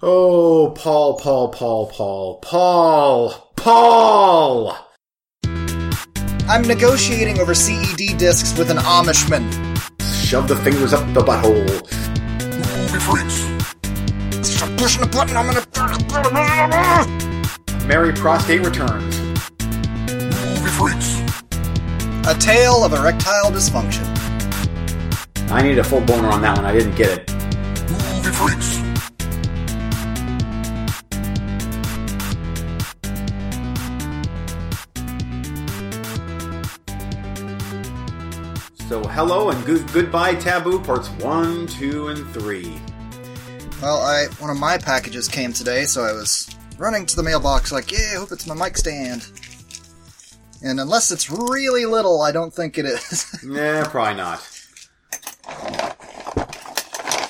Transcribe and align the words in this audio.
Oh, 0.00 0.72
Paul, 0.76 1.18
Paul, 1.18 1.48
Paul, 1.48 1.86
Paul, 1.88 2.38
Paul, 2.40 3.52
Paul! 3.56 4.78
I'm 6.48 6.62
negotiating 6.62 7.40
over 7.40 7.52
CED 7.52 8.16
discs 8.16 8.56
with 8.56 8.70
an 8.70 8.76
Amishman. 8.76 9.42
Shove 10.24 10.46
the 10.46 10.54
fingers 10.54 10.92
up 10.92 11.04
the 11.14 11.20
butthole. 11.20 11.66
Movie 12.76 13.00
freaks. 13.00 13.42
Stop 14.48 14.70
pushing 14.78 15.00
the 15.00 15.08
button, 15.08 15.36
I'm 15.36 15.46
gonna. 15.46 15.66
Mary 17.88 18.12
Prostate 18.12 18.64
returns. 18.64 19.18
Movie 20.12 20.70
freaks. 20.78 21.20
A 22.28 22.38
tale 22.38 22.84
of 22.84 22.92
erectile 22.92 23.50
dysfunction. 23.50 24.06
I 25.50 25.60
need 25.62 25.80
a 25.80 25.84
full 25.84 26.02
boner 26.02 26.28
on 26.28 26.40
that 26.42 26.56
one. 26.56 26.66
I 26.66 26.72
didn't 26.72 26.94
get 26.94 27.18
it. 27.18 27.32
Movie 27.90 28.30
freaks. 28.30 28.87
So, 38.88 39.02
hello 39.04 39.50
and 39.50 39.66
good 39.66 39.86
goodbye, 39.92 40.34
Taboo 40.36 40.80
parts 40.80 41.10
one, 41.22 41.66
two, 41.66 42.08
and 42.08 42.26
three. 42.30 42.80
Well, 43.82 43.98
I 43.98 44.28
one 44.38 44.48
of 44.48 44.56
my 44.56 44.78
packages 44.78 45.28
came 45.28 45.52
today, 45.52 45.84
so 45.84 46.04
I 46.04 46.12
was 46.12 46.48
running 46.78 47.04
to 47.04 47.14
the 47.14 47.22
mailbox 47.22 47.70
like, 47.70 47.92
yeah, 47.92 48.12
I 48.14 48.16
hope 48.18 48.32
it's 48.32 48.46
my 48.46 48.54
mic 48.54 48.78
stand. 48.78 49.30
And 50.64 50.80
unless 50.80 51.10
it's 51.10 51.30
really 51.30 51.84
little, 51.84 52.22
I 52.22 52.32
don't 52.32 52.54
think 52.54 52.78
it 52.78 52.86
is. 52.86 53.26
Nah, 53.44 53.84
probably 53.90 54.14
not. 54.14 54.40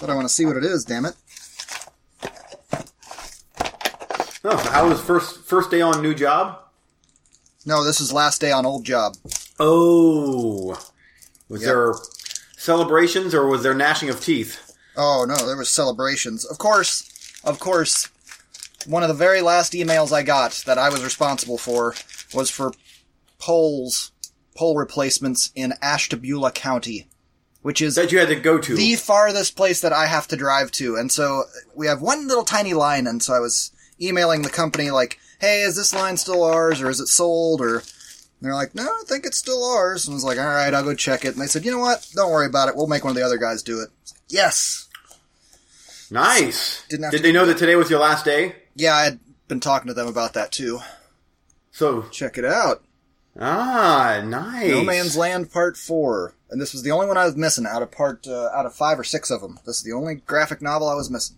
but 0.00 0.08
I 0.08 0.14
want 0.14 0.28
to 0.28 0.32
see 0.32 0.46
what 0.46 0.56
it 0.56 0.64
is, 0.64 0.84
damn 0.84 1.06
it. 1.06 1.14
Oh, 4.44 4.56
so 4.56 4.70
how 4.70 4.88
was 4.88 5.00
first 5.00 5.42
first 5.42 5.72
day 5.72 5.80
on 5.80 6.02
new 6.02 6.14
job? 6.14 6.60
No, 7.66 7.82
this 7.82 8.00
is 8.00 8.12
last 8.12 8.40
day 8.40 8.52
on 8.52 8.64
old 8.64 8.84
job. 8.84 9.16
Oh, 9.58 10.78
was 11.48 11.62
Yep. 11.62 11.68
there 11.68 11.94
celebrations 12.56 13.34
or 13.34 13.46
was 13.46 13.62
there 13.62 13.74
gnashing 13.74 14.08
of 14.08 14.20
teeth? 14.22 14.58
Oh 14.96 15.24
no, 15.28 15.46
there 15.46 15.56
was 15.56 15.68
celebrations. 15.68 16.44
Of 16.44 16.58
course, 16.58 17.04
of 17.44 17.58
course. 17.58 18.08
One 18.86 19.02
of 19.02 19.08
the 19.08 19.14
very 19.14 19.40
last 19.42 19.72
emails 19.72 20.12
I 20.12 20.22
got 20.22 20.62
that 20.66 20.78
I 20.78 20.88
was 20.88 21.02
responsible 21.04 21.58
for 21.58 21.94
was 22.32 22.50
for 22.50 22.72
poles, 23.38 24.12
pole 24.56 24.76
replacements 24.76 25.50
in 25.54 25.74
Ashtabula 25.82 26.50
County, 26.52 27.08
which 27.62 27.80
is 27.82 27.94
That 27.96 28.12
you 28.12 28.18
had 28.18 28.28
to 28.28 28.36
go 28.36 28.58
to. 28.58 28.74
the 28.74 28.96
farthest 28.96 29.56
place 29.56 29.80
that 29.80 29.92
I 29.92 30.06
have 30.06 30.26
to 30.28 30.36
drive 30.36 30.70
to. 30.72 30.96
And 30.96 31.12
so 31.12 31.44
we 31.74 31.86
have 31.86 32.00
one 32.00 32.26
little 32.28 32.44
tiny 32.44 32.74
line, 32.74 33.06
and 33.06 33.22
so 33.22 33.34
I 33.34 33.40
was 33.40 33.70
emailing 34.00 34.42
the 34.42 34.48
company 34.50 34.90
like, 34.90 35.18
"Hey, 35.40 35.62
is 35.62 35.76
this 35.76 35.92
line 35.92 36.16
still 36.16 36.42
ours, 36.42 36.80
or 36.80 36.88
is 36.90 37.00
it 37.00 37.08
sold?" 37.08 37.60
Or 37.60 37.82
they're 38.40 38.54
like, 38.54 38.74
"No, 38.74 38.84
I 38.84 39.02
think 39.06 39.24
it's 39.26 39.38
still 39.38 39.64
ours." 39.64 40.06
And 40.06 40.14
I 40.14 40.16
was 40.16 40.24
like, 40.24 40.38
"All 40.38 40.46
right, 40.46 40.72
I'll 40.72 40.84
go 40.84 40.94
check 40.94 41.24
it." 41.24 41.32
And 41.34 41.40
they 41.42 41.46
said, 41.46 41.64
"You 41.64 41.70
know 41.72 41.78
what? 41.78 42.06
Don't 42.14 42.30
worry 42.30 42.46
about 42.46 42.68
it. 42.68 42.76
We'll 42.76 42.86
make 42.86 43.04
one 43.04 43.10
of 43.10 43.16
the 43.16 43.24
other 43.24 43.38
guys 43.38 43.62
do 43.62 43.80
it." 43.80 43.88
Yes. 44.28 44.86
nice. 46.10 46.84
Didn't 46.88 47.04
have 47.04 47.12
Did 47.12 47.18
to- 47.18 47.22
they 47.24 47.32
know 47.32 47.46
that 47.46 47.58
today 47.58 47.76
was 47.76 47.90
your 47.90 48.00
last 48.00 48.24
day? 48.24 48.56
Yeah, 48.74 48.94
I 48.94 49.04
had 49.04 49.20
been 49.48 49.60
talking 49.60 49.88
to 49.88 49.94
them 49.94 50.06
about 50.08 50.34
that 50.34 50.52
too. 50.52 50.80
So 51.72 52.02
Check 52.10 52.38
it 52.38 52.44
out. 52.44 52.82
ah, 53.38 54.20
nice. 54.24 54.70
No 54.70 54.82
Man's 54.82 55.16
Land 55.16 55.52
Part 55.52 55.76
Four, 55.76 56.34
and 56.50 56.60
this 56.60 56.72
was 56.72 56.82
the 56.82 56.90
only 56.90 57.06
one 57.06 57.16
I 57.16 57.24
was 57.24 57.36
missing 57.36 57.66
out 57.66 57.82
of 57.82 57.90
part 57.90 58.26
uh, 58.26 58.48
out 58.54 58.66
of 58.66 58.74
five 58.74 58.98
or 58.98 59.04
six 59.04 59.30
of 59.30 59.40
them. 59.40 59.58
This 59.64 59.76
is 59.78 59.82
the 59.84 59.92
only 59.92 60.16
graphic 60.16 60.60
novel 60.62 60.88
I 60.88 60.94
was 60.94 61.10
missing. 61.10 61.36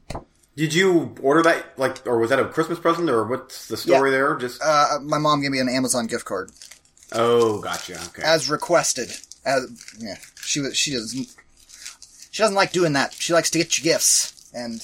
Did 0.57 0.75
you 0.75 1.15
order 1.23 1.43
that 1.43 1.79
like, 1.79 2.07
or 2.07 2.19
was 2.19 2.31
that 2.31 2.39
a 2.41 2.47
Christmas 2.47 2.79
present, 2.79 3.09
or 3.11 3.25
what's 3.27 3.69
the 3.69 3.77
story 3.77 4.11
there? 4.11 4.35
Just 4.37 4.61
Uh, 4.63 4.99
my 5.03 5.19
mom 5.19 5.43
gave 5.43 5.51
me 5.51 5.59
an 5.61 5.69
Amazon 5.69 6.07
gift 6.07 6.25
card 6.25 6.51
oh, 7.13 7.61
gotcha. 7.61 7.95
Okay. 8.09 8.23
as 8.25 8.49
requested. 8.51 9.11
As 9.45 9.67
yeah, 9.99 10.17
she 10.43 10.61
was. 10.61 10.77
She 10.77 10.93
doesn't. 10.93 11.29
She 12.31 12.43
doesn't 12.43 12.55
like 12.57 12.73
doing 12.73 12.93
that. 12.93 13.13
She 13.15 13.33
likes 13.33 13.51
to 13.51 13.59
get 13.59 13.77
you 13.79 13.85
gifts, 13.85 14.51
and 14.55 14.81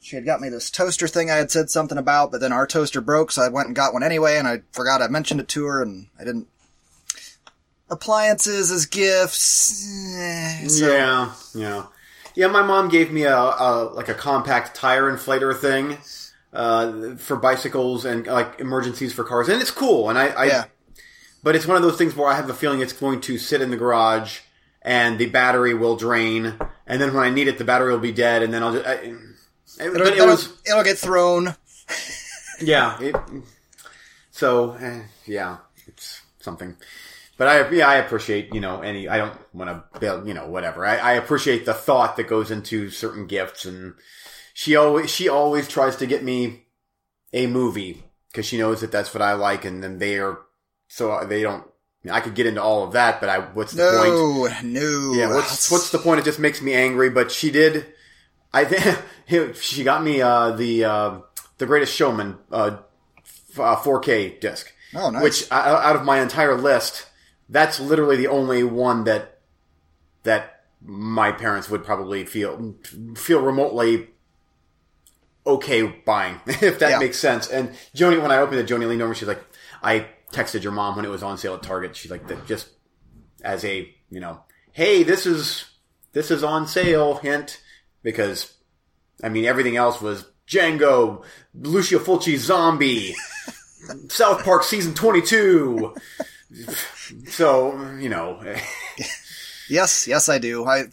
she 0.00 0.16
had 0.16 0.24
got 0.24 0.40
me 0.40 0.48
this 0.48 0.70
toaster 0.70 1.06
thing 1.06 1.30
I 1.30 1.36
had 1.36 1.50
said 1.50 1.68
something 1.70 1.98
about, 1.98 2.30
but 2.32 2.40
then 2.40 2.52
our 2.52 2.66
toaster 2.66 3.00
broke, 3.00 3.30
so 3.32 3.42
I 3.42 3.48
went 3.48 3.66
and 3.66 3.76
got 3.76 3.92
one 3.92 4.02
anyway, 4.02 4.38
and 4.38 4.48
I 4.48 4.62
forgot 4.72 5.02
I 5.02 5.08
mentioned 5.08 5.40
it 5.40 5.48
to 5.48 5.64
her, 5.66 5.82
and 5.82 6.06
I 6.18 6.24
didn't. 6.24 6.46
Appliances 7.90 8.70
as 8.70 8.86
gifts. 8.86 9.84
eh, 10.16 10.68
so- 10.68 10.86
yeah, 10.92 11.32
yeah, 11.54 11.86
yeah. 12.36 12.46
My 12.46 12.62
mom 12.62 12.88
gave 12.88 13.10
me 13.10 13.24
a, 13.24 13.36
a 13.36 13.90
like 13.92 14.08
a 14.08 14.14
compact 14.14 14.76
tire 14.76 15.10
inflator 15.12 15.58
thing 15.58 15.98
uh, 16.52 17.16
for 17.16 17.34
bicycles 17.34 18.04
and 18.04 18.26
like 18.28 18.60
emergencies 18.60 19.12
for 19.12 19.24
cars, 19.24 19.48
and 19.48 19.60
it's 19.60 19.72
cool. 19.72 20.08
And 20.08 20.16
I, 20.18 20.28
I 20.28 20.44
Yeah. 20.46 20.64
But 21.42 21.56
it's 21.56 21.66
one 21.66 21.76
of 21.76 21.82
those 21.82 21.96
things 21.96 22.14
where 22.16 22.28
I 22.28 22.34
have 22.34 22.48
a 22.50 22.54
feeling 22.54 22.80
it's 22.80 22.92
going 22.92 23.20
to 23.22 23.38
sit 23.38 23.60
in 23.60 23.70
the 23.70 23.76
garage 23.76 24.40
and 24.82 25.18
the 25.18 25.26
battery 25.26 25.74
will 25.74 25.96
drain, 25.96 26.58
and 26.86 27.00
then 27.00 27.12
when 27.14 27.22
I 27.24 27.30
need 27.30 27.48
it, 27.48 27.58
the 27.58 27.64
battery 27.64 27.92
will 27.92 27.98
be 28.00 28.12
dead, 28.12 28.42
and 28.42 28.52
then 28.52 28.62
I'll 28.62 28.72
just. 28.72 28.86
I, 28.86 28.92
it- 28.94 29.16
It'll, 29.78 29.92
but 29.94 30.06
it 30.08 30.14
it'll- 30.14 30.26
was 30.26 30.52
it'll 30.66 30.82
get 30.82 30.98
thrown. 30.98 31.54
yeah. 32.60 33.00
It, 33.00 33.14
so 34.30 34.72
eh, 34.72 35.02
yeah, 35.26 35.58
it's 35.86 36.22
something. 36.40 36.76
But 37.36 37.48
I 37.48 37.70
yeah 37.70 37.88
I 37.88 37.94
appreciate 37.96 38.52
you 38.54 38.60
know 38.60 38.80
any 38.82 39.08
I 39.08 39.16
don't 39.16 39.38
want 39.54 39.70
to 39.70 39.98
build 40.00 40.26
you 40.28 40.34
know 40.34 40.46
whatever 40.48 40.84
I, 40.84 40.96
I 40.98 41.12
appreciate 41.12 41.64
the 41.64 41.72
thought 41.72 42.16
that 42.16 42.28
goes 42.28 42.50
into 42.50 42.90
certain 42.90 43.26
gifts 43.26 43.64
and 43.64 43.94
she 44.52 44.76
always 44.76 45.08
she 45.08 45.28
always 45.30 45.66
tries 45.66 45.96
to 45.96 46.06
get 46.06 46.22
me 46.22 46.64
a 47.32 47.46
movie 47.46 48.04
because 48.30 48.44
she 48.44 48.58
knows 48.58 48.82
that 48.82 48.92
that's 48.92 49.14
what 49.14 49.22
I 49.22 49.32
like 49.32 49.64
and 49.64 49.82
then 49.82 49.98
they 49.98 50.18
are 50.18 50.38
so 50.92 51.24
they 51.24 51.42
don't 51.42 51.64
I 52.10 52.20
could 52.20 52.34
get 52.34 52.46
into 52.46 52.62
all 52.62 52.82
of 52.84 52.92
that 52.94 53.20
but 53.20 53.28
I 53.28 53.38
what's 53.38 53.72
the 53.72 53.82
point 53.82 54.14
No, 54.14 54.48
no. 54.64 55.12
yeah, 55.14 55.32
what's 55.34 55.70
what's 55.70 55.90
the 55.90 55.98
point? 55.98 56.18
It 56.20 56.24
just 56.24 56.38
makes 56.38 56.60
me 56.60 56.74
angry. 56.74 57.08
But 57.10 57.30
she 57.30 57.50
did. 57.50 57.86
I 58.52 58.64
think 58.64 59.54
she 59.56 59.84
got 59.84 60.02
me 60.02 60.20
uh, 60.20 60.50
the 60.52 60.84
uh, 60.84 61.18
the 61.58 61.66
Greatest 61.66 61.94
Showman 61.94 62.38
uh, 62.50 62.78
uh, 63.58 63.76
4K 63.76 64.40
disc, 64.40 64.72
Oh, 64.94 65.10
nice. 65.10 65.22
which 65.22 65.52
uh, 65.52 65.54
out 65.54 65.94
of 65.96 66.04
my 66.04 66.20
entire 66.20 66.56
list, 66.56 67.06
that's 67.48 67.78
literally 67.78 68.16
the 68.16 68.28
only 68.28 68.62
one 68.64 69.04
that 69.04 69.38
that 70.24 70.64
my 70.82 71.30
parents 71.32 71.68
would 71.70 71.84
probably 71.84 72.24
feel 72.24 72.74
feel 73.14 73.42
remotely 73.42 74.08
okay 75.46 75.82
buying, 75.82 76.40
if 76.46 76.78
that 76.78 76.90
Yeah. 76.90 76.98
makes 76.98 77.18
sense. 77.18 77.48
And 77.48 77.70
Joni, 77.94 78.20
when 78.20 78.30
I 78.32 78.38
opened 78.38 78.60
it, 78.60 78.66
Joni 78.66 78.88
leaned 78.88 79.02
over. 79.02 79.14
She's 79.14 79.28
like, 79.28 79.42
"I 79.82 80.06
texted 80.32 80.62
your 80.62 80.72
mom 80.72 80.96
when 80.96 81.04
it 81.04 81.10
was 81.10 81.22
on 81.22 81.38
sale 81.38 81.54
at 81.54 81.62
Target." 81.62 81.96
She's 81.96 82.10
like, 82.10 82.28
"That 82.28 82.46
just 82.46 82.68
as 83.42 83.64
a 83.64 83.94
you 84.10 84.20
know, 84.20 84.40
hey, 84.72 85.02
this 85.02 85.26
is 85.26 85.64
this 86.12 86.30
is 86.30 86.42
on 86.44 86.66
sale." 86.66 87.16
Hint 87.16 87.60
because 88.02 88.54
I 89.22 89.28
mean 89.28 89.44
everything 89.44 89.76
else 89.76 90.00
was 90.00 90.24
Django, 90.48 91.24
Lucio 91.54 91.98
Fulci, 91.98 92.36
Zombie, 92.36 93.14
South 94.08 94.44
Park 94.44 94.64
season 94.64 94.94
twenty 94.94 95.22
two. 95.22 95.94
So 97.28 97.94
you 97.98 98.08
know, 98.08 98.42
Yes, 99.70 100.08
yes, 100.08 100.28
I 100.28 100.38
do. 100.38 100.66
I 100.66 100.84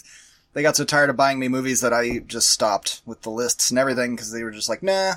they 0.54 0.62
got 0.62 0.76
so 0.76 0.86
tired 0.86 1.10
of 1.10 1.18
buying 1.18 1.40
me 1.40 1.48
movies 1.48 1.82
that 1.82 1.94
I 1.94 2.20
just 2.20 2.52
stopped 2.52 3.02
with 3.06 3.22
the 3.24 3.32
lists 3.32 3.72
and 3.72 3.80
everything 3.80 4.16
because 4.16 4.32
they 4.32 4.44
were 4.44 4.52
just 4.52 4.70
like, 4.70 4.84
nah. 4.84 5.16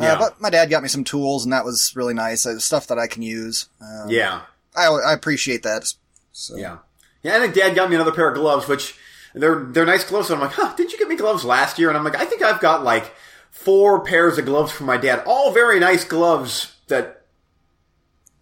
Uh, 0.00 0.04
Yeah. 0.04 0.18
But 0.18 0.40
my 0.40 0.50
dad 0.50 0.70
got 0.70 0.82
me 0.82 0.88
some 0.88 1.04
tools, 1.04 1.44
and 1.44 1.52
that 1.52 1.64
was 1.64 1.94
really 1.94 2.14
nice. 2.14 2.46
Uh, 2.46 2.58
stuff 2.58 2.86
that 2.88 2.98
I 2.98 3.06
can 3.06 3.22
use. 3.22 3.68
Uh, 3.80 4.06
yeah, 4.08 4.42
I, 4.76 4.86
I 4.86 5.12
appreciate 5.12 5.62
that. 5.64 5.92
So. 6.32 6.56
yeah, 6.56 6.78
yeah. 7.22 7.36
I 7.36 7.40
think 7.40 7.54
Dad 7.54 7.74
got 7.74 7.88
me 7.90 7.96
another 7.96 8.12
pair 8.12 8.28
of 8.28 8.34
gloves, 8.34 8.66
which 8.68 8.94
they're 9.34 9.64
they're 9.64 9.86
nice 9.86 10.04
gloves. 10.04 10.28
So 10.28 10.34
I'm 10.34 10.40
like, 10.40 10.52
huh? 10.52 10.74
Did 10.76 10.92
you 10.92 10.98
get 10.98 11.08
me 11.08 11.16
gloves 11.16 11.44
last 11.44 11.78
year? 11.78 11.88
And 11.88 11.98
I'm 11.98 12.04
like, 12.04 12.16
I 12.16 12.24
think 12.24 12.42
I've 12.42 12.60
got 12.60 12.82
like 12.84 13.12
four 13.50 14.02
pairs 14.04 14.38
of 14.38 14.46
gloves 14.46 14.72
from 14.72 14.86
my 14.86 14.96
dad, 14.96 15.22
all 15.26 15.52
very 15.52 15.78
nice 15.80 16.04
gloves 16.04 16.74
that. 16.88 17.16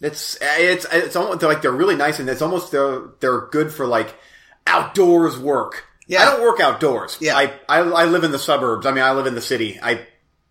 It's 0.00 0.38
it's 0.40 0.86
it's 0.92 1.16
almost 1.16 1.40
they're 1.40 1.48
like 1.48 1.60
they're 1.60 1.72
really 1.72 1.96
nice 1.96 2.20
and 2.20 2.28
it's 2.30 2.40
almost 2.40 2.70
they're 2.70 3.02
they're 3.18 3.46
good 3.48 3.72
for 3.72 3.84
like 3.84 4.14
outdoors 4.64 5.36
work. 5.36 5.86
Yeah. 6.06 6.22
I 6.22 6.24
don't 6.26 6.40
work 6.40 6.60
outdoors. 6.60 7.18
Yeah. 7.20 7.36
I, 7.36 7.52
I 7.68 7.78
I 7.80 8.04
live 8.04 8.22
in 8.22 8.30
the 8.30 8.38
suburbs. 8.38 8.86
I 8.86 8.92
mean, 8.92 9.02
I 9.02 9.10
live 9.10 9.26
in 9.26 9.34
the 9.34 9.40
city. 9.40 9.76
I 9.82 10.06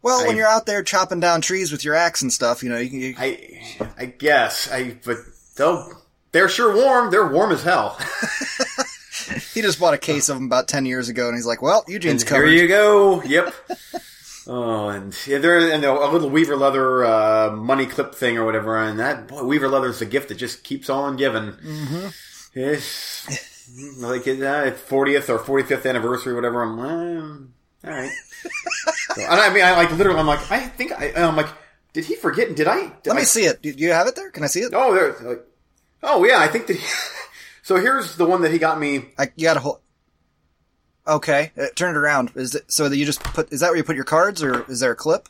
Well, 0.07 0.23
I- 0.23 0.27
when 0.27 0.37
you're 0.37 0.47
out 0.47 0.65
there 0.65 0.83
chopping 0.83 1.19
down 1.19 1.41
trees 1.41 1.71
with 1.71 1.83
your 1.83 1.95
axe 1.95 2.21
and 2.21 2.31
stuff, 2.31 2.63
you 2.63 2.69
know, 2.69 2.77
you, 2.77 2.89
can- 2.89 2.99
you, 2.99 3.15
I 3.17 3.61
I 3.97 4.05
guess 4.05 4.71
I 4.71 4.97
but 5.05 5.17
they'll 5.55 6.01
they're 6.31 6.49
sure 6.49 6.75
warm. 6.75 7.11
They're 7.11 7.27
warm 7.27 7.51
as 7.51 7.63
hell. 7.63 7.97
he 9.53 9.61
just 9.61 9.79
bought 9.79 9.93
a 9.93 9.97
case 9.97 10.29
of 10.29 10.37
them 10.37 10.45
about 10.45 10.67
ten 10.67 10.85
years 10.85 11.09
ago, 11.09 11.27
and 11.27 11.35
he's 11.35 11.45
like, 11.45 11.61
"Well, 11.61 11.83
Eugene's 11.87 12.21
And 12.23 12.29
covered." 12.29 12.47
Here 12.47 12.61
you 12.63 12.67
go. 12.67 13.21
Yep. 13.23 13.53
oh, 14.47 14.89
and 14.89 15.17
yeah, 15.25 15.39
there 15.39 15.71
and 15.71 15.83
a 15.83 16.09
little 16.09 16.29
Weaver 16.29 16.55
leather 16.55 17.05
uh, 17.05 17.51
money 17.55 17.85
clip 17.85 18.15
thing 18.15 18.37
or 18.37 18.45
whatever, 18.45 18.77
and 18.77 18.99
that 18.99 19.27
boy, 19.27 19.43
Weaver 19.43 19.67
leather 19.67 19.89
is 19.89 20.01
a 20.01 20.05
gift 20.05 20.29
that 20.29 20.35
just 20.35 20.63
keeps 20.63 20.89
on 20.89 21.17
giving. 21.17 21.51
Mm-hmm. 21.53 22.07
It's 22.59 23.99
like 23.99 24.27
uh, 24.27 24.71
fortieth 24.71 25.29
or 25.29 25.39
forty 25.39 25.63
fifth 25.63 25.85
anniversary, 25.85 26.33
or 26.33 26.35
whatever. 26.35 26.63
I'm, 26.63 26.79
uh, 26.79 27.47
all 27.87 27.93
right. 27.93 28.11
So, 29.15 29.21
and 29.21 29.39
I 29.39 29.53
mean, 29.53 29.63
I 29.63 29.75
like 29.75 29.91
literally, 29.91 30.19
I'm 30.19 30.27
like, 30.27 30.51
I 30.51 30.59
think 30.59 30.91
I, 30.91 31.13
I'm 31.15 31.35
like, 31.35 31.47
did 31.93 32.05
he 32.05 32.15
forget? 32.15 32.55
Did 32.55 32.67
I? 32.67 32.81
Did 32.81 33.07
Let 33.07 33.15
I, 33.15 33.19
me 33.19 33.23
see 33.23 33.43
it. 33.45 33.61
Do 33.61 33.73
do 33.73 33.83
you 33.83 33.91
have 33.91 34.07
it 34.07 34.15
there? 34.15 34.29
Can 34.31 34.43
I 34.43 34.47
see 34.47 34.61
it? 34.61 34.73
Oh, 34.75 34.93
there. 34.93 35.15
Like, 35.27 35.43
oh, 36.03 36.23
yeah. 36.23 36.39
I 36.39 36.47
think 36.47 36.67
that. 36.67 36.75
He, 36.77 36.85
so 37.63 37.77
here's 37.77 38.15
the 38.15 38.25
one 38.25 38.41
that 38.43 38.51
he 38.51 38.59
got 38.59 38.79
me. 38.79 39.05
I, 39.17 39.31
you 39.35 39.45
got 39.45 39.57
a 39.57 39.61
whole. 39.61 39.81
Okay, 41.07 41.51
uh, 41.57 41.67
turn 41.75 41.95
it 41.95 41.97
around. 41.97 42.31
Is 42.35 42.53
it 42.53 42.71
so 42.71 42.89
that 42.89 42.97
you 42.97 43.05
just 43.05 43.23
put? 43.23 43.51
Is 43.51 43.61
that 43.61 43.69
where 43.69 43.77
you 43.77 43.83
put 43.83 43.95
your 43.95 44.05
cards, 44.05 44.43
or 44.43 44.69
is 44.69 44.81
there 44.81 44.91
a 44.91 44.95
clip? 44.95 45.29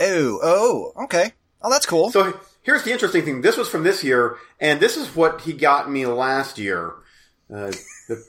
Oh, 0.00 0.40
oh, 0.42 1.04
okay. 1.04 1.32
Oh, 1.62 1.70
that's 1.70 1.86
cool. 1.86 2.10
So 2.10 2.38
here's 2.62 2.82
the 2.82 2.92
interesting 2.92 3.24
thing. 3.24 3.40
This 3.42 3.56
was 3.56 3.68
from 3.68 3.84
this 3.84 4.02
year, 4.02 4.36
and 4.60 4.80
this 4.80 4.96
is 4.96 5.14
what 5.14 5.42
he 5.42 5.52
got 5.52 5.90
me 5.90 6.06
last 6.06 6.58
year. 6.58 6.94
Uh, 7.48 7.72
the, 8.08 8.24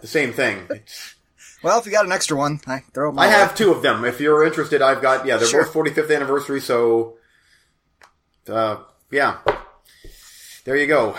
the 0.00 0.06
same 0.06 0.32
thing. 0.32 0.58
It's- 0.70 1.14
well, 1.62 1.78
if 1.78 1.86
you 1.86 1.92
got 1.92 2.04
an 2.06 2.12
extra 2.12 2.36
one, 2.36 2.60
I 2.66 2.80
throw 2.94 3.10
it. 3.10 3.12
My 3.12 3.24
I 3.24 3.26
way. 3.28 3.32
have 3.32 3.54
two 3.54 3.70
of 3.72 3.82
them. 3.82 4.04
If 4.04 4.20
you're 4.20 4.44
interested, 4.44 4.82
I've 4.82 5.00
got 5.02 5.26
yeah. 5.26 5.36
They're 5.36 5.48
Sure. 5.48 5.64
both 5.64 5.74
45th 5.74 6.14
anniversary, 6.14 6.60
so 6.60 7.16
uh, 8.48 8.76
yeah. 9.10 9.38
There 10.64 10.76
you 10.76 10.86
go. 10.86 11.16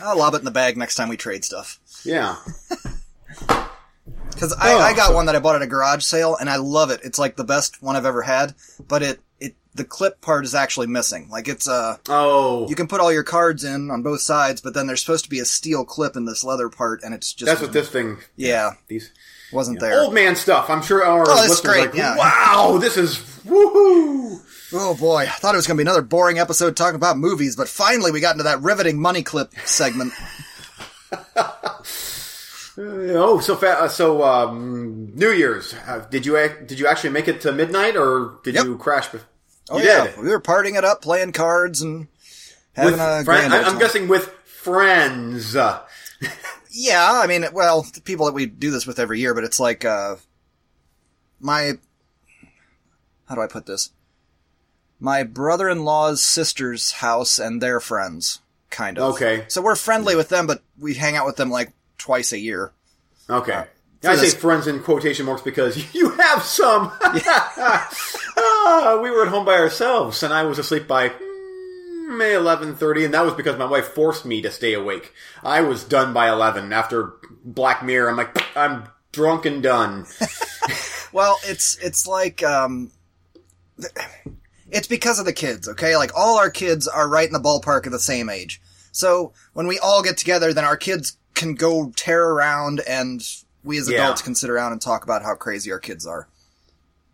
I'll 0.00 0.18
lob 0.18 0.34
it 0.34 0.38
in 0.38 0.44
the 0.44 0.50
bag 0.50 0.76
next 0.76 0.94
time 0.96 1.08
we 1.08 1.16
trade 1.16 1.44
stuff. 1.44 1.78
Yeah. 2.04 2.36
Because 4.30 4.52
I, 4.54 4.72
Oh, 4.72 4.78
I 4.78 4.94
got 4.94 5.08
so- 5.08 5.14
one 5.14 5.26
that 5.26 5.36
I 5.36 5.38
bought 5.38 5.54
at 5.56 5.62
a 5.62 5.66
garage 5.66 6.02
sale, 6.02 6.36
and 6.36 6.50
I 6.50 6.56
love 6.56 6.90
it. 6.90 7.00
It's 7.04 7.18
like 7.20 7.36
the 7.36 7.44
best 7.44 7.80
one 7.82 7.94
I've 7.94 8.04
ever 8.04 8.22
had, 8.22 8.54
but 8.88 9.02
it 9.02 9.20
it 9.38 9.54
the 9.74 9.84
clip 9.84 10.20
part 10.20 10.44
is 10.44 10.54
actually 10.54 10.86
missing. 10.86 11.28
Like 11.30 11.48
it's 11.48 11.68
uh 11.68 11.96
Oh, 12.08 12.68
you 12.68 12.74
can 12.76 12.86
put 12.86 13.00
all 13.00 13.12
your 13.12 13.22
cards 13.24 13.64
in 13.64 13.90
on 13.90 14.02
both 14.02 14.20
sides, 14.20 14.60
but 14.60 14.74
then 14.74 14.86
there's 14.86 15.00
supposed 15.00 15.24
to 15.24 15.30
be 15.30 15.40
a 15.40 15.44
steel 15.44 15.84
clip 15.84 16.16
in 16.16 16.24
this 16.26 16.44
leather 16.44 16.68
part, 16.68 17.02
and 17.02 17.14
it's 17.14 17.32
just 17.32 17.46
that's 17.50 17.60
what 17.60 17.72
this 17.72 17.88
thing. 17.90 18.18
yeah 18.36 18.72
These 18.88 19.10
wasn't 19.52 19.80
there. 19.80 20.00
old 20.02 20.14
man 20.14 20.36
stuff. 20.36 20.70
I'm 20.70 20.82
sure 20.82 21.04
our 21.04 21.24
Oh, 21.28 21.34
listeners 21.34 21.60
great, 21.60 21.86
like, 21.86 21.94
yeah. 21.94 22.16
wow, 22.16 22.78
this 22.80 22.96
is 22.96 23.16
woohoo. 23.46 24.40
Oh 24.76 24.96
boy, 24.98 25.22
I 25.22 25.26
thought 25.26 25.54
it 25.54 25.58
was 25.58 25.66
going 25.68 25.76
to 25.76 25.84
be 25.84 25.88
another 25.88 26.02
boring 26.02 26.38
episode 26.38 26.76
talking 26.76 26.96
about 26.96 27.16
movies, 27.18 27.54
but 27.54 27.68
finally 27.68 28.10
we 28.10 28.20
got 28.20 28.32
into 28.32 28.44
that 28.44 28.60
riveting 28.62 29.00
money 29.00 29.22
clip 29.22 29.52
segment. 29.64 30.12
Oh, 32.76 33.38
so 33.38 33.54
fa- 33.54 33.82
uh, 33.82 33.88
so 33.88 34.24
um, 34.24 35.12
New 35.14 35.30
Year's. 35.30 35.74
Uh, 35.86 36.04
did 36.10 36.26
you 36.26 36.36
ac- 36.36 36.64
did 36.66 36.80
you 36.80 36.88
actually 36.88 37.10
make 37.10 37.28
it 37.28 37.40
to 37.42 37.52
midnight, 37.52 37.94
or 37.96 38.40
did 38.42 38.54
Yep. 38.56 38.64
you 38.64 38.76
crash? 38.78 39.08
Bef- 39.10 39.20
Oh 39.70 39.78
you 39.78 39.84
yeah, 39.84 40.06
did. 40.08 40.18
we 40.18 40.28
were 40.28 40.40
partying 40.40 40.76
it 40.76 40.84
up, 40.84 41.00
playing 41.02 41.32
cards, 41.32 41.80
and 41.80 42.08
having 42.74 42.92
With 42.92 43.00
a 43.00 43.24
friend- 43.24 43.50
grand. 43.50 43.66
I'm 43.66 43.78
guessing 43.78 44.08
with 44.08 44.26
friends. 44.44 45.56
Uh, 45.56 45.80
Yeah, 46.76 47.08
I 47.22 47.28
mean, 47.28 47.44
well, 47.52 47.82
the 47.82 48.00
people 48.00 48.26
that 48.26 48.32
we 48.34 48.46
do 48.46 48.72
this 48.72 48.84
with 48.84 48.98
every 48.98 49.20
year, 49.20 49.32
but 49.32 49.44
it's 49.44 49.60
like 49.60 49.84
uh, 49.84 50.16
my 51.38 51.74
how 53.28 53.36
do 53.36 53.40
I 53.40 53.46
put 53.46 53.66
this? 53.66 53.90
My 54.98 55.22
brother-in-law's 55.22 56.20
sister's 56.20 56.90
house 56.92 57.38
and 57.38 57.60
their 57.62 57.78
friends, 57.78 58.40
kind 58.70 58.98
of. 58.98 59.14
Okay. 59.14 59.44
So 59.46 59.62
we're 59.62 59.76
friendly 59.76 60.16
with 60.16 60.30
them, 60.30 60.48
but 60.48 60.62
we 60.76 60.94
hang 60.94 61.14
out 61.14 61.26
with 61.26 61.36
them 61.36 61.48
like 61.50 61.72
twice 61.96 62.32
a 62.32 62.38
year. 62.38 62.72
Okay. 63.30 63.64
For 64.04 64.10
I 64.12 64.16
say 64.16 64.36
friends 64.36 64.66
in 64.66 64.82
quotation 64.82 65.26
marks 65.26 65.42
because 65.42 65.94
you 65.94 66.10
have 66.10 66.42
some. 66.42 66.92
Ah, 68.36 68.98
we 69.00 69.10
were 69.10 69.22
at 69.22 69.28
home 69.28 69.44
by 69.44 69.54
ourselves, 69.54 70.22
and 70.24 70.32
I 70.32 70.42
was 70.42 70.58
asleep 70.58 70.88
by 70.88 71.10
mm, 71.10 72.16
May 72.16 72.34
eleven 72.34 72.74
thirty, 72.74 73.04
and 73.04 73.14
that 73.14 73.24
was 73.24 73.34
because 73.34 73.56
my 73.56 73.64
wife 73.64 73.88
forced 73.88 74.24
me 74.24 74.42
to 74.42 74.50
stay 74.50 74.74
awake. 74.74 75.12
I 75.42 75.60
was 75.60 75.84
done 75.84 76.12
by 76.12 76.30
eleven 76.30 76.72
after 76.72 77.12
Black 77.44 77.84
Mirror. 77.84 78.10
I'm 78.10 78.16
like, 78.16 78.56
I'm 78.56 78.88
drunk 79.12 79.46
and 79.46 79.62
done. 79.62 80.06
Well, 81.14 81.38
it's 81.44 81.78
it's 81.78 82.08
like 82.08 82.42
um, 82.42 82.90
it's 84.68 84.88
because 84.88 85.20
of 85.20 85.26
the 85.26 85.32
kids. 85.32 85.68
Okay, 85.68 85.96
like 85.96 86.10
all 86.16 86.38
our 86.38 86.50
kids 86.50 86.88
are 86.88 87.08
right 87.08 87.28
in 87.28 87.32
the 87.32 87.38
ballpark 87.38 87.86
of 87.86 87.92
the 87.92 88.00
same 88.00 88.28
age. 88.28 88.60
So 88.90 89.32
when 89.52 89.68
we 89.68 89.78
all 89.78 90.02
get 90.02 90.16
together, 90.16 90.52
then 90.52 90.64
our 90.64 90.76
kids 90.76 91.16
can 91.34 91.54
go 91.54 91.92
tear 91.94 92.20
around, 92.20 92.80
and 92.80 93.22
we 93.64 93.78
as 93.78 93.88
Yeah. 93.88 94.02
adults 94.04 94.22
can 94.22 94.34
sit 94.34 94.50
around 94.50 94.72
and 94.72 94.80
talk 94.80 95.02
about 95.04 95.22
how 95.22 95.34
crazy 95.34 95.72
our 95.72 95.80
kids 95.80 96.06
are. 96.06 96.28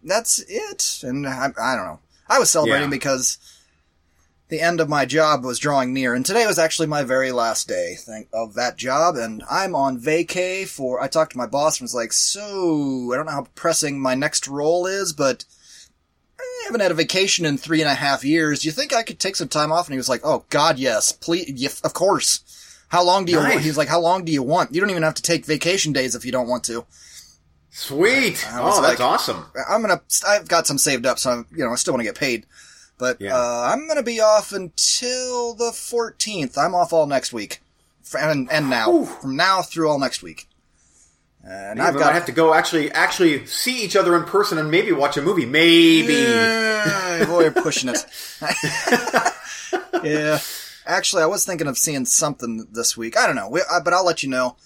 That's 0.03 0.41
it. 0.49 0.99
And 1.03 1.27
I, 1.27 1.47
I 1.59 1.77
don't 1.77 1.87
know. 1.87 2.01
I 2.29 2.39
was 2.39 2.51
celebrating 2.51 2.89
Yeah. 2.89 2.91
because 2.97 3.39
the 4.49 4.61
end 4.61 4.81
of 4.81 4.89
my 4.89 5.05
job 5.05 5.45
was 5.45 5.61
drawing 5.61 5.93
near, 5.95 6.13
and 6.13 6.27
today 6.27 6.45
was 6.47 6.59
actually 6.59 6.89
my 6.89 7.05
very 7.05 7.31
last 7.31 7.69
day 7.69 7.99
of 8.33 8.55
that 8.55 8.77
job, 8.77 9.15
and 9.15 9.45
I'm 9.49 9.77
on 9.77 10.01
vacay 10.01 10.67
for. 10.67 11.01
I 11.01 11.07
talked 11.07 11.33
to 11.33 11.39
my 11.39 11.47
boss 11.47 11.79
and 11.79 11.85
was 11.85 11.95
like, 11.95 12.13
"So 12.13 13.13
I 13.13 13.17
don't 13.17 13.27
know 13.27 13.33
how 13.33 13.47
pressing 13.55 14.01
my 14.01 14.17
next 14.17 14.49
role 14.49 14.87
is, 14.89 15.13
but 15.13 15.45
I 16.41 16.63
haven't 16.65 16.81
had 16.81 16.91
a 16.91 16.95
vacation 16.95 17.47
in 17.47 17.59
three 17.59 17.81
and 17.81 17.89
a 17.91 17.95
half 17.95 18.25
years. 18.25 18.61
Do 18.61 18.67
you 18.69 18.73
think 18.73 18.93
I 18.93 19.05
could 19.05 19.21
take 19.21 19.37
some 19.37 19.47
time 19.49 19.71
off?" 19.71 19.87
And 19.87 19.95
he 19.95 19.99
was 19.99 20.09
like, 20.09 20.23
"Oh 20.25 20.45
God, 20.51 20.81
yes, 20.81 21.13
please, 21.13 21.53
yeah, 21.55 21.71
of 21.85 21.95
course." 21.95 22.41
How 22.91 23.03
long 23.05 23.25
do 23.25 23.33
you 23.33 23.39
want? 23.39 23.61
He's 23.61 23.79
like, 23.79 23.89
"How 23.89 24.01
long 24.01 24.25
do 24.25 24.33
you 24.33 24.43
want? 24.43 24.75
You 24.75 24.81
don't 24.81 24.91
even 24.91 25.03
have 25.05 25.15
to 25.15 25.23
take 25.23 25.47
vacation 25.47 25.93
days 25.93 26.15
if 26.15 26.25
you 26.25 26.33
don't 26.33 26.49
want 26.49 26.65
to." 26.65 26.85
Sweet. 27.71 28.45
I 28.53 28.61
Oh, 28.61 28.83
that's 28.83 28.99
like- 28.99 29.01
awesome. 29.01 29.47
I'm 29.69 29.81
gonna. 29.81 30.01
I've 30.27 30.49
got 30.49 30.67
some 30.67 30.77
saved 30.77 31.07
up, 31.07 31.19
so 31.19 31.31
I'm, 31.31 31.47
you 31.55 31.65
know 31.65 31.71
I 31.73 31.77
still 31.77 31.95
want 31.95 32.01
to 32.01 32.05
get 32.09 32.17
paid. 32.19 32.47
But 32.99 33.21
Yeah. 33.21 33.35
uh, 33.37 33.71
I'm 33.73 33.87
gonna 33.89 34.03
be 34.03 34.21
off 34.21 34.53
until 34.53 35.55
the 35.55 35.71
14th. 35.73 36.59
I'm 36.59 36.75
off 36.75 36.93
all 36.93 37.07
next 37.07 37.33
week, 37.33 37.63
and, 38.19 38.51
and 38.53 38.69
now 38.69 39.05
from 39.05 39.37
now 39.37 39.63
through 39.63 39.89
all 39.89 39.99
next 39.99 40.23
week. 40.23 40.49
And 41.43 41.79
Maybe 41.79 41.89
I've 41.89 41.95
got 41.95 42.07
might 42.07 42.13
have 42.15 42.27
to 42.27 42.33
go 42.33 42.53
actually 42.53 42.91
actually 42.93 43.47
see 43.47 43.83
each 43.85 43.97
other 43.97 44.15
in 44.17 44.25
person 44.25 44.59
and 44.59 44.71
maybe 44.71 44.93
watch 44.93 45.17
a 45.17 45.23
movie. 45.23 45.47
Maybe. 45.47 46.13
Yeah, 46.15 47.25
boy, 47.25 47.43
you're 47.43 47.53
pushing 47.53 47.89
it. 47.89 48.05
yeah. 50.05 50.39
Actually, 50.91 51.23
I 51.23 51.27
was 51.27 51.45
thinking 51.45 51.67
of 51.67 51.79
seeing 51.79 52.05
something 52.05 52.67
this 52.73 52.97
week. 52.97 53.17
I 53.17 53.27
don't 53.27 53.37
know, 53.37 53.49
we, 53.49 53.63
I, 53.71 53.81
but 53.81 53.93
I'll 53.93 54.05
let 54.05 54.23
you 54.23 54.29
know 54.29 54.57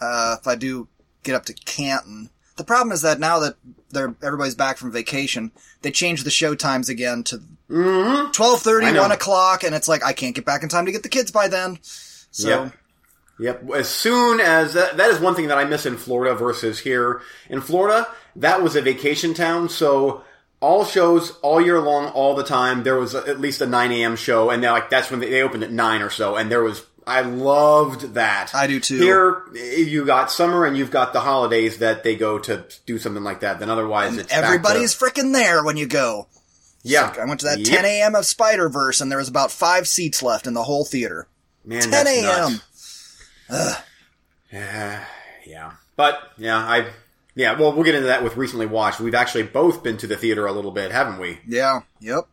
uh, 0.00 0.36
if 0.40 0.46
I 0.46 0.54
do 0.54 0.88
get 1.22 1.34
up 1.34 1.44
to 1.46 1.54
Canton. 1.54 2.30
The 2.56 2.64
problem 2.64 2.92
is 2.92 3.02
that 3.02 3.18
now 3.18 3.40
that 3.40 3.56
they're 3.90 4.14
everybody's 4.22 4.54
back 4.54 4.76
from 4.76 4.92
vacation, 4.92 5.52
they 5.80 5.90
changed 5.90 6.24
the 6.24 6.30
show 6.30 6.54
times 6.54 6.88
again 6.88 7.24
to 7.24 7.40
twelve 8.32 8.60
thirty, 8.60 8.96
one 8.98 9.12
o'clock, 9.12 9.64
and 9.64 9.74
it's 9.74 9.88
like 9.88 10.04
I 10.04 10.12
can't 10.12 10.34
get 10.34 10.44
back 10.44 10.62
in 10.62 10.68
time 10.68 10.86
to 10.86 10.92
get 10.92 11.02
the 11.02 11.08
kids 11.08 11.30
by 11.30 11.48
then. 11.48 11.78
So 11.82 12.48
Yep. 12.48 12.72
Yep. 13.38 13.70
As 13.74 13.88
soon 13.88 14.40
as 14.40 14.74
that, 14.74 14.98
that 14.98 15.10
is 15.10 15.18
one 15.18 15.34
thing 15.34 15.48
that 15.48 15.58
I 15.58 15.64
miss 15.64 15.86
in 15.86 15.96
Florida 15.96 16.34
versus 16.34 16.78
here. 16.78 17.22
In 17.48 17.60
Florida, 17.60 18.06
that 18.36 18.62
was 18.62 18.76
a 18.76 18.82
vacation 18.82 19.34
town, 19.34 19.68
so 19.68 20.22
all 20.62 20.84
shows 20.86 21.32
all 21.42 21.60
year 21.60 21.78
long, 21.80 22.06
all 22.12 22.34
the 22.34 22.44
time. 22.44 22.82
There 22.84 22.96
was 22.96 23.14
at 23.14 23.38
least 23.40 23.60
a 23.60 23.66
9 23.66 23.92
a.m. 23.92 24.16
show, 24.16 24.48
and 24.48 24.62
they're 24.62 24.72
like 24.72 24.88
that's 24.88 25.10
when 25.10 25.20
they, 25.20 25.28
they 25.28 25.42
opened 25.42 25.62
at 25.64 25.70
nine 25.72 26.00
or 26.00 26.08
so, 26.10 26.36
and 26.36 26.50
there 26.50 26.62
was. 26.62 26.86
I 27.04 27.22
loved 27.22 28.14
that. 28.14 28.54
I 28.54 28.68
do 28.68 28.78
too. 28.78 28.96
Here, 28.98 29.42
you 29.56 30.04
got 30.06 30.30
summer 30.30 30.64
and 30.64 30.76
you've 30.76 30.92
got 30.92 31.12
the 31.12 31.18
holidays 31.18 31.78
that 31.78 32.04
they 32.04 32.14
go 32.14 32.38
to 32.38 32.64
do 32.86 32.96
something 32.96 33.24
like 33.24 33.40
that. 33.40 33.58
Then 33.58 33.70
otherwise, 33.70 34.16
to- 34.24 34.32
everybody's 34.32 34.94
freaking 34.94 35.32
there 35.32 35.64
when 35.64 35.76
you 35.76 35.88
go. 35.88 36.28
yeah. 36.84 37.12
I 37.20 37.24
went 37.24 37.40
to 37.40 37.46
that 37.46 37.58
Yep. 37.58 37.66
10 37.66 37.84
a.m. 37.84 38.14
of 38.14 38.24
Spider 38.24 38.68
Verse, 38.68 39.00
and 39.00 39.10
there 39.10 39.18
was 39.18 39.26
about 39.26 39.50
five 39.50 39.88
seats 39.88 40.22
left 40.22 40.46
in 40.46 40.54
the 40.54 40.62
whole 40.62 40.84
theater. 40.84 41.26
Man, 41.64 41.82
10 41.90 42.06
a.m. 42.06 42.60
Yeah, 44.52 45.04
yeah, 45.46 45.72
but 45.96 46.20
yeah, 46.36 46.56
I 46.58 46.90
yeah. 47.34 47.58
Well, 47.58 47.72
we'll 47.72 47.84
get 47.84 47.94
into 47.94 48.08
that 48.08 48.22
with 48.22 48.36
recently 48.36 48.66
watched. 48.66 49.00
We've 49.00 49.14
actually 49.14 49.44
both 49.44 49.82
been 49.82 49.96
to 49.98 50.06
the 50.06 50.16
theater 50.16 50.46
a 50.46 50.52
little 50.52 50.70
bit, 50.70 50.92
haven't 50.92 51.18
we? 51.18 51.38
Yeah. 51.46 51.80
Yep. 52.00 52.26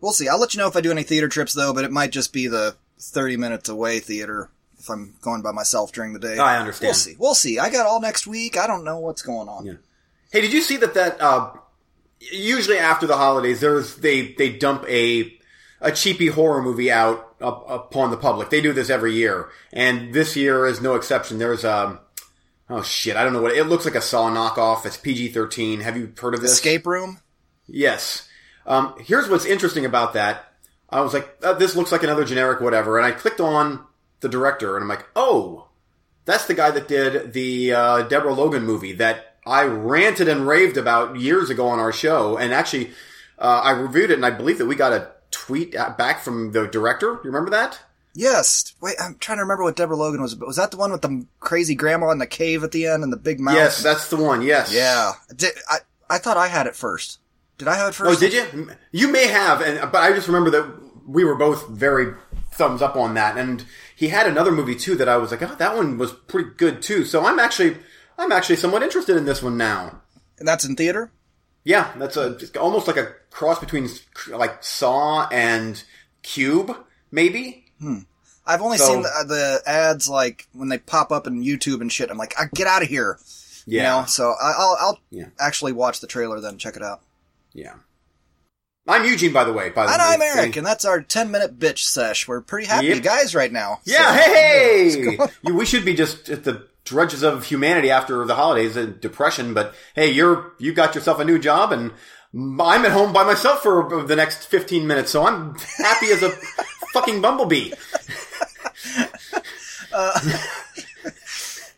We'll 0.00 0.12
see. 0.12 0.28
I'll 0.28 0.40
let 0.40 0.54
you 0.54 0.60
know 0.60 0.68
if 0.68 0.76
I 0.76 0.80
do 0.80 0.90
any 0.92 1.02
theater 1.02 1.28
trips 1.28 1.54
though, 1.54 1.74
but 1.74 1.84
it 1.84 1.90
might 1.90 2.12
just 2.12 2.32
be 2.32 2.46
the 2.46 2.76
30 3.00 3.36
minutes 3.36 3.68
away 3.68 4.00
theater 4.00 4.50
if 4.78 4.88
I'm 4.88 5.14
going 5.20 5.42
by 5.42 5.52
myself 5.52 5.92
during 5.92 6.12
the 6.12 6.18
day. 6.18 6.38
I 6.38 6.58
understand. 6.58 6.88
We'll 6.88 6.94
see. 6.94 7.16
We'll 7.18 7.34
see. 7.34 7.58
I 7.58 7.70
got 7.70 7.86
all 7.86 8.00
next 8.00 8.26
week. 8.26 8.56
I 8.56 8.66
don't 8.66 8.84
know 8.84 8.98
what's 8.98 9.22
going 9.22 9.48
on. 9.48 9.66
Yeah. 9.66 9.74
Hey, 10.30 10.40
did 10.40 10.52
you 10.52 10.62
see 10.62 10.76
that? 10.76 10.94
That 10.94 11.20
uh, 11.20 11.52
usually 12.20 12.78
after 12.78 13.06
the 13.06 13.16
holidays, 13.16 13.60
there's 13.60 13.96
they 13.96 14.32
they 14.34 14.56
dump 14.56 14.84
a 14.88 15.34
a 15.80 15.90
cheapy 15.90 16.28
horror 16.28 16.62
movie 16.62 16.90
out 16.90 17.34
up, 17.40 17.64
upon 17.68 18.10
the 18.10 18.16
public. 18.16 18.50
They 18.50 18.60
do 18.60 18.72
this 18.72 18.90
every 18.90 19.14
year, 19.14 19.48
and 19.72 20.12
this 20.12 20.36
year 20.36 20.66
is 20.66 20.80
no 20.80 20.94
exception. 20.94 21.38
There's 21.38 21.64
um. 21.64 22.00
Oh 22.70 22.82
shit! 22.82 23.16
I 23.16 23.24
don't 23.24 23.32
know 23.32 23.42
what 23.42 23.56
it 23.56 23.64
looks 23.64 23.84
like. 23.84 23.94
A 23.94 24.02
Saw 24.02 24.30
knockoff. 24.30 24.84
It's 24.84 24.96
PG 24.96 25.28
thirteen. 25.28 25.80
Have 25.80 25.96
you 25.96 26.12
heard 26.20 26.34
of 26.34 26.42
this? 26.42 26.52
Escape 26.52 26.86
room? 26.86 27.20
Yes. 27.66 28.28
Um, 28.66 28.94
here's 29.00 29.28
what's 29.28 29.46
interesting 29.46 29.86
about 29.86 30.12
that. 30.12 30.44
I 30.90 31.00
was 31.00 31.14
like, 31.14 31.36
uh, 31.42 31.54
this 31.54 31.76
looks 31.76 31.92
like 31.92 32.02
another 32.02 32.24
generic 32.24 32.60
whatever, 32.60 32.98
and 32.98 33.06
I 33.06 33.12
clicked 33.12 33.40
on 33.40 33.84
the 34.20 34.28
director, 34.28 34.76
and 34.76 34.82
I'm 34.82 34.88
like, 34.88 35.06
oh, 35.16 35.68
that's 36.24 36.46
the 36.46 36.54
guy 36.54 36.70
that 36.70 36.88
did 36.88 37.32
the 37.32 37.72
uh, 37.72 38.02
Deborah 38.02 38.34
Logan 38.34 38.64
movie 38.64 38.92
that 38.94 39.36
I 39.46 39.64
ranted 39.64 40.28
and 40.28 40.46
raved 40.46 40.76
about 40.76 41.18
years 41.18 41.48
ago 41.48 41.68
on 41.68 41.78
our 41.78 41.92
show, 41.92 42.36
and 42.36 42.52
actually, 42.52 42.90
uh, 43.38 43.62
I 43.64 43.70
reviewed 43.72 44.10
it, 44.10 44.14
and 44.14 44.26
I 44.26 44.30
believe 44.30 44.58
that 44.58 44.66
we 44.66 44.74
got 44.74 44.92
a 44.92 45.10
tweet 45.30 45.72
back 45.72 46.20
from 46.20 46.52
the 46.52 46.66
director. 46.66 47.12
You 47.12 47.30
remember 47.30 47.50
that? 47.50 47.80
Yes. 48.18 48.74
Wait, 48.80 48.96
I'm 49.00 49.14
trying 49.18 49.38
to 49.38 49.42
remember 49.42 49.62
what 49.62 49.76
Deborah 49.76 49.96
Logan 49.96 50.20
was. 50.20 50.34
Was 50.34 50.56
that 50.56 50.72
the 50.72 50.76
one 50.76 50.90
with 50.90 51.02
the 51.02 51.24
crazy 51.38 51.76
grandma 51.76 52.10
in 52.10 52.18
the 52.18 52.26
cave 52.26 52.64
at 52.64 52.72
the 52.72 52.86
end 52.86 53.04
and 53.04 53.12
the 53.12 53.16
big 53.16 53.38
mouth? 53.38 53.54
Yes, 53.54 53.80
that's 53.80 54.08
the 54.10 54.16
one. 54.16 54.42
Yes. 54.42 54.72
Yeah. 54.72 55.12
Did, 55.34 55.52
I 55.70 55.78
I 56.10 56.18
thought 56.18 56.36
I 56.36 56.48
had 56.48 56.66
it 56.66 56.74
first. 56.74 57.20
Did 57.58 57.68
I 57.68 57.76
have 57.76 57.86
it 57.86 58.00
oh, 58.00 58.04
first? 58.04 58.16
Oh, 58.16 58.28
did 58.28 58.32
you? 58.32 58.70
You 58.90 59.12
may 59.12 59.28
have, 59.28 59.60
and 59.60 59.92
but 59.92 60.02
I 60.02 60.12
just 60.12 60.26
remember 60.26 60.50
that 60.50 60.66
we 61.06 61.22
were 61.22 61.36
both 61.36 61.68
very 61.68 62.12
thumbs 62.50 62.82
up 62.82 62.96
on 62.96 63.14
that. 63.14 63.38
And 63.38 63.64
he 63.94 64.08
had 64.08 64.26
another 64.26 64.50
movie 64.50 64.74
too 64.74 64.96
that 64.96 65.08
I 65.08 65.16
was 65.16 65.30
like, 65.30 65.42
oh, 65.42 65.54
that 65.54 65.76
one 65.76 65.96
was 65.96 66.12
pretty 66.12 66.50
good 66.56 66.82
too. 66.82 67.04
So 67.04 67.24
I'm 67.24 67.38
actually, 67.38 67.76
I'm 68.18 68.32
actually 68.32 68.56
somewhat 68.56 68.82
interested 68.82 69.16
in 69.16 69.26
this 69.26 69.44
one 69.44 69.56
now. 69.56 70.02
And 70.40 70.48
that's 70.48 70.64
in 70.64 70.74
theater. 70.74 71.12
Yeah, 71.62 71.92
that's 71.96 72.16
a 72.16 72.36
almost 72.58 72.88
like 72.88 72.96
a 72.96 73.14
cross 73.30 73.60
between 73.60 73.88
like 74.28 74.64
Saw 74.64 75.28
and 75.28 75.80
Cube, 76.22 76.76
maybe. 77.12 77.66
Hmm. 77.80 77.98
I've 78.46 78.62
only 78.62 78.78
So- 78.78 78.86
seen 78.86 79.02
the, 79.02 79.24
the 79.26 79.62
ads 79.70 80.08
like 80.08 80.46
when 80.52 80.68
they 80.68 80.78
pop 80.78 81.12
up 81.12 81.26
in 81.26 81.42
YouTube 81.44 81.80
and 81.80 81.92
shit. 81.92 82.10
I'm 82.10 82.18
like, 82.18 82.34
I 82.38 82.44
get 82.54 82.66
out 82.66 82.82
of 82.82 82.88
here. 82.88 83.18
You 83.66 83.78
Yeah, 83.80 84.00
know? 84.00 84.06
So 84.06 84.30
I, 84.40 84.54
I'll 84.56 84.76
I'll 84.80 85.00
Yeah. 85.10 85.26
actually 85.38 85.72
watch 85.72 86.00
the 86.00 86.06
trailer 86.06 86.40
then 86.40 86.56
check 86.58 86.76
it 86.76 86.82
out. 86.82 87.02
yeah. 87.52 87.74
I'm 88.90 89.04
Eugene, 89.04 89.34
by 89.34 89.44
the 89.44 89.52
way. 89.52 89.68
By 89.68 89.84
the 89.84 89.92
And 89.92 90.00
way, 90.00 90.06
I'm 90.30 90.38
Eric, 90.38 90.56
and 90.56 90.66
that's 90.66 90.86
our 90.86 91.02
10 91.02 91.30
minute 91.30 91.58
bitch 91.58 91.80
sesh. 91.80 92.26
We're 92.26 92.40
pretty 92.40 92.66
happy 92.68 92.86
Yep. 92.86 93.02
guys 93.02 93.34
right 93.34 93.52
now. 93.52 93.80
Yeah, 93.84 94.16
So- 94.16 94.24
hey, 94.32 95.18
you, 95.42 95.54
we 95.54 95.66
should 95.66 95.84
be 95.84 95.92
just 95.94 96.30
at 96.30 96.44
the 96.44 96.66
drudges 96.86 97.22
of 97.22 97.44
humanity 97.44 97.90
after 97.90 98.24
the 98.24 98.34
holidays 98.34 98.76
and 98.78 98.98
depression. 98.98 99.52
But 99.52 99.74
hey, 99.94 100.10
you're 100.10 100.52
you 100.58 100.72
got 100.72 100.94
yourself 100.94 101.18
a 101.20 101.24
new 101.26 101.38
job, 101.38 101.70
and 101.70 101.92
I'm 102.34 102.86
at 102.86 102.92
home 102.92 103.12
by 103.12 103.24
myself 103.24 103.62
for 103.62 104.04
the 104.06 104.16
next 104.16 104.46
15 104.46 104.86
minutes, 104.86 105.10
so 105.12 105.26
I'm 105.26 105.54
happy 105.76 106.06
as 106.06 106.22
a 106.22 106.32
fucking 106.92 107.20
bumblebee. 107.20 107.72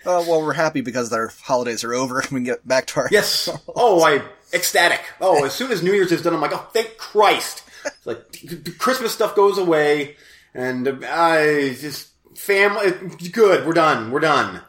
Uh, 0.04 0.24
well, 0.26 0.40
we're 0.42 0.54
happy 0.54 0.80
because 0.80 1.12
our 1.12 1.30
holidays 1.42 1.84
are 1.84 1.92
over 1.92 2.20
and 2.20 2.30
we 2.30 2.38
can 2.38 2.44
get 2.44 2.66
back 2.66 2.86
to 2.86 3.00
our. 3.00 3.08
Yes. 3.10 3.48
Oh, 3.76 4.02
I 4.02 4.22
ecstatic. 4.52 5.02
Oh, 5.20 5.44
as 5.44 5.52
soon 5.52 5.70
as 5.70 5.82
New 5.82 5.92
Year's 5.92 6.10
is 6.10 6.22
done, 6.22 6.34
I'm 6.34 6.40
like, 6.40 6.52
oh, 6.54 6.68
thank 6.72 6.96
Christ. 6.96 7.62
It's 7.84 8.06
like 8.06 8.32
the 8.32 8.74
Christmas 8.78 9.12
stuff 9.12 9.36
goes 9.36 9.58
away, 9.58 10.16
and 10.54 11.04
I 11.04 11.74
just 11.74 12.08
family. 12.34 12.92
Good. 13.30 13.66
We're 13.66 13.74
done. 13.74 14.10
We're 14.10 14.20
done. 14.20 14.62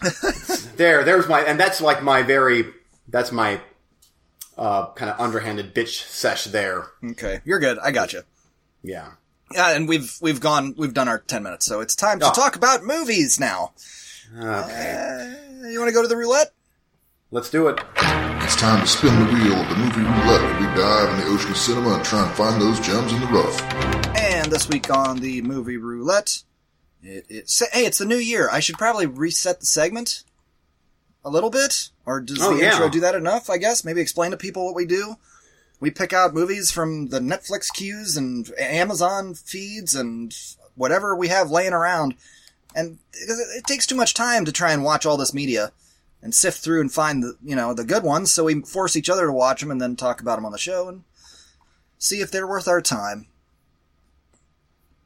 there. 0.76 1.04
There's 1.04 1.28
my, 1.28 1.40
and 1.40 1.58
that's 1.58 1.80
like 1.80 2.02
my 2.02 2.22
very. 2.22 2.66
That's 3.08 3.32
my 3.32 3.60
uh, 4.56 4.92
kind 4.92 5.10
of 5.10 5.18
underhanded 5.18 5.74
bitch 5.74 6.04
sesh 6.04 6.44
there. 6.44 6.86
Okay, 7.04 7.40
you're 7.44 7.58
good. 7.58 7.78
I 7.78 7.90
got 7.90 8.12
you. 8.12 8.22
Yeah. 8.82 9.12
Yeah, 9.52 9.74
and 9.74 9.88
we've 9.88 10.16
we've 10.20 10.40
gone 10.40 10.74
we've 10.76 10.94
done 10.94 11.08
our 11.08 11.18
10 11.18 11.42
minutes, 11.42 11.66
so 11.66 11.80
it's 11.80 11.96
time 11.96 12.20
to 12.20 12.28
Oh. 12.28 12.32
talk 12.32 12.54
about 12.56 12.84
movies 12.84 13.40
now. 13.40 13.72
Okay. 14.36 14.46
Uh, 15.64 15.66
you 15.68 15.78
want 15.80 15.88
to 15.88 15.94
go 15.94 16.02
to 16.02 16.08
the 16.08 16.16
roulette? 16.16 16.52
Let's 17.32 17.50
do 17.50 17.68
it. 17.68 17.80
It's 18.42 18.56
time 18.56 18.80
to 18.80 18.86
spin 18.86 19.14
the 19.18 19.32
wheel 19.32 19.54
of 19.60 19.68
the 19.68 19.76
movie 19.76 20.00
roulette 20.02 20.42
where 20.42 20.60
we 20.60 20.66
dive 20.76 21.08
in 21.10 21.20
the 21.20 21.26
ocean 21.32 21.50
of 21.50 21.56
cinema 21.56 21.94
and 21.94 22.04
try 22.04 22.26
and 22.26 22.36
find 22.36 22.60
those 22.60 22.80
gems 22.80 23.12
in 23.12 23.20
the 23.20 23.26
rough. 23.26 23.60
And 24.16 24.50
this 24.52 24.68
week 24.68 24.90
on 24.90 25.18
the 25.18 25.42
movie 25.42 25.76
roulette, 25.76 26.42
it, 27.02 27.26
it's 27.28 27.60
hey, 27.72 27.84
it's 27.86 27.98
the 27.98 28.04
new 28.04 28.16
year. 28.18 28.48
I 28.50 28.60
should 28.60 28.78
probably 28.78 29.06
reset 29.06 29.60
the 29.60 29.66
segment 29.66 30.22
a 31.24 31.30
little 31.30 31.50
bit, 31.50 31.90
or 32.06 32.20
does 32.20 32.38
Oh, 32.40 32.54
the 32.54 32.62
yeah. 32.62 32.72
intro 32.72 32.88
do 32.88 33.00
that 33.00 33.14
enough? 33.16 33.50
I 33.50 33.58
guess 33.58 33.84
maybe 33.84 34.00
explain 34.00 34.30
to 34.30 34.36
people 34.36 34.64
what 34.64 34.74
we 34.76 34.86
do. 34.86 35.16
We 35.80 35.90
pick 35.90 36.12
out 36.12 36.34
movies 36.34 36.70
from 36.70 37.08
the 37.08 37.20
Netflix 37.20 37.72
queues 37.72 38.16
and 38.16 38.52
Amazon 38.58 39.34
feeds 39.34 39.94
and 39.94 40.36
whatever 40.74 41.16
we 41.16 41.28
have 41.28 41.50
laying 41.50 41.72
around, 41.72 42.14
and 42.74 42.98
it, 43.12 43.30
it 43.56 43.64
takes 43.64 43.86
too 43.86 43.96
much 43.96 44.14
time 44.14 44.44
to 44.44 44.52
try 44.52 44.72
and 44.72 44.84
watch 44.84 45.06
all 45.06 45.16
this 45.16 45.34
media 45.34 45.72
and 46.22 46.34
sift 46.34 46.58
through 46.58 46.82
and 46.82 46.92
find 46.92 47.22
the 47.22 47.36
you 47.42 47.56
know 47.56 47.72
the 47.72 47.84
good 47.84 48.02
ones. 48.02 48.30
So 48.30 48.44
we 48.44 48.60
force 48.60 48.94
each 48.94 49.10
other 49.10 49.26
to 49.26 49.32
watch 49.32 49.60
them 49.60 49.70
and 49.70 49.80
then 49.80 49.96
talk 49.96 50.20
about 50.20 50.36
them 50.36 50.44
on 50.44 50.52
the 50.52 50.58
show 50.58 50.88
and 50.88 51.04
see 51.98 52.20
if 52.20 52.30
they're 52.30 52.46
worth 52.46 52.68
our 52.68 52.82
time. 52.82 53.26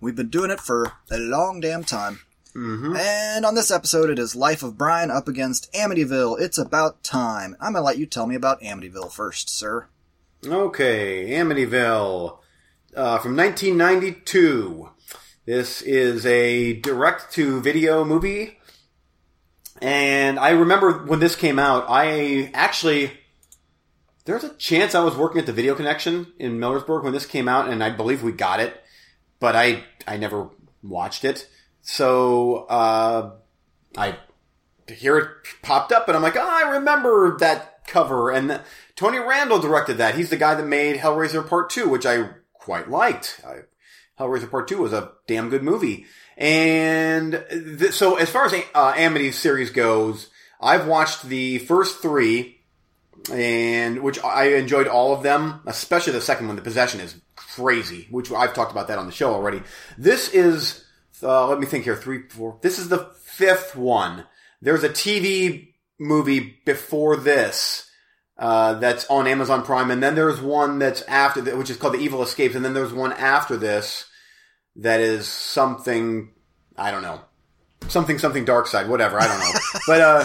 We've 0.01 0.17
been 0.17 0.29
doing 0.29 0.51
it 0.51 0.61
for 0.61 0.93
a 1.11 1.19
long 1.19 1.61
damn 1.61 1.85
time. 1.85 2.21
Mm-hmm. 2.55 2.97
And 2.97 3.45
on 3.45 3.55
this 3.55 3.71
episode, 3.71 4.11
it 4.11 4.19
is 4.19 4.37
Life 4.37 4.63
of 4.63 4.79
Brian 4.79 5.11
up 5.11 5.27
against 5.27 5.73
Amityville. 5.73 6.41
It's 6.41 6.59
about 6.59 7.03
time. 7.03 7.57
I'm 7.61 7.73
gonna 7.73 7.85
let 7.85 7.99
you 7.99 8.07
tell 8.07 8.27
me 8.27 8.35
about 8.35 8.61
Amityville 8.61 9.13
first, 9.13 9.49
sir. 9.49 9.87
Okay, 10.47 11.31
Amityville 11.31 12.39
uh, 12.95 13.19
from 13.19 13.35
1992. 13.35 14.91
This 15.47 15.81
is 15.81 16.27
a 16.27 16.75
direct-to-video 16.81 18.05
movie, 18.05 18.59
and 19.81 20.39
I 20.39 20.51
remember 20.51 21.05
when 21.05 21.21
this 21.21 21.35
came 21.35 21.59
out. 21.59 21.87
I 21.89 22.51
actually 22.53 23.13
there's 24.27 24.45
a 24.45 24.53
chance 24.55 24.95
I 24.95 25.03
was 25.03 25.17
working 25.17 25.39
at 25.39 25.47
the 25.47 25.53
Video 25.53 25.75
Connection 25.75 26.27
in 26.39 26.59
Millersburg 26.59 27.05
when 27.05 27.15
this 27.15 27.27
came 27.27 27.49
out, 27.49 27.69
and 27.69 27.83
I 27.83 27.89
believe 27.89 28.23
we 28.23 28.33
got 28.33 28.61
it, 28.61 28.83
but 29.41 29.57
I 29.57 29.85
I 30.07 30.19
never 30.19 30.51
watched 30.83 31.25
it. 31.25 31.49
So 31.81 32.67
uh, 32.69 33.33
I 33.97 34.19
here 34.89 35.17
it 35.17 35.29
popped 35.63 35.93
up, 35.93 36.09
and 36.09 36.17
I'm 36.17 36.23
like, 36.23 36.37
oh, 36.37 36.41
I 36.43 36.73
remember 36.73 37.39
that 37.39 37.87
cover. 37.87 38.31
And 38.31 38.49
th- 38.49 38.61
Tony 38.97 39.19
Randel 39.19 39.61
directed 39.61 39.99
that. 39.99 40.15
He's 40.15 40.31
the 40.31 40.37
guy 40.37 40.55
that 40.55 40.67
made 40.67 40.97
Hellraiser 40.97 41.47
Part 41.49 41.71
Two, 41.71 41.89
which 41.89 42.07
I 42.07 42.29
quite 42.53 42.89
liked. 42.89 43.41
I, 43.47 43.61
Hellraiser 44.19 44.51
Part 44.51 44.69
Two 44.69 44.79
was 44.79 44.93
a 44.93 45.13
damn 45.27 45.51
good 45.51 45.63
movie. 45.63 46.07
And 46.37 47.45
th- 47.51 47.93
so, 47.93 48.17
as 48.17 48.31
far 48.31 48.45
as 48.47 48.55
uh, 48.75 49.31
series 49.33 49.71
goes, 49.71 50.31
I've 50.61 50.87
watched 50.87 51.25
the 51.25 51.59
first 51.59 52.01
three, 52.01 52.61
and 53.33 54.03
which 54.03 54.23
I 54.23 54.55
enjoyed 54.55 54.87
all 54.87 55.13
of 55.13 55.23
them, 55.23 55.61
especially 55.67 56.13
the 56.13 56.21
second 56.21 56.47
one. 56.47 56.57
The 56.57 56.63
Possession 56.63 57.01
is 57.01 57.21
crazy, 57.35 58.07
which 58.11 58.31
I've 58.33 58.55
talked 58.55 58.73
about 58.73 58.89
that 58.89 58.99
on 58.99 59.07
the 59.07 59.13
show 59.13 59.33
already. 59.33 59.63
This 59.99 60.29
is, 60.33 60.85
uh, 61.23 61.49
let 61.49 61.59
me 61.59 61.67
think 61.67 61.85
here, 61.85 61.97
three, 61.97 62.29
four. 62.29 62.59
This 62.63 62.79
is 62.79 62.89
the 62.89 63.11
fifth 63.25 63.75
one. 63.77 64.25
There's 64.63 64.85
a 64.85 64.89
TV 64.89 65.73
movie 65.99 66.61
before 66.65 67.17
this 67.17 67.91
uh, 68.39 68.75
that's 68.75 69.07
on 69.07 69.27
Amazon 69.27 69.63
Prime, 69.63 69.91
and 69.91 70.03
then 70.03 70.15
there's 70.15 70.41
one 70.41 70.79
that's 70.79 71.03
after 71.03 71.41
that, 71.43 71.57
which 71.57 71.71
is 71.71 71.77
called 71.77 71.95
The 71.95 71.99
Evil 71.99 72.23
Escapes, 72.23 72.55
and 72.55 72.65
then 72.65 72.75
there's 72.75 72.93
one 72.93 73.13
after 73.13 73.57
this 73.57 74.07
that 74.77 75.01
is 75.01 75.29
something 75.29 76.31
I 76.77 76.91
don't 76.91 77.03
know, 77.03 77.21
something 77.89 78.19
something 78.19 78.45
Dark 78.45 78.67
Side, 78.67 78.89
whatever 78.89 79.21
I 79.21 79.29
don't 79.29 79.39
know. 79.39 79.53
but 79.87 80.01
uh, 80.01 80.25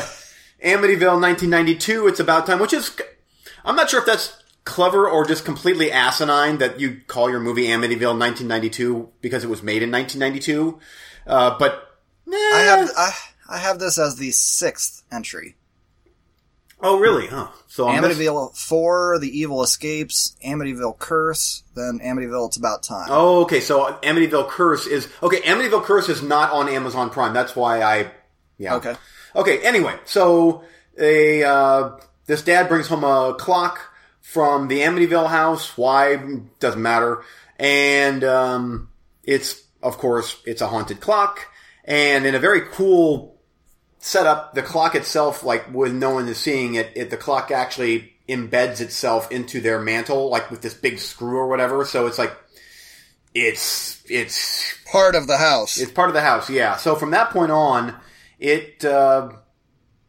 Amityville, 0.64 1.22
1992, 1.22 2.08
it's 2.08 2.20
about 2.20 2.46
time, 2.46 2.60
which 2.60 2.74
is 2.74 3.00
I'm 3.64 3.76
not 3.76 3.90
sure 3.90 4.00
if 4.00 4.06
that's 4.06 4.42
clever 4.66 5.10
or 5.10 5.26
just 5.26 5.46
completely 5.46 5.92
asinine 5.92 6.58
that 6.60 6.80
you 6.80 7.02
call 7.08 7.30
your 7.30 7.40
movie 7.40 7.68
Amityville 7.68 8.18
1992 8.18 9.10
because 9.22 9.44
it 9.44 9.50
was 9.50 9.64
made 9.64 9.82
in 9.82 9.92
1992. 9.92 10.80
Uh, 11.26 11.58
but 11.58 12.00
nah. 12.26 12.38
I 12.38 12.62
have 12.62 12.92
I, 12.98 13.12
I 13.50 13.58
have 13.60 13.80
this 13.80 13.98
as 13.98 14.16
the 14.16 14.32
sixth 14.32 15.04
entry. 15.12 15.56
Oh, 16.82 16.98
really? 17.00 17.28
Huh. 17.28 17.48
So 17.68 17.88
on 17.88 18.02
this- 18.02 18.18
Amityville 18.18 18.56
Four, 18.58 19.20
The 19.20 19.40
Evil 19.40 19.64
Escapes, 19.64 20.36
Amityville 20.46 20.98
Curse, 20.98 21.64
then 21.76 22.00
Amityville 22.04 22.48
It's 22.48 22.58
About 22.58 22.84
Time. 22.84 23.08
Oh, 23.10 23.42
okay. 23.42 23.60
So 23.60 23.98
Amityville 24.02 24.48
Curse 24.48 24.88
is 24.88 25.08
okay. 25.22 25.42
Amityville 25.42 25.84
Curse 25.84 26.10
is 26.10 26.22
not 26.22 26.52
on 26.52 26.70
Amazon 26.70 27.10
Prime. 27.10 27.34
That's 27.34 27.56
why 27.56 27.82
I. 27.82 28.12
Yeah. 28.58 28.76
Okay. 28.76 28.96
Okay. 29.36 29.60
Anyway, 29.60 29.96
so 30.06 30.64
a 30.98 31.44
uh, 31.44 31.92
this 32.28 32.42
dad 32.44 32.70
brings 32.70 32.88
home 32.88 33.04
a 33.04 33.36
clock 33.38 33.80
from 34.22 34.68
the 34.68 34.80
Amityville 34.80 35.30
house. 35.30 35.78
Why 35.78 36.18
doesn't 36.60 36.82
matter. 36.82 37.24
And 37.58 38.24
um, 38.24 38.90
it's 39.24 39.62
of 39.82 39.98
course 39.98 40.42
it's 40.46 40.62
a 40.62 40.68
haunted 40.68 41.02
clock, 41.02 41.40
and 41.84 42.26
in 42.26 42.36
a 42.36 42.40
very 42.40 42.62
cool 42.72 43.39
setup, 44.00 44.54
the 44.54 44.62
clock 44.64 44.96
itself, 44.96 45.44
like 45.44 45.72
with 45.74 45.94
no 45.94 46.12
one 46.16 46.28
is 46.28 46.38
seeing 46.38 46.76
it, 46.76 46.92
it 46.96 47.10
the 47.10 47.18
clock 47.18 47.52
actually 47.52 48.14
embeds 48.28 48.82
itself 48.82 49.32
into 49.32 49.60
their 49.62 49.80
mantle, 49.80 50.30
like 50.30 50.50
with 50.50 50.62
this 50.62 50.74
big 50.74 51.00
screw 51.00 51.38
or 51.38 51.48
whatever. 51.48 51.86
So 51.86 52.08
it's 52.08 52.18
like 52.18 52.36
it's 53.34 54.02
it's 54.10 54.76
Part 54.92 55.16
of 55.16 55.28
the 55.28 55.38
house. 55.38 55.78
it's 55.78 55.92
part 55.92 56.10
of 56.10 56.16
the 56.16 56.22
house, 56.22 56.50
yeah. 56.50 56.76
So 56.78 56.96
from 56.96 57.12
that 57.12 57.30
point 57.30 57.52
on, 57.52 57.96
it 58.40 58.84
uh, 58.84 59.32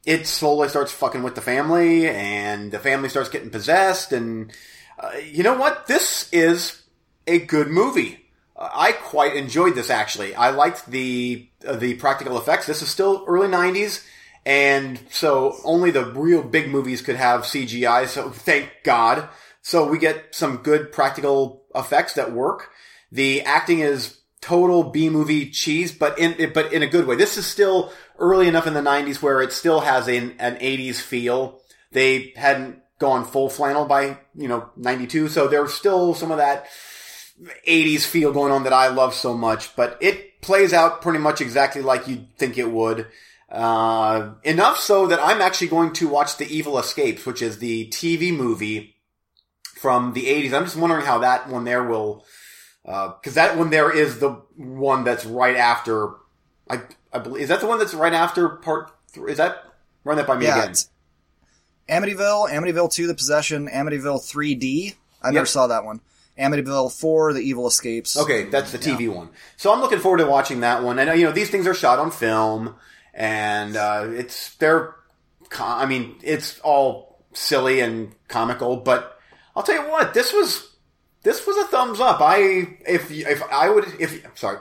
it 0.07 0.27
slowly 0.27 0.69
starts 0.69 0.93
fucking 0.93 1.23
with 1.23 1.35
the 1.35 1.43
family, 1.43 2.09
and 2.09 2.73
the 2.73 2.79
family 2.79 3.09
starts 3.09 3.29
getting 3.29 3.51
possessed. 3.51 4.13
And 4.13 4.53
uh, 4.99 5.11
you 5.23 5.43
know 5.43 5.59
what? 5.59 5.87
This 5.87 6.29
is 6.33 6.83
a 7.27 7.41
good 7.41 7.69
movie. 7.69 8.20
I 8.61 8.93
quite 8.93 9.37
enjoyed 9.37 9.75
this 9.75 9.89
actually. 9.89 10.35
I 10.35 10.51
liked 10.51 10.87
the 10.87 11.49
uh, 11.67 11.77
the 11.77 11.95
practical 11.95 12.37
effects. 12.37 12.67
This 12.67 12.83
is 12.83 12.91
still 12.91 13.25
early 13.27 13.49
'90s, 13.49 14.05
and 14.45 15.01
so 15.11 15.57
only 15.65 15.91
the 15.91 16.05
real 16.05 16.43
big 16.43 16.69
movies 16.69 17.01
could 17.01 17.17
have 17.17 17.43
CGI. 17.43 18.07
So 18.07 18.29
thank 18.31 18.71
God. 18.85 19.29
So 19.63 19.89
we 19.89 19.99
get 19.99 20.35
some 20.35 20.59
good 20.59 20.93
practical 20.93 21.65
effects 21.75 22.15
that 22.15 22.33
work. 22.33 22.71
The 23.11 23.43
acting 23.43 23.81
is 23.81 24.19
total 24.43 24.85
B 24.85 25.09
movie 25.09 25.51
cheese, 25.51 25.91
but 25.93 26.19
in 26.19 26.53
but 26.53 26.71
in 26.73 26.83
a 26.83 26.87
good 26.87 27.07
way. 27.07 27.17
This 27.17 27.39
is 27.39 27.47
still 27.47 27.93
early 28.19 28.47
enough 28.47 28.67
in 28.67 28.75
the 28.75 28.81
'90s 28.81 29.23
where 29.23 29.41
it 29.41 29.53
still 29.53 29.81
has 29.81 30.07
an, 30.07 30.35
an 30.39 30.57
'80s 30.57 30.97
feel. 30.97 31.63
They 31.93 32.35
hadn't 32.37 32.83
gone 32.99 33.25
full 33.25 33.49
flannel 33.49 33.87
by 33.87 34.19
you 34.35 34.49
know 34.49 34.69
'92, 34.77 35.29
so 35.29 35.49
there's 35.49 35.73
still 35.73 36.15
some 36.15 36.31
of 36.31 36.37
that 36.37 36.67
'80s 37.67 38.03
feel 38.05 38.33
going 38.33 38.53
on 38.53 38.65
that 38.65 38.73
I 38.73 38.89
love 38.89 39.15
so 39.15 39.37
much. 39.37 39.75
But 39.77 39.99
it 40.01 40.41
plays 40.41 40.73
out 40.73 41.03
pretty 41.03 41.19
much 41.19 41.41
exactly 41.41 41.83
like 41.83 42.07
you'd 42.09 42.37
think 42.37 42.59
it 42.59 42.71
would. 42.71 43.07
Uh, 43.51 44.35
enough 44.45 44.79
so 44.79 45.07
that 45.09 45.19
I'm 45.21 45.41
actually 45.41 45.67
going 45.69 45.93
to 45.95 46.09
watch 46.09 46.37
The 46.37 46.47
Evil 46.47 46.79
Escapes, 46.79 47.27
which 47.27 47.43
is 47.43 47.59
the 47.59 47.89
TV 47.89 48.35
movie 48.35 48.95
from 49.75 50.13
the 50.13 50.27
80s. 50.27 50.53
I'm 50.53 50.65
just 50.65 50.77
wondering 50.77 51.05
how 51.05 51.19
that 51.19 51.49
one 51.49 51.65
there 51.65 51.83
will, 51.83 52.25
uh, 52.87 53.11
cause 53.15 53.35
that 53.35 53.59
one 53.59 53.71
there 53.71 53.91
is 53.91 54.21
the 54.21 54.31
one 54.57 55.03
that's 55.03 55.25
right 55.25 55.57
after, 55.57 56.11
I, 56.69 56.83
I 57.13 57.19
believe, 57.19 57.43
is 57.43 57.49
that 57.49 57.61
the 57.61 57.67
one 57.67 57.81
that's 57.81 57.95
right 57.95 58.13
after 58.13 58.49
part 58.51 58.93
three? 59.09 59.33
Is 59.33 59.39
that, 59.39 59.65
run 60.05 60.17
that 60.19 60.29
by 60.29 60.37
me 60.37 60.47
Yeah, 60.47 60.63
again? 60.63 60.75
Amityville, 61.89 62.51
Amityville 62.51 62.93
2, 62.93 63.07
The 63.09 63.15
Possession, 63.15 63.69
Amityville 63.69 64.21
3D. 64.23 64.95
I 65.23 65.29
Yep. 65.29 65.35
never 65.35 65.47
saw 65.47 65.67
that 65.67 65.85
one. 65.85 66.01
Amityville 66.41 66.93
4, 66.99 67.35
The 67.35 67.41
Evil 67.41 67.67
Escapes. 67.67 68.17
Okay, 68.17 68.45
that's 68.45 68.73
the 68.73 68.79
TV 68.79 69.13
one. 69.13 69.31
So 69.57 69.73
I'm 69.73 69.81
looking 69.81 69.99
forward 69.99 70.19
to 70.19 70.27
watching 70.27 70.61
that 70.61 70.83
one. 70.83 70.99
And 70.99 71.11
uh, 71.11 71.13
you 71.13 71.25
know, 71.25 71.33
these 71.33 71.51
things 71.51 71.67
are 71.67 71.75
shot 71.75 71.99
on 71.99 72.11
film, 72.11 72.75
and 73.15 73.77
uh, 73.77 74.07
it's 74.09 74.55
they're, 74.57 74.95
I 75.59 75.87
mean, 75.87 76.17
it's 76.23 76.59
all 76.61 77.25
silly 77.33 77.81
and 77.81 78.15
comical. 78.29 78.77
But 78.77 79.19
I'll 79.55 79.63
tell 79.63 79.83
you 79.83 79.91
what, 79.91 80.15
this 80.15 80.33
was 80.33 80.77
this 81.23 81.47
was 81.47 81.57
a 81.59 81.65
thumbs 81.65 82.01
up. 82.01 82.21
I 82.21 82.39
if 82.87 83.11
if 83.11 83.43
I 83.53 83.69
would 83.69 83.85
if 83.99 84.27
sorry 84.35 84.59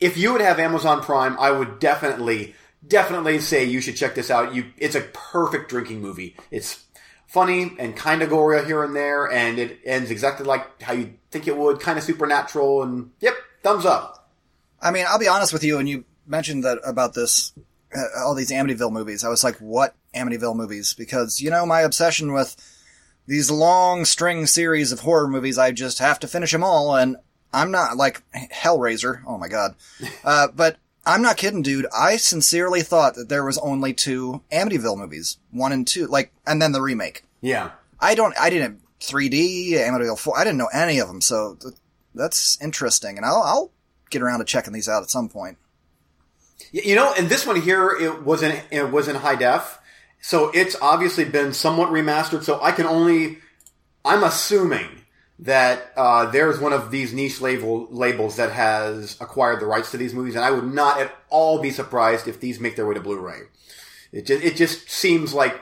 if 0.00 0.16
you 0.16 0.32
would 0.32 0.40
have 0.40 0.58
Amazon 0.58 1.02
Prime, 1.02 1.38
I 1.38 1.50
would 1.50 1.78
definitely 1.78 2.54
definitely 2.86 3.38
say 3.40 3.64
you 3.64 3.80
should 3.80 3.96
check 3.96 4.14
this 4.14 4.30
out. 4.30 4.54
You, 4.54 4.66
it's 4.76 4.94
a 4.94 5.00
perfect 5.00 5.70
drinking 5.70 6.00
movie. 6.00 6.36
It's 6.50 6.84
funny 7.26 7.72
and 7.78 7.96
kind 7.96 8.22
of 8.22 8.30
gory 8.30 8.64
here 8.64 8.82
and 8.82 8.94
there, 8.94 9.30
and 9.30 9.58
it 9.58 9.80
ends 9.84 10.10
exactly 10.10 10.46
like 10.46 10.82
how 10.82 10.92
you 10.92 11.14
think 11.30 11.46
it 11.46 11.56
would, 11.56 11.80
kind 11.80 11.98
of 11.98 12.04
supernatural, 12.04 12.82
and 12.82 13.10
yep, 13.20 13.34
thumbs 13.62 13.84
up. 13.84 14.30
I 14.80 14.90
mean, 14.90 15.04
I'll 15.08 15.18
be 15.18 15.28
honest 15.28 15.52
with 15.52 15.64
you, 15.64 15.78
and 15.78 15.88
you 15.88 16.04
mentioned 16.26 16.64
that 16.64 16.78
about 16.84 17.14
this, 17.14 17.52
uh, 17.96 18.24
all 18.24 18.34
these 18.34 18.50
Amityville 18.50 18.92
movies. 18.92 19.24
I 19.24 19.28
was 19.28 19.42
like, 19.42 19.56
what 19.56 19.94
Amityville 20.14 20.56
movies? 20.56 20.94
Because, 20.94 21.40
you 21.40 21.50
know, 21.50 21.66
my 21.66 21.80
obsession 21.80 22.32
with 22.32 22.56
these 23.26 23.50
long 23.50 24.04
string 24.04 24.46
series 24.46 24.92
of 24.92 25.00
horror 25.00 25.28
movies, 25.28 25.58
I 25.58 25.72
just 25.72 25.98
have 25.98 26.20
to 26.20 26.28
finish 26.28 26.52
them 26.52 26.62
all, 26.62 26.94
and 26.96 27.16
I'm 27.52 27.70
not 27.70 27.96
like 27.96 28.22
Hellraiser. 28.32 29.22
Oh 29.26 29.38
my 29.38 29.48
god. 29.48 29.74
Uh, 30.24 30.48
but 30.54 30.76
I'm 31.06 31.22
not 31.22 31.36
kidding, 31.36 31.62
dude. 31.62 31.86
I 31.96 32.16
sincerely 32.16 32.82
thought 32.82 33.14
that 33.14 33.28
there 33.28 33.44
was 33.44 33.58
only 33.58 33.94
two 33.94 34.42
Amityville 34.52 34.98
movies. 34.98 35.38
One 35.52 35.72
and 35.72 35.86
two, 35.86 36.06
like, 36.08 36.32
and 36.46 36.60
then 36.60 36.72
the 36.72 36.82
remake. 36.82 37.22
Yeah, 37.40 37.70
I 38.00 38.14
don't, 38.14 38.34
I 38.38 38.50
didn't 38.50 38.80
3D, 39.00 39.72
Amityville 39.72 40.18
4, 40.18 40.38
I 40.38 40.44
didn't 40.44 40.58
know 40.58 40.68
any 40.72 40.98
of 40.98 41.08
them, 41.08 41.20
so 41.20 41.56
th- 41.60 41.74
that's 42.14 42.60
interesting, 42.60 43.16
and 43.16 43.24
I'll, 43.24 43.42
I'll 43.42 43.70
get 44.10 44.22
around 44.22 44.40
to 44.40 44.44
checking 44.44 44.72
these 44.72 44.88
out 44.88 45.02
at 45.02 45.10
some 45.10 45.28
point. 45.28 45.58
You 46.72 46.94
know, 46.96 47.14
and 47.16 47.28
this 47.28 47.46
one 47.46 47.60
here, 47.60 47.90
it 47.90 48.24
was 48.24 48.42
in 48.42 48.60
it 48.70 48.90
was 48.90 49.08
in 49.08 49.16
high 49.16 49.36
def, 49.36 49.78
so 50.20 50.50
it's 50.50 50.74
obviously 50.80 51.24
been 51.24 51.52
somewhat 51.52 51.90
remastered. 51.90 52.42
So 52.42 52.60
I 52.60 52.72
can 52.72 52.86
only, 52.86 53.38
I'm 54.04 54.24
assuming 54.24 54.88
that 55.38 55.92
uh, 55.96 56.26
there's 56.26 56.58
one 56.58 56.72
of 56.72 56.90
these 56.90 57.12
niche 57.12 57.40
label 57.40 57.86
labels 57.90 58.36
that 58.36 58.52
has 58.52 59.16
acquired 59.20 59.60
the 59.60 59.66
rights 59.66 59.90
to 59.90 59.96
these 59.96 60.14
movies, 60.14 60.34
and 60.34 60.44
I 60.44 60.50
would 60.50 60.72
not 60.72 61.00
at 61.00 61.14
all 61.28 61.60
be 61.60 61.70
surprised 61.70 62.26
if 62.26 62.40
these 62.40 62.58
make 62.58 62.76
their 62.76 62.86
way 62.86 62.94
to 62.94 63.00
Blu-ray. 63.00 63.40
It 64.12 64.26
just 64.26 64.44
it 64.44 64.56
just 64.56 64.90
seems 64.90 65.34
like. 65.34 65.60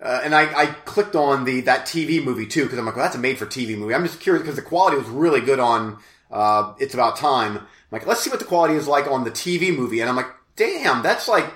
Uh, 0.00 0.20
and 0.22 0.32
I, 0.32 0.42
I 0.54 0.66
clicked 0.66 1.16
on 1.16 1.44
the 1.44 1.62
that 1.62 1.84
TV 1.86 2.22
movie 2.22 2.46
too 2.46 2.62
because 2.62 2.78
I'm 2.78 2.86
like, 2.86 2.94
well, 2.94 3.04
that's 3.04 3.16
a 3.16 3.20
made-for-TV 3.20 3.76
movie. 3.76 3.94
I'm 3.94 4.04
just 4.04 4.20
curious 4.20 4.42
because 4.42 4.54
the 4.54 4.62
quality 4.62 4.96
was 4.96 5.08
really 5.08 5.40
good 5.40 5.58
on 5.58 5.98
uh, 6.30 6.74
It's 6.78 6.94
About 6.94 7.16
Time. 7.16 7.56
I'm 7.56 7.66
like, 7.90 8.06
let's 8.06 8.22
see 8.22 8.30
what 8.30 8.38
the 8.38 8.44
quality 8.44 8.74
is 8.74 8.86
like 8.86 9.08
on 9.08 9.24
the 9.24 9.32
TV 9.32 9.74
movie, 9.76 9.98
and 10.00 10.08
I'm 10.08 10.14
like, 10.14 10.30
damn, 10.54 11.02
that's 11.02 11.26
like 11.26 11.52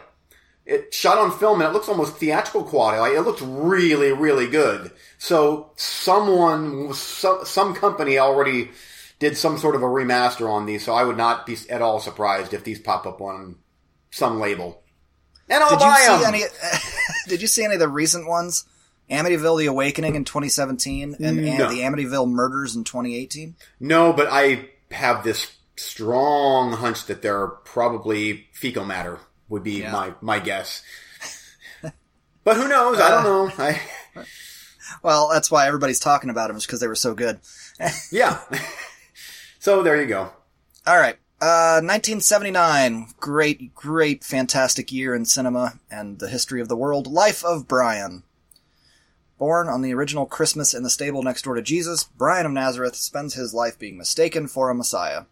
it 0.65 0.95
shot 0.95 1.19
on 1.19 1.37
film 1.39 1.61
and 1.61 1.69
it 1.69 1.73
looks 1.73 1.89
almost 1.89 2.17
theatrical 2.17 2.65
quality. 2.65 2.99
Like 2.99 3.13
it 3.15 3.23
looks 3.23 3.43
really, 3.43 4.13
really 4.13 4.49
good. 4.49 4.93
So 5.19 5.73
someone, 5.77 6.95
some, 6.95 7.45
some 7.45 7.75
company 7.75 8.19
already 8.19 8.71
did 9.19 9.37
some 9.37 9.59
sort 9.59 9.75
of 9.75 9.83
a 9.83 9.87
remaster 9.87 10.49
on 10.49 10.67
these. 10.67 10.85
So 10.85 10.95
I 10.95 11.05
would 11.05 11.17
not 11.17 11.47
be 11.47 11.57
at 11.69 11.83
all 11.83 12.01
surprised 12.01 12.55
if 12.55 12.65
these 12.65 12.79
pop 12.79 13.07
up 13.07 13.21
on 13.21 13.57
some 14.11 14.41
label. 14.41 14.83
And 15.49 15.63
I'll 15.63 15.71
Did 15.71 15.81
you 15.81 15.87
buy 15.87 15.97
see 16.01 16.25
them. 16.25 16.35
any, 16.35 16.45
did 17.29 17.43
you 17.43 17.49
see 17.49 17.65
any 17.65 17.75
of 17.75 17.81
the 17.81 17.89
recent 17.89 18.29
ones? 18.29 18.65
Amityville 19.11 19.59
The 19.59 19.67
Awakening 19.67 20.15
in 20.15 20.25
2017 20.25 21.17
and, 21.21 21.25
and 21.25 21.39
the 21.39 21.83
Amityville 21.83 22.31
Murders 22.31 22.77
in 22.77 22.85
2018? 22.85 23.57
No, 23.81 24.13
but 24.13 24.29
I 24.31 24.71
have 24.91 25.25
this 25.25 25.53
strong 25.77 26.73
hunch 26.73 27.07
that 27.07 27.21
they're 27.21 27.49
probably 27.49 28.47
fecal 28.53 28.85
matter 28.85 29.19
would 29.53 29.63
be 29.63 29.81
Yeah. 29.83 29.93
my, 29.93 30.15
my 30.21 30.39
guess. 30.39 30.83
but 32.45 32.57
who 32.57 32.67
knows? 32.69 32.99
I 32.99 33.09
don't 33.11 33.25
know. 33.25 33.53
I, 33.65 33.81
Well, 35.03 35.31
that's 35.33 35.51
why 35.51 35.67
everybody's 35.67 36.01
talking 36.01 36.29
about 36.31 36.49
them, 36.49 36.57
is 36.57 36.67
because 36.67 36.81
they 36.81 36.87
were 36.87 36.95
so 36.95 37.15
good. 37.15 37.41
yeah. 38.13 38.41
so 39.59 39.83
there 39.83 40.01
you 40.01 40.07
go. 40.07 40.33
All 40.87 40.97
right. 40.99 41.17
Uh, 41.41 41.81
1979. 41.83 43.07
Great, 43.19 43.75
great, 43.75 44.23
fantastic 44.23 44.93
year 44.93 45.15
in 45.15 45.25
cinema 45.25 45.81
and 45.91 46.19
the 46.19 46.29
history 46.29 46.61
of 46.61 46.69
the 46.69 46.77
world. 46.77 47.07
Life 47.07 47.45
of 47.45 47.67
Brian. 47.67 48.23
Born 49.39 49.69
on 49.69 49.83
the 49.83 49.93
original 49.95 50.27
Christmas 50.27 50.73
in 50.73 50.83
the 50.85 50.91
stable 50.91 51.23
next 51.23 51.43
door 51.43 51.55
to 51.57 51.63
Jesus, 51.63 52.05
Brian 52.05 52.47
of 52.47 52.53
Nazareth 52.53 52.95
spends 52.95 53.35
his 53.35 53.53
life 53.53 53.79
being 53.79 53.99
mistaken 53.99 54.47
for 54.47 54.71
a 54.71 54.75
Messiah. 54.75 55.23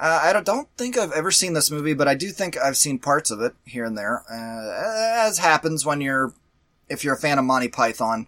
Uh, 0.00 0.20
I 0.24 0.40
don't, 0.40 0.66
think 0.78 0.96
I've 0.96 1.12
ever 1.12 1.30
seen 1.30 1.52
this 1.52 1.70
movie, 1.70 1.92
but 1.92 2.08
I 2.08 2.14
do 2.14 2.30
think 2.30 2.56
I've 2.56 2.78
seen 2.78 2.98
parts 2.98 3.30
of 3.30 3.42
it 3.42 3.52
here 3.66 3.84
and 3.84 3.98
there. 3.98 4.22
Uh, 4.30 5.26
as 5.26 5.36
happens 5.38 5.84
when 5.84 6.00
you're, 6.00 6.32
if 6.88 7.04
you're 7.04 7.14
a 7.14 7.18
fan 7.18 7.38
of 7.38 7.44
Monty 7.44 7.68
Python, 7.68 8.26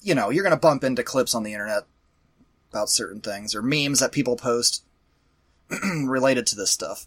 you 0.00 0.14
know, 0.14 0.30
you're 0.30 0.44
gonna 0.44 0.56
bump 0.56 0.82
into 0.82 1.02
clips 1.02 1.34
on 1.34 1.42
the 1.42 1.52
internet 1.52 1.82
about 2.70 2.88
certain 2.88 3.20
things 3.20 3.54
or 3.54 3.60
memes 3.60 4.00
that 4.00 4.12
people 4.12 4.36
post 4.36 4.82
related 5.84 6.46
to 6.46 6.56
this 6.56 6.70
stuff. 6.70 7.06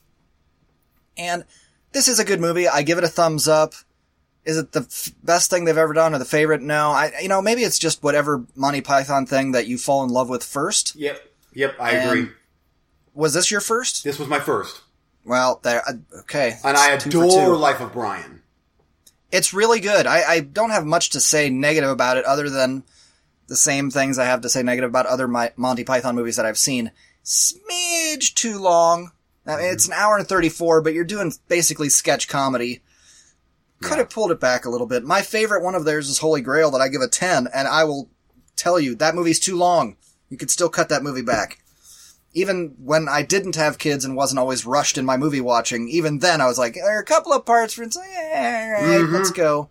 And 1.18 1.44
this 1.92 2.08
is 2.08 2.20
a 2.20 2.26
good 2.26 2.40
movie. 2.40 2.68
I 2.68 2.84
give 2.84 2.98
it 3.00 3.04
a 3.04 3.08
thumbs 3.10 3.48
up. 3.48 3.74
Is 4.46 4.58
it 4.58 4.72
the 4.74 4.82
f- 4.82 5.12
best 5.24 5.50
thing 5.50 5.66
they've 5.66 5.78
ever 5.78 5.94
done 5.94 6.14
or 6.14 6.20
the 6.20 6.26
favorite? 6.26 6.62
No. 6.62 6.92
I, 6.92 7.12
you 7.22 7.28
know, 7.28 7.42
maybe 7.42 7.64
it's 7.64 7.80
just 7.80 8.04
whatever 8.04 8.46
Monty 8.56 8.82
Python 8.82 9.26
thing 9.26 9.52
that 9.54 9.68
you 9.68 9.78
fall 9.78 10.04
in 10.04 10.10
love 10.10 10.30
with 10.30 10.44
first. 10.44 10.96
Yep. 10.96 11.20
Yep. 11.54 11.76
I 11.80 11.92
And- 11.92 12.10
agree. 12.20 12.34
Was 13.14 13.34
this 13.34 13.52
your 13.52 13.62
first? 13.62 14.04
This 14.04 14.20
was 14.20 14.28
my 14.28 14.40
first. 14.40 14.82
Well, 15.26 15.60
there. 15.64 15.82
uh, 15.88 15.94
Okay. 16.22 16.58
And 16.64 16.78
I 16.78 16.94
It's 16.94 17.04
two 17.04 17.12
for 17.12 17.26
adore. 17.26 17.56
Life 17.58 17.82
of 17.82 17.94
Brian. 17.94 18.42
It's 19.32 19.54
really 19.54 19.80
good. 19.80 20.08
I, 20.08 20.24
I 20.24 20.40
don't 20.40 20.72
have 20.72 20.86
much 20.86 21.12
to 21.12 21.20
say 21.20 21.50
negative 21.50 21.90
about 21.90 22.18
it 22.18 22.26
other 22.26 22.50
than 22.50 22.84
the 23.48 23.56
same 23.56 23.92
things 23.92 24.18
I 24.18 24.26
have 24.26 24.42
to 24.42 24.50
say 24.50 24.64
negative 24.64 24.90
about 24.90 25.06
other 25.06 25.28
My- 25.28 25.52
Monty 25.56 25.84
Python 25.84 26.16
movies 26.16 26.36
that 26.38 26.46
I've 26.46 26.58
seen. 26.58 26.92
Smidge 27.24 28.34
too 28.34 28.58
long. 28.60 29.12
I 29.46 29.56
mean, 29.58 29.66
it's 29.74 29.88
an 29.88 29.94
hour 29.94 30.18
and 30.18 30.28
34, 30.28 30.82
but 30.82 30.94
you're 30.94 31.04
doing 31.04 31.34
basically 31.48 31.90
sketch 31.90 32.28
comedy. 32.28 32.82
Could 33.82 33.98
have 33.98 34.10
pulled 34.10 34.32
it 34.32 34.40
back 34.40 34.66
a 34.66 34.70
little 34.70 34.86
bit. 34.88 35.04
My 35.04 35.22
favorite 35.22 35.64
one 35.64 35.74
of 35.76 35.86
theirs 35.86 36.10
is 36.10 36.20
Holy 36.20 36.42
Grail 36.42 36.70
that 36.72 36.82
I 36.82 36.88
give 36.90 37.02
a 37.02 37.08
10, 37.08 37.48
and 37.54 37.68
I 37.68 37.86
will 37.86 38.10
tell 38.56 38.80
you, 38.80 38.94
that 38.96 39.16
movie's 39.16 39.40
too 39.40 39.56
long. 39.56 39.96
You 40.30 40.38
could 40.38 40.52
still 40.52 40.70
cut 40.70 40.90
that 40.90 41.02
movie 41.02 41.22
back. 41.22 41.59
Even 42.34 42.76
when 42.78 43.08
I 43.10 43.24
didn't 43.24 43.56
have 43.56 43.80
kids 43.80 44.06
and 44.06 44.16
wasn't 44.16 44.38
always 44.38 44.66
rushed 44.66 45.00
in 45.00 45.06
my 45.06 45.18
movie 45.18 45.42
watching, 45.42 45.90
even 45.90 46.20
then 46.20 46.42
I 46.42 46.46
was 46.46 46.60
like, 46.60 46.76
there 46.76 46.98
are 46.98 47.02
a 47.02 47.06
couple 47.06 47.34
of 47.34 47.44
parts 47.44 47.76
where 47.76 47.88
it's 47.88 47.98
like, 47.98 48.10
eh, 48.10 48.76
all 48.80 48.88
right, 48.88 49.10
let's 49.10 49.32
go. 49.32 49.70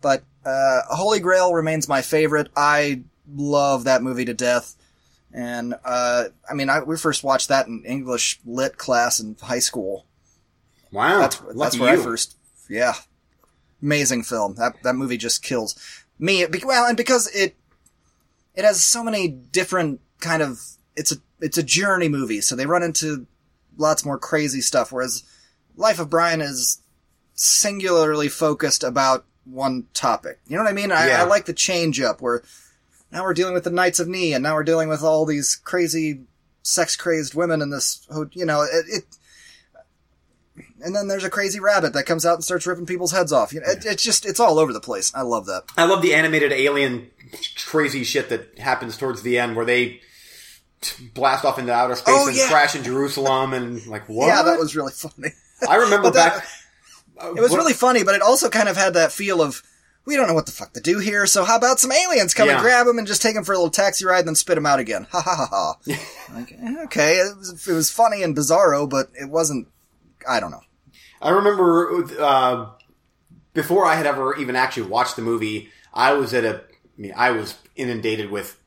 But, 0.00 0.22
uh, 0.44 0.82
Holy 0.90 1.18
Grail 1.18 1.52
remains 1.52 1.88
my 1.88 2.00
favorite. 2.00 2.50
I 2.56 3.02
love 3.34 3.84
that 3.84 4.02
movie 4.02 4.24
to 4.26 4.34
death. 4.34 4.76
And, 5.32 5.74
uh, 5.84 6.24
I 6.48 6.54
mean, 6.54 6.68
I, 6.68 6.82
we 6.82 6.96
first 6.96 7.24
watched 7.24 7.48
that 7.48 7.66
in 7.66 7.84
English 7.84 8.38
lit 8.44 8.76
class 8.76 9.18
in 9.18 9.36
high 9.42 9.58
school. 9.58 10.06
Wow. 10.92 11.20
That's, 11.20 11.42
that's 11.56 11.78
where 11.78 11.94
you. 11.96 12.00
I 12.00 12.04
first, 12.04 12.36
yeah. 12.70 12.94
Amazing 13.82 14.22
film. 14.22 14.54
That, 14.54 14.74
that 14.84 14.94
movie 14.94 15.16
just 15.16 15.42
kills 15.42 15.74
me. 16.18 16.46
Well, 16.64 16.86
and 16.86 16.96
because 16.96 17.28
it, 17.34 17.56
it 18.54 18.64
has 18.64 18.84
so 18.84 19.02
many 19.02 19.26
different 19.26 20.00
kind 20.20 20.42
of, 20.42 20.60
it's 20.96 21.12
a, 21.12 21.16
it's 21.40 21.58
a 21.58 21.62
journey 21.62 22.08
movie. 22.08 22.40
So 22.40 22.56
they 22.56 22.66
run 22.66 22.82
into 22.82 23.26
lots 23.76 24.04
more 24.04 24.18
crazy 24.18 24.60
stuff. 24.60 24.92
Whereas 24.92 25.24
Life 25.76 25.98
of 25.98 26.10
Brian 26.10 26.40
is 26.40 26.82
singularly 27.34 28.28
focused 28.28 28.84
about 28.84 29.24
one 29.44 29.86
topic. 29.94 30.40
You 30.46 30.56
know 30.56 30.62
what 30.62 30.70
I 30.70 30.74
mean? 30.74 30.92
I, 30.92 31.08
Yeah. 31.08 31.22
I 31.22 31.24
like 31.24 31.46
the 31.46 31.52
change 31.52 32.00
up 32.00 32.20
where 32.20 32.42
now 33.10 33.24
we're 33.24 33.34
dealing 33.34 33.54
with 33.54 33.64
the 33.64 33.70
Knights 33.70 34.00
of 34.00 34.08
Ni 34.08 34.32
and 34.32 34.42
now 34.42 34.54
we're 34.54 34.64
dealing 34.64 34.88
with 34.88 35.02
all 35.02 35.26
these 35.26 35.56
crazy 35.56 36.22
sex 36.62 36.96
crazed 36.96 37.34
women 37.34 37.60
in 37.60 37.70
this, 37.70 38.06
you 38.32 38.46
know, 38.46 38.62
it, 38.62 38.84
it. 38.88 39.04
And 40.84 40.94
then 40.94 41.08
there's 41.08 41.24
a 41.24 41.30
crazy 41.30 41.60
rabbit 41.60 41.92
that 41.92 42.06
comes 42.06 42.26
out 42.26 42.34
and 42.34 42.44
starts 42.44 42.66
ripping 42.66 42.86
people's 42.86 43.12
heads 43.12 43.32
off. 43.32 43.52
You 43.52 43.60
know, 43.60 43.66
it, 43.68 43.84
it's 43.86 44.02
just 44.02 44.26
it's 44.26 44.40
all 44.40 44.58
over 44.58 44.72
the 44.72 44.80
place. 44.80 45.12
I 45.14 45.22
love 45.22 45.46
that. 45.46 45.64
I 45.76 45.84
love 45.84 46.02
the 46.02 46.14
animated 46.14 46.52
alien 46.52 47.10
crazy 47.64 48.04
shit 48.04 48.28
that 48.28 48.58
happens 48.58 48.96
towards 48.96 49.22
the 49.22 49.38
end 49.38 49.56
where 49.56 49.64
they 49.64 50.00
blast 51.14 51.44
off 51.44 51.58
into 51.58 51.72
outer 51.72 51.94
space 51.96 52.14
Oh, 52.16 52.28
and 52.28 52.36
yeah. 52.36 52.48
crash 52.48 52.74
in 52.74 52.82
Jerusalem 52.84 53.52
and 53.54 53.84
like 53.86 54.08
what? 54.08 54.26
Yeah, 54.32 54.42
that 54.42 54.58
was 54.58 54.74
really 54.76 54.92
funny. 54.92 55.30
I 55.68 55.76
remember 55.76 56.10
that- 56.10 56.38
back. 56.38 56.46
uh, 57.22 57.32
It 57.36 57.40
was 57.40 57.50
what- 57.52 57.58
really 57.58 57.72
funny, 57.72 58.02
but 58.04 58.14
it 58.14 58.22
also 58.22 58.48
kind 58.48 58.68
of 58.68 58.76
had 58.76 58.94
that 58.94 59.12
feel 59.12 59.40
of 59.42 59.62
we 60.04 60.16
don't 60.16 60.26
know 60.26 60.34
what 60.34 60.46
the 60.46 60.52
fuck 60.52 60.72
to 60.72 60.80
do 60.80 60.98
here. 60.98 61.26
So 61.28 61.44
how 61.44 61.56
about 61.56 61.78
some 61.78 61.92
aliens 61.92 62.34
come 62.34 62.48
and 62.48 62.58
grab 62.60 62.88
him 62.88 62.98
and 62.98 63.06
just 63.06 63.22
take 63.22 63.36
him 63.36 63.44
for 63.44 63.52
a 63.52 63.56
little 63.56 63.70
taxi 63.70 64.04
ride, 64.04 64.20
and 64.20 64.28
then 64.28 64.34
spit 64.34 64.58
him 64.58 64.66
out 64.66 64.80
again? 64.80 65.06
Ha 65.12 65.20
ha 65.20 65.36
ha 65.36 65.46
ha. 65.48 65.74
like, 66.34 66.50
eh, 66.60 66.74
okay, 66.86 67.18
it 67.18 67.36
was, 67.36 67.68
it 67.68 67.72
was 67.72 67.88
funny 67.90 68.22
and 68.24 68.36
bizarro, 68.36 68.88
but 68.90 69.10
it 69.14 69.28
wasn't. 69.30 69.68
I 70.28 70.40
don't 70.40 70.50
know. 70.50 70.62
I 71.20 71.30
remember 71.30 72.04
uh, 72.20 72.66
before 73.54 73.86
I 73.86 73.94
had 73.94 74.06
ever 74.06 74.34
even 74.36 74.56
actually 74.56 74.88
watched 74.88 75.14
the 75.14 75.22
movie, 75.22 75.70
I 75.94 76.14
was 76.14 76.34
at 76.34 76.44
a. 76.44 76.56
I 76.56 77.00
mean, 77.00 77.12
I 77.16 77.30
was 77.30 77.54
inundated 77.76 78.30
with 78.32 78.58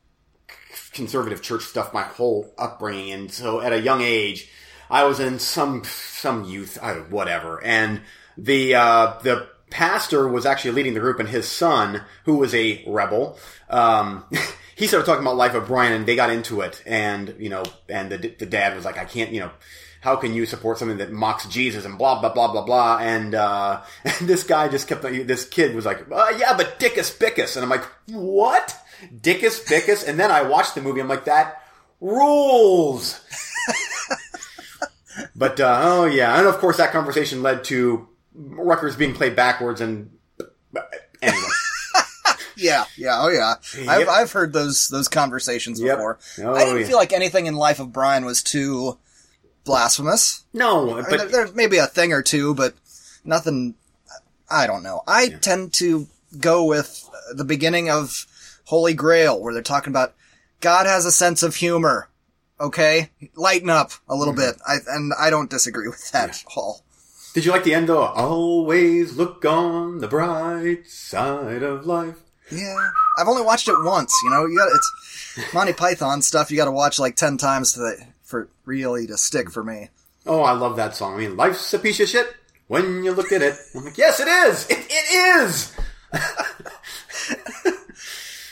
conservative 0.96 1.42
church 1.42 1.64
stuff 1.64 1.94
my 1.94 2.04
whole 2.04 2.54
upbringing, 2.58 3.12
and 3.12 3.32
so 3.32 3.62
at 3.62 3.74
a 3.74 3.82
young 3.82 4.02
age, 4.02 4.50
I 4.90 5.04
was 5.04 5.20
in 5.20 5.40
some 5.40 5.84
some 5.84 6.46
youth, 6.46 6.78
whatever, 7.10 7.64
and 7.64 8.02
the 8.38 8.76
uh, 8.76 9.20
the 9.22 9.48
pastor 9.70 10.28
was 10.28 10.46
actually 10.46 10.72
leading 10.72 10.94
the 10.94 11.00
group, 11.00 11.20
and 11.20 11.30
his 11.30 11.48
son, 11.48 12.02
who 12.24 12.38
was 12.38 12.54
a 12.56 12.84
rebel. 12.88 13.38
Um, 13.70 14.26
he 14.76 14.88
started 14.88 15.06
talking 15.06 15.24
about 15.24 15.38
Life 15.38 15.54
of 15.54 15.68
Brian, 15.68 15.94
and 15.94 16.06
they 16.06 16.16
got 16.16 16.30
into 16.30 16.62
it, 16.62 16.82
and 16.86 17.36
you 17.40 17.50
know, 17.50 17.64
and 17.90 18.12
the 18.12 18.18
the 18.18 18.46
dad 18.46 18.76
was 18.76 18.86
like, 18.86 18.98
"I 18.98 19.06
can't, 19.06 19.32
you 19.32 19.42
know, 19.42 19.52
how 20.02 20.16
can 20.16 20.34
you 20.34 20.46
support 20.46 20.78
something 20.78 20.98
that 20.98 21.12
mocks 21.12 21.48
Jesus 21.48 21.86
and 21.86 21.98
blah 21.98 22.20
blah 22.20 22.34
blah 22.34 22.52
blah 22.52 22.64
blah?" 22.64 23.00
And, 23.00 23.36
uh, 23.36 23.82
and 24.04 24.28
this 24.28 24.44
guy 24.44 24.68
just 24.68 24.88
kept, 24.88 25.02
this 25.02 25.46
kid 25.46 25.76
was 25.76 25.86
like, 25.86 26.06
uh, 26.12 26.34
"Yeah, 26.38 26.56
but 26.56 26.80
Dickus 26.80 27.18
Bickus," 27.18 27.56
and 27.56 27.64
I'm 27.64 27.70
like, 27.70 27.86
"What? 28.08 28.78
Dickus 29.22 29.64
Bickus?" 29.66 30.08
And 30.08 30.20
then 30.20 30.32
I 30.32 30.42
watched 30.44 30.76
the 30.76 30.82
movie, 30.82 31.02
I'm 31.02 31.08
like, 31.08 31.26
"That 31.26 31.62
rules." 32.02 33.20
but 35.36 35.60
uh, 35.60 35.80
oh 35.84 36.06
yeah, 36.06 36.38
and 36.38 36.48
of 36.48 36.58
course 36.58 36.78
that 36.78 36.92
conversation 36.92 37.42
led 37.42 37.64
to 37.66 38.08
Rutgers 38.34 38.96
being 38.96 39.14
played 39.14 39.36
backwards, 39.36 39.82
and 39.82 40.12
anyway. 41.22 41.38
Yeah, 42.58 42.86
yeah, 42.98 43.22
oh 43.22 43.28
yeah. 43.28 43.56
I've 43.86 44.08
I've 44.08 44.32
heard 44.32 44.54
those 44.54 44.88
those 44.88 45.10
conversations 45.10 45.82
Yep. 45.82 45.98
before. 45.98 46.20
Oh, 46.42 46.54
I 46.56 46.64
didn't 46.64 46.80
yeah. 46.82 46.88
feel 46.88 46.96
like 46.98 47.12
anything 47.12 47.48
in 47.48 47.56
Life 47.56 47.82
of 47.82 47.92
Brian 47.92 48.24
was 48.24 48.42
too 48.42 48.98
blasphemous. 49.66 50.46
No, 50.54 50.94
I 50.94 50.96
mean, 51.02 51.06
but 51.10 51.18
there, 51.18 51.28
there's 51.28 51.54
maybe 51.54 51.80
a 51.80 51.86
thing 51.88 52.14
or 52.14 52.22
two, 52.22 52.56
but 52.56 52.74
nothing. 53.26 53.76
I 54.50 54.68
don't 54.68 54.84
know. 54.84 55.02
I 55.06 55.30
tend 55.30 55.74
to 55.74 56.08
go 56.40 56.64
with 56.64 57.10
the 57.34 57.44
beginning 57.44 57.90
of 57.90 58.26
Holy 58.66 58.94
Grail, 58.94 59.42
where 59.42 59.54
they're 59.54 59.64
talking 59.64 59.92
about 59.92 60.14
God 60.62 60.86
has 60.86 61.06
a 61.06 61.12
sense 61.12 61.44
of 61.44 61.56
humor. 61.56 62.10
Okay, 62.60 63.12
lighten 63.36 63.70
up 63.70 63.92
a 64.08 64.16
little 64.16 64.34
mm-hmm. 64.34 64.52
bit. 64.52 64.62
I, 64.66 64.78
and 64.88 65.14
I 65.20 65.30
don't 65.30 65.50
disagree 65.50 65.88
with 65.88 66.12
that 66.12 66.30
at 66.30 66.44
all. 66.56 66.84
did 67.34 67.46
you 67.46 67.52
like 67.52 67.64
the 67.64 67.74
end 67.74 67.90
though? 67.90 68.04
Always 68.04 69.18
look 69.18 69.44
on 69.46 70.00
the 70.00 70.08
bright 70.08 70.88
side 70.88 71.64
of 71.64 71.86
life. 71.86 72.16
Yeah, 72.52 72.92
I've 73.18 73.28
only 73.28 73.42
watched 73.42 73.68
it 73.68 73.76
once. 73.78 74.14
You 74.24 74.30
know, 74.30 74.46
you 74.46 74.58
got 74.58 74.70
it's 74.74 75.54
Monty 75.54 75.74
Python 75.74 76.22
stuff. 76.22 76.50
You 76.50 76.58
got 76.58 76.66
to 76.66 76.72
watch 76.72 77.00
like 77.00 77.16
ten 77.16 77.38
times 77.38 77.74
to, 77.74 77.98
for 78.24 78.50
really 78.64 79.06
to 79.08 79.18
stick 79.18 79.52
for 79.52 79.64
me. 79.64 79.90
Oh, 80.26 80.42
I 80.42 80.54
love 80.54 80.78
that 80.78 80.96
song. 80.96 81.16
I 81.16 81.18
mean, 81.18 81.36
life's 81.36 81.74
a 81.74 81.80
piece 81.80 82.00
of 82.00 82.08
shit 82.08 82.34
when 82.68 83.04
you 83.04 83.12
look 83.12 83.32
at 83.32 83.42
it. 83.42 83.56
I'm 83.76 83.86
like, 83.86 83.98
yes, 83.98 84.20
it 84.20 84.28
is. 84.28 84.70
It, 84.70 84.86
it 84.90 85.42
is. 85.44 85.76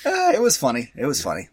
Uh, 0.05 0.31
it 0.33 0.41
was 0.41 0.57
funny. 0.57 0.91
It 0.95 1.05
was 1.05 1.21
funny. 1.21 1.49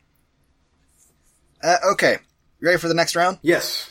Uh, 1.63 1.77
okay, 1.93 2.17
you 2.61 2.67
ready 2.67 2.79
for 2.79 2.89
the 2.89 2.95
next 2.95 3.15
round? 3.15 3.39
Yes. 3.43 3.91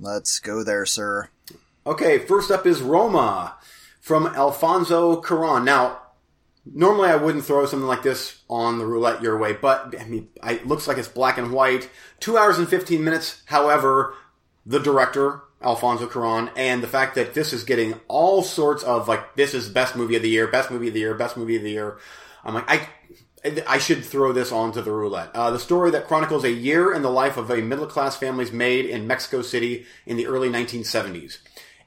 Let's 0.00 0.40
go 0.40 0.62
there, 0.64 0.84
sir. 0.84 1.28
Okay, 1.86 2.18
first 2.18 2.50
up 2.50 2.66
is 2.66 2.82
Roma 2.82 3.54
from 4.00 4.26
Alfonso 4.26 5.22
Cuarón. 5.22 5.64
Now, 5.64 6.00
normally 6.70 7.08
I 7.08 7.16
wouldn't 7.16 7.44
throw 7.44 7.64
something 7.66 7.86
like 7.86 8.02
this 8.02 8.42
on 8.50 8.78
the 8.78 8.86
roulette 8.86 9.22
your 9.22 9.38
way, 9.38 9.52
but 9.52 9.94
I 9.98 10.04
mean, 10.04 10.28
I- 10.42 10.54
it 10.54 10.66
looks 10.66 10.88
like 10.88 10.98
it's 10.98 11.08
black 11.08 11.38
and 11.38 11.52
white. 11.52 11.88
Two 12.20 12.36
hours 12.36 12.58
and 12.58 12.68
15 12.68 13.02
minutes. 13.04 13.42
However, 13.46 14.14
the 14.66 14.80
director, 14.80 15.42
Alfonso 15.62 16.08
Cuarón, 16.08 16.50
and 16.56 16.82
the 16.82 16.88
fact 16.88 17.14
that 17.14 17.34
this 17.34 17.52
is 17.52 17.62
getting 17.62 17.94
all 18.08 18.42
sorts 18.42 18.82
of 18.82 19.06
like, 19.06 19.36
this 19.36 19.54
is 19.54 19.68
best 19.68 19.94
movie 19.94 20.16
of 20.16 20.22
the 20.22 20.28
year, 20.28 20.48
best 20.48 20.70
movie 20.70 20.88
of 20.88 20.94
the 20.94 21.00
year, 21.00 21.14
best 21.14 21.36
movie 21.36 21.56
of 21.56 21.62
the 21.62 21.70
year. 21.70 21.96
I'm 22.44 22.54
like, 22.54 22.68
I, 22.68 22.88
I 23.66 23.78
should 23.78 24.04
throw 24.04 24.32
this 24.32 24.52
onto 24.52 24.82
the 24.82 24.92
roulette. 24.92 25.30
Uh, 25.34 25.50
the 25.50 25.58
story 25.58 25.90
that 25.92 26.06
chronicles 26.06 26.44
a 26.44 26.50
year 26.50 26.92
in 26.92 27.02
the 27.02 27.10
life 27.10 27.36
of 27.36 27.50
a 27.50 27.62
middle 27.62 27.86
class 27.86 28.16
family's 28.16 28.52
maid 28.52 28.86
in 28.86 29.06
Mexico 29.06 29.42
City 29.42 29.86
in 30.06 30.16
the 30.16 30.26
early 30.26 30.48
1970s. 30.48 31.38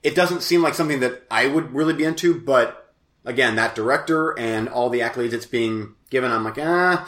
It 0.02 0.15
doesn't 0.15 0.43
seem 0.43 0.62
like 0.62 0.76
something 0.76 1.02
that 1.02 1.24
I 1.30 1.48
would 1.48 1.74
really 1.74 1.93
be 1.93 2.06
into, 2.06 2.39
but 2.39 2.93
again, 3.26 3.56
that 3.56 3.76
director 3.76 4.38
and 4.38 4.69
all 4.69 4.89
the 4.89 5.02
accolades 5.02 5.34
it's 5.34 5.45
being 5.45 5.95
given, 6.10 6.32
I'm 6.32 6.43
like, 6.43 6.58
ah, 6.58 7.08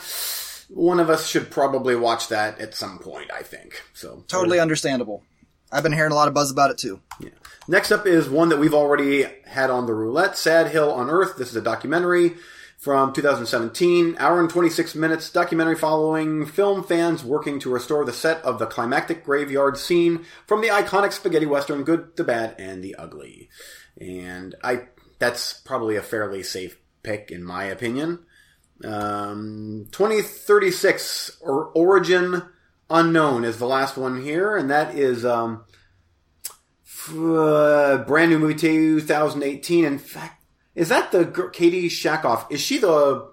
one 0.70 1.00
of 1.00 1.10
us 1.10 1.28
should 1.28 1.50
probably 1.52 1.96
watch 1.96 2.28
that 2.30 2.60
at 2.60 2.76
some 2.76 3.00
point, 3.00 3.32
I 3.32 3.44
think. 3.44 3.82
So 3.94 4.24
Totally 4.28 4.60
understandable. 4.60 5.24
I've 5.72 5.84
been 5.84 5.94
hearing 5.94 6.12
a 6.12 6.16
lot 6.16 6.28
of 6.28 6.34
buzz 6.34 6.52
about 6.52 6.72
it 6.72 6.78
too. 6.78 7.00
Yeah. 7.20 7.30
Next 7.68 7.92
up 7.92 8.06
is 8.06 8.30
one 8.30 8.50
that 8.50 8.60
we've 8.60 8.74
already 8.74 9.26
had 9.46 9.70
on 9.70 9.86
the 9.86 9.94
roulette, 9.94 10.38
Sad 10.38 10.68
Hill 10.68 11.00
Unearthed. 11.00 11.38
This 11.38 11.50
is 11.50 11.56
a 11.56 11.62
documentary 11.62 12.34
from 12.82 13.14
2017, 13.14 14.16
hour 14.18 14.40
and 14.40 14.50
26 14.50 14.96
minutes 14.96 15.30
documentary 15.30 15.76
following 15.76 16.48
film 16.48 16.84
fans 16.84 17.24
working 17.24 17.60
to 17.60 17.70
restore 17.70 18.04
the 18.04 18.12
set 18.12 18.44
of 18.44 18.58
the 18.58 18.66
climactic 18.66 19.24
graveyard 19.24 19.78
scene 19.78 20.26
from 20.48 20.62
the 20.62 20.70
iconic 20.70 21.14
spaghetti 21.14 21.46
western 21.46 21.84
Good, 21.84 22.18
the 22.18 22.24
Bad, 22.24 22.56
and 22.58 22.84
the 22.84 22.96
Ugly. 22.96 23.50
And 24.00 24.56
I, 24.64 24.88
that's 25.20 25.54
probably 25.54 25.96
a 25.96 26.02
fairly 26.02 26.42
safe 26.42 26.80
pick 27.04 27.30
in 27.30 27.44
my 27.44 27.66
opinion. 27.66 28.26
Um, 28.84 29.86
2036 29.92 31.38
or 31.40 31.66
Origin 31.76 32.42
Unknown 32.90 33.46
is 33.46 33.60
the 33.60 33.68
last 33.68 33.96
one 33.96 34.24
here, 34.24 34.58
and 34.58 34.72
that 34.72 34.96
is 34.96 35.24
um, 35.24 35.66
uh, 37.12 38.00
brand 38.00 38.32
new 38.32 38.40
movie 38.40 38.56
2018. 38.56 39.86
In 39.86 40.00
fact, 40.00 40.41
is 40.76 40.90
that 40.90 41.12
the 41.12 41.26
gr- 41.26 41.50
Katee 41.50 41.86
Sackhoff? 41.86 42.52
Is 42.52 42.62
she 42.62 42.78
the 42.78 43.30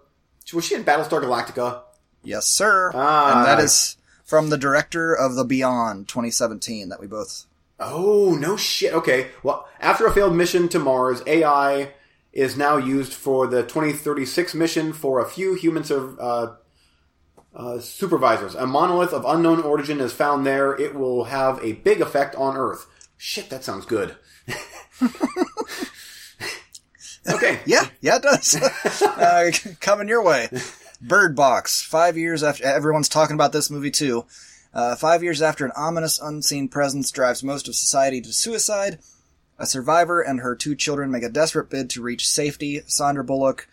was 0.52 0.64
she 0.64 0.74
in 0.74 0.84
Battlestar 0.84 1.22
Galactica? 1.22 1.82
Yes, 2.22 2.46
sir. 2.46 2.90
Ah. 2.94 3.38
and 3.38 3.46
that 3.46 3.60
is 3.60 3.96
from 4.24 4.50
the 4.50 4.58
director 4.58 5.14
of 5.14 5.34
The 5.34 5.44
Beyond 5.44 6.08
2017 6.08 6.88
that 6.88 7.00
we 7.00 7.06
both. 7.06 7.46
Oh 7.78 8.34
no 8.34 8.56
shit. 8.56 8.92
Okay. 8.92 9.28
Well, 9.42 9.68
after 9.80 10.06
a 10.06 10.12
failed 10.12 10.34
mission 10.34 10.68
to 10.70 10.78
Mars, 10.78 11.22
AI 11.26 11.92
is 12.32 12.56
now 12.56 12.76
used 12.76 13.12
for 13.14 13.46
the 13.46 13.62
2036 13.62 14.54
mission 14.54 14.92
for 14.92 15.20
a 15.20 15.28
few 15.28 15.54
human 15.54 15.84
serv- 15.84 16.18
uh, 16.18 16.54
uh, 17.54 17.78
supervisors. 17.80 18.54
A 18.54 18.66
monolith 18.66 19.12
of 19.12 19.24
unknown 19.24 19.62
origin 19.62 20.00
is 20.00 20.12
found 20.12 20.44
there. 20.46 20.74
It 20.74 20.94
will 20.94 21.24
have 21.24 21.62
a 21.62 21.72
big 21.72 22.00
effect 22.00 22.34
on 22.36 22.56
Earth. 22.56 22.86
Shit, 23.16 23.48
that 23.50 23.64
sounds 23.64 23.86
good. 23.86 24.16
okay. 27.34 27.60
Yeah, 27.66 27.86
yeah, 28.00 28.16
it 28.16 28.22
does. 28.22 28.54
uh, 29.02 29.50
coming 29.80 30.08
your 30.08 30.22
way. 30.22 30.48
Bird 31.00 31.36
Box. 31.36 31.82
Five 31.82 32.16
years 32.16 32.42
after 32.42 32.64
everyone's 32.64 33.08
talking 33.08 33.34
about 33.34 33.52
this 33.52 33.70
movie 33.70 33.90
too. 33.90 34.24
Uh, 34.74 34.94
five 34.96 35.22
years 35.22 35.40
after 35.40 35.64
an 35.64 35.72
ominous, 35.76 36.20
unseen 36.20 36.68
presence 36.68 37.10
drives 37.10 37.42
most 37.42 37.68
of 37.68 37.74
society 37.74 38.20
to 38.20 38.32
suicide, 38.32 38.98
a 39.58 39.66
survivor 39.66 40.20
and 40.20 40.40
her 40.40 40.54
two 40.54 40.74
children 40.76 41.10
make 41.10 41.22
a 41.22 41.28
desperate 41.28 41.70
bid 41.70 41.88
to 41.90 42.02
reach 42.02 42.28
safety. 42.28 42.82
Sandra 42.86 43.24
Bullock, 43.24 43.66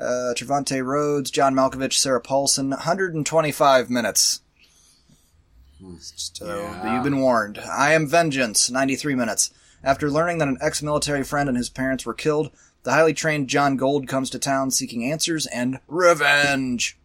uh, 0.00 0.32
Trevante 0.36 0.84
Rhodes, 0.84 1.30
John 1.30 1.54
Malkovich, 1.54 1.94
Sarah 1.94 2.20
Paulson. 2.20 2.70
125 2.70 3.90
minutes. 3.90 4.40
So 6.16 6.46
Yeah. 6.46 6.94
you've 6.94 7.04
been 7.04 7.20
warned. 7.20 7.58
I 7.58 7.92
am 7.92 8.08
Vengeance. 8.08 8.70
93 8.70 9.14
minutes. 9.14 9.50
After 9.84 10.10
learning 10.10 10.38
that 10.38 10.48
an 10.48 10.58
ex-military 10.60 11.22
friend 11.22 11.48
and 11.48 11.56
his 11.56 11.68
parents 11.68 12.04
were 12.04 12.14
killed, 12.14 12.50
the 12.84 12.92
highly 12.92 13.14
trained 13.14 13.48
John 13.48 13.76
Gold 13.76 14.08
comes 14.08 14.30
to 14.30 14.38
town 14.38 14.70
seeking 14.70 15.04
answers 15.04 15.46
and 15.46 15.80
revenge. 15.88 16.96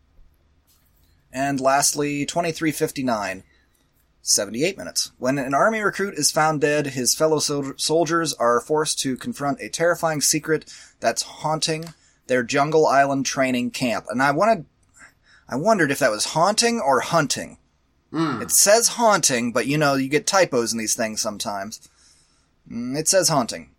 And 1.31 1.59
lastly, 1.59 2.25
2359. 2.25 3.43
78 4.25 4.77
minutes. 4.77 5.12
When 5.17 5.38
an 5.38 5.53
army 5.53 5.81
recruit 5.81 6.13
is 6.13 6.31
found 6.31 6.62
dead, 6.62 6.88
his 6.88 7.13
fellow 7.13 7.39
sol- 7.39 7.73
soldiers 7.75 8.33
are 8.36 8.62
forced 8.62 8.99
to 8.99 9.17
confront 9.17 9.59
a 9.59 9.67
terrifying 9.67 10.21
secret 10.21 10.73
that's 11.01 11.23
haunting 11.23 11.93
their 12.27 12.41
jungle 12.41 12.88
island 12.88 13.25
training 13.25 13.71
camp. 13.71 14.05
And 14.07 14.23
I 14.23 14.31
wanted, 14.31 14.65
I 15.49 15.57
wondered 15.57 15.91
if 15.91 15.99
that 15.99 16.12
was 16.12 16.27
haunting 16.27 16.79
or 16.79 17.01
hunting. 17.01 17.57
It 18.41 18.51
says 18.51 18.89
haunting, 18.89 19.51
but 19.51 19.65
you 19.67 19.77
know, 19.77 19.95
you 19.95 20.07
get 20.07 20.25
typos 20.27 20.71
in 20.71 20.77
these 20.79 20.95
things 20.95 21.19
sometimes. 21.19 21.89
Mm, 22.71 22.95
It 22.97 23.07
says 23.09 23.27
haunting. 23.27 23.71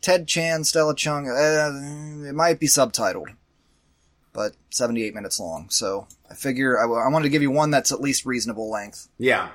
Ted 0.00 0.28
Chan, 0.28 0.64
Stella 0.64 0.94
Chung, 0.94 1.28
uh, 1.28 2.28
it 2.28 2.34
might 2.34 2.60
be 2.60 2.66
subtitled, 2.66 3.34
but 4.32 4.52
78 4.70 5.14
minutes 5.14 5.40
long. 5.40 5.68
So 5.70 6.06
I 6.30 6.34
figure 6.34 6.78
I, 6.78 6.84
I 6.84 7.08
wanted 7.08 7.24
to 7.24 7.30
give 7.30 7.42
you 7.42 7.50
one 7.50 7.70
that's 7.70 7.92
at 7.92 8.00
least 8.00 8.24
reasonable 8.24 8.70
length. 8.70 9.08
Yeah. 9.18 9.50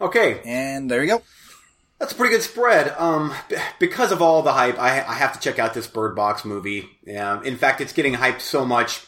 Okay, 0.00 0.40
And 0.44 0.88
there 0.88 1.02
you 1.02 1.08
go. 1.08 1.22
that's 1.98 2.12
a 2.12 2.14
pretty 2.14 2.32
good 2.32 2.44
spread. 2.44 2.94
Um, 2.96 3.34
b- 3.48 3.56
because 3.80 4.12
of 4.12 4.22
all 4.22 4.42
the 4.42 4.52
hype, 4.52 4.78
I, 4.78 5.00
I 5.04 5.14
have 5.14 5.32
to 5.32 5.40
check 5.40 5.58
out 5.58 5.74
this 5.74 5.88
Bird 5.88 6.14
Box 6.14 6.44
movie. 6.44 6.88
Um, 7.18 7.42
in 7.44 7.56
fact, 7.56 7.80
it's 7.80 7.92
getting 7.92 8.14
hyped 8.14 8.40
so 8.40 8.64
much 8.64 9.04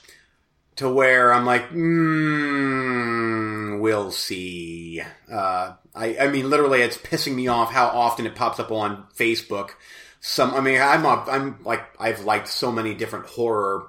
to 0.77 0.90
where 0.90 1.33
I'm 1.33 1.46
like, 1.46 1.70
mm, 1.70 3.81
we'll 3.81 4.11
see. 4.11 5.01
Uh, 5.33 5.75
I, 5.94 6.16
I 6.18 6.29
mean, 6.29 6.48
literally, 6.50 6.83
it's 6.83 6.96
pissing 6.96 7.35
me 7.35 7.48
off 7.48 7.72
how 7.72 7.87
often 7.88 8.26
it 8.26 8.35
pops 8.35 8.61
up 8.61 8.70
on 8.70 9.05
Facebook. 9.16 9.70
Some, 10.20 10.55
I 10.55 10.61
mean, 10.61 10.81
I'm, 10.81 11.05
a, 11.05 11.24
I'm 11.29 11.62
like, 11.64 11.83
I've 11.98 12.24
liked 12.24 12.48
so 12.48 12.70
many 12.70 12.94
different 12.94 13.26
horror 13.26 13.88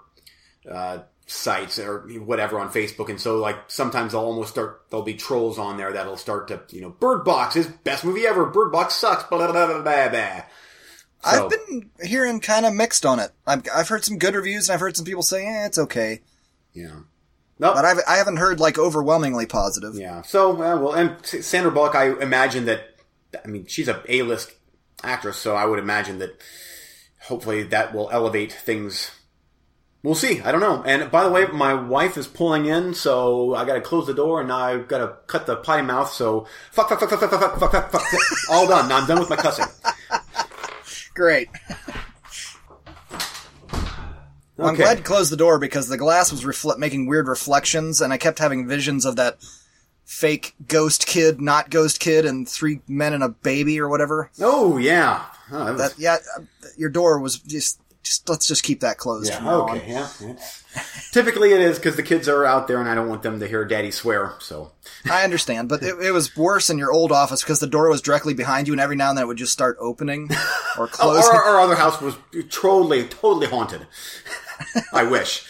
uh, 0.70 1.00
sites 1.28 1.80
or 1.80 2.00
whatever 2.20 2.60
on 2.60 2.70
Facebook, 2.70 3.10
and 3.10 3.20
so 3.20 3.38
like 3.38 3.58
sometimes 3.68 4.14
I'll 4.14 4.26
almost 4.26 4.52
start 4.52 4.84
there'll 4.90 5.04
be 5.06 5.14
trolls 5.14 5.58
on 5.58 5.78
there 5.78 5.94
that'll 5.94 6.18
start 6.18 6.48
to 6.50 6.62
you 6.70 6.82
know 6.82 6.90
Bird 6.90 7.24
Box 7.24 7.56
is 7.56 7.68
best 7.68 8.04
movie 8.06 8.28
ever. 8.28 8.46
Bird 8.46 8.72
Box 8.72 8.96
sucks. 8.96 9.24
Blah 9.24 9.52
blah 9.52 9.66
blah 9.68 9.82
blah 9.82 10.10
blah. 10.10 10.42
So- 11.24 11.46
I've 11.46 11.50
been 11.50 11.90
hearing 12.04 12.40
kind 12.40 12.66
of 12.66 12.74
mixed 12.74 13.06
on 13.06 13.20
it. 13.20 13.32
I've, 13.46 13.64
I've 13.74 13.88
heard 13.90 14.04
some 14.04 14.18
good 14.18 14.34
reviews, 14.36 14.68
and 14.70 14.74
I've 14.74 14.80
heard 14.80 14.98
some 14.98 15.06
people 15.06 15.22
say, 15.24 15.46
eh, 15.46 15.66
it's 15.68 15.78
okay. 15.78 16.22
yeah. 16.74 17.02
Nope. 17.62 17.76
But 17.76 17.86
I've, 17.86 18.00
I 18.08 18.18
haven't 18.18 18.38
heard 18.38 18.60
like 18.60 18.80
overwhelmingly 18.80 19.46
positive. 19.46 19.94
Yeah. 19.94 20.24
So, 20.24 20.54
uh, 20.54 20.80
well, 20.80 20.94
and 20.94 21.24
Sandra 21.24 21.72
Bullock, 21.72 21.94
I 21.94 22.20
imagine 22.20 22.66
that, 22.66 22.96
I 23.46 23.48
mean, 23.48 23.68
she's 23.68 23.88
a 23.88 24.02
A-list 24.10 24.52
actress, 25.04 25.38
so 25.38 25.56
I 25.56 25.66
would 25.66 25.78
imagine 25.78 26.18
that 26.20 26.42
hopefully 27.22 27.62
that 27.62 27.94
will 27.94 28.10
elevate 28.12 28.52
things. 28.52 29.12
We'll 30.02 30.16
see. 30.16 30.42
I 30.42 30.52
don't 30.52 30.60
know. 30.60 30.82
And 30.84 31.12
by 31.12 31.24
the 31.24 31.30
way, 31.30 31.46
my 31.46 31.76
wife 31.76 32.18
is 32.18 32.26
pulling 32.26 32.66
in, 32.66 32.96
so 32.96 33.54
I 33.54 33.64
gotta 33.64 33.82
close 33.82 34.08
the 34.08 34.16
door 34.16 34.40
and 34.40 34.50
now 34.50 34.58
I've 34.58 34.88
gotta 34.88 35.18
cut 35.28 35.46
the 35.46 35.56
potty 35.56 35.84
mouth, 35.84 36.12
so 36.12 36.48
fuck, 36.72 36.90
fuck, 36.90 37.00
fuck, 37.00 37.12
fuck, 37.12 37.20
fuck, 37.20 37.30
fuck, 37.30 37.60
fuck, 37.60 37.92
fuck, 37.92 37.92
fuck. 37.92 38.12
All 38.50 38.68
done. 38.68 38.90
Now 38.90 38.98
I'm 38.98 39.08
done 39.08 39.20
with 39.20 39.30
my 39.30 39.36
cussing. 39.36 39.66
Great. 41.14 41.50
Well, 44.62 44.70
I'm 44.70 44.76
glad 44.76 44.98
you 45.00 45.04
closed 45.04 45.32
the 45.32 45.38
door 45.38 45.60
because 45.60 45.88
the 45.88 45.98
glass 45.98 46.32
was 46.32 46.44
refle- 46.44 46.78
making 46.78 47.08
weird 47.08 47.28
reflections, 47.28 48.00
and 48.02 48.14
I 48.14 48.18
kept 48.18 48.40
having 48.40 48.68
visions 48.68 49.06
of 49.06 49.16
that 49.18 49.38
fake 50.06 50.56
ghost 50.68 51.08
kid, 51.08 51.40
not 51.42 51.70
ghost 51.70 52.00
kid, 52.00 52.26
and 52.26 52.48
three 52.48 52.82
men 52.88 53.14
and 53.14 53.24
a 53.24 53.30
baby 53.30 53.80
or 53.80 53.88
whatever. 53.90 54.30
Oh, 54.40 54.78
yeah. 54.78 55.26
Oh, 55.52 55.66
that 55.66 55.72
was- 55.74 55.82
That 55.94 56.00
yeah, 56.00 56.18
uh, 56.38 56.42
your 56.78 56.90
door 56.90 57.20
was 57.20 57.40
just 57.40 57.80
just 58.04 58.28
let's 58.28 58.48
just 58.48 58.64
keep 58.64 58.80
that 58.80 58.98
closed. 58.98 59.30
yeah, 59.30 59.48
okay, 59.58 59.80
on. 59.84 59.88
yeah. 59.88 60.08
Typically 61.12 61.52
it 61.54 61.62
is 61.62 61.78
because 61.78 61.96
the 61.96 62.02
kids 62.04 62.28
are 62.28 62.46
out 62.46 62.68
there 62.68 62.80
and 62.80 62.90
I 62.90 62.96
don't 62.96 63.08
want 63.10 63.22
them 63.22 63.40
to 63.40 63.48
hear 63.48 63.64
daddy 63.64 63.92
swear, 63.92 64.34
so. 64.40 64.72
I 65.10 65.24
understand, 65.24 65.70
but 65.70 65.84
it, 65.84 65.96
it 66.02 66.12
was 66.12 66.36
worse 66.36 66.72
in 66.72 66.80
your 66.80 66.92
old 66.92 67.12
office 67.12 67.44
because 67.44 67.60
the 67.60 67.68
door 67.68 67.90
was 67.90 68.02
directly 68.02 68.34
behind 68.34 68.68
you, 68.68 68.74
and 68.74 68.82
every 68.82 68.96
now 68.96 69.10
and 69.10 69.18
then 69.20 69.24
it 69.26 69.28
would 69.28 69.38
just 69.38 69.54
start 69.54 69.78
opening 69.80 70.30
or 70.80 70.86
Oh, 70.86 70.88
closing. 70.88 71.32
our, 71.32 71.44
our 71.44 71.60
other 71.60 71.76
house 71.76 72.02
was 72.02 72.16
totally, 72.50 73.04
totally 73.08 73.46
haunted. 73.48 73.86
I 74.94 75.04
wish. 75.04 75.46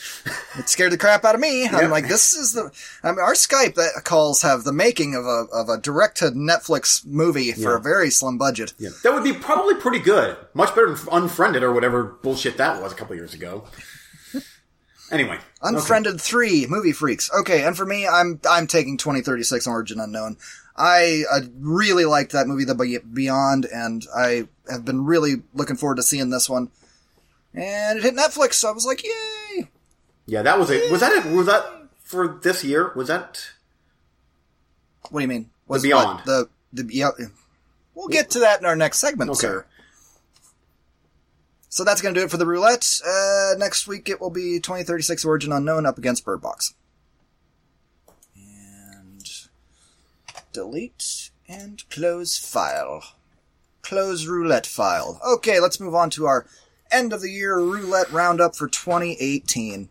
It 0.58 0.70
scared 0.70 0.92
the 0.92 0.98
crap 0.98 1.24
out 1.26 1.36
of 1.36 1.42
me. 1.42 1.64
Yep. 1.64 1.74
I'm 1.74 1.90
like, 1.90 2.08
this 2.08 2.34
is 2.34 2.54
the. 2.54 2.72
I 3.04 3.12
mean, 3.12 3.20
our 3.20 3.34
Skype 3.34 3.78
calls 4.04 4.42
have 4.44 4.64
the 4.64 4.72
making 4.74 5.16
of 5.16 5.26
a 5.26 5.46
of 5.54 5.70
a 5.70 5.78
direct 5.80 6.18
to 6.18 6.26
Netflix 6.32 7.06
movie 7.06 7.52
for 7.52 7.72
Yeah. 7.72 7.78
a 7.78 7.80
very 7.80 8.10
slim 8.10 8.38
budget. 8.38 8.74
Yeah. 8.78 8.90
That 9.04 9.14
would 9.14 9.24
be 9.24 9.34
probably 9.34 9.76
pretty 9.76 10.00
good. 10.00 10.38
Much 10.54 10.70
better 10.76 10.94
than 10.94 11.08
Unfriended 11.12 11.64
or 11.64 11.72
whatever 11.74 12.04
bullshit 12.04 12.58
that 12.58 12.82
was 12.82 12.92
a 12.92 12.96
couple 12.96 13.16
years 13.16 13.34
ago. 13.34 13.66
Anyway. 15.12 15.38
Unfriended 15.62 16.22
three 16.22 16.66
movie 16.68 16.94
freaks. 16.94 17.30
Okay, 17.38 17.66
and 17.66 17.76
for 17.76 17.86
me, 17.86 18.08
I'm 18.08 18.40
I'm 18.50 18.66
taking 18.66 18.96
2036 18.98 19.68
Origin 19.68 20.00
Unknown. 20.00 20.38
I, 20.78 21.24
I 21.32 21.42
really 21.60 22.06
liked 22.06 22.32
that 22.32 22.48
movie, 22.48 22.64
The 22.64 23.02
Beyond, 23.14 23.66
and 23.66 24.08
I 24.16 24.48
have 24.70 24.86
been 24.86 25.04
really 25.04 25.44
looking 25.54 25.76
forward 25.76 25.98
to 25.98 26.04
seeing 26.04 26.30
this 26.30 26.50
one. 26.50 26.70
And 27.54 28.00
it 28.00 28.04
hit 28.04 28.16
Netflix, 28.16 28.54
so 28.54 28.70
I 28.70 28.72
was 28.72 28.86
like, 28.86 29.04
yay! 29.04 29.68
Yeah, 30.26 30.42
that 30.44 30.58
was 30.58 30.70
it. 30.70 30.90
Was 30.92 31.02
that 31.02 31.12
it? 31.12 31.26
Was 31.32 31.48
that 31.48 31.66
for 32.00 32.40
this 32.42 32.64
year? 32.64 32.92
Was 32.96 33.08
that. 33.10 33.46
What 35.10 35.20
do 35.20 35.24
you 35.24 35.28
mean? 35.28 35.50
Was 35.68 35.84
Beyond. 35.84 36.20
what? 36.20 36.26
the 36.26 36.50
the 36.72 36.94
yeah. 36.94 37.10
We'll 37.94 38.08
get 38.08 38.30
to 38.32 38.40
that 38.40 38.60
in 38.62 38.66
our 38.66 38.76
next 38.76 39.00
segment, 39.00 39.32
Okay. 39.32 39.40
sir. 39.40 39.66
So 41.68 41.84
that's 41.84 42.02
going 42.02 42.14
to 42.14 42.20
do 42.20 42.26
it 42.26 42.32
for 42.32 42.38
the 42.38 42.46
roulette. 42.46 42.86
Uh, 43.06 43.54
next 43.58 43.88
week 43.88 44.10
it 44.10 44.20
will 44.20 44.30
be 44.30 44.60
2036 44.60 45.24
Origin 45.26 45.52
Unknown 45.54 45.86
up 45.86 45.98
against 45.98 46.26
Bird 46.26 46.42
Box. 46.42 46.74
And 48.36 49.24
delete 50.54 51.32
and 51.48 51.84
close 51.90 52.38
file. 52.38 53.04
Close 53.82 54.26
roulette 54.28 54.66
file. 54.68 55.20
Okay, 55.26 55.60
let's 55.60 55.80
move 55.80 55.96
on 55.96 56.10
to 56.12 56.26
our 56.26 56.46
end 56.92 57.14
of 57.14 57.22
the 57.22 57.30
year 57.30 57.58
roulette 57.58 58.12
roundup 58.12 58.56
for 58.56 58.68
2018. 58.68 59.90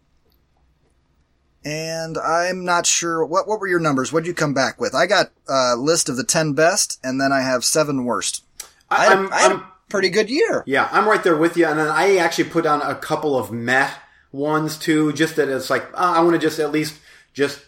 And 1.63 2.17
I'm 2.17 2.65
not 2.65 2.87
sure 2.87 3.25
what 3.25 3.47
what 3.47 3.61
were 3.61 3.67
your 3.67 3.81
numbers. 3.81 4.13
What 4.13 4.25
did 4.25 4.29
you 4.29 4.35
come 4.35 4.55
back 4.55 4.81
with? 4.81 4.95
I 4.95 5.07
got 5.07 5.31
a 5.47 5.77
list 5.77 6.09
of 6.09 6.17
the 6.17 6.25
10 6.25 6.55
best, 6.55 6.99
and 7.05 7.21
then 7.21 7.33
I 7.33 7.43
have 7.43 7.65
seven 7.65 8.05
worst. 8.05 8.45
I 8.89 9.09
I'm, 9.09 9.33
I 9.33 9.41
had 9.41 9.53
I'm, 9.53 9.59
a 9.59 9.73
pretty 9.91 10.09
good 10.09 10.31
year. 10.31 10.65
yeah, 10.67 10.89
I'm 10.91 11.07
right 11.07 11.23
there 11.23 11.37
with 11.37 11.57
you. 11.59 11.67
And 11.67 11.79
then 11.79 11.89
I 11.89 12.17
actually 12.17 12.49
put 12.49 12.65
on 12.65 12.81
a 12.81 12.95
couple 12.95 13.37
of 13.37 13.53
meh 13.53 13.91
ones 14.33 14.79
too, 14.79 15.13
just 15.13 15.37
that 15.37 15.49
it's 15.49 15.71
like, 15.71 15.85
uh, 15.93 16.15
I 16.17 16.21
want 16.21 16.33
to 16.33 16.39
just 16.39 16.59
at 16.59 16.73
least 16.73 16.99
just 17.33 17.61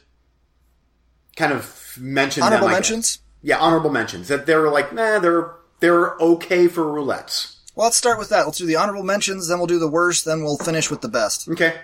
kind 1.37 1.53
of 1.53 1.97
mention 2.01 2.43
Honorable 2.43 2.69
them, 2.69 2.75
mentions. 2.75 3.19
Yeah, 3.43 3.59
honorable 3.59 3.91
mentions. 3.91 4.29
That 4.29 4.47
they're 4.47 4.71
like, 4.71 4.93
nah, 4.93 5.19
they're, 5.19 5.55
they're 5.81 6.15
okay 6.17 6.69
for 6.69 6.83
roulettes. 6.83 7.57
Well, 7.75 7.87
let's 7.87 7.97
start 7.97 8.19
with 8.19 8.29
that. 8.29 8.45
Let's 8.47 8.59
do 8.59 8.67
the 8.67 8.77
honorable 8.77 9.03
mentions, 9.03 9.49
then 9.49 9.59
we'll 9.59 9.67
do 9.67 9.79
the 9.79 9.89
worst, 9.89 10.25
then 10.25 10.45
we'll 10.45 10.59
finish 10.59 10.91
with 10.91 11.01
the 11.01 11.09
best. 11.09 11.49
Okay. 11.49 11.75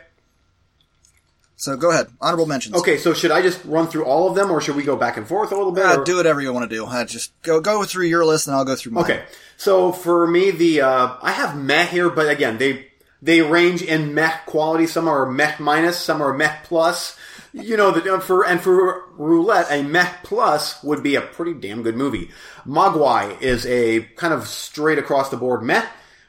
So 1.56 1.76
go 1.76 1.90
ahead. 1.90 2.06
Honorable 2.20 2.46
mentions. 2.46 2.76
Okay, 2.76 2.98
so 2.98 3.12
should 3.12 3.32
I 3.32 3.42
just 3.42 3.64
run 3.64 3.88
through 3.88 4.04
all 4.04 4.28
of 4.28 4.36
them, 4.36 4.48
or 4.50 4.60
should 4.60 4.76
we 4.76 4.84
go 4.84 4.94
back 4.96 5.16
and 5.16 5.26
forth 5.26 5.50
a 5.50 5.56
little 5.56 5.72
bit? 5.72 5.84
Uh, 5.84 5.98
or- 6.00 6.04
do 6.04 6.16
whatever 6.16 6.40
you 6.40 6.52
want 6.52 6.70
to 6.70 6.76
do. 6.76 6.86
Just 7.06 7.32
go 7.42 7.60
go 7.60 7.82
through 7.84 8.06
your 8.06 8.24
list, 8.24 8.46
and 8.46 8.54
I'll 8.54 8.64
go 8.64 8.76
through 8.76 8.92
mine. 8.92 9.04
Okay, 9.04 9.24
so 9.56 9.90
for 9.90 10.26
me, 10.28 10.52
the 10.52 10.82
uh, 10.82 11.16
I 11.20 11.32
have 11.32 11.56
meh 11.58 11.86
here, 11.86 12.10
but 12.10 12.28
again, 12.28 12.58
they 12.58 12.86
they 13.20 13.42
range 13.42 13.82
in 13.82 14.14
meh 14.14 14.36
quality. 14.46 14.86
Some 14.86 15.08
are 15.08 15.26
meh 15.26 15.56
minus, 15.58 15.98
some 15.98 16.22
are 16.22 16.32
meh 16.32 16.54
plus. 16.62 17.16
You 17.52 17.76
know, 17.76 17.90
the, 17.90 18.12
um, 18.14 18.20
for 18.20 18.44
and 18.44 18.60
for 18.60 19.04
roulette, 19.16 19.66
a 19.70 19.82
meh 19.82 20.08
plus 20.22 20.82
would 20.84 21.02
be 21.02 21.14
a 21.14 21.20
pretty 21.22 21.54
damn 21.54 21.82
good 21.82 21.96
movie. 21.96 22.30
Mogwai 22.66 23.40
is 23.40 23.64
a 23.66 24.02
kind 24.16 24.34
of 24.34 24.46
straight 24.46 24.98
across 24.98 25.30
the 25.30 25.36
board 25.36 25.62
meh. 25.62 25.80
Wait, 25.80 25.88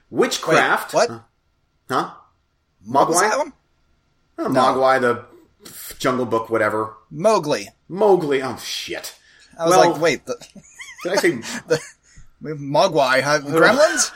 Witchcraft, 0.10 0.94
what? 0.94 1.10
Huh? 1.90 2.12
What 2.86 3.08
was 3.10 3.18
Mogwai, 3.18 3.30
that 3.30 3.38
one? 3.38 3.54
Oh, 4.38 4.48
Mogwai, 4.48 5.02
the 5.02 5.26
Jungle 6.00 6.26
Book, 6.26 6.50
whatever. 6.50 6.96
Mowgli. 7.12 7.68
Mowgli. 7.90 8.42
Oh 8.42 8.58
shit! 8.58 9.16
I 9.60 9.66
was 9.66 9.76
Well- 9.76 9.92
like, 9.92 10.02
wait, 10.02 10.26
the, 10.26 10.36
Did 11.04 11.12
I 11.12 11.16
say 11.18 11.32
the 11.68 11.80
Mogwai, 12.44 13.22
huh? 13.22 13.40
Gremlins? 13.44 14.12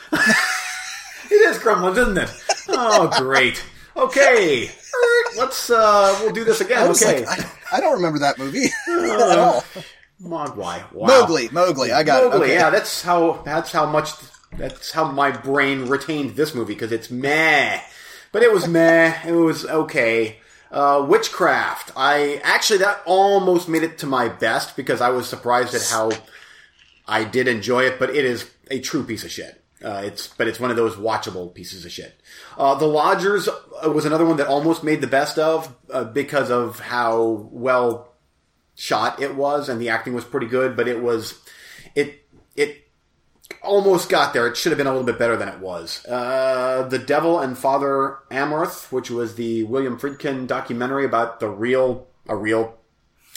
It 1.29 1.33
is 1.35 1.57
Gremlins, 1.59 1.97
isn't 1.97 2.17
it? 2.17 2.29
Oh, 2.69 3.09
great. 3.17 3.63
Okay, 3.95 4.71
let's 5.37 5.69
uh, 5.69 6.17
we'll 6.21 6.33
do 6.33 6.43
this 6.43 6.61
I 6.61 6.65
again. 6.65 6.87
was 6.89 7.01
Okay, 7.03 7.25
like, 7.25 7.39
I, 7.73 7.77
I 7.77 7.79
don't 7.79 7.93
remember 7.93 8.19
that 8.19 8.37
movie 8.39 8.65
at 8.89 9.39
all. 9.39 9.63
Mogwai. 10.21 10.91
Wow. 10.93 11.07
Mowgli, 11.07 11.49
Mowgli. 11.51 11.91
I 11.91 12.03
got 12.03 12.23
Mowgli. 12.23 12.37
it. 12.37 12.43
Okay. 12.43 12.53
Yeah, 12.55 12.69
that's 12.69 13.01
how 13.01 13.41
that's 13.45 13.71
how 13.71 13.85
much 13.85 14.09
that's 14.57 14.91
how 14.91 15.11
my 15.11 15.31
brain 15.31 15.85
retained 15.87 16.35
this 16.35 16.53
movie 16.55 16.73
because 16.73 16.91
it's 16.91 17.11
meh, 17.11 17.79
but 18.31 18.41
it 18.43 18.51
was 18.53 18.67
meh. 18.67 19.15
It 19.27 19.31
was 19.33 19.65
okay. 19.65 20.37
Uh, 20.71 21.05
Witchcraft. 21.07 21.91
I 21.95 22.41
actually 22.43 22.79
that 22.79 23.01
almost 23.05 23.69
made 23.69 23.83
it 23.83 23.99
to 23.99 24.07
my 24.07 24.27
best 24.27 24.75
because 24.75 25.01
I 25.01 25.09
was 25.09 25.29
surprised 25.29 25.75
at 25.75 25.83
how 25.83 26.11
I 27.07 27.25
did 27.25 27.47
enjoy 27.47 27.83
it, 27.83 27.99
but 27.99 28.09
it 28.09 28.25
is 28.25 28.49
a 28.71 28.79
true 28.79 29.03
piece 29.03 29.23
of 29.23 29.29
shit. 29.31 29.62
Uh, 29.83 30.01
it's 30.05 30.27
but 30.27 30.47
it's 30.47 30.59
one 30.59 30.71
of 30.71 30.77
those 30.77 30.95
watchable 30.95 31.53
pieces 31.53 31.85
of 31.85 31.91
shit. 31.91 32.15
Uh, 32.57 32.75
the 32.75 32.85
Lodgers 32.85 33.47
uh, 33.47 33.91
was 33.91 34.05
another 34.05 34.25
one 34.25 34.37
that 34.37 34.47
almost 34.47 34.83
made 34.83 35.01
the 35.01 35.07
best 35.07 35.37
of 35.37 35.75
uh, 35.91 36.03
because 36.03 36.49
of 36.49 36.79
how 36.79 37.49
well 37.51 38.09
shot 38.75 39.21
it 39.21 39.35
was, 39.35 39.69
and 39.69 39.81
the 39.81 39.89
acting 39.89 40.13
was 40.13 40.23
pretty 40.23 40.47
good. 40.47 40.75
But 40.75 40.87
it 40.87 41.01
was 41.01 41.39
it 41.95 42.25
it 42.55 42.87
almost 43.61 44.09
got 44.09 44.33
there. 44.33 44.47
It 44.47 44.55
should 44.55 44.71
have 44.71 44.77
been 44.77 44.87
a 44.87 44.91
little 44.91 45.05
bit 45.05 45.19
better 45.19 45.35
than 45.35 45.49
it 45.49 45.59
was. 45.59 46.05
Uh, 46.05 46.87
the 46.89 46.99
Devil 46.99 47.39
and 47.39 47.57
Father 47.57 48.19
Amorth, 48.31 48.91
which 48.91 49.09
was 49.09 49.35
the 49.35 49.63
William 49.63 49.99
Friedkin 49.99 50.47
documentary 50.47 51.05
about 51.05 51.39
the 51.39 51.49
real 51.49 52.07
a 52.27 52.35
real 52.35 52.77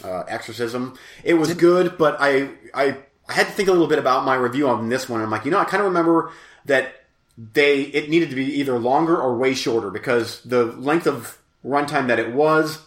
uh, 0.04 0.24
Exorcism. 0.28 0.98
It 1.24 1.34
was 1.34 1.54
good, 1.54 1.96
but 1.98 2.16
I, 2.20 2.50
I 2.74 2.98
I 3.28 3.32
had 3.32 3.46
to 3.46 3.52
think 3.52 3.68
a 3.68 3.72
little 3.72 3.88
bit 3.88 3.98
about 3.98 4.24
my 4.24 4.34
review 4.34 4.68
on 4.68 4.88
this 4.88 5.08
one. 5.08 5.20
I'm 5.20 5.30
like, 5.30 5.44
you 5.44 5.50
know, 5.50 5.58
I 5.58 5.64
kind 5.64 5.80
of 5.80 5.88
remember 5.88 6.30
that 6.66 7.06
they 7.36 7.82
it 7.82 8.08
needed 8.08 8.30
to 8.30 8.36
be 8.36 8.44
either 8.60 8.78
longer 8.78 9.16
or 9.20 9.36
way 9.36 9.54
shorter 9.54 9.90
because 9.90 10.40
the 10.42 10.64
length 10.64 11.06
of 11.06 11.38
runtime 11.64 12.06
that 12.08 12.18
it 12.18 12.32
was 12.32 12.78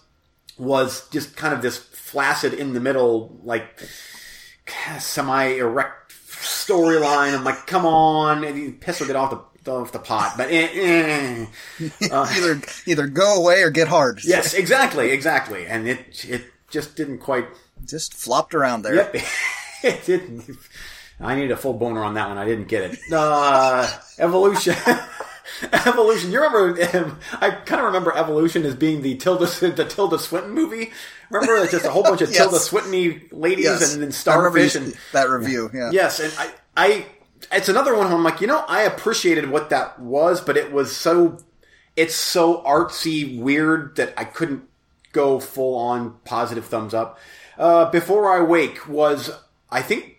was 0.57 1.07
just 1.09 1.35
kind 1.35 1.53
of 1.53 1.61
this 1.61 1.77
flaccid 1.77 2.53
in 2.53 2.73
the 2.73 2.79
middle, 2.79 3.39
like 3.43 3.81
semi 4.97 5.45
erect 5.57 6.13
storyline. 6.29 7.37
I'm 7.37 7.43
like, 7.43 7.67
come 7.67 7.85
on, 7.85 8.43
and 8.43 8.57
you 8.57 8.71
piss 8.73 9.01
or 9.01 9.05
get 9.05 9.15
off 9.15 9.31
the 9.31 9.71
off 9.71 9.91
the 9.91 9.99
pot, 9.99 10.33
but 10.35 10.49
eh, 10.49 10.67
eh. 10.73 11.45
Uh, 12.11 12.27
either 12.31 12.61
either 12.87 13.07
go 13.07 13.35
away 13.35 13.61
or 13.61 13.69
get 13.69 13.87
hard. 13.87 14.19
yes, 14.23 14.53
exactly, 14.53 15.11
exactly, 15.11 15.67
and 15.67 15.87
it 15.87 16.25
it 16.27 16.45
just 16.69 16.95
didn't 16.95 17.19
quite. 17.19 17.45
Just 17.85 18.13
flopped 18.13 18.53
around 18.55 18.81
there. 18.81 18.95
Yep, 18.95 19.15
it 19.83 20.05
didn't. 20.05 20.43
I 21.19 21.35
need 21.35 21.51
a 21.51 21.57
full 21.57 21.73
boner 21.73 22.03
on 22.03 22.13
that 22.13 22.29
one. 22.29 22.37
I 22.37 22.45
didn't 22.45 22.67
get 22.69 22.91
it. 22.93 22.99
Uh, 23.11 23.89
evolution. 24.19 24.75
Evolution. 25.73 26.31
You 26.31 26.41
remember? 26.41 26.97
Um, 26.97 27.19
I 27.41 27.49
kind 27.51 27.81
of 27.81 27.87
remember 27.87 28.15
Evolution 28.15 28.65
as 28.65 28.75
being 28.75 29.01
the 29.01 29.15
Tilda 29.15 29.45
the 29.45 29.83
Tilda 29.83 30.19
Swinton 30.19 30.51
movie. 30.51 30.91
Remember, 31.29 31.67
just 31.67 31.85
a 31.85 31.91
whole 31.91 32.03
bunch 32.03 32.21
of 32.21 32.29
Yes. 32.29 32.37
Tilda 32.37 32.59
Swinton 32.59 32.91
ladies 33.31 33.65
Yes. 33.65 33.93
and 33.93 34.01
then 34.01 34.11
starfish 34.11 34.75
and 34.75 34.93
that 35.11 35.29
review. 35.29 35.69
Yeah. 35.73 35.91
Yes, 35.91 36.19
and 36.19 36.31
I, 36.37 36.51
I, 36.77 37.05
it's 37.51 37.67
another 37.67 37.95
one. 37.95 38.07
Where 38.07 38.15
I'm 38.15 38.23
like, 38.23 38.41
you 38.41 38.47
know, 38.47 38.63
I 38.67 38.83
appreciated 38.83 39.49
what 39.49 39.69
that 39.71 39.99
was, 39.99 40.39
but 40.39 40.55
it 40.55 40.71
was 40.71 40.95
so, 40.95 41.39
it's 41.95 42.15
so 42.15 42.61
artsy, 42.63 43.39
weird 43.39 43.95
that 43.97 44.13
I 44.17 44.23
couldn't 44.25 44.63
go 45.11 45.39
full 45.39 45.75
on 45.77 46.15
positive 46.25 46.65
thumbs 46.65 46.93
up. 46.93 47.19
Uh, 47.57 47.89
Before 47.89 48.31
I 48.31 48.41
Wake 48.41 48.87
was, 48.87 49.31
I 49.71 49.81
think, 49.81 50.17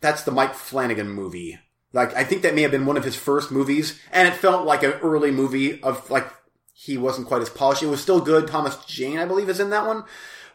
that's 0.00 0.24
the 0.24 0.32
Mike 0.32 0.54
Flanagan 0.54 1.10
movie. 1.10 1.58
Like, 1.92 2.14
I 2.14 2.24
think 2.24 2.42
that 2.42 2.54
may 2.54 2.62
have 2.62 2.70
been 2.70 2.86
one 2.86 2.96
of 2.96 3.04
his 3.04 3.16
first 3.16 3.50
movies, 3.50 4.00
and 4.12 4.28
it 4.28 4.34
felt 4.34 4.64
like 4.64 4.82
an 4.82 4.92
early 5.02 5.30
movie 5.30 5.82
of 5.82 6.08
like 6.10 6.26
he 6.72 6.96
wasn't 6.96 7.26
quite 7.26 7.42
as 7.42 7.50
polished. 7.50 7.82
It 7.82 7.88
was 7.88 8.00
still 8.00 8.20
good. 8.20 8.46
Thomas 8.46 8.76
Jane, 8.86 9.18
I 9.18 9.26
believe, 9.26 9.48
is 9.48 9.60
in 9.60 9.70
that 9.70 9.86
one, 9.86 10.04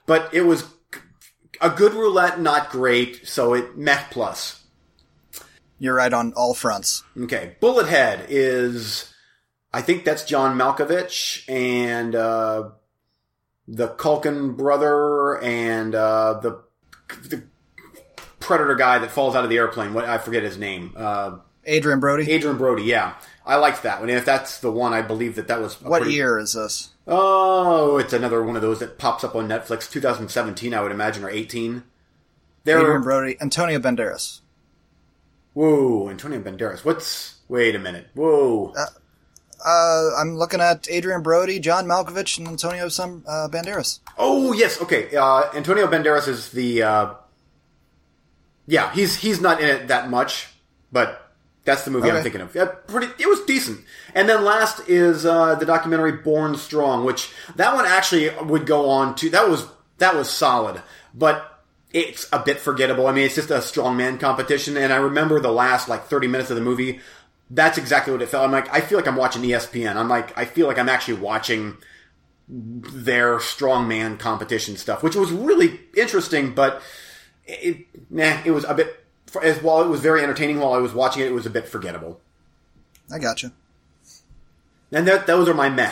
but 0.05 0.33
it 0.33 0.41
was 0.41 0.65
a 1.61 1.69
good 1.69 1.93
roulette, 1.93 2.39
not 2.39 2.69
great. 2.69 3.27
So 3.27 3.53
it 3.53 3.77
meh 3.77 4.03
plus. 4.09 4.63
You're 5.77 5.95
right 5.95 6.13
on 6.13 6.33
all 6.33 6.53
fronts. 6.53 7.03
Okay, 7.19 7.57
Bullethead 7.61 8.27
is, 8.29 9.13
I 9.73 9.81
think 9.81 10.05
that's 10.05 10.23
John 10.23 10.57
Malkovich 10.57 11.43
and 11.49 12.15
uh, 12.15 12.69
the 13.67 13.89
Culkin 13.89 14.55
brother 14.55 15.41
and 15.43 15.93
uh, 15.93 16.39
the, 16.41 16.63
the 17.23 17.43
Predator 18.45 18.75
guy 18.75 18.99
that 18.99 19.11
falls 19.11 19.35
out 19.35 19.43
of 19.43 19.49
the 19.49 19.57
airplane. 19.57 19.93
What 19.93 20.05
I 20.05 20.17
forget 20.17 20.43
his 20.43 20.57
name. 20.57 20.93
Uh, 20.95 21.37
Adrien 21.67 21.99
Brody. 21.99 22.31
Adrien 22.31 22.57
Brody. 22.57 22.83
Yeah, 22.83 23.15
I 23.45 23.55
liked 23.55 23.83
that 23.83 23.99
one. 23.99 24.09
If 24.09 24.25
that's 24.25 24.59
the 24.59 24.71
one, 24.71 24.93
I 24.93 25.01
believe 25.01 25.35
that 25.35 25.47
that 25.47 25.59
was 25.61 25.81
what 25.81 26.01
pretty- 26.01 26.15
year 26.15 26.37
is 26.37 26.53
this? 26.53 26.89
Oh, 27.07 27.97
it's 27.97 28.13
another 28.13 28.43
one 28.43 28.55
of 28.55 28.61
those 28.63 28.79
that 28.79 28.97
pops 28.97 29.23
up 29.23 29.35
on 29.35 29.47
Netflix. 29.47 29.89
2017, 29.89 30.73
I 30.73 30.81
would 30.81 30.91
imagine, 30.91 31.23
or 31.23 31.29
18. 31.29 31.83
There. 32.63 32.79
Adrien 32.79 33.01
Brody. 33.03 33.37
Antonio 33.39 33.77
Banderas. 33.79 34.41
Whoa, 35.53 36.09
Antonio 36.09 36.39
Banderas. 36.41 36.83
What's? 36.83 37.35
Wait 37.47 37.75
a 37.75 37.79
minute. 37.79 38.07
Whoa. 38.15 38.73
Uh, 38.75 40.09
I'm 40.17 40.35
looking 40.35 40.59
at 40.61 40.87
Adrien 40.89 41.21
Brody, 41.21 41.59
John 41.59 41.85
Malkovich, 41.85 42.37
and 42.37 42.47
Antonio 42.47 42.89
some 42.89 43.23
uh, 43.27 43.47
Banderas. 43.51 43.99
Oh 44.17 44.53
yes, 44.53 44.81
okay. 44.81 45.15
Uh, 45.15 45.43
Antonio 45.53 45.87
Banderas 45.87 46.27
is 46.27 46.49
the. 46.51 46.83
Yeah, 48.67 48.91
he's 48.93 49.15
he's 49.15 49.41
not 49.41 49.61
in 49.61 49.69
it 49.69 49.87
that 49.89 50.09
much, 50.09 50.47
but 50.91 51.31
that's 51.63 51.83
the 51.83 51.91
movie 51.91 52.09
I'm 52.09 52.23
thinking 52.23 52.41
of. 52.41 52.55
Yeah, 52.55 52.65
pretty. 52.65 53.07
It 53.21 53.27
was 53.27 53.41
decent. 53.45 53.81
And 54.13 54.29
then 54.29 54.43
last 54.43 54.87
is 54.87 55.25
uh, 55.25 55.55
the 55.55 55.65
documentary 55.65 56.13
Born 56.13 56.55
Strong, 56.55 57.05
which 57.05 57.31
that 57.55 57.73
one 57.73 57.85
actually 57.85 58.29
would 58.29 58.65
go 58.65 58.89
on 58.89 59.15
to. 59.15 59.29
That 59.29 59.49
was 59.49 59.67
that 59.97 60.15
was 60.15 60.29
solid, 60.29 60.81
but. 61.13 61.51
It's 61.93 62.27
a 62.33 62.39
bit 62.39 62.59
forgettable. 62.59 63.07
I 63.07 63.13
mean, 63.13 63.23
it's 63.23 63.35
just 63.35 63.51
a 63.51 63.59
strongman 63.59 64.19
competition, 64.19 64.75
and 64.75 64.91
I 64.91 64.97
remember 64.97 65.39
the 65.39 65.51
last 65.51 65.87
like 65.87 66.07
30 66.07 66.27
minutes 66.27 66.49
of 66.49 66.57
the 66.57 66.61
movie. 66.61 66.99
That's 67.49 67.77
exactly 67.77 68.11
what 68.11 68.21
it 68.21 68.27
felt. 68.27 68.43
I'm 68.43 68.51
like, 68.51 68.67
I 68.73 68.81
feel 68.81 68.97
like 68.97 69.07
I'm 69.07 69.15
watching 69.15 69.43
ESPN. 69.43 69.95
I'm 69.95 70.09
like, 70.09 70.37
I 70.37 70.43
feel 70.43 70.67
like 70.67 70.77
I'm 70.77 70.89
actually 70.89 71.21
watching 71.21 71.77
their 72.49 73.37
strongman 73.37 74.19
competition 74.19 74.75
stuff, 74.75 75.03
which 75.03 75.15
was 75.15 75.31
really 75.31 75.79
interesting, 75.95 76.53
but 76.53 76.81
it, 77.45 77.85
nah, 78.09 78.41
it 78.45 78.51
was 78.51 78.63
a 78.65 78.73
bit, 78.73 79.05
as 79.41 79.61
while 79.61 79.81
it 79.83 79.87
was 79.87 80.01
very 80.01 80.23
entertaining 80.23 80.59
while 80.59 80.73
I 80.73 80.77
was 80.77 80.93
watching 80.93 81.21
it, 81.21 81.27
it 81.27 81.33
was 81.33 81.45
a 81.45 81.49
bit 81.49 81.67
forgettable. 81.67 82.19
I 83.13 83.19
gotcha. 83.19 83.51
And 84.91 85.07
that, 85.07 85.27
those 85.27 85.47
are 85.49 85.53
my 85.53 85.69
meh. 85.69 85.91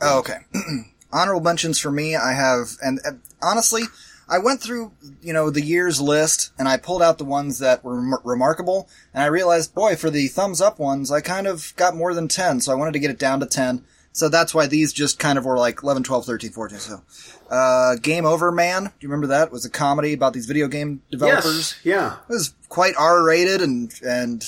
Oh, 0.00 0.18
okay. 0.20 0.38
Honorable 1.12 1.42
mentions 1.42 1.78
for 1.78 1.90
me, 1.90 2.16
I 2.16 2.32
have, 2.32 2.76
and 2.82 3.00
uh, 3.06 3.12
honestly, 3.42 3.82
I 4.28 4.38
went 4.38 4.60
through, 4.60 4.92
you 5.20 5.32
know, 5.32 5.50
the 5.50 5.60
year's 5.60 6.00
list 6.00 6.52
and 6.58 6.66
I 6.66 6.76
pulled 6.76 7.02
out 7.02 7.18
the 7.18 7.24
ones 7.24 7.58
that 7.58 7.84
were 7.84 7.96
rem- 7.96 8.20
remarkable, 8.24 8.88
and 9.12 9.22
I 9.22 9.26
realized, 9.26 9.74
boy, 9.74 9.96
for 9.96 10.10
the 10.10 10.28
thumbs 10.28 10.60
up 10.60 10.78
ones, 10.78 11.10
I 11.10 11.20
kind 11.20 11.46
of 11.46 11.74
got 11.76 11.96
more 11.96 12.14
than 12.14 12.28
10, 12.28 12.60
so 12.60 12.72
I 12.72 12.76
wanted 12.76 12.92
to 12.92 12.98
get 12.98 13.10
it 13.10 13.18
down 13.18 13.40
to 13.40 13.46
10. 13.46 13.84
So 14.12 14.28
that's 14.28 14.54
why 14.54 14.66
these 14.66 14.92
just 14.92 15.18
kind 15.18 15.38
of 15.38 15.44
were 15.44 15.56
like 15.58 15.82
11, 15.82 16.02
12, 16.02 16.26
13, 16.26 16.50
14. 16.50 16.78
So, 16.78 17.02
uh, 17.50 17.96
Game 17.96 18.26
Over 18.26 18.52
Man, 18.52 18.84
do 18.84 18.90
you 19.00 19.08
remember 19.08 19.28
that? 19.28 19.48
It 19.48 19.52
was 19.52 19.64
a 19.64 19.70
comedy 19.70 20.12
about 20.12 20.34
these 20.34 20.46
video 20.46 20.68
game 20.68 21.02
developers. 21.10 21.76
Yes, 21.82 21.84
yeah. 21.84 22.16
It 22.28 22.32
was 22.32 22.54
quite 22.68 22.94
R 22.98 23.22
rated 23.22 23.62
and, 23.62 23.92
and 24.04 24.44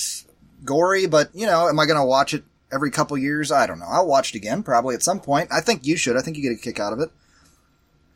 gory, 0.63 1.07
but, 1.07 1.29
you 1.33 1.47
know, 1.47 1.67
am 1.67 1.79
I 1.79 1.85
going 1.87 1.99
to 1.99 2.05
watch 2.05 2.33
it 2.35 2.43
every 2.71 2.91
couple 2.91 3.17
years? 3.17 3.51
I 3.51 3.65
don't 3.65 3.79
know. 3.79 3.87
I'll 3.89 4.07
watch 4.07 4.35
it 4.35 4.37
again, 4.37 4.61
probably 4.61 4.93
at 4.93 5.01
some 5.01 5.19
point. 5.19 5.49
I 5.51 5.61
think 5.61 5.85
you 5.85 5.97
should. 5.97 6.15
I 6.15 6.21
think 6.21 6.37
you 6.37 6.43
get 6.43 6.59
a 6.59 6.61
kick 6.61 6.79
out 6.79 6.93
of 6.93 6.99
it. 6.99 7.09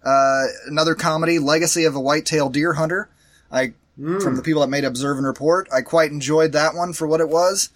Uh, 0.04 0.44
another 0.68 0.96
comedy, 0.96 1.40
Legacy 1.40 1.84
of 1.86 1.96
a 1.96 2.00
White-tailed 2.00 2.54
Deer 2.54 2.74
Hunter. 2.74 3.10
I, 3.52 3.74
from 4.22 4.36
the 4.36 4.42
people 4.44 4.62
that 4.62 4.68
made 4.68 4.86
Observe 4.86 5.18
and 5.18 5.26
Report, 5.26 5.68
I 5.74 5.82
quite 5.82 6.12
enjoyed 6.12 6.52
that 6.54 6.76
one 6.76 6.94
for 6.94 7.08
what 7.08 7.20
it 7.20 7.28
was. 7.28 7.70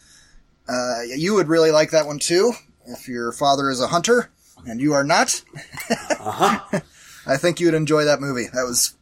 Uh, 0.69 1.01
you 1.17 1.33
would 1.33 1.47
really 1.49 1.71
like 1.71 1.91
that 1.91 2.05
one 2.07 2.19
too, 2.19 2.53
if 2.85 3.07
your 3.07 3.31
father 3.31 3.69
is 3.69 3.81
a 3.81 3.87
hunter, 3.87 4.31
and 4.67 4.79
you 4.79 4.93
are 4.93 5.03
not. 5.03 5.43
Uh-huh. 6.19 6.79
I 7.27 7.37
think 7.37 7.59
you 7.59 7.67
would 7.67 7.73
enjoy 7.75 8.03
that 8.05 8.19
movie. 8.19 8.47
That 8.53 8.63
was, 8.63 8.95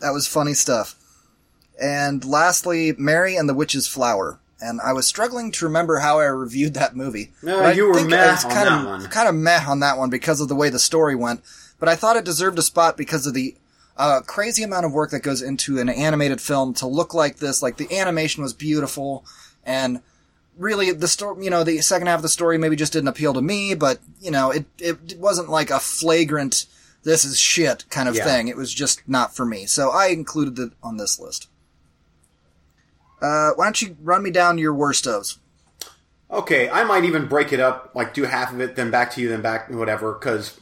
that 0.00 0.12
was 0.12 0.26
funny 0.28 0.54
stuff. 0.54 0.96
And 1.80 2.24
lastly, 2.24 2.94
Mary 2.96 3.36
and 3.36 3.48
the 3.48 3.54
Witch's 3.54 3.88
Flower. 3.88 4.38
And 4.60 4.80
I 4.80 4.92
was 4.92 5.08
struggling 5.08 5.50
to 5.52 5.64
remember 5.64 5.98
how 5.98 6.20
I 6.20 6.26
reviewed 6.26 6.74
that 6.74 6.94
movie. 6.94 7.32
No, 7.42 7.58
But 7.58 7.66
I 7.66 7.72
you 7.72 7.86
were 7.88 8.04
meh 8.04 8.30
on 8.30 8.36
kind 8.36 8.52
that 8.52 8.68
of, 8.80 8.86
one. 8.86 9.06
Kind 9.08 9.28
of 9.28 9.34
meh 9.34 9.64
on 9.66 9.80
that 9.80 9.98
one 9.98 10.08
because 10.08 10.40
of 10.40 10.46
the 10.48 10.54
way 10.54 10.68
the 10.70 10.78
story 10.78 11.16
went. 11.16 11.42
But 11.80 11.88
I 11.88 11.96
thought 11.96 12.16
it 12.16 12.24
deserved 12.24 12.60
a 12.60 12.62
spot 12.62 12.96
because 12.96 13.26
of 13.26 13.34
the 13.34 13.56
uh, 13.96 14.20
crazy 14.24 14.62
amount 14.62 14.86
of 14.86 14.92
work 14.92 15.10
that 15.10 15.24
goes 15.24 15.42
into 15.42 15.80
an 15.80 15.88
animated 15.88 16.40
film 16.40 16.74
to 16.74 16.86
look 16.86 17.12
like 17.12 17.38
this. 17.38 17.60
Like 17.60 17.76
the 17.76 17.92
animation 17.98 18.44
was 18.44 18.54
beautiful, 18.54 19.24
and 19.64 20.00
really 20.56 20.92
the 20.92 21.08
story. 21.08 21.44
You 21.44 21.50
know, 21.50 21.64
the 21.64 21.80
second 21.80 22.06
half 22.08 22.18
of 22.18 22.22
the 22.22 22.28
story 22.28 22.58
maybe 22.58 22.76
just 22.76 22.92
didn't 22.92 23.08
appeal 23.08 23.34
to 23.34 23.42
me. 23.42 23.74
But 23.74 24.00
you 24.20 24.30
know, 24.30 24.50
it 24.50 24.64
it 24.78 25.18
wasn't 25.18 25.48
like 25.48 25.70
a 25.70 25.78
flagrant 25.80 26.66
"this 27.02 27.24
is 27.24 27.38
shit" 27.38 27.84
kind 27.90 28.08
of 28.08 28.14
Yeah. 28.14 28.24
thing. 28.24 28.48
It 28.48 28.56
was 28.56 28.72
just 28.72 29.02
not 29.06 29.34
for 29.36 29.44
me. 29.44 29.66
So 29.66 29.90
I 29.90 30.06
included 30.08 30.58
it 30.58 30.72
on 30.82 30.96
this 30.96 31.18
list. 31.18 31.48
Uh, 33.20 33.50
why 33.54 33.64
don't 33.66 33.80
you 33.80 33.96
run 34.02 34.22
me 34.22 34.30
down 34.30 34.58
your 34.58 34.74
worst 34.74 35.04
ofs? 35.04 35.38
Okay, 36.30 36.68
I 36.70 36.82
might 36.84 37.04
even 37.04 37.26
break 37.26 37.52
it 37.52 37.60
up, 37.60 37.90
like 37.94 38.14
do 38.14 38.24
half 38.24 38.52
of 38.52 38.60
it, 38.60 38.74
then 38.74 38.90
back 38.90 39.12
to 39.12 39.20
you, 39.20 39.28
then 39.28 39.42
back, 39.42 39.70
whatever, 39.70 40.14
because 40.14 40.58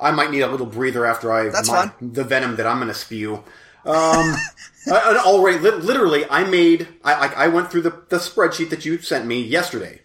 I 0.00 0.12
might 0.12 0.30
need 0.30 0.42
a 0.42 0.48
little 0.48 0.64
breather 0.64 1.04
after 1.04 1.32
I 1.32 1.48
That's 1.48 1.68
fine. 1.68 1.90
the 2.00 2.22
venom 2.22 2.54
that 2.56 2.66
I'm 2.68 2.76
going 2.76 2.86
to 2.88 2.94
spew. 2.94 3.42
Um, 3.84 4.36
I- 4.90 5.14
I- 5.14 5.22
already, 5.24 5.58
li- 5.58 5.70
literally, 5.70 6.24
I 6.30 6.44
made, 6.44 6.88
I, 7.04 7.14
I, 7.14 7.26
I 7.44 7.48
went 7.48 7.70
through 7.70 7.82
the, 7.82 7.90
the 8.08 8.16
spreadsheet 8.18 8.70
that 8.70 8.84
you 8.84 8.98
sent 9.00 9.26
me 9.26 9.42
yesterday. 9.42 10.00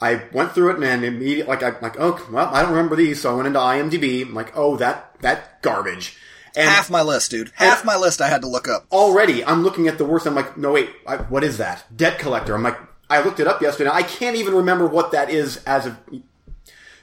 I 0.00 0.22
went 0.32 0.52
through 0.52 0.70
it 0.70 0.74
and 0.74 0.82
then 0.82 1.02
immediately, 1.04 1.44
like, 1.52 1.62
I'm 1.62 1.76
like, 1.82 1.96
oh, 1.98 2.24
well, 2.30 2.48
I 2.52 2.62
don't 2.62 2.70
remember 2.70 2.94
these, 2.96 3.20
so 3.20 3.32
I 3.32 3.34
went 3.34 3.48
into 3.48 3.58
IMDb. 3.58 4.22
I'm 4.22 4.34
like, 4.34 4.56
oh, 4.56 4.76
that, 4.76 5.16
that 5.22 5.60
garbage. 5.62 6.16
And 6.56 6.68
Half 6.68 6.88
my 6.90 7.02
list, 7.02 7.30
dude. 7.30 7.50
Half 7.54 7.84
my 7.84 7.96
list 7.96 8.20
I 8.20 8.28
had 8.28 8.40
to 8.42 8.48
look 8.48 8.68
up. 8.68 8.86
already 8.90 9.44
I'm 9.44 9.62
looking 9.62 9.86
at 9.86 9.98
the 9.98 10.04
worst. 10.04 10.26
I'm 10.26 10.34
like, 10.34 10.56
no, 10.56 10.72
wait, 10.72 10.90
I, 11.06 11.16
what 11.16 11.44
is 11.44 11.58
that? 11.58 11.84
Debt 11.94 12.18
collector. 12.18 12.54
I'm 12.54 12.62
like, 12.62 12.78
I 13.10 13.22
looked 13.22 13.38
it 13.40 13.46
up 13.46 13.60
yesterday. 13.62 13.90
I 13.92 14.02
can't 14.02 14.36
even 14.36 14.54
remember 14.54 14.86
what 14.86 15.12
that 15.12 15.30
is 15.30 15.58
as 15.64 15.86
of. 15.86 15.96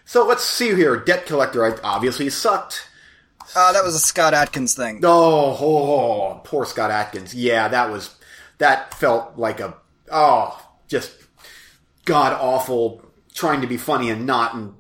So 0.06 0.26
let's 0.26 0.44
see 0.44 0.74
here. 0.76 0.98
Debt 0.98 1.26
collector. 1.26 1.66
I 1.66 1.78
obviously 1.84 2.30
sucked. 2.30 2.88
Uh, 3.56 3.74
that 3.74 3.84
was 3.84 3.96
a 3.96 4.00
Scott 4.00 4.34
Adkins 4.34 4.74
thing. 4.74 5.02
Oh, 5.04 5.58
oh, 5.60 5.94
oh, 5.94 6.42
poor 6.44 6.66
Scott 6.66 6.92
Adkins. 6.92 7.36
Yeah, 7.36 7.68
that 7.68 7.90
was 7.92 8.16
that 8.58 8.94
felt 8.94 9.38
like 9.38 9.60
a 9.60 9.76
oh, 10.12 10.60
just 10.88 11.12
god 12.06 12.34
awful 12.34 13.04
trying 13.34 13.62
to 13.62 13.68
be 13.68 13.78
funny 13.78 14.10
and 14.10 14.26
not. 14.26 14.56
And 14.56 14.74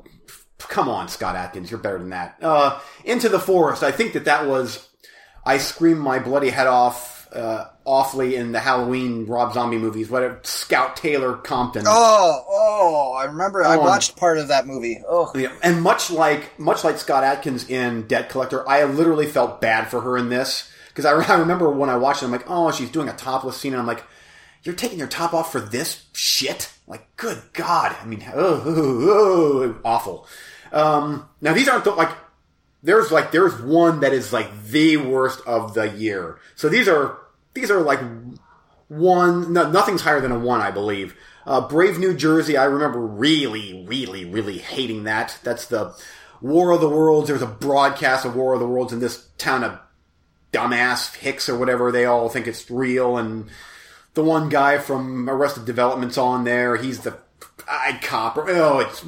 come 0.57 0.89
on, 0.89 1.07
Scott 1.07 1.35
Adkins, 1.35 1.69
you're 1.69 1.79
better 1.79 1.99
than 1.99 2.09
that. 2.09 2.37
Uh, 2.41 2.79
Into 3.03 3.29
the 3.29 3.39
Forest. 3.39 3.83
I 3.83 3.91
think 3.91 4.13
that 4.13 4.25
that 4.25 4.47
was. 4.47 4.89
I 5.45 5.59
scream 5.59 5.99
my 5.99 6.17
bloody 6.17 6.49
head 6.49 6.65
off 6.65 7.27
uh, 7.31 7.65
awfully 7.85 8.35
in 8.35 8.51
the 8.51 8.59
Halloween 8.59 9.25
Rob 9.27 9.53
Zombie 9.53 9.77
movies. 9.77 10.09
What 10.09 10.45
Scout 10.45 10.95
Taylor 10.97 11.35
Compton. 11.37 11.83
Oh, 11.87 12.43
oh, 12.49 13.13
I 13.13 13.25
remember. 13.25 13.63
I 13.63 13.69
Oh, 13.69 13.71
and- 13.73 13.81
watched 13.81 14.15
part 14.17 14.37
of 14.39 14.47
that 14.49 14.65
movie. 14.67 15.01
Oh, 15.07 15.31
Yeah, 15.35 15.51
and 15.63 15.81
much 15.81 16.09
like 16.11 16.59
much 16.59 16.83
like 16.83 16.97
Scott 16.97 17.23
Adkins 17.23 17.69
in 17.69 18.07
Debt 18.07 18.29
Collector, 18.29 18.67
I 18.67 18.83
literally 18.85 19.27
felt 19.27 19.61
bad 19.61 19.89
for 19.89 20.01
her 20.01 20.17
in 20.17 20.29
this 20.29 20.69
because 20.89 21.05
I, 21.05 21.11
I 21.33 21.37
remember 21.39 21.69
when 21.69 21.89
I 21.89 21.97
watched 21.97 22.21
it, 22.23 22.25
I'm 22.25 22.31
like, 22.31 22.49
oh, 22.49 22.71
she's 22.71 22.89
doing 22.89 23.07
a 23.09 23.13
topless 23.15 23.57
scene, 23.57 23.73
and 23.73 23.79
I'm 23.81 23.87
like, 23.87 24.03
you're 24.63 24.75
taking 24.75 24.97
your 24.97 25.07
top 25.07 25.33
off 25.33 25.51
for 25.51 25.59
this 25.59 26.03
shit? 26.13 26.71
Like, 26.87 27.15
good 27.17 27.39
God! 27.53 27.95
I 28.01 28.05
mean, 28.05 28.23
oh, 28.33 28.63
oh, 28.65 29.63
oh, 29.63 29.75
awful. 29.85 30.27
Um, 30.71 31.29
now 31.41 31.53
these 31.53 31.67
aren't 31.69 31.83
the, 31.83 31.91
like 31.91 32.09
there's 32.83 33.11
like 33.11 33.31
there's 33.31 33.59
one 33.61 34.01
that 34.01 34.11
is 34.13 34.33
like 34.33 34.49
the 34.67 34.97
worst 34.97 35.41
of 35.47 35.73
the 35.75 35.89
year. 35.91 36.39
So 36.55 36.67
these 36.69 36.87
are 36.87 37.17
these 37.55 37.71
are 37.71 37.81
like 37.81 37.99
one. 38.87 39.53
No, 39.53 39.71
nothing's 39.71 40.01
higher 40.01 40.21
than 40.21 40.31
a 40.31 40.37
one, 40.37 40.61
I 40.61 40.69
believe. 40.69 41.15
Uh, 41.47 41.67
Brave 41.67 41.97
New 41.97 42.13
Jersey. 42.13 42.57
I 42.57 42.65
remember 42.65 42.99
really, 42.99 43.83
really, 43.87 44.25
really 44.25 44.59
hating 44.59 45.05
that. 45.05 45.39
That's 45.43 45.65
the 45.65 45.95
War 46.41 46.71
of 46.71 46.81
the 46.81 46.89
Worlds. 46.89 47.27
There's 47.27 47.41
a 47.41 47.47
broadcast 47.47 48.25
of 48.25 48.35
War 48.35 48.53
of 48.53 48.59
the 48.59 48.67
Worlds 48.67 48.93
in 48.93 48.99
this 48.99 49.27
town 49.37 49.63
of 49.63 49.79
dumbass 50.51 51.15
Hicks 51.15 51.49
or 51.49 51.57
whatever. 51.57 51.91
They 51.91 52.05
all 52.05 52.29
think 52.29 52.47
it's 52.47 52.69
real, 52.69 53.17
and 53.17 53.47
the 54.13 54.23
one 54.23 54.49
guy 54.49 54.77
from 54.77 55.29
Arrested 55.29 55.65
Development's 55.65 56.17
on 56.17 56.43
there. 56.43 56.75
He's 56.75 56.99
the 56.99 57.17
I 57.67 57.99
cop. 58.01 58.37
Oh, 58.37 58.79
it's 58.79 59.03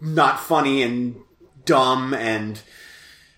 not 0.00 0.40
funny 0.40 0.82
and 0.82 1.16
dumb 1.64 2.14
and 2.14 2.60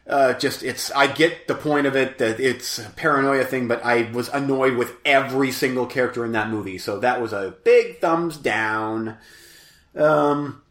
uh, 0.08 0.32
just 0.34 0.62
it's 0.62 0.90
I 0.92 1.06
get 1.06 1.48
the 1.48 1.54
point 1.54 1.86
of 1.86 1.94
it 1.94 2.18
that 2.18 2.40
it's 2.40 2.78
a 2.78 2.90
paranoia 2.90 3.44
thing, 3.44 3.68
but 3.68 3.84
I 3.84 4.10
was 4.10 4.28
annoyed 4.28 4.76
with 4.76 4.94
every 5.04 5.52
single 5.52 5.86
character 5.86 6.24
in 6.24 6.32
that 6.32 6.48
movie, 6.48 6.78
so 6.78 6.98
that 7.00 7.20
was 7.20 7.32
a 7.32 7.54
big 7.62 8.00
thumbs 8.00 8.38
down. 8.38 9.18
Um, 9.94 10.62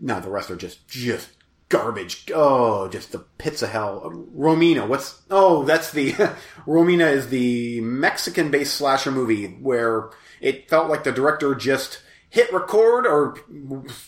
no, 0.00 0.20
the 0.20 0.30
rest 0.30 0.50
are 0.50 0.56
just 0.56 0.88
just 0.88 1.30
garbage. 1.68 2.24
Oh, 2.34 2.88
just 2.88 3.12
the 3.12 3.20
pits 3.38 3.62
of 3.62 3.70
hell. 3.70 4.10
Romina, 4.36 4.86
what's 4.88 5.22
oh 5.30 5.64
that's 5.64 5.92
the 5.92 6.12
Romina 6.66 7.10
is 7.10 7.28
the 7.28 7.80
Mexican 7.82 8.50
based 8.50 8.74
slasher 8.74 9.12
movie 9.12 9.46
where 9.46 10.10
it 10.40 10.68
felt 10.68 10.90
like 10.90 11.04
the 11.04 11.12
director 11.12 11.54
just 11.54 12.02
hit 12.28 12.52
record 12.52 13.06
or 13.06 13.36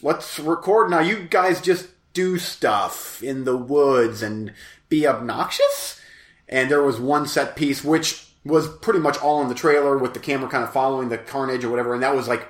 let's 0.03 0.41
record 0.41 0.91
now. 0.91 0.99
You 0.99 1.29
guys 1.31 1.61
just 1.61 1.89
do 2.15 2.39
stuff 2.39 3.23
in 3.23 3.45
the 3.45 3.57
woods 3.57 4.23
and 4.23 4.53
be 4.89 5.07
obnoxious. 5.07 6.01
And 6.49 6.71
there 6.71 6.83
was 6.83 6.99
one 6.99 7.27
set 7.27 7.57
piece 7.57 7.85
which 7.85 8.27
was 8.45 8.69
pretty 8.69 9.01
much 9.01 9.19
all 9.19 9.43
in 9.43 9.49
the 9.49 9.55
trailer 9.55 9.99
with 9.99 10.15
the 10.15 10.21
camera 10.21 10.49
kind 10.49 10.65
of 10.65 10.73
following 10.73 11.09
the 11.09 11.19
carnage 11.19 11.65
or 11.65 11.71
whatever, 11.71 11.95
and 11.95 12.03
that 12.03 12.15
was 12.15 12.29
like 12.29 12.47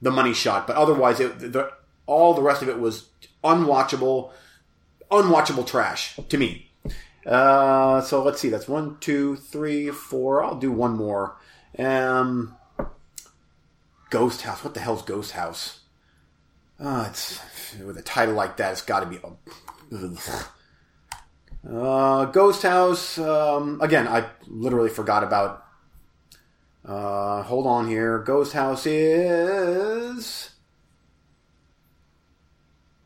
the 0.00 0.10
money 0.10 0.34
shot. 0.34 0.66
But 0.66 0.76
otherwise, 0.76 1.20
it, 1.20 1.38
the, 1.52 1.70
all 2.06 2.34
the 2.34 2.42
rest 2.42 2.62
of 2.62 2.68
it 2.68 2.78
was 2.78 3.08
unwatchable, 3.42 4.32
unwatchable 5.10 5.66
trash 5.66 6.18
to 6.28 6.38
me. 6.38 6.70
Uh, 7.26 8.00
so 8.02 8.22
let's 8.22 8.40
see. 8.40 8.48
That's 8.48 8.68
one, 8.68 8.98
two, 9.00 9.36
three, 9.36 9.90
four. 9.90 10.42
I'll 10.42 10.58
do 10.58 10.72
one 10.72 10.96
more. 10.96 11.36
Um, 11.78 12.56
Ghost 14.10 14.42
House. 14.42 14.62
What 14.62 14.74
the 14.74 14.80
hell's 14.80 15.02
Ghost 15.02 15.32
House? 15.32 15.80
Uh, 16.78 17.06
it's 17.08 17.40
with 17.84 17.96
a 17.98 18.02
title 18.02 18.34
like 18.34 18.56
that. 18.58 18.72
It's 18.72 18.82
got 18.82 19.00
to 19.00 19.06
be. 19.06 19.18
Uh, 21.68 22.26
Ghost 22.26 22.62
House. 22.62 23.18
Um, 23.18 23.80
again, 23.80 24.06
I 24.06 24.26
literally 24.46 24.90
forgot 24.90 25.24
about. 25.24 25.64
Uh, 26.84 27.42
hold 27.42 27.66
on 27.66 27.88
here. 27.88 28.18
Ghost 28.18 28.52
House 28.52 28.86
is. 28.86 30.50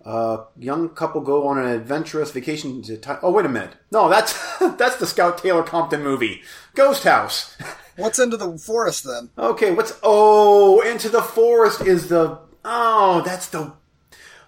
A 0.04 0.44
young 0.58 0.88
couple 0.88 1.20
go 1.20 1.46
on 1.46 1.58
an 1.58 1.66
adventurous 1.66 2.30
vacation 2.30 2.82
to. 2.82 3.18
Oh, 3.22 3.30
wait 3.30 3.44
a 3.44 3.48
minute. 3.48 3.74
No, 3.92 4.08
that's 4.08 4.58
that's 4.76 4.96
the 4.96 5.06
Scout 5.06 5.38
Taylor 5.38 5.62
Compton 5.62 6.02
movie. 6.02 6.42
Ghost 6.74 7.04
House. 7.04 7.56
what's 7.96 8.18
into 8.18 8.36
the 8.36 8.56
forest 8.58 9.04
then? 9.04 9.30
Okay, 9.36 9.70
what's 9.70 9.98
oh 10.02 10.80
into 10.80 11.08
the 11.08 11.22
forest 11.22 11.82
is 11.82 12.08
the 12.08 12.38
oh 12.64 13.22
that's 13.24 13.48
the 13.48 13.74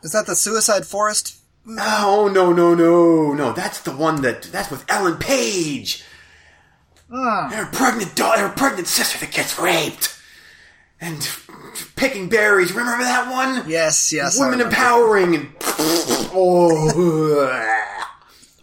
Is 0.03 0.12
that 0.12 0.26
the 0.26 0.36
Suicide 0.36 0.86
Forest? 0.86 1.36
oh 1.78 2.30
no 2.32 2.53
no 2.53 2.74
no 2.74 3.34
no 3.34 3.53
that's 3.53 3.80
the 3.82 3.92
one 3.92 4.22
that 4.22 4.44
that's 4.44 4.70
with 4.70 4.84
Ellen 4.88 5.18
Page. 5.18 6.03
Hmm. 7.11 7.53
Her 7.53 7.66
pregnant 7.66 8.14
daughter, 8.14 8.48
her 8.48 8.55
pregnant 8.55 8.86
sister 8.86 9.18
that 9.18 9.32
gets 9.32 9.59
raped, 9.59 10.16
and 11.01 11.28
picking 11.96 12.28
berries. 12.28 12.72
Remember 12.72 13.05
that 13.05 13.30
one? 13.30 13.68
Yes, 13.68 14.12
yes. 14.12 14.38
Women 14.38 14.61
empowering 14.61 15.34
and 15.34 15.53
oh. 16.32 17.78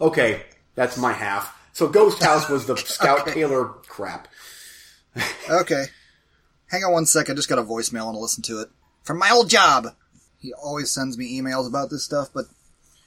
okay, 0.00 0.42
that's 0.74 0.96
my 0.96 1.12
half. 1.12 1.54
So 1.72 1.88
Ghost 1.88 2.22
House 2.22 2.48
was 2.48 2.66
the 2.66 2.76
Scout 2.76 3.26
Taylor 3.28 3.66
crap. 3.86 4.28
Okay. 5.48 5.84
Hang 6.66 6.84
on 6.84 6.92
one 6.92 7.06
sec. 7.06 7.30
I 7.30 7.34
just 7.34 7.48
got 7.48 7.58
a 7.58 7.62
voicemail. 7.62 8.08
And 8.08 8.16
I 8.16 8.20
listen 8.20 8.42
to 8.44 8.60
it. 8.60 8.68
From 9.02 9.18
my 9.18 9.30
old 9.30 9.48
job. 9.48 9.94
He 10.38 10.52
always 10.52 10.90
sends 10.90 11.18
me 11.18 11.40
emails 11.40 11.66
about 11.66 11.90
this 11.90 12.04
stuff, 12.04 12.28
but 12.32 12.44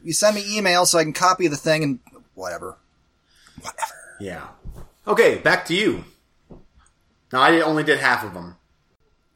you 0.04 0.14
send 0.14 0.36
me 0.36 0.58
email 0.58 0.86
so 0.86 0.98
I 0.98 1.04
can 1.04 1.14
copy 1.14 1.48
the 1.48 1.58
thing 1.58 1.84
and 1.84 2.00
whatever. 2.34 2.78
Whatever. 3.62 3.94
Yeah. 4.20 4.48
Okay, 5.08 5.38
back 5.38 5.66
to 5.68 5.76
you. 5.76 6.06
Now 7.32 7.42
I 7.42 7.62
only 7.62 7.84
did 7.84 8.00
half 8.00 8.24
of 8.24 8.34
them. 8.34 8.56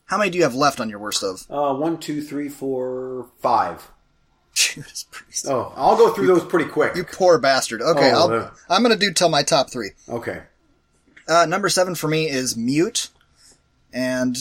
How 0.05 0.17
many 0.17 0.31
do 0.31 0.37
you 0.37 0.43
have 0.43 0.55
left 0.55 0.79
on 0.79 0.89
your 0.89 0.99
worst 0.99 1.21
of? 1.21 1.45
Uh, 1.49 1.75
one, 1.75 1.99
two, 1.99 2.23
three, 2.23 2.49
four, 2.49 3.27
five. 3.39 3.91
Judas 4.59 5.05
Priest. 5.09 5.47
Oh, 5.47 5.71
I'll 5.75 5.95
go 5.95 6.13
through 6.13 6.27
those 6.27 6.43
pretty 6.43 6.69
quick. 6.69 6.95
You 6.95 7.03
poor 7.05 7.37
bastard. 7.39 7.81
Okay, 7.81 8.11
Oh, 8.13 8.29
I'll, 8.29 8.33
uh. 8.33 8.51
I'm 8.69 8.83
going 8.83 8.97
to 8.97 8.99
do 8.99 9.13
till 9.13 9.29
my 9.29 9.41
top 9.43 9.69
three. 9.69 9.91
Okay. 10.09 10.41
Uh, 11.27 11.45
number 11.45 11.69
seven 11.69 11.95
for 11.95 12.07
me 12.07 12.27
is 12.27 12.57
Mute, 12.57 13.09
and 13.93 14.35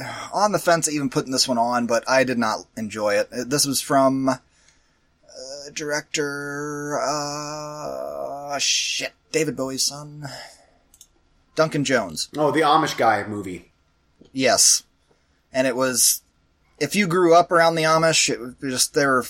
uh, 0.00 0.28
on 0.32 0.52
the 0.52 0.58
fence 0.58 0.88
even 0.88 1.08
putting 1.10 1.32
this 1.32 1.48
one 1.48 1.58
on, 1.58 1.86
but 1.86 2.08
I 2.08 2.22
did 2.24 2.38
not 2.38 2.60
enjoy 2.76 3.14
it. 3.14 3.28
Uh, 3.32 3.44
This 3.46 3.66
was 3.66 3.80
from 3.80 4.28
uh, 4.28 4.34
director 5.72 7.00
uh, 7.02 8.58
shit 8.58 9.12
David 9.32 9.56
Bowie's 9.56 9.82
son, 9.82 10.28
Duncan 11.54 11.84
Jones. 11.84 12.28
Oh, 12.36 12.50
the 12.50 12.60
Amish 12.60 12.96
guy 12.96 13.24
movie. 13.26 13.70
Yes, 14.32 14.84
and 15.52 15.66
it 15.66 15.74
was 15.74 16.22
if 16.78 16.94
you 16.94 17.06
grew 17.06 17.34
up 17.34 17.50
around 17.50 17.74
the 17.74 17.82
Amish, 17.84 18.28
it 18.30 18.60
just 18.60 18.94
there 18.94 19.10
were 19.10 19.24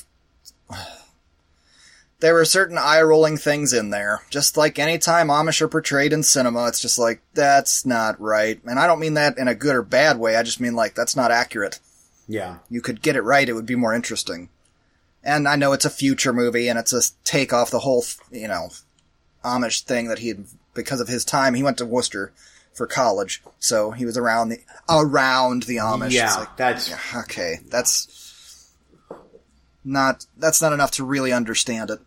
there 2.21 2.35
were 2.35 2.45
certain 2.45 2.79
eye 2.79 3.01
rolling 3.01 3.37
things 3.37 3.73
in 3.73 3.91
there. 3.91 4.23
Just 4.31 4.57
like 4.57 4.79
any 4.79 4.99
time 4.99 5.29
Amish 5.29 5.61
are 5.61 5.69
portrayed 5.69 6.13
in 6.13 6.23
cinema, 6.23 6.67
it's 6.67 6.81
just 6.81 6.99
like 6.99 7.23
that's 7.35 7.87
not 7.87 8.21
right. 8.21 8.61
And 8.65 8.79
I 8.79 8.87
don't 8.87 9.01
mean 9.01 9.15
that 9.15 9.39
in 9.39 9.49
a 9.49 9.55
good 9.55 9.77
or 9.77 9.83
bad 9.83 10.19
way. 10.19 10.37
I 10.37 10.43
just 10.43 10.61
mean 10.61 10.75
like 10.75 10.95
that's 10.95 11.17
not 11.17 11.31
accurate. 11.31 11.79
Yeah. 12.27 12.59
You 12.69 12.81
could 12.81 13.03
get 13.03 13.17
it 13.17 13.23
right, 13.23 13.49
it 13.49 13.55
would 13.55 13.67
be 13.67 13.77
more 13.77 13.95
interesting. 13.95 14.51
And 15.25 15.49
I 15.49 15.57
know 15.57 15.73
it's 15.73 15.85
a 15.85 15.91
future 15.91 16.33
movie 16.33 16.69
and 16.69 16.79
it's 16.79 16.93
a 16.93 17.03
take 17.25 17.53
off 17.53 17.71
the 17.71 17.81
whole, 17.81 18.05
you 18.31 18.49
know, 18.49 18.71
Amish 19.45 19.83
thing 19.83 20.09
that 20.09 20.21
he 20.21 20.29
had, 20.29 20.45
because 20.75 21.01
of 21.01 21.09
his 21.09 21.25
time, 21.25 21.55
he 21.55 21.63
went 21.63 21.79
to 21.79 21.87
Wooster 21.87 22.33
for 22.79 22.87
college. 22.87 23.43
So 23.59 23.91
he 23.91 24.07
was 24.07 24.17
around 24.17 24.49
the, 24.49 24.61
around 24.89 25.65
the 25.65 25.77
Amish. 25.77 26.13
Yeah, 26.13 26.35
like, 26.35 26.57
that's 26.57 26.89
yeah, 26.89 27.21
okay, 27.25 27.57
that's 27.69 28.73
not, 29.85 30.25
that's 30.39 30.63
not 30.63 30.73
enough 30.73 30.93
to 30.93 31.05
really 31.05 31.33
understand 31.33 31.91
it. 31.91 32.01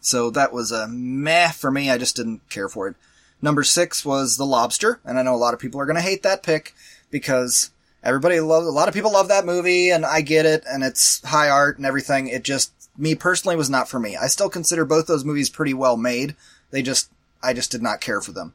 So 0.00 0.30
that 0.30 0.52
was 0.52 0.72
a 0.72 0.88
meh 0.88 1.50
for 1.50 1.70
me. 1.70 1.90
I 1.90 1.98
just 1.98 2.16
didn't 2.16 2.48
care 2.48 2.68
for 2.68 2.88
it. 2.88 2.96
Number 3.42 3.62
six 3.62 4.04
was 4.04 4.36
The 4.36 4.46
Lobster, 4.46 4.98
and 5.04 5.18
I 5.18 5.22
know 5.22 5.34
a 5.34 5.36
lot 5.36 5.52
of 5.52 5.60
people 5.60 5.80
are 5.80 5.86
going 5.86 5.96
to 5.96 6.02
hate 6.02 6.22
that 6.22 6.42
pick 6.42 6.74
because 7.10 7.70
everybody 8.02 8.40
loves, 8.40 8.66
a 8.66 8.70
lot 8.70 8.88
of 8.88 8.94
people 8.94 9.12
love 9.12 9.28
that 9.28 9.44
movie, 9.44 9.90
and 9.90 10.06
I 10.06 10.20
get 10.22 10.46
it, 10.46 10.64
and 10.68 10.82
it's 10.82 11.22
high 11.24 11.50
art 11.50 11.76
and 11.76 11.84
everything. 11.84 12.28
It 12.28 12.44
just, 12.44 12.72
me 12.96 13.14
personally, 13.14 13.56
was 13.56 13.68
not 13.68 13.88
for 13.88 14.00
me. 14.00 14.16
I 14.16 14.28
still 14.28 14.48
consider 14.48 14.84
both 14.84 15.06
those 15.06 15.24
movies 15.24 15.50
pretty 15.50 15.74
well 15.74 15.96
made. 15.96 16.34
They 16.70 16.82
just, 16.82 17.10
I 17.42 17.52
just 17.52 17.70
did 17.70 17.82
not 17.82 18.00
care 18.00 18.20
for 18.20 18.32
them. 18.32 18.54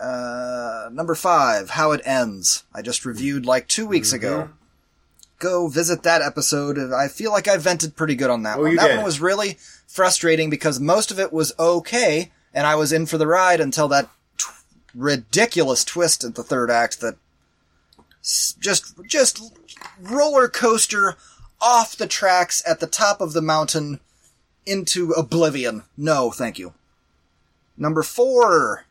Uh, 0.00 0.88
number 0.92 1.14
five, 1.14 1.70
How 1.70 1.92
It 1.92 2.00
Ends. 2.04 2.64
I 2.74 2.82
just 2.82 3.04
reviewed 3.04 3.46
like 3.46 3.68
two 3.68 3.86
weeks 3.86 4.12
ago. 4.12 4.50
Go 5.38 5.68
visit 5.68 6.02
that 6.02 6.22
episode. 6.22 6.78
I 6.92 7.08
feel 7.08 7.30
like 7.30 7.48
I 7.48 7.56
vented 7.56 7.96
pretty 7.96 8.14
good 8.14 8.30
on 8.30 8.42
that 8.44 8.58
Oh, 8.58 8.62
one. 8.62 8.76
That 8.76 8.88
did. 8.88 8.96
one 8.96 9.04
was 9.04 9.20
really 9.20 9.58
frustrating 9.86 10.50
because 10.50 10.80
most 10.80 11.10
of 11.10 11.18
it 11.18 11.32
was 11.32 11.52
okay, 11.58 12.32
and 12.52 12.66
I 12.66 12.74
was 12.74 12.92
in 12.92 13.06
for 13.06 13.18
the 13.18 13.26
ride 13.26 13.60
until 13.60 13.88
that 13.88 14.08
tw- 14.38 14.50
ridiculous 14.94 15.84
twist 15.84 16.24
at 16.24 16.34
the 16.34 16.42
third 16.42 16.70
act 16.70 17.00
that 17.00 17.16
s- 18.20 18.54
just 18.58 18.94
just 19.06 19.40
roller 20.00 20.48
coaster 20.48 21.16
off 21.60 21.96
the 21.96 22.06
tracks 22.06 22.62
at 22.66 22.80
the 22.80 22.86
top 22.86 23.20
of 23.20 23.32
the 23.32 23.42
mountain 23.42 24.00
into 24.66 25.10
oblivion. 25.12 25.82
No, 25.96 26.30
thank 26.30 26.58
you. 26.58 26.74
Number 27.76 28.02
four, 28.02 28.86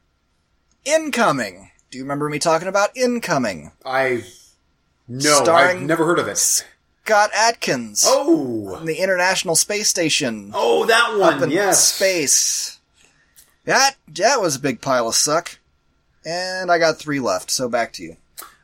Incoming. 0.86 1.72
Do 1.92 1.98
you 1.98 2.04
remember 2.04 2.30
me 2.30 2.40
talking 2.40 2.68
about 2.68 2.96
Incoming? 2.96 3.72
I 3.86 4.24
no, 5.08 5.44
I've 5.46 5.82
never 5.82 6.06
heard 6.06 6.20
of 6.20 6.28
it. 6.28 6.38
Scott 6.38 7.32
Adkins. 7.34 8.04
Oh, 8.08 8.76
on 8.76 8.86
the 8.86 8.98
International 8.98 9.56
Space 9.56 9.90
Station. 9.90 10.52
oh, 10.54 10.86
that 10.86 11.18
one. 11.18 11.34
up 11.36 11.42
in 11.42 11.52
yes, 11.52 11.94
space. 11.94 12.80
That 13.66 13.96
that 14.08 14.42
was 14.42 14.56
a 14.56 14.60
big 14.60 14.82
pile 14.82 15.08
of 15.10 15.16
suck. 15.16 15.60
And 16.26 16.72
I 16.72 16.80
got 16.80 16.98
three 16.98 17.20
left, 17.20 17.52
so 17.52 17.68
back 17.68 17.92
to 17.94 18.04
you. 18.04 18.18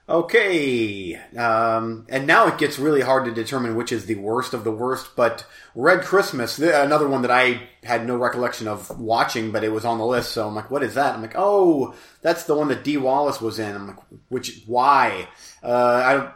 Okay, 0.10 1.14
um, 1.38 2.08
and 2.10 2.26
now 2.26 2.48
it 2.48 2.58
gets 2.58 2.80
really 2.80 3.02
hard 3.02 3.26
to 3.26 3.32
determine 3.32 3.76
which 3.76 3.92
is 3.92 4.08
the 4.08 4.16
worst 4.16 4.56
of 4.56 4.64
the 4.64 4.72
worst. 4.72 5.16
But 5.16 5.46
Red 5.76 6.02
Christmas, 6.02 6.56
th- 6.56 6.74
another 6.74 7.08
one 7.08 7.22
that 7.22 7.30
I 7.30 7.70
had 7.84 8.08
no 8.08 8.18
recollection 8.18 8.68
of 8.68 9.00
watching, 9.00 9.52
but 9.52 9.64
it 9.64 9.72
was 9.72 9.86
on 9.86 10.00
the 10.00 10.06
list. 10.06 10.32
So 10.32 10.48
I'm 10.48 10.56
like, 10.56 10.72
what 10.72 10.82
is 10.82 10.96
that? 10.96 11.14
I'm 11.14 11.22
like, 11.22 11.36
oh, 11.36 11.94
that's 12.24 12.46
the 12.46 12.56
one 12.56 12.70
that 12.70 12.84
Dee 12.84 12.98
Wallace 12.98 13.40
was 13.40 13.60
in. 13.60 13.76
I'm 13.76 13.88
like, 13.88 14.00
which? 14.30 14.64
Why? 14.66 15.28
Uh, 15.62 16.32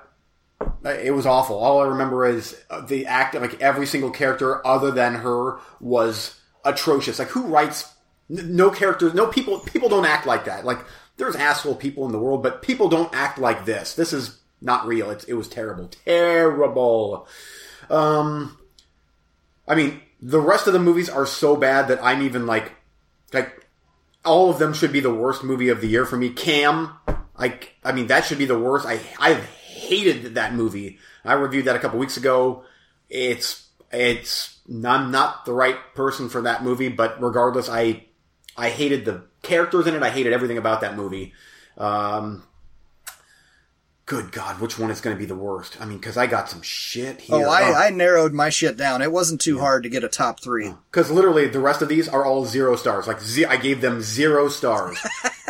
I. 0.83 0.91
It 0.91 1.15
was 1.15 1.25
awful. 1.25 1.57
All 1.57 1.81
I 1.81 1.87
remember 1.87 2.27
is 2.27 2.55
uh, 2.69 2.81
the 2.81 3.07
act. 3.07 3.33
Like 3.33 3.59
every 3.59 3.87
single 3.87 4.11
character 4.11 4.65
other 4.67 4.91
than 4.91 5.15
her 5.15 5.57
was 5.79 6.39
atrocious. 6.63 7.17
Like 7.17 7.29
who 7.29 7.47
writes? 7.47 7.91
No 8.29 8.69
characters. 8.69 9.15
No 9.15 9.25
people. 9.25 9.61
People 9.61 9.89
don't 9.89 10.05
act 10.05 10.27
like 10.27 10.45
that. 10.45 10.63
Like 10.63 10.85
there's 11.17 11.35
asshole 11.35 11.75
people 11.75 12.05
in 12.05 12.11
the 12.11 12.19
world, 12.19 12.43
but 12.43 12.61
people 12.61 12.89
don't 12.89 13.13
act 13.13 13.37
like 13.37 13.65
this. 13.65 13.93
This 13.93 14.13
is 14.13 14.39
not 14.61 14.87
real. 14.87 15.11
It's, 15.11 15.23
it 15.25 15.33
was 15.33 15.47
terrible. 15.47 15.89
Terrible. 16.05 17.27
Um, 17.89 18.57
I 19.67 19.75
mean, 19.75 20.01
the 20.21 20.39
rest 20.41 20.67
of 20.67 20.73
the 20.73 20.79
movies 20.79 21.09
are 21.09 21.25
so 21.25 21.55
bad 21.55 21.89
that 21.89 22.03
I'm 22.03 22.21
even 22.21 22.47
like, 22.47 22.71
like, 23.31 23.67
all 24.25 24.49
of 24.49 24.57
them 24.57 24.73
should 24.73 24.93
be 24.93 25.01
the 25.01 25.13
worst 25.13 25.43
movie 25.43 25.69
of 25.69 25.81
the 25.81 25.87
year 25.87 26.05
for 26.05 26.15
me. 26.15 26.29
Cam, 26.29 26.91
like, 27.37 27.75
I 27.83 27.91
mean, 27.91 28.07
that 28.07 28.25
should 28.25 28.37
be 28.37 28.45
the 28.45 28.57
worst. 28.57 28.85
I, 28.85 28.99
I 29.19 29.33
hated 29.33 30.35
that 30.35 30.53
movie. 30.53 30.97
I 31.25 31.33
reviewed 31.33 31.65
that 31.65 31.75
a 31.75 31.79
couple 31.79 31.99
weeks 31.99 32.17
ago. 32.17 32.63
It's, 33.09 33.67
it's, 33.91 34.59
I'm 34.69 35.11
not 35.11 35.45
the 35.45 35.53
right 35.53 35.77
person 35.93 36.29
for 36.29 36.41
that 36.43 36.63
movie, 36.63 36.87
but 36.87 37.21
regardless, 37.21 37.69
I, 37.69 38.05
I 38.55 38.69
hated 38.69 39.03
the 39.03 39.25
characters 39.43 39.85
in 39.85 39.93
it. 39.93 40.01
I 40.01 40.09
hated 40.09 40.33
everything 40.33 40.57
about 40.57 40.81
that 40.81 40.95
movie. 40.95 41.33
Um, 41.77 42.43
good 44.05 44.31
God, 44.31 44.59
which 44.59 44.79
one 44.79 44.91
is 44.91 45.01
going 45.01 45.15
to 45.15 45.19
be 45.19 45.25
the 45.25 45.35
worst? 45.35 45.79
I 45.79 45.85
mean, 45.85 45.97
because 45.99 46.17
I 46.17 46.27
got 46.27 46.49
some 46.49 46.61
shit 46.61 47.21
here. 47.21 47.35
Oh, 47.35 47.49
I, 47.49 47.87
I 47.87 47.89
narrowed 47.91 48.33
my 48.33 48.49
shit 48.49 48.77
down. 48.77 49.01
It 49.01 49.11
wasn't 49.11 49.41
too 49.41 49.59
hard 49.59 49.83
to 49.83 49.89
get 49.89 50.03
a 50.03 50.09
top 50.09 50.39
three. 50.39 50.73
Because 50.91 51.11
literally, 51.11 51.47
the 51.47 51.59
rest 51.59 51.81
of 51.81 51.89
these 51.89 52.09
are 52.09 52.25
all 52.25 52.45
zero 52.45 52.75
stars. 52.75 53.07
Like, 53.07 53.19
I 53.47 53.57
gave 53.57 53.81
them 53.81 54.01
zero 54.01 54.49
stars. 54.49 54.97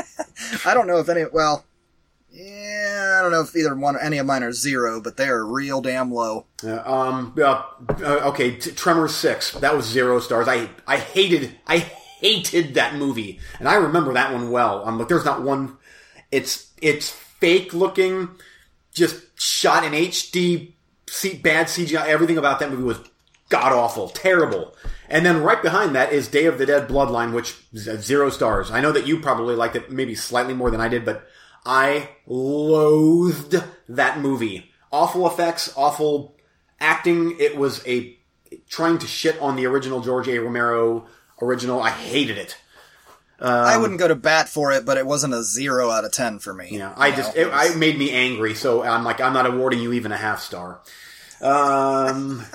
I 0.66 0.74
don't 0.74 0.88
know 0.88 0.98
if 0.98 1.10
any. 1.10 1.24
Well, 1.32 1.66
yeah, 2.32 3.18
I 3.20 3.22
don't 3.22 3.32
know 3.32 3.41
if 3.41 3.56
either 3.56 3.76
one, 3.76 3.98
any 4.00 4.18
of 4.18 4.26
mine 4.26 4.44
are 4.44 4.52
zero, 4.52 5.00
but 5.02 5.18
they 5.18 5.28
are 5.28 5.46
real 5.46 5.82
damn 5.82 6.12
low. 6.12 6.46
Uh, 6.64 6.82
um, 6.86 7.36
uh, 7.38 7.64
uh, 8.02 8.30
okay, 8.30 8.56
T- 8.56 8.72
Tremors 8.72 9.16
six. 9.16 9.52
That 9.52 9.76
was 9.76 9.86
zero 9.86 10.20
stars. 10.20 10.48
I 10.48 10.70
I 10.88 10.98
hated 10.98 11.56
I 11.68 11.91
hated 12.24 12.74
that 12.76 12.96
movie, 12.96 13.40
and 13.60 13.68
I 13.68 13.76
remember 13.76 14.14
that 14.14 14.34
one 14.34 14.50
well. 14.50 14.84
Um, 14.88 14.98
but 14.98 15.10
there's 15.10 15.26
not 15.26 15.44
one. 15.44 15.78
It's 16.32 16.72
it's 16.82 17.10
fake 17.10 17.74
looking, 17.74 18.30
just 18.94 19.22
shot 19.40 19.84
in 19.84 19.92
HD, 19.92 20.74
bad 21.42 21.68
CGI. 21.68 22.06
Everything 22.08 22.38
about 22.38 22.60
that 22.60 22.72
movie 22.72 22.84
was 22.84 23.00
god 23.50 23.74
awful, 23.74 24.10
terrible. 24.10 24.76
And 25.10 25.26
then 25.26 25.44
right 25.44 25.62
behind 25.62 25.96
that 25.96 26.12
is 26.12 26.28
Day 26.28 26.46
of 26.46 26.58
the 26.58 26.66
Dead 26.66 26.88
Bloodline, 26.88 27.34
which 27.34 27.56
at 27.88 28.02
zero 28.02 28.30
stars. 28.30 28.72
I 28.72 28.82
know 28.82 28.92
that 28.94 29.06
you 29.06 29.20
probably 29.20 29.56
liked 29.56 29.76
it 29.76 29.92
maybe 29.92 30.16
slightly 30.16 30.54
more 30.54 30.72
than 30.72 30.82
I 30.82 30.88
did, 30.88 31.06
but 31.06 31.28
I 31.66 32.10
loathed 32.26 33.62
that 33.90 34.20
movie. 34.20 34.72
Awful 34.92 35.28
effects, 35.28 35.74
awful 35.76 36.36
acting. 36.80 37.40
It 37.40 37.58
was 37.58 37.86
a 37.86 38.18
trying 38.70 38.98
to 39.00 39.08
shit 39.08 39.40
on 39.42 39.56
the 39.56 39.66
original 39.66 40.02
George 40.02 40.28
A. 40.28 40.40
Romero 40.40 41.06
original. 41.42 41.82
I 41.82 41.90
hated 41.90 42.38
it. 42.38 42.58
I 43.40 43.78
wouldn't 43.78 44.00
go 44.00 44.08
to 44.08 44.16
bat 44.16 44.48
for 44.48 44.72
it, 44.72 44.86
but 44.86 44.98
it 44.98 45.06
wasn't 45.06 45.34
a 45.34 45.44
zero 45.44 45.90
out 45.90 46.06
of 46.06 46.12
ten 46.12 46.40
for 46.40 46.54
me. 46.54 46.70
Yeah, 46.72 46.94
I 46.96 47.12
just 47.12 47.36
it, 47.36 47.50
I 47.52 47.76
made 47.76 47.98
me 47.98 48.12
angry, 48.12 48.56
so 48.56 48.84
I'm 48.84 49.04
like, 49.04 49.20
I'm 49.20 49.34
not 49.34 49.46
awarding 49.46 49.80
you 49.82 49.94
even 49.94 50.12
a 50.12 50.18
half 50.18 50.40
star. 50.40 50.80
Um, 51.42 52.46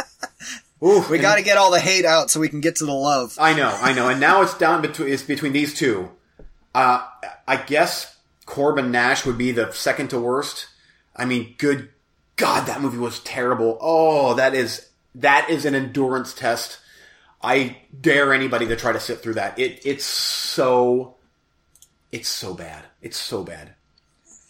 ooh, 0.82 1.04
we 1.10 1.18
got 1.18 1.36
to 1.36 1.42
get 1.42 1.58
all 1.58 1.70
the 1.70 1.80
hate 1.80 2.06
out 2.06 2.30
so 2.30 2.40
we 2.40 2.48
can 2.48 2.60
get 2.60 2.76
to 2.76 2.86
the 2.86 2.92
love. 2.92 3.36
I 3.38 3.54
know, 3.54 3.76
I 3.82 3.92
know, 3.92 4.08
and 4.08 4.18
now 4.20 4.40
it's 4.42 4.56
down 4.56 4.80
between 4.80 5.12
it's 5.12 5.22
between 5.22 5.52
these 5.52 5.74
two. 5.74 6.10
Uh, 6.74 7.06
I 7.46 7.56
guess 7.56 8.16
Corbin 8.46 8.90
Nash 8.90 9.26
would 9.26 9.36
be 9.36 9.52
the 9.52 9.70
second 9.72 10.08
to 10.10 10.20
worst. 10.20 10.68
I 11.14 11.26
mean, 11.26 11.54
good 11.58 11.90
God, 12.36 12.66
that 12.66 12.80
movie 12.80 12.98
was 12.98 13.20
terrible. 13.20 13.76
Oh, 13.80 14.34
that 14.34 14.54
is 14.54 14.88
that 15.14 15.50
is 15.50 15.66
an 15.66 15.74
endurance 15.74 16.32
test. 16.32 16.78
I 17.42 17.78
dare 18.00 18.32
anybody 18.34 18.66
to 18.68 18.76
try 18.76 18.92
to 18.92 19.00
sit 19.00 19.20
through 19.22 19.34
that. 19.34 19.58
It 19.58 19.80
it's 19.84 20.04
so 20.04 21.16
it's 22.12 22.28
so 22.28 22.54
bad. 22.54 22.84
It's 23.02 23.16
so 23.16 23.44
bad. 23.44 23.74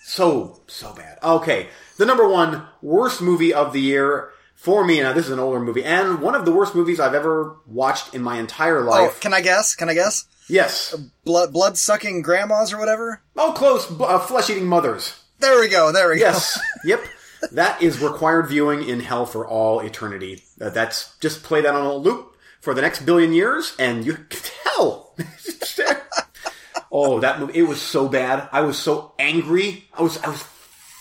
So 0.04 0.60
so 0.66 0.92
bad. 0.94 1.18
Okay, 1.22 1.68
the 1.98 2.06
number 2.06 2.26
one 2.28 2.64
worst 2.80 3.20
movie 3.20 3.52
of 3.52 3.72
the 3.72 3.80
year 3.80 4.30
for 4.54 4.84
me. 4.84 5.00
Now 5.00 5.12
this 5.12 5.26
is 5.26 5.32
an 5.32 5.38
older 5.38 5.60
movie 5.60 5.84
and 5.84 6.20
one 6.20 6.34
of 6.34 6.44
the 6.44 6.52
worst 6.52 6.74
movies 6.74 6.98
I've 6.98 7.14
ever 7.14 7.56
watched 7.66 8.14
in 8.14 8.22
my 8.22 8.38
entire 8.38 8.80
Oh, 8.86 8.90
life. 8.90 9.20
can 9.20 9.34
I 9.34 9.40
guess? 9.40 9.74
Can 9.74 9.88
I 9.88 9.94
guess? 9.94 10.24
yes. 10.48 10.94
Blood 11.24 11.52
blood 11.52 11.76
sucking 11.76 12.22
grandmas 12.22 12.72
or 12.72 12.78
whatever. 12.78 13.20
Oh, 13.36 13.52
close. 13.52 13.86
b- 13.86 13.96
Uh, 14.04 14.18
Flesh 14.18 14.48
eating 14.50 14.66
mothers. 14.66 15.14
There 15.40 15.60
we 15.60 15.68
go. 15.68 15.92
There 15.92 16.08
we 16.08 16.16
go. 16.18 16.22
Yes. 16.26 16.58
yep. 16.84 17.04
That 17.52 17.80
is 17.82 18.00
required 18.00 18.48
viewing 18.48 18.88
in 18.88 18.98
hell 19.00 19.24
for 19.26 19.46
all 19.46 19.78
eternity. 19.80 20.42
Uh, 20.60 20.70
that's 20.70 21.16
just 21.18 21.44
play 21.44 21.60
that 21.60 21.74
on 21.74 21.84
a 21.86 21.94
loop 21.94 22.34
for 22.60 22.74
the 22.74 22.82
next 22.82 23.04
billion 23.04 23.32
years, 23.32 23.74
and 23.78 24.04
you 24.04 24.14
can 24.14 24.40
tell. 24.74 25.14
oh, 26.92 27.20
that 27.20 27.40
movie! 27.40 27.58
It 27.58 27.62
was 27.62 27.80
so 27.80 28.08
bad. 28.08 28.48
I 28.52 28.62
was 28.62 28.78
so 28.78 29.14
angry. 29.18 29.88
I 29.94 30.02
was 30.02 30.18
I 30.18 30.28
was 30.28 30.42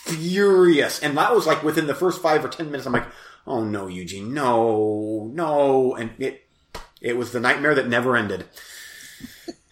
furious, 0.05 1.01
and 1.01 1.17
that 1.17 1.33
was 1.33 1.47
like 1.47 1.63
within 1.63 1.87
the 1.87 1.95
first 1.95 2.21
five 2.21 2.43
or 2.43 2.49
ten 2.49 2.67
minutes. 2.67 2.85
I'm 2.85 2.93
like, 2.93 3.07
oh 3.45 3.63
no, 3.63 3.87
Eugene, 3.87 4.33
no, 4.33 5.29
no, 5.33 5.95
and 5.95 6.11
it 6.19 6.47
it 7.01 7.17
was 7.17 7.31
the 7.31 7.39
nightmare 7.39 7.75
that 7.75 7.87
never 7.87 8.15
ended. 8.15 8.45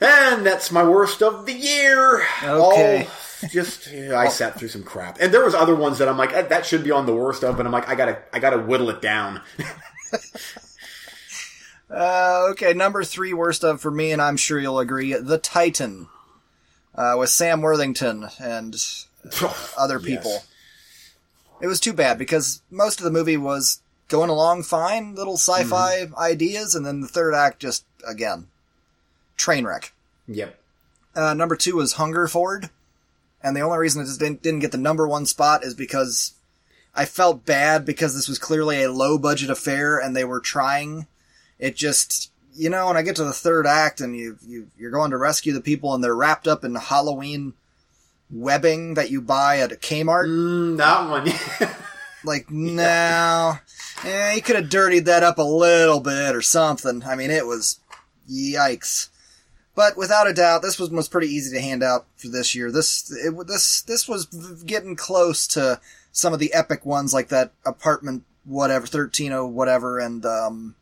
And 0.01 0.45
that's 0.45 0.71
my 0.71 0.83
worst 0.83 1.23
of 1.23 1.45
the 1.45 1.53
year. 1.53 2.21
Okay. 2.43 3.03
All 3.03 3.49
just 3.49 3.91
yeah, 3.91 4.17
I 4.17 4.27
sat 4.27 4.57
through 4.57 4.69
some 4.69 4.83
crap, 4.83 5.19
and 5.19 5.33
there 5.33 5.43
was 5.43 5.53
other 5.53 5.75
ones 5.75 5.99
that 5.99 6.07
I'm 6.07 6.17
like 6.17 6.33
"Eh, 6.33 6.43
that 6.43 6.65
should 6.65 6.83
be 6.83 6.91
on 6.91 7.05
the 7.05 7.15
worst 7.15 7.43
of, 7.43 7.57
but 7.57 7.65
I'm 7.65 7.71
like 7.71 7.87
I 7.87 7.95
gotta 7.95 8.19
I 8.33 8.39
gotta 8.39 8.57
whittle 8.57 8.89
it 8.89 9.01
down. 9.01 9.41
Uh, 11.89 12.47
okay, 12.51 12.73
number 12.73 13.03
three 13.03 13.33
worst 13.33 13.63
of 13.63 13.79
for 13.81 13.91
me, 13.91 14.11
and 14.11 14.21
I'm 14.21 14.37
sure 14.37 14.59
you'll 14.59 14.79
agree, 14.79 15.13
The 15.13 15.37
Titan, 15.37 16.07
uh, 16.95 17.15
with 17.17 17.29
Sam 17.29 17.61
Worthington 17.61 18.27
and 18.39 18.75
other 19.77 19.99
people. 19.99 20.31
Yes. 20.31 20.47
It 21.61 21.67
was 21.67 21.79
too 21.79 21.93
bad 21.93 22.17
because 22.17 22.61
most 22.69 22.99
of 22.99 23.03
the 23.05 23.11
movie 23.11 23.37
was 23.37 23.81
going 24.07 24.29
along 24.29 24.63
fine, 24.63 25.15
little 25.15 25.37
sci-fi 25.37 26.01
Mm-hmm. 26.01 26.15
ideas, 26.17 26.75
and 26.75 26.85
then 26.85 27.01
the 27.01 27.07
third 27.07 27.33
act 27.33 27.59
just 27.59 27.85
again 28.07 28.47
train 29.37 29.65
wreck. 29.65 29.93
Yep. 30.27 30.59
Uh, 31.15 31.33
number 31.33 31.55
two 31.55 31.75
was 31.75 31.93
Hungerford, 31.93 32.69
and 33.43 33.55
the 33.55 33.61
only 33.61 33.77
reason 33.77 34.01
it 34.01 34.05
just 34.05 34.19
didn't, 34.19 34.41
didn't 34.41 34.59
get 34.59 34.71
the 34.71 34.77
number 34.77 35.07
one 35.07 35.25
spot 35.25 35.63
is 35.63 35.73
because 35.73 36.33
I 36.95 37.05
felt 37.05 37.45
bad 37.45 37.85
because 37.85 38.15
this 38.15 38.27
was 38.27 38.39
clearly 38.39 38.83
a 38.83 38.91
low 38.91 39.17
budget 39.17 39.49
affair 39.49 39.97
and 39.97 40.15
they 40.15 40.25
were 40.25 40.39
trying. 40.41 41.07
It 41.59 41.75
just, 41.75 42.31
you 42.53 42.69
know, 42.69 42.87
when 42.87 42.97
I 42.97 43.01
get 43.01 43.15
to 43.17 43.23
the 43.23 43.33
third 43.33 43.65
act 43.67 44.01
and 44.01 44.15
you, 44.15 44.37
you 44.45 44.67
you're 44.77 44.91
going 44.91 45.11
to 45.11 45.17
rescue 45.17 45.53
the 45.53 45.61
people 45.61 45.93
and 45.93 46.03
they're 46.03 46.15
wrapped 46.15 46.47
up 46.47 46.63
in 46.63 46.75
Halloween 46.75 47.53
webbing 48.29 48.95
that 48.95 49.11
you 49.11 49.21
buy 49.21 49.59
at 49.59 49.71
a 49.71 49.75
Kmart, 49.75 50.27
Mm, 50.27 50.77
that 50.77 51.09
one. 51.09 51.69
like 52.23 52.49
no, 52.49 53.57
eh, 54.03 54.33
you 54.33 54.41
could 54.41 54.55
have 54.55 54.69
dirtied 54.69 55.05
that 55.05 55.23
up 55.23 55.37
a 55.37 55.43
little 55.43 55.99
bit 55.99 56.35
or 56.35 56.41
something. 56.41 57.03
I 57.03 57.15
mean, 57.15 57.31
it 57.31 57.45
was 57.45 57.79
yikes. 58.29 59.09
But 59.75 59.97
without 59.97 60.27
a 60.27 60.33
doubt, 60.33 60.61
this 60.61 60.79
was 60.79 60.89
was 60.89 61.09
pretty 61.09 61.27
easy 61.27 61.55
to 61.55 61.61
hand 61.61 61.83
out 61.83 62.07
for 62.15 62.29
this 62.29 62.55
year. 62.55 62.71
This 62.71 63.11
it, 63.11 63.47
this 63.47 63.81
this 63.81 64.07
was 64.07 64.25
getting 64.65 64.95
close 64.95 65.47
to 65.47 65.79
some 66.11 66.33
of 66.33 66.39
the 66.39 66.53
epic 66.53 66.85
ones 66.85 67.13
like 67.13 67.27
that 67.29 67.51
apartment 67.65 68.23
whatever 68.45 68.87
thirteen 68.87 69.33
oh 69.33 69.45
whatever 69.45 69.99
and 69.99 70.25
um, 70.25 70.75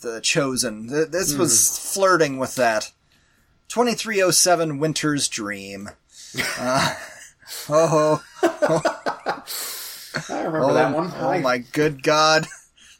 the 0.00 0.20
chosen. 0.20 0.86
This 0.86 1.34
was 1.34 1.92
flirting 1.94 2.38
with 2.38 2.54
that. 2.56 2.92
2307 3.68 4.78
Winter's 4.78 5.28
Dream. 5.28 5.90
Uh, 6.58 6.94
oh, 7.68 8.22
I 10.28 10.38
remember 10.38 10.62
oh, 10.62 10.74
that 10.74 10.94
one. 10.94 11.12
oh 11.16 11.28
I- 11.30 11.40
my 11.40 11.58
good 11.58 12.02
God. 12.02 12.46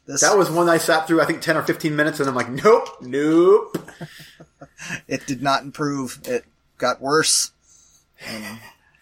This, 0.05 0.21
That 0.21 0.37
was 0.37 0.49
one 0.49 0.67
I 0.67 0.77
sat 0.77 1.07
through, 1.07 1.21
I 1.21 1.25
think, 1.25 1.41
10 1.41 1.57
or 1.57 1.61
15 1.61 1.95
minutes, 1.95 2.19
and 2.19 2.27
I'm 2.27 2.35
like, 2.35 2.49
nope, 2.49 2.87
nope. 3.01 3.77
it 5.07 5.27
did 5.27 5.43
not 5.43 5.63
improve. 5.63 6.19
It 6.25 6.43
got 6.79 6.99
worse. 6.99 7.51
Um, 8.27 8.59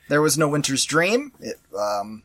there 0.09 0.21
was 0.21 0.37
no 0.37 0.49
Winter's 0.49 0.83
Dream. 0.85 1.31
It, 1.39 1.57
um, 1.77 2.23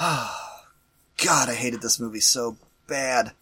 oh, 0.00 0.62
God, 1.24 1.48
I 1.48 1.54
hated 1.54 1.82
this 1.82 2.00
movie 2.00 2.20
so 2.20 2.56
bad. 2.86 3.32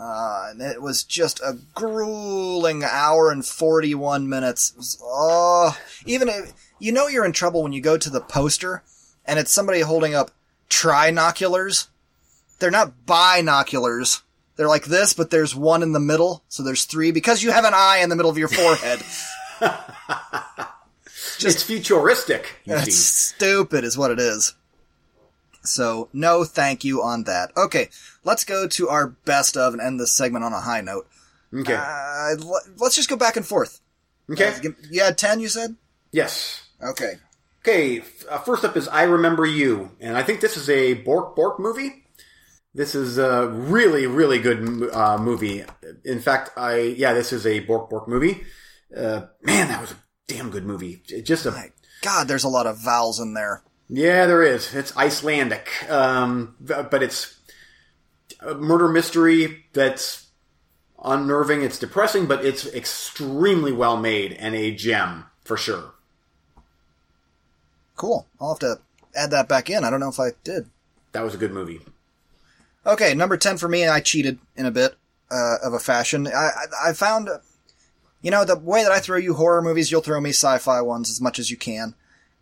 Uh, 0.00 0.48
and 0.50 0.62
it 0.62 0.80
was 0.80 1.04
just 1.04 1.40
a 1.40 1.58
grueling 1.74 2.82
hour 2.82 3.30
and 3.30 3.44
41 3.44 4.28
minutes. 4.28 4.70
It 4.70 4.76
was, 4.78 4.98
oh, 5.04 5.76
even 6.06 6.28
if, 6.28 6.54
you 6.78 6.90
know 6.90 7.06
you're 7.06 7.26
in 7.26 7.32
trouble 7.32 7.62
when 7.62 7.74
you 7.74 7.82
go 7.82 7.98
to 7.98 8.08
the 8.08 8.20
poster 8.20 8.82
and 9.26 9.38
it's 9.38 9.50
somebody 9.50 9.80
holding 9.80 10.14
up 10.14 10.30
trinoculars. 10.70 11.88
They're 12.58 12.70
not 12.70 13.04
binoculars. 13.04 14.22
They're 14.56 14.68
like 14.68 14.86
this, 14.86 15.12
but 15.12 15.30
there's 15.30 15.54
one 15.54 15.82
in 15.82 15.92
the 15.92 16.00
middle, 16.00 16.44
so 16.48 16.62
there's 16.62 16.84
three 16.84 17.12
because 17.12 17.42
you 17.42 17.50
have 17.50 17.64
an 17.64 17.74
eye 17.74 17.98
in 18.02 18.08
the 18.08 18.16
middle 18.16 18.30
of 18.30 18.38
your 18.38 18.48
forehead. 18.48 19.00
it's 21.40 21.62
futuristic, 21.62 22.60
That's 22.66 22.94
stupid, 22.94 23.84
is 23.84 23.98
what 23.98 24.10
it 24.10 24.18
is. 24.18 24.54
So, 25.62 26.08
no 26.12 26.44
thank 26.44 26.84
you 26.84 27.02
on 27.02 27.24
that. 27.24 27.52
Okay, 27.56 27.88
let's 28.24 28.44
go 28.44 28.66
to 28.68 28.88
our 28.88 29.08
best 29.08 29.56
of 29.56 29.72
and 29.74 29.82
end 29.82 30.00
this 30.00 30.12
segment 30.12 30.44
on 30.44 30.52
a 30.52 30.60
high 30.60 30.80
note. 30.80 31.06
Okay. 31.54 31.74
Uh, 31.74 32.36
l- 32.40 32.60
let's 32.78 32.96
just 32.96 33.08
go 33.10 33.16
back 33.16 33.36
and 33.36 33.46
forth. 33.46 33.80
okay. 34.30 34.54
Uh, 34.64 34.70
you 34.90 35.02
had 35.02 35.18
10, 35.18 35.40
you 35.40 35.48
said? 35.48 35.76
yes. 36.12 36.62
Okay. 36.82 37.14
Okay, 37.62 38.02
uh, 38.30 38.38
first 38.38 38.64
up 38.64 38.74
is 38.74 38.88
I 38.88 39.02
Remember 39.02 39.44
You, 39.44 39.90
and 40.00 40.16
I 40.16 40.22
think 40.22 40.40
this 40.40 40.56
is 40.56 40.70
a 40.70 40.94
Bork 40.94 41.36
Bork 41.36 41.60
movie. 41.60 42.04
This 42.72 42.94
is 42.94 43.18
a 43.18 43.48
really, 43.48 44.06
really 44.06 44.38
good 44.38 44.88
uh, 44.94 45.18
movie. 45.18 45.64
In 46.06 46.20
fact, 46.20 46.52
I 46.56 46.78
yeah, 46.78 47.12
this 47.12 47.34
is 47.34 47.44
a 47.44 47.60
Bork 47.60 47.90
Bork 47.90 48.08
movie. 48.08 48.44
Uh, 48.96 49.26
man, 49.42 49.68
that 49.68 49.80
was 49.82 49.90
a 49.92 49.96
damn 50.26 50.48
good 50.50 50.64
movie. 50.64 51.02
Just 51.22 51.44
a 51.44 51.50
My 51.50 51.70
God, 52.00 52.28
there's 52.28 52.44
a 52.44 52.48
lot 52.48 52.66
of 52.66 52.78
vowels 52.78 53.20
in 53.20 53.34
there. 53.34 53.62
Yeah, 53.90 54.26
there 54.26 54.42
is. 54.42 54.74
It's 54.74 54.96
Icelandic, 54.96 55.68
um, 55.90 56.54
but 56.60 57.02
it's 57.02 57.38
a 58.40 58.54
murder 58.54 58.88
mystery 58.88 59.66
that's 59.72 60.28
unnerving. 61.02 61.62
It's 61.62 61.78
depressing, 61.78 62.26
but 62.26 62.44
it's 62.44 62.66
extremely 62.66 63.72
well 63.72 63.96
made 63.96 64.32
and 64.32 64.54
a 64.54 64.70
gem 64.70 65.26
for 65.44 65.56
sure. 65.56 65.94
Cool. 67.96 68.26
I'll 68.40 68.50
have 68.50 68.60
to 68.60 68.80
add 69.14 69.30
that 69.32 69.48
back 69.48 69.68
in. 69.68 69.84
I 69.84 69.90
don't 69.90 70.00
know 70.00 70.08
if 70.08 70.20
I 70.20 70.30
did. 70.44 70.70
That 71.12 71.22
was 71.22 71.34
a 71.34 71.38
good 71.38 71.52
movie. 71.52 71.80
Okay, 72.86 73.12
number 73.14 73.36
10 73.36 73.58
for 73.58 73.68
me, 73.68 73.82
and 73.82 73.92
I 73.92 74.00
cheated 74.00 74.38
in 74.56 74.64
a 74.64 74.70
bit 74.70 74.94
uh, 75.30 75.56
of 75.62 75.74
a 75.74 75.78
fashion. 75.78 76.26
I, 76.26 76.30
I, 76.30 76.90
I 76.90 76.92
found, 76.92 77.28
you 78.22 78.30
know, 78.30 78.44
the 78.44 78.56
way 78.56 78.82
that 78.82 78.92
I 78.92 79.00
throw 79.00 79.18
you 79.18 79.34
horror 79.34 79.60
movies, 79.60 79.90
you'll 79.90 80.00
throw 80.00 80.20
me 80.20 80.30
sci-fi 80.30 80.80
ones 80.80 81.10
as 81.10 81.20
much 81.20 81.38
as 81.38 81.50
you 81.50 81.56
can. 81.56 81.94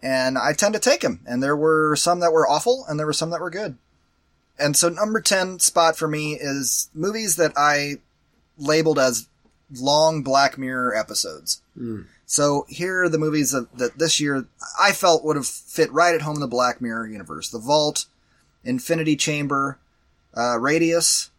And 0.03 0.39
I 0.39 0.53
tend 0.53 0.75
to 0.75 0.81
take 0.81 1.01
them. 1.01 1.21
And 1.27 1.43
there 1.43 1.57
were 1.57 1.97
some 1.97 2.21
that 2.21 2.33
were 2.33 2.49
awful, 2.49 2.85
and 2.89 2.99
there 2.99 3.07
were 3.07 3.13
some 3.13 3.31
that 3.31 3.41
were 3.41 3.51
good. 3.51 3.77
And 4.59 4.77
so 4.77 4.89
number 4.89 5.21
10 5.21 5.59
spot 5.61 5.97
for 5.97 6.09
me 6.09 6.35
is 6.35 6.91
movies 6.95 7.37
that 7.37 7.53
I 7.57 7.97
labeled 8.59 8.99
as 8.99 9.29
long 9.77 10.23
Black 10.23 10.59
Mirror 10.59 10.95
episodes. 10.97 11.63
So 12.27 12.67
here 12.69 13.05
are 13.05 13.09
the 13.09 13.19
movies 13.19 13.53
that, 13.53 13.77
that 13.79 13.99
this 13.99 14.21
year 14.21 14.47
I 14.79 14.93
felt 14.93 15.25
would 15.25 15.37
have 15.37 15.47
fit 15.47 15.91
right 15.93 16.15
at 16.15 16.23
home 16.23 16.35
in 16.37 16.41
the 16.41 16.47
Black 16.47 16.81
Mirror 16.81 17.09
universe. 17.09 17.49
The 17.49 17.59
Vault, 17.59 18.07
Infinity 18.65 19.17
Chamber, 19.17 19.79
uh, 20.37 20.59
Radius, 20.59 21.31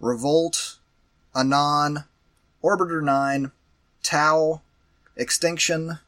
Revolt, 0.00 0.78
Anon, 1.34 2.04
Orbiter 2.62 3.02
9, 3.02 3.52
Tau, 4.02 4.60
Extinction, 5.16 6.00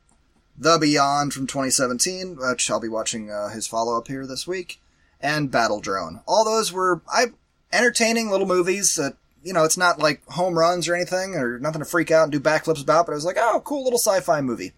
The 0.61 0.77
Beyond 0.79 1.33
from 1.33 1.47
2017, 1.47 2.37
which 2.37 2.69
I'll 2.69 2.81
be 2.81 2.89
watching 2.89 3.31
uh, 3.31 3.49
his 3.49 3.69
follow 3.69 3.97
up 3.97 4.09
here 4.09 4.27
this 4.27 4.47
week, 4.47 4.81
and 5.21 5.53
Battle 5.53 5.81
Drone. 5.81 6.21
All 6.27 6.45
those 6.45 6.73
were 6.73 7.01
I 7.09 7.27
entertaining 7.73 8.29
little 8.29 8.47
movies 8.47 8.97
that 8.97 9.17
you 9.43 9.53
know 9.53 9.63
it's 9.63 9.77
not 9.77 10.01
like 10.01 10.27
home 10.27 10.59
runs 10.59 10.89
or 10.89 10.97
anything 10.97 11.37
or 11.37 11.61
nothing 11.61 11.79
to 11.79 11.85
freak 11.85 12.11
out 12.11 12.25
and 12.25 12.33
do 12.33 12.41
backflips 12.41 12.83
about, 12.83 13.07
but 13.07 13.13
I 13.13 13.15
was 13.15 13.25
like, 13.25 13.37
oh, 13.39 13.63
cool 13.65 13.85
little 13.85 14.01
sci-fi 14.01 14.41
movie. 14.41 14.73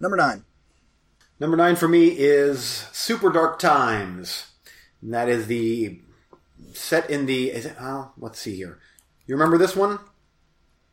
Number 0.00 0.16
nine. 0.16 0.44
Number 1.38 1.56
nine 1.56 1.76
for 1.76 1.86
me 1.86 2.08
is 2.08 2.86
Super 2.92 3.30
Dark 3.30 3.60
Times. 3.60 4.46
And 5.00 5.14
that 5.14 5.28
is 5.28 5.46
the 5.46 6.00
set 6.72 7.08
in 7.08 7.26
the. 7.26 7.50
Is 7.50 7.66
it? 7.66 7.76
Oh, 7.80 8.10
let's 8.18 8.40
see 8.40 8.56
here. 8.56 8.80
You 9.26 9.36
remember 9.36 9.58
this 9.58 9.76
one? 9.76 10.00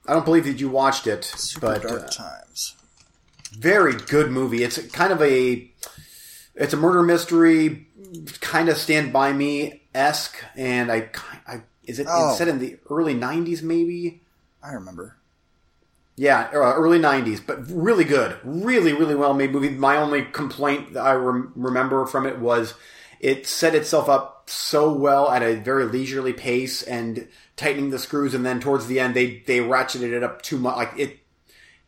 I 0.05 0.13
don't 0.13 0.25
believe 0.25 0.45
that 0.45 0.59
you 0.59 0.69
watched 0.69 1.07
it, 1.07 1.23
Super 1.23 1.67
but 1.67 1.81
Dark 1.81 2.03
uh, 2.03 2.07
Times. 2.07 2.75
Very 3.49 3.93
good 3.93 4.31
movie. 4.31 4.63
It's 4.63 4.77
kind 4.91 5.11
of 5.13 5.21
a. 5.21 5.69
It's 6.55 6.73
a 6.73 6.77
murder 6.77 7.01
mystery, 7.03 7.87
kind 8.41 8.67
of 8.69 8.77
Stand 8.77 9.13
by 9.13 9.31
Me 9.31 9.83
esque, 9.95 10.35
and 10.57 10.91
I, 10.91 11.09
I 11.47 11.61
is 11.83 11.99
it 11.99 12.07
Oh. 12.09 12.35
set 12.35 12.47
in 12.49 12.59
the 12.59 12.77
early 12.89 13.15
'90s, 13.15 13.61
maybe? 13.63 14.21
I 14.61 14.73
remember. 14.73 15.15
Yeah, 16.17 16.49
uh, 16.53 16.73
early 16.73 16.99
'90s, 16.99 17.39
but 17.45 17.69
really 17.71 18.03
good, 18.03 18.37
really, 18.43 18.91
really 18.91 19.15
well 19.15 19.33
made 19.33 19.53
movie. 19.53 19.69
My 19.69 19.95
only 19.95 20.23
complaint 20.23 20.93
that 20.95 21.05
I 21.05 21.13
rem- 21.13 21.53
remember 21.55 22.05
from 22.05 22.25
it 22.25 22.39
was 22.39 22.73
it 23.21 23.47
set 23.47 23.73
itself 23.73 24.09
up 24.09 24.49
so 24.49 24.91
well 24.91 25.29
at 25.29 25.41
a 25.43 25.55
very 25.55 25.85
leisurely 25.85 26.33
pace 26.33 26.81
and 26.83 27.25
tightening 27.55 27.89
the 27.91 27.99
screws, 27.99 28.33
and 28.33 28.45
then 28.45 28.59
towards 28.59 28.87
the 28.87 28.99
end 28.99 29.13
they 29.15 29.43
they 29.47 29.59
ratcheted 29.59 30.11
it 30.11 30.23
up 30.23 30.41
too 30.41 30.57
much. 30.57 30.75
Like 30.75 30.93
it, 30.97 31.18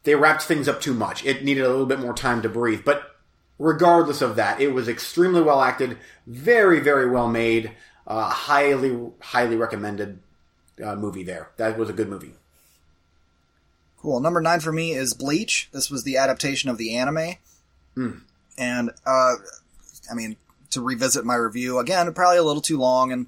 they 0.04 0.16
wrapped 0.16 0.44
things 0.44 0.68
up 0.68 0.82
too 0.82 0.94
much. 0.94 1.26
It 1.26 1.44
needed 1.44 1.64
a 1.64 1.70
little 1.70 1.86
bit 1.86 2.00
more 2.00 2.14
time 2.14 2.42
to 2.42 2.50
breathe. 2.50 2.82
But 2.84 3.16
regardless 3.60 4.22
of 4.22 4.36
that, 4.36 4.60
it 4.60 4.74
was 4.74 4.88
extremely 4.88 5.42
well 5.42 5.62
acted, 5.62 5.98
very, 6.26 6.80
very 6.80 7.10
well 7.10 7.28
made, 7.28 7.72
uh, 8.08 8.30
highly, 8.30 9.00
highly 9.22 9.56
recommended 9.56 10.20
uh, 10.84 10.96
movie. 10.96 11.24
There, 11.24 11.50
that 11.58 11.78
was 11.78 11.90
a 11.90 11.94
good 11.94 12.10
movie. 12.10 12.34
Cool. 14.00 14.20
Number 14.20 14.42
nine 14.42 14.60
for 14.60 14.72
me 14.72 14.94
is 14.94 15.14
Bleach. 15.14 15.70
This 15.72 15.92
was 15.92 16.04
the 16.04 16.18
adaptation 16.18 16.72
of 16.72 16.80
the 16.80 16.96
anime. 16.96 17.36
And, 18.58 18.90
uh, 19.06 19.34
I 20.10 20.16
mean, 20.16 20.38
to 20.72 20.82
revisit 20.82 21.24
my 21.24 21.36
review, 21.36 21.78
again, 21.78 22.12
probably 22.14 22.38
a 22.38 22.44
little 22.44 22.64
too 22.64 22.80
long, 22.80 23.12
and, 23.12 23.28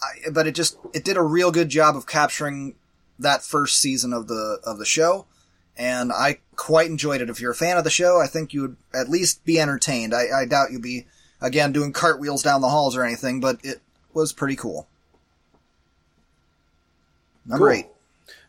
I, 0.00 0.30
but 0.30 0.46
it 0.46 0.54
just, 0.54 0.78
it 0.94 1.04
did 1.04 1.16
a 1.16 1.22
real 1.22 1.50
good 1.50 1.70
job 1.70 1.96
of 1.96 2.06
capturing 2.06 2.76
that 3.18 3.42
first 3.42 3.78
season 3.78 4.12
of 4.12 4.28
the, 4.28 4.60
of 4.62 4.78
the 4.78 4.84
show. 4.84 5.26
And 5.78 6.10
I 6.12 6.38
quite 6.54 6.86
enjoyed 6.86 7.20
it. 7.20 7.28
If 7.28 7.40
you're 7.40 7.52
a 7.52 7.54
fan 7.54 7.76
of 7.76 7.84
the 7.84 7.90
show, 7.90 8.20
I 8.20 8.26
think 8.26 8.54
you 8.54 8.62
would 8.62 8.76
at 8.94 9.08
least 9.10 9.44
be 9.44 9.60
entertained. 9.60 10.14
I, 10.14 10.24
I 10.42 10.44
doubt 10.46 10.72
you'd 10.72 10.80
be, 10.82 11.06
again, 11.40 11.72
doing 11.72 11.92
cartwheels 11.92 12.42
down 12.42 12.62
the 12.62 12.70
halls 12.70 12.96
or 12.96 13.04
anything, 13.04 13.40
but 13.40 13.58
it 13.62 13.82
was 14.14 14.32
pretty 14.32 14.56
cool. 14.56 14.86
Number 17.44 17.66
Cool. 17.68 17.78
eight. 17.78 17.86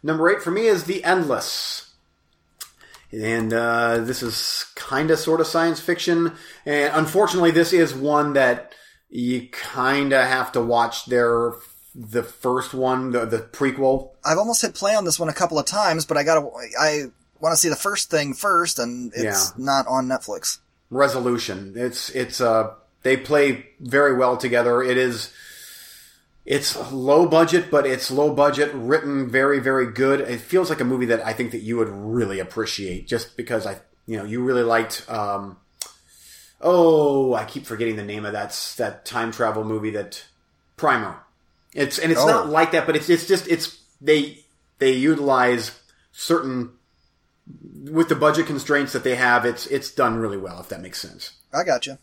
Number 0.02 0.30
eight 0.30 0.42
for 0.42 0.52
me 0.52 0.68
is 0.68 0.86
The 0.86 1.04
Endless. 1.04 1.94
And 3.12 3.54
uh, 3.54 4.00
this 4.00 4.22
is 4.24 4.66
kind 4.76 5.12
of 5.12 5.20
sort 5.20 5.40
of 5.42 5.48
science 5.48 5.80
fiction. 5.80 6.34
And 6.66 6.92
unfortunately, 6.94 7.52
this 7.52 7.74
is 7.74 7.94
one 7.94 8.34
that 8.34 8.74
you 9.10 9.48
kind 9.50 10.14
of 10.14 10.26
have 10.28 10.52
to 10.54 10.62
watch 10.62 11.06
their 11.06 11.54
the 11.96 12.22
first 12.22 12.74
one, 12.74 13.12
the, 13.12 13.26
the 13.26 13.40
prequel. 13.40 14.12
I've 14.24 14.38
almost 14.38 14.62
hit 14.62 14.76
play 14.76 14.94
on 14.94 15.04
this 15.04 15.20
one 15.20 15.30
a 15.30 15.34
couple 15.34 15.58
of 15.58 15.66
times, 15.66 16.06
but 16.06 16.16
I 16.16 16.24
gotta, 16.24 16.48
I 16.80 17.06
want 17.40 17.54
to 17.54 17.58
see 17.58 17.70
the 17.70 17.76
first 17.76 18.10
thing 18.10 18.34
first, 18.34 18.80
and 18.80 19.12
it's 19.16 19.24
Yeah. 19.58 19.64
not 19.66 19.86
on 19.88 20.08
Netflix. 20.08 20.60
Resolution. 20.90 21.74
It's 21.76 22.10
it's 22.12 22.40
uh 22.42 22.72
they 23.04 23.18
play 23.18 23.68
very 23.80 24.14
well 24.16 24.38
together. 24.38 24.82
It 24.82 24.98
is 24.98 25.32
it's 26.46 26.76
low 26.94 27.26
budget, 27.28 27.70
but 27.70 27.86
it's 27.86 28.10
low 28.10 28.34
budget, 28.34 28.72
written 28.74 29.30
very 29.30 29.60
very 29.60 29.92
good. 29.92 30.22
It 30.22 30.40
feels 30.42 30.70
like 30.70 30.80
a 30.80 30.86
movie 30.86 31.08
that 31.08 31.26
I 31.26 31.34
think 31.34 31.52
that 31.52 31.62
you 31.62 31.78
would 31.78 31.90
really 31.90 32.40
appreciate, 32.40 33.08
just 33.08 33.36
because 33.36 33.66
I 33.68 33.80
you 34.06 34.18
know 34.18 34.24
you 34.24 34.42
really 34.44 34.64
liked. 34.64 35.04
um 35.10 35.58
Oh, 36.60 37.36
I 37.36 37.46
keep 37.46 37.68
forgetting 37.68 37.98
the 37.98 38.04
name 38.04 38.26
of 38.26 38.34
that 38.34 38.74
that 38.78 39.06
time 39.06 39.32
travel 39.32 39.64
movie 39.64 39.92
that 39.92 40.24
Primer. 40.76 41.18
It's 41.74 42.00
and 42.00 42.12
it's 42.12 42.22
Oh. 42.22 42.28
not 42.28 42.50
like 42.50 42.72
that, 42.72 42.86
but 42.88 42.96
it's 42.96 43.10
it's 43.10 43.28
just 43.28 43.48
it's 43.48 43.78
they 44.02 44.44
they 44.80 44.94
utilize 44.94 45.72
certain 46.14 46.72
with 47.92 48.10
the 48.10 48.16
budget 48.16 48.48
constraints 48.48 48.94
that 48.94 49.04
they 49.04 49.16
have. 49.16 49.46
It's 49.46 49.68
it's 49.68 49.92
done 49.92 50.18
really 50.18 50.38
well, 50.38 50.60
if 50.60 50.70
that 50.70 50.82
makes 50.82 51.02
sense. 51.02 51.34
I 51.54 51.64
gotcha. 51.64 52.00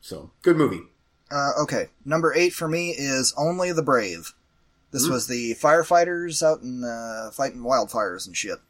So 0.00 0.30
good 0.42 0.56
movie. 0.56 0.82
Uh, 1.30 1.50
okay, 1.62 1.88
number 2.04 2.32
eight 2.34 2.52
for 2.52 2.68
me 2.68 2.90
is 2.90 3.34
Only 3.36 3.72
the 3.72 3.82
Brave. 3.82 4.32
This 4.92 5.08
was 5.08 5.26
the 5.26 5.54
firefighters 5.56 6.42
out 6.42 6.62
in 6.62 6.82
uh, 6.82 7.30
fighting 7.30 7.60
wildfires 7.60 8.26
and 8.26 8.36
shit. 8.36 8.60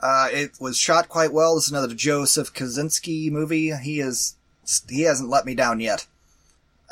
Uh, 0.00 0.28
it 0.30 0.50
was 0.60 0.76
shot 0.76 1.08
quite 1.08 1.32
well. 1.32 1.54
This 1.54 1.66
is 1.66 1.70
another 1.70 1.94
Joseph 1.94 2.52
Kosinski 2.52 3.30
movie. 3.30 3.72
He 3.76 4.00
is 4.00 4.36
he 4.88 5.02
hasn't 5.02 5.30
let 5.30 5.46
me 5.46 5.54
down 5.54 5.80
yet, 5.80 6.06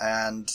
and 0.00 0.50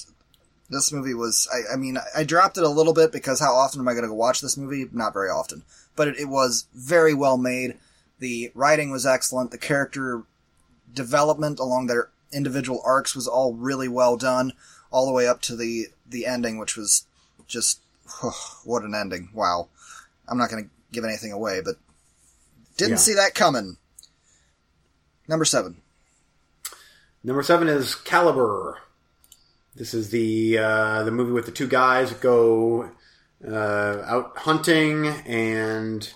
this 0.70 0.92
movie 0.92 1.14
was. 1.14 1.48
I, 1.54 1.74
I 1.74 1.78
mean, 1.78 1.98
I 2.16 2.24
dropped 2.24 2.58
it 2.58 2.64
a 2.64 2.70
little 2.70 2.94
bit 2.94 3.12
because 3.12 3.40
how 3.40 3.54
often 3.54 3.80
am 3.82 3.88
I 3.88 3.94
going 3.94 4.04
to 4.04 4.10
go 4.10 4.16
watch 4.16 4.42
this 4.42 4.58
movie? 4.58 4.86
Not 4.92 5.14
very 5.14 5.30
often, 5.30 5.64
but 5.96 6.08
it, 6.08 6.18
it 6.18 6.30
was 6.30 6.66
very 6.74 7.14
well 7.14 7.38
made. 7.38 7.78
The 8.20 8.52
writing 8.54 8.92
was 8.92 9.06
excellent. 9.06 9.52
The 9.52 9.58
character 9.58 10.24
development 10.94 11.60
along 11.60 11.88
their 11.88 12.10
individual 12.32 12.82
arcs 12.86 13.16
was 13.16 13.28
all 13.28 13.54
really 13.54 13.88
well 13.88 14.16
done, 14.18 14.54
all 14.92 15.06
the 15.06 15.12
way 15.14 15.28
up 15.28 15.42
to 15.44 15.56
the 15.56 15.88
the 16.08 16.26
ending, 16.26 16.58
which 16.58 16.76
was 16.78 17.06
just 17.48 17.80
what 18.64 18.84
an 18.84 18.94
ending! 18.96 19.30
Wow, 19.34 19.70
I'm 20.28 20.38
not 20.38 20.50
going 20.50 20.64
to 20.66 20.70
give 20.92 21.04
anything 21.04 21.32
away, 21.32 21.62
but 21.64 21.76
didn't 22.78 22.92
Yeah. 22.92 22.98
see 22.98 23.14
that 23.16 23.34
coming. 23.34 23.78
Number 25.28 25.46
seven. 25.46 25.78
Number 27.24 27.44
seven 27.44 27.68
is 27.68 27.96
Caliber. 27.96 28.80
This 29.76 29.94
is 29.94 30.10
the 30.10 30.58
uh, 30.58 31.04
the 31.04 31.12
movie 31.12 31.32
with 31.32 31.46
the 31.46 31.52
two 31.52 31.68
guys 31.68 32.12
go 32.14 32.92
uh, 33.48 34.04
out 34.06 34.38
hunting, 34.38 35.08
and 35.08 36.14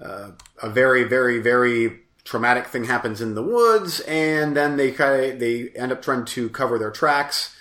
uh, 0.00 0.32
a 0.62 0.70
very, 0.70 1.04
very, 1.04 1.40
very 1.40 2.00
traumatic 2.24 2.66
thing 2.66 2.84
happens 2.84 3.20
in 3.20 3.34
the 3.34 3.42
woods, 3.42 4.00
and 4.00 4.56
then 4.56 4.76
they 4.76 4.92
kind 4.92 5.32
of 5.32 5.40
they 5.40 5.68
end 5.70 5.92
up 5.92 6.02
trying 6.02 6.24
to 6.24 6.48
cover 6.50 6.78
their 6.78 6.90
tracks 6.90 7.56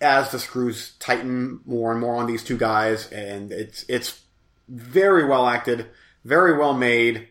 as 0.00 0.30
the 0.30 0.38
screws 0.38 0.94
tighten 0.98 1.60
more 1.64 1.92
and 1.92 2.00
more 2.00 2.16
on 2.16 2.26
these 2.26 2.42
two 2.42 2.56
guys, 2.56 3.10
and 3.12 3.52
it's 3.52 3.84
it's 3.88 4.20
very 4.68 5.24
well 5.24 5.46
acted, 5.46 5.86
very 6.24 6.56
well 6.56 6.74
made 6.74 7.28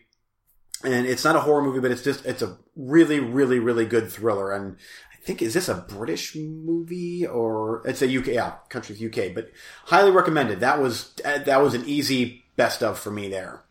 and 0.84 1.06
it's 1.06 1.24
not 1.24 1.36
a 1.36 1.40
horror 1.40 1.62
movie, 1.62 1.80
but 1.80 1.90
it's 1.90 2.02
just 2.02 2.24
it's 2.26 2.42
a 2.42 2.58
really, 2.76 3.20
really, 3.20 3.58
really 3.58 3.86
good 3.86 4.10
thriller. 4.10 4.52
And 4.52 4.76
think 5.24 5.42
is 5.42 5.54
this 5.54 5.68
a 5.68 5.74
British 5.74 6.34
movie 6.34 7.26
or 7.26 7.82
it's 7.86 8.02
a 8.02 8.18
UK? 8.18 8.28
Yeah, 8.28 8.54
country's 8.68 9.02
UK, 9.02 9.34
but 9.34 9.50
highly 9.86 10.10
recommended. 10.10 10.60
That 10.60 10.80
was 10.80 11.12
that 11.24 11.62
was 11.62 11.74
an 11.74 11.84
easy 11.86 12.44
best 12.56 12.82
of 12.82 12.98
for 12.98 13.10
me 13.10 13.28
there. 13.28 13.62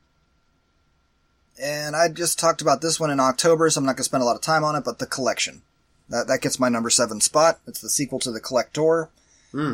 And 1.61 1.95
I 1.95 2.09
just 2.09 2.39
talked 2.39 2.61
about 2.61 2.81
this 2.81 2.99
one 2.99 3.11
in 3.11 3.19
October, 3.19 3.69
so 3.69 3.79
I'm 3.79 3.85
not 3.85 3.91
going 3.91 3.97
to 3.97 4.03
spend 4.03 4.23
a 4.23 4.25
lot 4.25 4.35
of 4.35 4.41
time 4.41 4.63
on 4.63 4.75
it, 4.75 4.83
but 4.83 4.99
The 4.99 5.05
Collection. 5.05 5.61
That, 6.09 6.27
that 6.27 6.41
gets 6.41 6.59
my 6.59 6.69
number 6.69 6.89
seven 6.89 7.21
spot. 7.21 7.59
It's 7.67 7.81
the 7.81 7.89
sequel 7.89 8.19
to 8.19 8.31
The 8.31 8.39
Collector. 8.39 9.09
Hmm. 9.51 9.73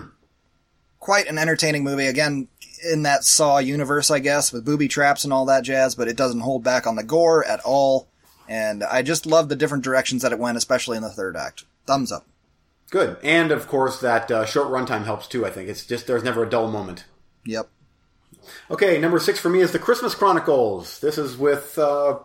Quite 0.99 1.27
an 1.27 1.37
entertaining 1.37 1.83
movie. 1.83 2.07
Again, 2.07 2.49
in 2.83 3.03
that 3.03 3.23
Saw 3.23 3.59
universe, 3.59 4.11
I 4.11 4.19
guess, 4.19 4.51
with 4.51 4.65
booby 4.65 4.87
traps 4.87 5.23
and 5.23 5.31
all 5.31 5.45
that 5.45 5.63
jazz, 5.63 5.95
but 5.95 6.07
it 6.07 6.17
doesn't 6.17 6.41
hold 6.41 6.63
back 6.63 6.85
on 6.85 6.95
the 6.95 7.03
gore 7.03 7.45
at 7.45 7.61
all. 7.61 8.07
And 8.49 8.83
I 8.83 9.01
just 9.01 9.25
love 9.25 9.49
the 9.49 9.55
different 9.55 9.83
directions 9.83 10.21
that 10.21 10.31
it 10.31 10.39
went, 10.39 10.57
especially 10.57 10.97
in 10.97 11.03
the 11.03 11.09
third 11.09 11.35
act. 11.35 11.65
Thumbs 11.85 12.11
up. 12.11 12.25
Good, 12.89 13.17
and 13.21 13.51
of 13.51 13.67
course 13.67 13.99
that 13.99 14.31
uh, 14.31 14.45
short 14.45 14.69
runtime 14.69 15.03
helps 15.03 15.27
too. 15.27 15.45
I 15.45 15.49
think 15.49 15.67
it's 15.67 15.85
just 15.85 16.07
there's 16.07 16.23
never 16.23 16.43
a 16.43 16.49
dull 16.49 16.71
moment. 16.71 17.03
Yep. 17.45 17.69
Okay, 18.71 18.97
number 18.97 19.19
six 19.19 19.39
for 19.39 19.49
me 19.49 19.59
is 19.59 19.73
the 19.73 19.79
Christmas 19.79 20.15
Chronicles. 20.15 20.99
This 20.99 21.17
is 21.17 21.37
with 21.37 21.77
uh, 21.77 22.19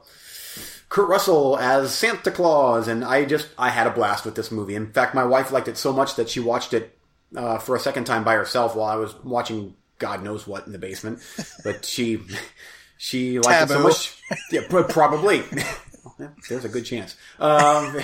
Kurt 0.88 1.08
Russell 1.08 1.58
as 1.58 1.92
Santa 1.92 2.30
Claus, 2.30 2.86
and 2.86 3.04
I 3.04 3.24
just 3.24 3.48
I 3.58 3.70
had 3.70 3.88
a 3.88 3.90
blast 3.90 4.24
with 4.24 4.36
this 4.36 4.52
movie. 4.52 4.76
In 4.76 4.92
fact, 4.92 5.16
my 5.16 5.24
wife 5.24 5.50
liked 5.50 5.66
it 5.66 5.76
so 5.76 5.92
much 5.92 6.14
that 6.14 6.28
she 6.28 6.38
watched 6.38 6.72
it 6.72 6.96
uh, 7.36 7.58
for 7.58 7.74
a 7.74 7.80
second 7.80 8.04
time 8.04 8.22
by 8.22 8.34
herself 8.34 8.76
while 8.76 8.88
I 8.88 8.96
was 8.96 9.14
watching 9.24 9.74
God 9.98 10.22
knows 10.22 10.46
what 10.46 10.66
in 10.66 10.72
the 10.72 10.78
basement. 10.78 11.20
But 11.64 11.84
she 11.84 12.20
she 12.98 13.40
liked 13.40 13.70
it 13.70 13.74
so 13.74 13.82
much. 13.82 14.16
Yeah, 14.52 14.62
pro- 14.68 14.84
probably. 16.26 16.42
There's 16.48 16.64
a 16.64 16.68
good 16.68 16.84
chance. 16.84 17.16
Um, 17.38 17.96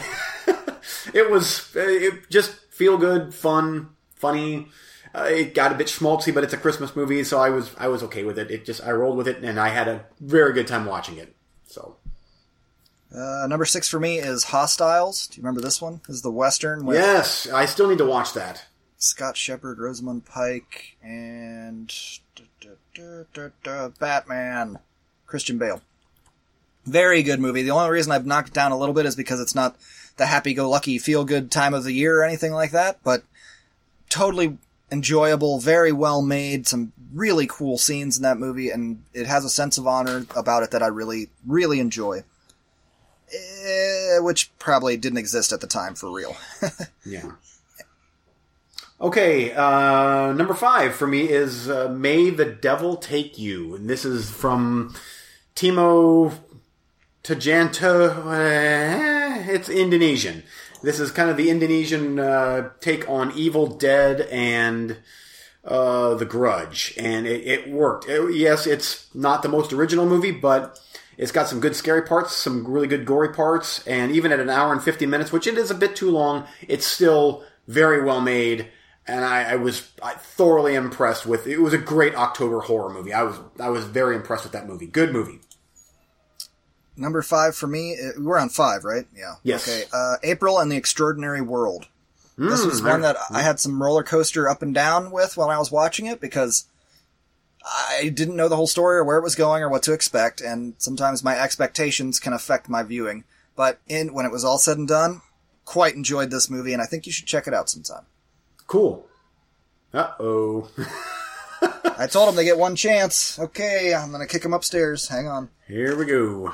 it 1.14 1.30
was 1.30 1.70
it 1.74 2.30
just 2.30 2.52
feel 2.70 2.96
good, 2.98 3.34
fun, 3.34 3.90
funny. 4.14 4.68
Uh, 5.14 5.22
it 5.30 5.54
got 5.54 5.72
a 5.72 5.74
bit 5.74 5.86
schmaltzy, 5.86 6.32
but 6.34 6.44
it's 6.44 6.52
a 6.52 6.58
Christmas 6.58 6.94
movie, 6.94 7.24
so 7.24 7.38
I 7.40 7.50
was 7.50 7.74
I 7.78 7.88
was 7.88 8.02
okay 8.04 8.24
with 8.24 8.38
it. 8.38 8.50
It 8.50 8.64
just 8.64 8.82
I 8.84 8.92
rolled 8.92 9.16
with 9.16 9.26
it, 9.28 9.42
and 9.42 9.58
I 9.58 9.68
had 9.68 9.88
a 9.88 10.04
very 10.20 10.52
good 10.52 10.66
time 10.66 10.84
watching 10.84 11.16
it. 11.16 11.34
So 11.66 11.96
Uh, 13.14 13.46
number 13.48 13.64
six 13.64 13.88
for 13.88 13.98
me 13.98 14.18
is 14.18 14.44
Hostiles. 14.44 15.26
Do 15.28 15.36
you 15.38 15.42
remember 15.42 15.60
this 15.60 15.80
one? 15.80 16.00
This 16.06 16.16
is 16.16 16.22
the 16.22 16.30
Western 16.30 16.86
yes, 16.86 17.48
I 17.48 17.64
still 17.66 17.88
need 17.88 17.98
to 17.98 18.06
watch 18.06 18.34
that. 18.34 18.66
Scott 18.98 19.36
Shepherd, 19.36 19.78
Rosamund 19.78 20.24
Pike, 20.24 20.96
and 21.02 21.92
Batman, 23.98 24.78
Christian 25.26 25.58
Bale. 25.58 25.80
Very 26.88 27.22
good 27.22 27.40
movie. 27.40 27.62
The 27.62 27.70
only 27.70 27.90
reason 27.90 28.12
I've 28.12 28.26
knocked 28.26 28.52
down 28.54 28.72
a 28.72 28.78
little 28.78 28.94
bit 28.94 29.06
is 29.06 29.16
because 29.16 29.40
it's 29.40 29.54
not 29.54 29.76
the 30.16 30.26
happy-go-lucky, 30.26 30.98
feel-good 30.98 31.50
time 31.50 31.74
of 31.74 31.84
the 31.84 31.92
year 31.92 32.18
or 32.18 32.24
anything 32.24 32.52
like 32.52 32.72
that, 32.72 32.98
but 33.04 33.22
totally 34.08 34.58
enjoyable, 34.90 35.60
very 35.60 35.92
well 35.92 36.22
made, 36.22 36.66
some 36.66 36.92
really 37.12 37.46
cool 37.46 37.78
scenes 37.78 38.16
in 38.16 38.22
that 38.22 38.38
movie, 38.38 38.70
and 38.70 39.02
it 39.12 39.26
has 39.26 39.44
a 39.44 39.50
sense 39.50 39.78
of 39.78 39.86
honor 39.86 40.26
about 40.34 40.62
it 40.62 40.70
that 40.70 40.82
I 40.82 40.86
really, 40.88 41.28
really 41.46 41.78
enjoy. 41.78 42.24
Eh, 43.32 44.18
which 44.20 44.50
probably 44.58 44.96
didn't 44.96 45.18
exist 45.18 45.52
at 45.52 45.60
the 45.60 45.66
time 45.66 45.94
for 45.94 46.10
real. 46.10 46.36
Yeah. 47.04 47.32
Okay, 49.00 49.52
uh, 49.52 50.32
number 50.32 50.54
five 50.54 50.92
for 50.94 51.06
me 51.06 51.28
is 51.28 51.70
uh, 51.70 51.88
"May 51.88 52.30
the 52.30 52.44
Devil 52.44 52.96
Take 52.96 53.38
You," 53.38 53.76
and 53.76 53.88
this 53.88 54.04
is 54.04 54.28
from 54.28 54.92
Timo 55.54 56.36
Tjahjanto. 57.28 58.26
Uh, 58.26 59.50
it's 59.52 59.68
Indonesian. 59.68 60.44
This 60.82 60.98
is 60.98 61.10
kind 61.10 61.28
of 61.28 61.36
the 61.36 61.50
Indonesian 61.50 62.18
uh, 62.18 62.70
take 62.80 63.06
on 63.06 63.32
Evil 63.32 63.66
Dead 63.66 64.22
and 64.30 64.96
uh, 65.62 66.14
The 66.14 66.24
Grudge, 66.24 66.94
and 66.96 67.26
it, 67.26 67.46
it 67.46 67.68
worked. 67.68 68.08
It- 68.08 68.34
yes, 68.34 68.66
it's 68.66 69.14
not 69.14 69.42
the 69.42 69.48
most 69.50 69.74
original 69.74 70.06
movie, 70.06 70.30
but 70.30 70.80
it's 71.18 71.32
got 71.32 71.48
some 71.48 71.60
good 71.60 71.76
scary 71.76 72.00
parts, 72.02 72.34
some 72.34 72.66
really 72.66 72.86
good 72.86 73.04
gory 73.04 73.34
parts, 73.34 73.86
and 73.86 74.10
even 74.10 74.32
at 74.32 74.40
an 74.40 74.48
hour 74.48 74.72
and 74.72 74.82
50 74.82 75.04
minutes, 75.04 75.30
which 75.30 75.46
it 75.46 75.58
is 75.58 75.70
a 75.70 75.74
bit 75.74 75.94
too 75.96 76.10
long, 76.10 76.46
it's 76.66 76.86
still 76.86 77.44
very 77.66 78.02
well 78.02 78.22
made. 78.22 78.68
And 79.06 79.22
I, 79.24 79.52
I 79.52 79.56
was 79.56 79.90
I 80.02 80.14
thoroughly 80.14 80.74
impressed 80.74 81.26
with 81.26 81.46
it. 81.46 81.58
Was 81.58 81.72
a 81.74 81.78
great 81.78 82.14
October 82.14 82.60
horror 82.60 82.92
movie. 82.92 83.12
I 83.14 83.22
was 83.22 83.38
I 83.58 83.70
was 83.70 83.84
very 83.84 84.14
impressed 84.14 84.44
with 84.44 84.52
that 84.52 84.66
movie. 84.66 84.86
Good 84.86 85.12
movie. 85.14 85.40
Number 86.98 87.22
five 87.22 87.54
for 87.54 87.66
me, 87.66 87.94
uh, 87.96 88.20
we're 88.20 88.38
on 88.38 88.48
five, 88.48 88.84
right? 88.84 89.06
Yeah. 89.16 89.34
Yes. 89.42 89.68
Okay. 89.68 89.84
Uh, 89.92 90.16
April 90.22 90.58
and 90.58 90.70
the 90.70 90.76
Extraordinary 90.76 91.40
World. 91.40 91.86
this 92.36 92.64
was 92.64 92.80
Mm, 92.82 92.88
one 92.90 93.00
that 93.02 93.16
I 93.30 93.42
had 93.42 93.58
some 93.60 93.82
roller 93.82 94.02
coaster 94.02 94.48
up 94.48 94.62
and 94.62 94.74
down 94.74 95.10
with 95.10 95.36
when 95.36 95.48
I 95.50 95.58
was 95.58 95.70
watching 95.72 96.06
it 96.06 96.20
because 96.20 96.64
I 97.64 98.08
didn't 98.14 98.36
know 98.36 98.48
the 98.48 98.56
whole 98.56 98.66
story 98.66 98.96
or 98.98 99.04
where 99.04 99.18
it 99.18 99.22
was 99.24 99.34
going 99.34 99.62
or 99.62 99.68
what 99.68 99.82
to 99.84 99.92
expect, 99.92 100.40
and 100.40 100.74
sometimes 100.78 101.24
my 101.24 101.38
expectations 101.38 102.20
can 102.20 102.32
affect 102.32 102.68
my 102.68 102.82
viewing. 102.82 103.24
But 103.56 103.80
in 103.88 104.14
when 104.14 104.24
it 104.26 104.32
was 104.32 104.44
all 104.44 104.58
said 104.58 104.78
and 104.78 104.86
done, 104.86 105.20
quite 105.64 105.94
enjoyed 105.94 106.30
this 106.30 106.48
movie, 106.48 106.72
and 106.72 106.80
I 106.80 106.86
think 106.86 107.06
you 107.06 107.12
should 107.12 107.26
check 107.26 107.46
it 107.48 107.54
out 107.54 107.68
sometime. 107.68 108.06
Cool. 108.66 109.04
Uh 109.92 110.12
oh. 110.20 110.70
I 111.98 112.06
told 112.06 112.28
him 112.28 112.36
they 112.36 112.44
get 112.44 112.56
one 112.58 112.76
chance. 112.76 113.38
Okay, 113.38 113.92
I'm 113.94 114.12
gonna 114.12 114.26
kick 114.28 114.44
him 114.44 114.52
upstairs. 114.54 115.08
Hang 115.08 115.26
on. 115.26 115.50
Here 115.68 115.94
we 115.94 116.06
go. 116.06 116.50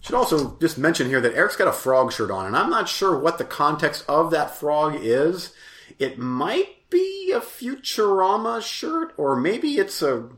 Should 0.00 0.14
also 0.14 0.56
just 0.60 0.78
mention 0.78 1.08
here 1.08 1.20
that 1.20 1.34
Eric's 1.34 1.56
got 1.56 1.68
a 1.68 1.72
frog 1.72 2.10
shirt 2.10 2.30
on, 2.30 2.46
and 2.46 2.56
I'm 2.56 2.70
not 2.70 2.88
sure 2.88 3.18
what 3.18 3.36
the 3.36 3.44
context 3.44 4.06
of 4.08 4.30
that 4.30 4.56
frog 4.56 4.96
is. 4.98 5.52
It 5.98 6.18
might 6.18 6.88
be 6.88 7.32
a 7.36 7.40
Futurama 7.40 8.62
shirt, 8.62 9.12
or 9.18 9.36
maybe 9.36 9.76
it's 9.76 10.00
a. 10.00 10.30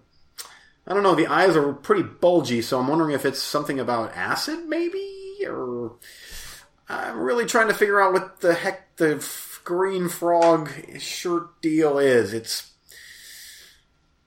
I 0.85 0.95
don't 0.95 1.05
know. 1.05 1.15
The 1.15 1.29
eyes 1.29 1.55
are 1.55 1.73
pretty 1.73 2.03
bulgy, 2.03 2.61
so 2.61 2.81
I'm 2.81 2.89
wondering 2.89 3.15
if 3.15 3.25
it's 3.25 3.41
something 3.41 3.79
about 3.79 4.17
acid, 4.17 4.67
maybe, 4.67 5.47
or 5.47 5.93
I'm 6.89 7.21
really 7.21 7.47
trying 7.47 7.69
to 7.69 7.75
figure 7.75 8.03
out 8.03 8.13
what 8.13 8.41
the 8.41 8.53
heck 8.53 8.97
the 8.97 9.25
green 9.63 10.09
frog 10.09 10.71
shirt 10.99 11.63
deal 11.63 12.01
is. 12.01 12.35
It's. 12.35 12.74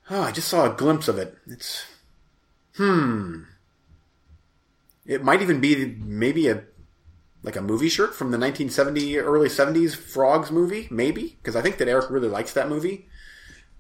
Oh, 0.09 0.21
I 0.21 0.31
just 0.31 0.47
saw 0.47 0.71
a 0.71 0.75
glimpse 0.75 1.07
of 1.07 1.17
it. 1.17 1.37
It's. 1.47 1.85
Hmm. 2.75 3.43
It 5.05 5.23
might 5.23 5.41
even 5.41 5.59
be 5.59 5.85
maybe 5.85 6.47
a 6.47 6.63
like 7.43 7.55
a 7.55 7.61
movie 7.61 7.89
shirt 7.89 8.13
from 8.15 8.31
the 8.31 8.37
1970 8.37 9.17
early 9.19 9.47
70s 9.47 9.95
Frogs 9.95 10.51
movie, 10.51 10.87
maybe 10.91 11.37
because 11.41 11.55
I 11.55 11.61
think 11.61 11.77
that 11.77 11.87
Eric 11.87 12.09
really 12.09 12.27
likes 12.27 12.53
that 12.53 12.67
movie. 12.69 13.07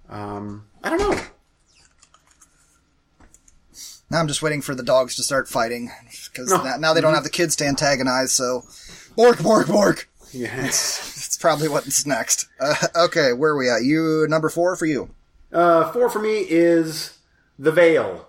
Um, 0.09 0.67
I 0.83 0.89
don't 0.89 0.99
know. 0.99 1.21
Now 4.09 4.19
I'm 4.19 4.27
just 4.27 4.41
waiting 4.41 4.61
for 4.61 4.73
the 4.73 4.83
dogs 4.83 5.15
to 5.17 5.23
start 5.23 5.49
fighting 5.49 5.91
because 6.31 6.49
No. 6.49 6.77
now, 6.77 6.93
they 6.93 7.01
don't 7.01 7.13
have 7.13 7.25
the 7.25 7.29
kids 7.29 7.57
to 7.57 7.65
antagonize. 7.65 8.31
So, 8.31 8.63
bork, 9.17 9.39
bork, 9.43 9.67
bork. 9.67 10.07
Yeah, 10.31 10.65
It's 10.65 11.13
That's 11.15 11.37
probably 11.37 11.67
what's 11.67 12.05
next. 12.05 12.47
Uh, 12.59 12.75
okay, 12.95 13.33
where 13.33 13.51
are 13.51 13.57
we 13.57 13.69
at? 13.69 13.83
You 13.83 14.25
number 14.29 14.47
four 14.49 14.75
for 14.77 14.85
you. 14.85 15.09
Uh, 15.51 15.91
four 15.91 16.09
for 16.09 16.19
me 16.19 16.39
is 16.47 17.17
The 17.57 17.71
Veil. 17.71 18.27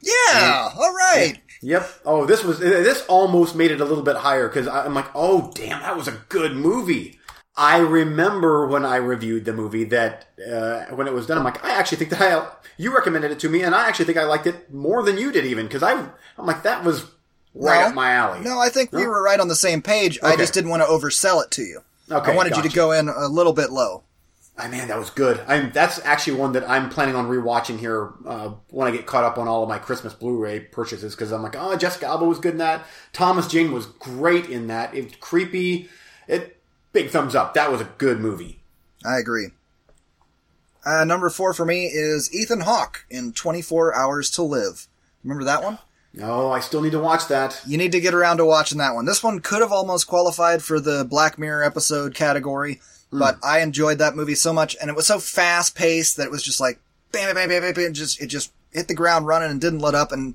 Yeah. 0.00 0.70
All 0.76 0.92
right. 0.94 1.34
Yep. 1.60 1.88
Oh, 2.04 2.24
this 2.24 2.44
was 2.44 2.60
this 2.60 3.04
almost 3.08 3.56
made 3.56 3.70
it 3.72 3.80
a 3.80 3.84
little 3.84 4.04
bit 4.04 4.16
higher 4.16 4.48
because 4.48 4.68
I'm 4.68 4.94
like, 4.94 5.08
oh 5.14 5.50
damn, 5.54 5.80
that 5.82 5.96
was 5.96 6.06
a 6.08 6.20
good 6.28 6.54
movie. 6.54 7.18
I 7.56 7.78
remember 7.78 8.68
when 8.68 8.84
I 8.84 8.96
reviewed 8.96 9.44
the 9.44 9.52
movie 9.52 9.82
that 9.84 10.26
uh, 10.48 10.84
when 10.94 11.08
it 11.08 11.12
was 11.12 11.26
done, 11.26 11.38
I'm 11.38 11.42
like, 11.44 11.64
I 11.64 11.70
actually 11.70 11.98
think 11.98 12.10
that 12.10 12.20
I 12.22 12.46
you 12.76 12.94
recommended 12.94 13.32
it 13.32 13.40
to 13.40 13.48
me, 13.48 13.62
and 13.62 13.74
I 13.74 13.88
actually 13.88 14.04
think 14.04 14.18
I 14.18 14.24
liked 14.24 14.46
it 14.46 14.72
more 14.72 15.02
than 15.02 15.18
you 15.18 15.32
did, 15.32 15.44
even 15.46 15.66
because 15.66 15.82
I 15.82 15.94
I'm 16.38 16.46
like 16.46 16.62
that 16.62 16.84
was 16.84 17.04
right 17.54 17.80
No. 17.80 17.88
up 17.88 17.94
my 17.94 18.12
alley. 18.12 18.40
No, 18.40 18.60
I 18.60 18.68
think 18.68 18.92
we 18.92 19.04
were 19.08 19.20
right 19.22 19.40
on 19.40 19.48
the 19.48 19.56
same 19.56 19.82
page. 19.82 20.20
I 20.22 20.36
just 20.36 20.54
didn't 20.54 20.70
want 20.70 20.82
to 20.82 20.88
oversell 20.88 21.42
it 21.44 21.50
to 21.52 21.62
you. 21.62 21.80
Okay, 22.10 22.32
I 22.32 22.36
wanted 22.36 22.56
you 22.56 22.62
to 22.62 22.68
go 22.68 22.92
in 22.92 23.08
a 23.08 23.26
little 23.26 23.52
bit 23.52 23.70
low. 23.70 24.04
Man, 24.58 24.88
that 24.88 24.98
was 24.98 25.10
good. 25.10 25.40
I'm, 25.46 25.70
that's 25.70 26.04
actually 26.04 26.38
one 26.38 26.52
that 26.52 26.68
I'm 26.68 26.90
planning 26.90 27.14
on 27.14 27.28
rewatching 27.28 27.78
here 27.78 28.12
uh, 28.26 28.50
when 28.70 28.88
I 28.88 28.90
get 28.90 29.06
caught 29.06 29.22
up 29.22 29.38
on 29.38 29.46
all 29.46 29.62
of 29.62 29.68
my 29.68 29.78
Christmas 29.78 30.14
Blu-ray 30.14 30.60
purchases 30.60 31.14
because 31.14 31.30
I'm 31.30 31.42
like, 31.42 31.54
oh, 31.56 31.76
Jessica 31.76 32.06
Alba 32.06 32.24
was 32.24 32.40
good 32.40 32.52
in 32.52 32.58
that. 32.58 32.84
Thomas 33.12 33.46
Jane 33.46 33.70
was 33.72 33.86
great 33.86 34.46
in 34.46 34.66
that. 34.66 34.94
It's 34.94 35.14
creepy. 35.16 35.88
It 36.26 36.60
big 36.92 37.10
thumbs 37.10 37.36
up. 37.36 37.54
That 37.54 37.70
was 37.70 37.80
a 37.80 37.90
good 37.98 38.18
movie. 38.18 38.60
I 39.06 39.18
agree. 39.18 39.50
Uh, 40.84 41.04
number 41.04 41.30
four 41.30 41.52
for 41.52 41.64
me 41.64 41.86
is 41.86 42.34
Ethan 42.34 42.60
Hawke 42.60 43.04
in 43.10 43.32
24 43.32 43.94
Hours 43.94 44.30
to 44.30 44.42
Live. 44.42 44.88
Remember 45.22 45.44
that 45.44 45.62
one? 45.62 45.78
No, 46.14 46.50
I 46.50 46.60
still 46.60 46.80
need 46.80 46.92
to 46.92 46.98
watch 46.98 47.28
that. 47.28 47.60
You 47.66 47.76
need 47.76 47.92
to 47.92 48.00
get 48.00 48.14
around 48.14 48.38
to 48.38 48.44
watching 48.44 48.78
that 48.78 48.94
one. 48.94 49.04
This 49.04 49.22
one 49.22 49.40
could 49.40 49.60
have 49.60 49.72
almost 49.72 50.06
qualified 50.06 50.62
for 50.62 50.80
the 50.80 51.04
Black 51.04 51.38
Mirror 51.38 51.62
episode 51.62 52.14
category, 52.14 52.80
Hmm. 53.10 53.18
but 53.18 53.38
I 53.42 53.60
enjoyed 53.60 53.98
that 53.98 54.16
movie 54.16 54.34
so 54.34 54.52
much, 54.52 54.76
and 54.80 54.90
it 54.90 54.96
was 54.96 55.06
so 55.06 55.18
fast 55.18 55.74
paced 55.74 56.16
that 56.16 56.26
it 56.26 56.30
was 56.30 56.42
just 56.42 56.60
like 56.60 56.78
bam, 57.12 57.34
bam, 57.34 57.48
bam, 57.48 57.62
bam, 57.62 57.74
bam, 57.74 57.94
just 57.94 58.20
it 58.20 58.26
just 58.26 58.52
hit 58.72 58.88
the 58.88 58.94
ground 58.94 59.26
running 59.26 59.50
and 59.50 59.60
didn't 59.60 59.80
let 59.80 59.94
up. 59.94 60.12
And 60.12 60.34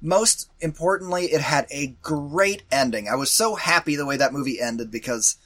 most 0.00 0.50
importantly, 0.60 1.26
it 1.26 1.40
had 1.40 1.66
a 1.70 1.94
great 2.02 2.62
ending. 2.70 3.08
I 3.08 3.14
was 3.14 3.30
so 3.30 3.54
happy 3.54 3.96
the 3.96 4.06
way 4.06 4.16
that 4.16 4.32
movie 4.32 4.60
ended 4.60 4.90
because 4.90 5.36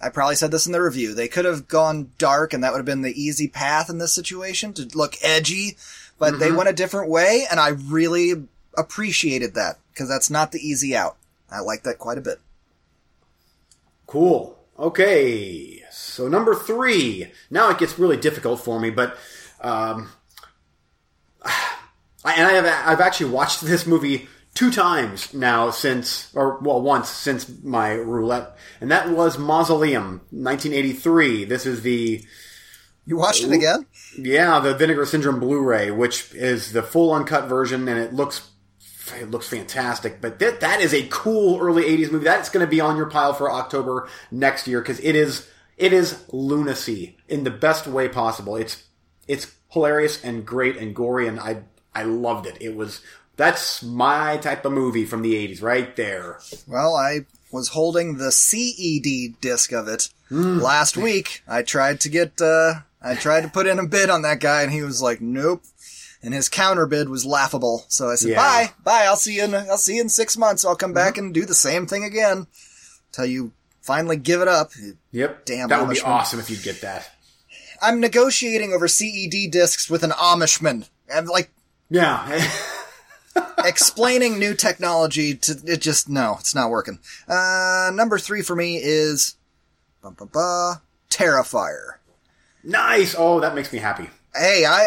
I 0.00 0.08
probably 0.08 0.34
said 0.34 0.50
this 0.50 0.66
in 0.66 0.72
the 0.72 0.82
review. 0.82 1.14
They 1.14 1.28
could 1.28 1.44
have 1.44 1.68
gone 1.68 2.10
dark, 2.18 2.52
and 2.52 2.64
that 2.64 2.72
would 2.72 2.78
have 2.78 2.86
been 2.86 3.02
the 3.02 3.20
easy 3.20 3.48
path 3.48 3.88
in 3.88 3.98
this 3.98 4.12
situation 4.12 4.72
to 4.74 4.88
look 4.94 5.16
edgy, 5.22 5.76
but 6.18 6.38
they 6.38 6.48
mm-hmm. 6.48 6.56
went 6.56 6.68
a 6.70 6.74
different 6.74 7.10
way, 7.10 7.46
and 7.50 7.60
I 7.60 7.68
really 7.68 8.48
appreciated 8.76 9.54
that 9.54 9.78
because 9.92 10.08
that's 10.08 10.30
not 10.30 10.52
the 10.52 10.66
easy 10.66 10.96
out. 10.96 11.16
I 11.50 11.60
like 11.60 11.82
that 11.82 11.98
quite 11.98 12.18
a 12.18 12.22
bit. 12.22 12.40
Cool. 14.06 14.58
Okay. 14.78 15.81
So 16.12 16.28
number 16.28 16.54
three. 16.54 17.32
Now 17.50 17.70
it 17.70 17.78
gets 17.78 17.98
really 17.98 18.18
difficult 18.18 18.60
for 18.60 18.78
me, 18.78 18.90
but 18.90 19.16
um, 19.60 20.10
I, 21.44 22.34
and 22.36 22.46
I 22.46 22.52
have 22.52 22.66
I've 22.86 23.00
actually 23.00 23.30
watched 23.30 23.60
this 23.62 23.86
movie 23.86 24.28
two 24.54 24.70
times 24.70 25.32
now 25.32 25.70
since, 25.70 26.30
or 26.34 26.58
well, 26.58 26.82
once 26.82 27.08
since 27.08 27.48
my 27.62 27.92
roulette, 27.94 28.56
and 28.80 28.90
that 28.90 29.10
was 29.10 29.38
Mausoleum, 29.38 30.20
1983. 30.30 31.46
This 31.46 31.64
is 31.64 31.80
the 31.82 32.22
You 33.06 33.16
watched 33.16 33.44
it 33.44 33.52
again? 33.52 33.86
yeah 34.18 34.60
the 34.60 34.74
Vinegar 34.74 35.06
Syndrome 35.06 35.40
Blu-ray, 35.40 35.90
which 35.90 36.34
is 36.34 36.72
the 36.72 36.82
full 36.82 37.14
uncut 37.14 37.48
version, 37.48 37.88
and 37.88 37.98
it 37.98 38.12
looks 38.12 38.50
it 39.18 39.30
looks 39.30 39.48
fantastic. 39.48 40.20
But 40.20 40.38
that 40.40 40.60
that 40.60 40.80
is 40.80 40.92
a 40.92 41.06
cool 41.08 41.58
early 41.58 41.84
'80s 41.84 42.12
movie. 42.12 42.24
That's 42.24 42.50
going 42.50 42.64
to 42.66 42.70
be 42.70 42.82
on 42.82 42.98
your 42.98 43.06
pile 43.06 43.32
for 43.32 43.50
October 43.50 44.08
next 44.30 44.66
year 44.68 44.82
because 44.82 45.00
it 45.00 45.16
is 45.16 45.48
it 45.76 45.92
is 45.92 46.24
lunacy 46.32 47.16
in 47.28 47.44
the 47.44 47.50
best 47.50 47.86
way 47.86 48.08
possible. 48.08 48.56
It's 48.56 48.84
it's 49.28 49.52
hilarious 49.68 50.22
and 50.22 50.44
great 50.44 50.76
and 50.76 50.94
gory, 50.94 51.26
and 51.26 51.40
I 51.40 51.62
I 51.94 52.04
loved 52.04 52.46
it. 52.46 52.58
It 52.60 52.76
was 52.76 53.00
that's 53.36 53.82
my 53.82 54.36
type 54.36 54.64
of 54.64 54.72
movie 54.72 55.04
from 55.04 55.22
the 55.22 55.34
'80s, 55.34 55.62
right 55.62 55.94
there. 55.96 56.38
Well, 56.66 56.94
I 56.94 57.26
was 57.50 57.68
holding 57.68 58.16
the 58.16 58.32
CED 58.32 59.40
disc 59.40 59.72
of 59.72 59.88
it 59.88 60.08
last 60.30 60.96
week. 60.96 61.42
I 61.46 61.62
tried 61.62 62.00
to 62.00 62.08
get, 62.08 62.40
uh, 62.40 62.74
I 63.02 63.14
tried 63.14 63.42
to 63.42 63.48
put 63.48 63.66
in 63.66 63.78
a 63.78 63.86
bid 63.86 64.08
on 64.10 64.22
that 64.22 64.40
guy, 64.40 64.62
and 64.62 64.72
he 64.72 64.82
was 64.82 65.02
like, 65.02 65.20
"Nope." 65.20 65.62
And 66.22 66.32
his 66.32 66.48
counter 66.48 66.86
bid 66.86 67.08
was 67.08 67.26
laughable. 67.26 67.84
So 67.88 68.08
I 68.08 68.14
said, 68.14 68.30
Yeah. 68.30 68.36
"Bye, 68.36 68.72
bye. 68.84 69.04
I'll 69.06 69.16
see 69.16 69.36
you 69.36 69.44
in, 69.44 69.54
I'll 69.54 69.76
see 69.76 69.96
you 69.96 70.02
in 70.02 70.08
six 70.08 70.36
months. 70.36 70.64
I'll 70.64 70.76
come 70.76 70.92
back 70.92 71.18
and 71.18 71.34
do 71.34 71.44
the 71.44 71.54
same 71.54 71.86
thing 71.86 72.04
again 72.04 72.46
Tell 73.12 73.26
you 73.26 73.52
finally 73.82 74.16
give 74.16 74.40
it 74.40 74.48
up." 74.48 74.70
Yep, 75.10 75.44
Damn 75.44 75.68
that 75.68 75.86
would 75.86 75.94
be 75.94 76.00
awesome 76.00 76.40
if 76.40 76.48
you'd 76.48 76.62
get 76.62 76.80
that. 76.80 77.10
I'm 77.82 78.00
negotiating 78.00 78.72
over 78.72 78.88
CED 78.88 79.50
discs 79.50 79.90
with 79.90 80.02
an 80.04 80.10
Amishman. 80.12 80.88
I'm 81.12 81.26
like 81.26 81.50
Yeah. 81.90 82.48
explaining 83.64 84.38
new 84.38 84.54
technology 84.54 85.34
to 85.34 85.60
it 85.66 85.80
just 85.80 86.08
no, 86.08 86.36
it's 86.38 86.54
not 86.54 86.70
working. 86.70 86.98
Uh, 87.28 87.90
number 87.94 88.18
three 88.18 88.42
for 88.42 88.54
me 88.56 88.78
is 88.82 89.36
bum, 90.02 90.14
bum, 90.14 90.28
bum, 90.32 90.76
Terrifier. 91.10 91.94
nice. 92.62 93.14
Oh, 93.18 93.40
that 93.40 93.54
makes 93.54 93.72
me 93.72 93.78
happy. 93.78 94.08
Hey, 94.34 94.64
I 94.66 94.86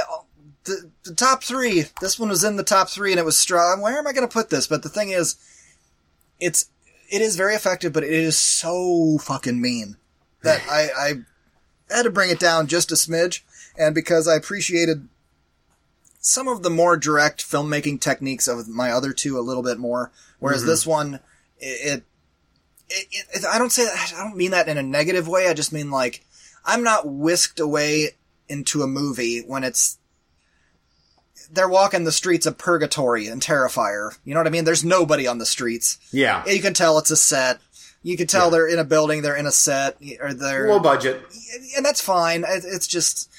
the, 0.64 0.90
the 1.04 1.14
top 1.14 1.44
three. 1.44 1.86
This 2.02 2.18
one 2.20 2.30
was 2.30 2.44
in 2.44 2.56
the 2.56 2.64
top 2.64 2.90
three, 2.90 3.12
and 3.12 3.20
it 3.20 3.26
was 3.26 3.38
strong. 3.38 3.82
Where 3.82 3.98
am 3.98 4.08
I 4.08 4.14
going 4.14 4.28
to 4.28 4.34
put 4.34 4.50
this? 4.50 4.68
But 4.68 4.82
the 4.84 4.90
thing 4.90 5.10
is, 5.10 5.36
it's 6.40 6.70
it 7.10 7.22
is 7.22 7.36
very 7.36 7.56
effective, 7.56 7.94
but 7.94 8.04
it 8.04 8.12
is 8.12 8.38
so 8.38 9.18
fucking 9.22 9.62
mean 9.62 9.98
that 10.44 10.62
I 10.70 10.90
I 10.98 11.94
had 11.94 12.04
to 12.04 12.10
bring 12.10 12.30
it 12.30 12.40
down 12.40 12.68
just 12.68 12.92
a 12.92 12.96
smidge, 12.96 13.42
and 13.78 13.94
because 13.94 14.28
I 14.28 14.36
appreciated 14.36 15.08
some 16.20 16.48
of 16.48 16.64
the 16.64 16.70
more 16.72 16.98
direct 16.98 17.48
filmmaking 17.48 18.02
techniques 18.02 18.48
of 18.48 18.68
my 18.68 18.92
other 18.92 19.14
two 19.14 19.38
a 19.38 19.42
little 19.42 19.62
bit 19.62 19.78
more, 19.78 20.12
whereas 20.40 20.62
mm-hmm. 20.62 20.70
this 20.70 20.86
one, 20.86 21.20
it, 21.60 22.00
it, 22.00 22.04
it, 22.90 23.26
it, 23.32 23.46
I 23.46 23.60
don't 23.60 23.72
say 23.72 23.86
that, 23.86 24.14
I 24.18 24.24
don't 24.24 24.36
mean 24.36 24.50
that 24.50 24.68
in 24.68 24.80
a 24.80 24.84
negative 24.84 25.28
way. 25.28 25.48
I 25.48 25.54
just 25.54 25.72
mean 25.72 25.92
like, 25.92 26.26
I'm 26.66 26.82
not 26.82 27.08
whisked 27.08 27.60
away 27.60 28.12
into 28.50 28.82
a 28.82 28.88
movie 28.88 29.42
when 29.46 29.64
it's, 29.64 30.00
they're 31.56 31.70
walking 31.70 32.04
the 32.04 32.12
streets 32.12 32.46
of 32.46 32.58
Purgatory 32.58 33.28
and 33.28 33.42
Terrifier. 33.42 34.18
You 34.24 34.34
know 34.34 34.40
what 34.40 34.48
I 34.48 34.52
mean? 34.52 34.66
There's 34.66 34.84
nobody 34.86 35.26
on 35.28 35.38
the 35.40 35.46
streets. 35.46 35.98
Yeah. 36.12 36.46
You 36.48 36.62
can 36.62 36.74
tell 36.74 36.98
it's 37.00 37.12
a 37.12 37.18
set. 37.18 37.60
You 38.04 38.16
can 38.18 38.28
tell 38.28 38.46
Yeah. 38.46 38.50
they're 38.52 38.68
in 38.68 38.78
a 38.80 38.84
building, 38.84 39.22
they're 39.24 39.36
in 39.36 39.48
a 39.48 39.52
set, 39.52 39.98
or 40.22 40.34
they're, 40.34 40.68
Low 40.70 40.80
budget. 40.80 41.24
and 41.76 41.84
that's 41.86 42.02
fine. 42.02 42.46
It's 42.48 42.86
just 42.88 43.30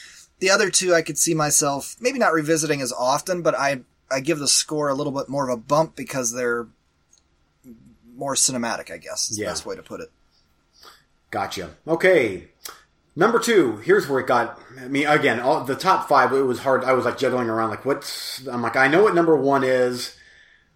the 0.40 0.50
other 0.50 0.70
two 0.70 0.92
I 0.94 1.02
could 1.02 1.16
see 1.18 1.34
myself 1.34 1.94
maybe 2.00 2.18
not 2.18 2.32
revisiting 2.32 2.80
as 2.82 2.92
often, 2.92 3.42
but 3.42 3.54
I 3.54 3.82
I 4.10 4.20
give 4.20 4.38
the 4.38 4.48
score 4.48 4.88
a 4.88 4.94
little 4.94 5.12
bit 5.12 5.28
more 5.28 5.48
of 5.48 5.52
a 5.58 5.60
bump 5.60 5.96
because 5.96 6.32
they're 6.32 6.66
more 8.16 8.34
cinematic. 8.34 8.90
I 8.90 8.96
guess 8.98 9.30
is 9.30 9.38
Yeah. 9.38 9.46
the 9.46 9.50
best 9.52 9.66
way 9.66 9.76
to 9.76 9.82
put 9.82 10.00
it. 10.00 10.10
Gotcha. 11.30 11.76
Okay. 11.86 12.48
Number 13.18 13.38
two, 13.38 13.78
here's 13.78 14.06
where 14.08 14.20
it 14.20 14.26
got 14.26 14.60
I 14.78 14.88
me 14.88 15.06
again. 15.06 15.40
All, 15.40 15.64
the 15.64 15.74
top 15.74 16.06
five, 16.06 16.32
it 16.32 16.42
was 16.42 16.58
hard. 16.60 16.84
I 16.84 16.92
was 16.92 17.06
like 17.06 17.16
juggling 17.16 17.48
around, 17.48 17.70
like 17.70 17.86
what's. 17.86 18.46
I'm 18.46 18.60
like, 18.60 18.76
I 18.76 18.88
know 18.88 19.02
what 19.02 19.14
number 19.14 19.34
one 19.34 19.64
is, 19.64 20.14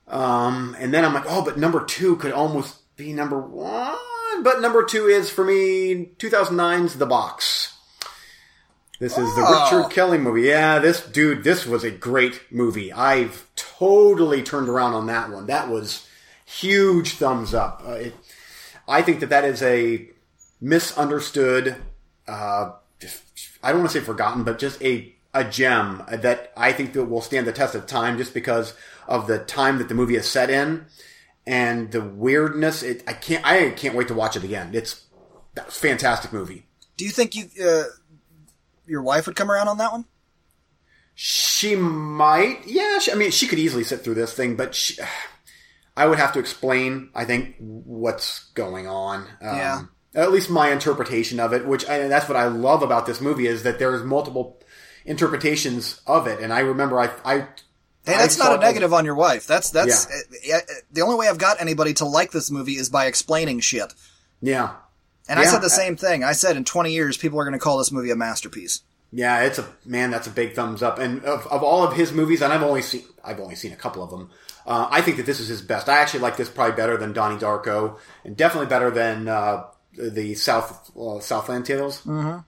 um, 0.09 0.75
and 0.79 0.93
then 0.93 1.05
I'm 1.05 1.13
like, 1.13 1.27
oh, 1.29 1.45
but 1.45 1.59
number 1.59 1.85
two 1.85 2.17
could 2.17 2.33
almost 2.33 2.97
be 2.97 3.13
number 3.13 3.39
one. 3.39 3.97
But 4.43 4.63
number 4.63 4.85
two 4.85 5.07
is 5.07 5.29
for 5.29 5.45
me 5.45 6.13
2009's 6.17 6.97
The 6.97 7.05
Box. 7.07 7.75
This 9.01 9.19
is 9.19 9.35
the 9.35 9.45
Oh. 9.47 9.65
Richard 9.65 9.93
Kelly 9.93 10.19
movie. 10.19 10.43
Yeah, 10.43 10.79
this 10.79 11.01
dude, 11.05 11.43
this 11.45 11.67
was 11.67 11.85
a 11.85 11.91
great 11.91 12.41
movie. 12.51 12.93
I've 12.93 13.47
totally 13.57 14.43
turned 14.43 14.69
around 14.69 14.95
on 14.95 15.07
that 15.07 15.31
one. 15.31 15.47
That 15.47 15.69
was 15.69 16.07
huge 16.47 17.13
thumbs 17.15 17.53
up. 17.55 17.83
Uh, 17.87 17.93
it, 17.93 18.15
I 18.89 19.03
think 19.03 19.21
that 19.21 19.31
that 19.31 19.45
is 19.45 19.63
a 19.63 20.09
misunderstood, 20.61 21.77
uh, 22.31 22.73
I 23.63 23.73
don't 23.73 23.81
want 23.81 23.91
to 23.93 24.01
say 24.01 24.05
forgotten, 24.05 24.45
but 24.45 24.59
just 24.59 24.81
a, 24.83 25.15
a 25.35 25.45
gem 25.45 26.03
that 26.09 26.53
I 26.57 26.73
think 26.73 26.93
that 26.93 27.05
will 27.05 27.21
stand 27.21 27.47
the 27.47 27.53
test 27.53 27.75
of 27.75 27.87
time 27.87 28.19
just 28.19 28.35
because 28.35 28.75
of 29.09 29.27
the 29.27 29.39
time 29.39 29.79
that 29.79 29.89
the 29.89 29.95
movie 29.95 30.17
is 30.17 30.29
set 30.29 30.51
in 30.51 30.87
and 31.47 31.91
the 31.91 32.01
weirdness. 32.01 32.83
It, 32.83 33.03
I 33.07 33.13
can't, 33.15 33.45
I 33.45 33.71
can't 33.71 33.95
wait 33.95 34.09
to 34.09 34.15
watch 34.15 34.37
it 34.37 34.45
again. 34.45 34.71
It's, 34.75 35.05
that 35.55 35.73
fantastic 35.73 36.33
movie. 36.33 36.67
Do 36.97 37.05
you 37.05 37.11
think 37.11 37.35
you 37.35 37.47
uh, 37.65 37.85
your 38.87 39.03
wife 39.03 39.27
would 39.27 39.35
come 39.35 39.51
around 39.51 39.67
on 39.69 39.79
that 39.79 39.91
one? 39.91 40.05
She 41.15 41.75
might, 41.75 42.67
yeah. 42.67 42.99
She, 43.01 43.13
I 43.13 43.15
mean, 43.15 43.31
she 43.31 43.47
could 43.47 43.59
easily 43.59 43.85
sit 43.85 44.03
through 44.05 44.15
this 44.15 44.33
thing, 44.33 44.57
but 44.57 44.75
she, 44.75 44.97
I 45.97 46.07
would 46.07 46.19
have 46.19 46.33
to 46.35 46.39
explain. 46.39 47.11
I 47.15 47.25
think 47.25 47.57
what's 47.59 48.45
going 48.53 48.87
on. 48.87 49.23
Um, 49.43 49.57
Yeah. 49.57 49.81
At 50.15 50.33
least 50.33 50.51
my 50.51 50.71
interpretation 50.73 51.39
of 51.39 51.53
it, 51.53 51.67
which 51.67 51.85
and 51.85 52.11
that's 52.11 52.29
what 52.29 52.37
I 52.37 52.49
love 52.49 52.83
about 52.83 53.07
this 53.07 53.21
movie 53.21 53.47
is 53.47 53.63
that 53.63 53.79
there's 53.79 54.03
multiple 54.03 54.61
interpretations 55.05 56.01
of 56.07 56.27
it, 56.27 56.41
and 56.41 56.53
I 56.53 56.61
remember 56.61 57.01
I, 57.01 57.11
I 57.25 57.47
Hey, 58.07 58.17
that's 58.17 58.39
not 58.39 58.55
a 58.57 58.59
negative 58.59 58.95
on 58.95 59.05
your 59.05 59.15
wife. 59.15 59.47
That's 59.47 59.71
that's 59.71 60.09
Yeah. 60.43 60.55
uh, 60.55 60.59
uh, 60.59 60.61
the 60.91 61.03
only 61.03 61.17
way 61.17 61.29
I've 61.29 61.39
got 61.39 61.61
anybody 61.61 61.93
to 61.95 62.07
like 62.07 62.33
this 62.33 62.51
movie 62.51 62.77
is 62.77 62.89
by 62.89 63.07
explaining 63.07 63.61
shit. 63.61 63.93
Yeah, 64.41 64.71
And 65.29 65.39
I 65.39 65.45
said 65.45 65.61
the 65.61 65.69
same 65.69 65.97
thing. 65.97 66.25
I 66.25 66.33
said 66.33 66.57
in 66.57 66.65
20 66.65 66.93
years, 66.93 67.19
people 67.19 67.39
are 67.39 67.45
going 67.45 67.53
to 67.53 67.59
call 67.59 67.77
this 67.77 67.93
movie 67.93 68.11
a 68.11 68.17
masterpiece. 68.17 68.81
Yeah, 69.13 69.43
it's 69.43 69.59
a 69.59 69.67
man. 69.85 70.11
That's 70.11 70.27
a 70.27 70.31
big 70.31 70.55
thumbs 70.55 70.83
up. 70.83 70.99
And 70.99 71.23
of, 71.25 71.47
of 71.49 71.63
all 71.63 71.83
of 71.85 71.95
his 71.95 72.11
movies, 72.13 72.41
and 72.41 72.53
I've 72.53 72.63
only 72.63 72.81
seen 72.81 73.03
I've 73.23 73.39
only 73.41 73.55
seen 73.55 73.73
a 73.73 73.77
couple 73.77 74.03
of 74.03 74.11
them. 74.11 74.31
Uh, 74.67 74.89
I 74.91 75.03
think 75.03 75.19
that 75.19 75.27
this 75.27 75.41
is 75.41 75.49
his 75.49 75.61
best. 75.63 75.89
I 75.89 75.99
actually 75.99 76.21
like 76.21 76.37
this 76.37 76.49
probably 76.49 76.77
better 76.77 76.97
than 76.97 77.13
Donnie 77.13 77.39
Darko, 77.39 77.99
and 78.25 78.37
definitely 78.37 78.69
better 78.69 78.91
than 78.91 79.29
uh, 79.29 79.65
the 79.97 80.35
South 80.35 80.91
uh, 80.97 81.21
Southland 81.21 81.67
Tales. 81.67 82.03
Mm-hmm. 82.03 82.41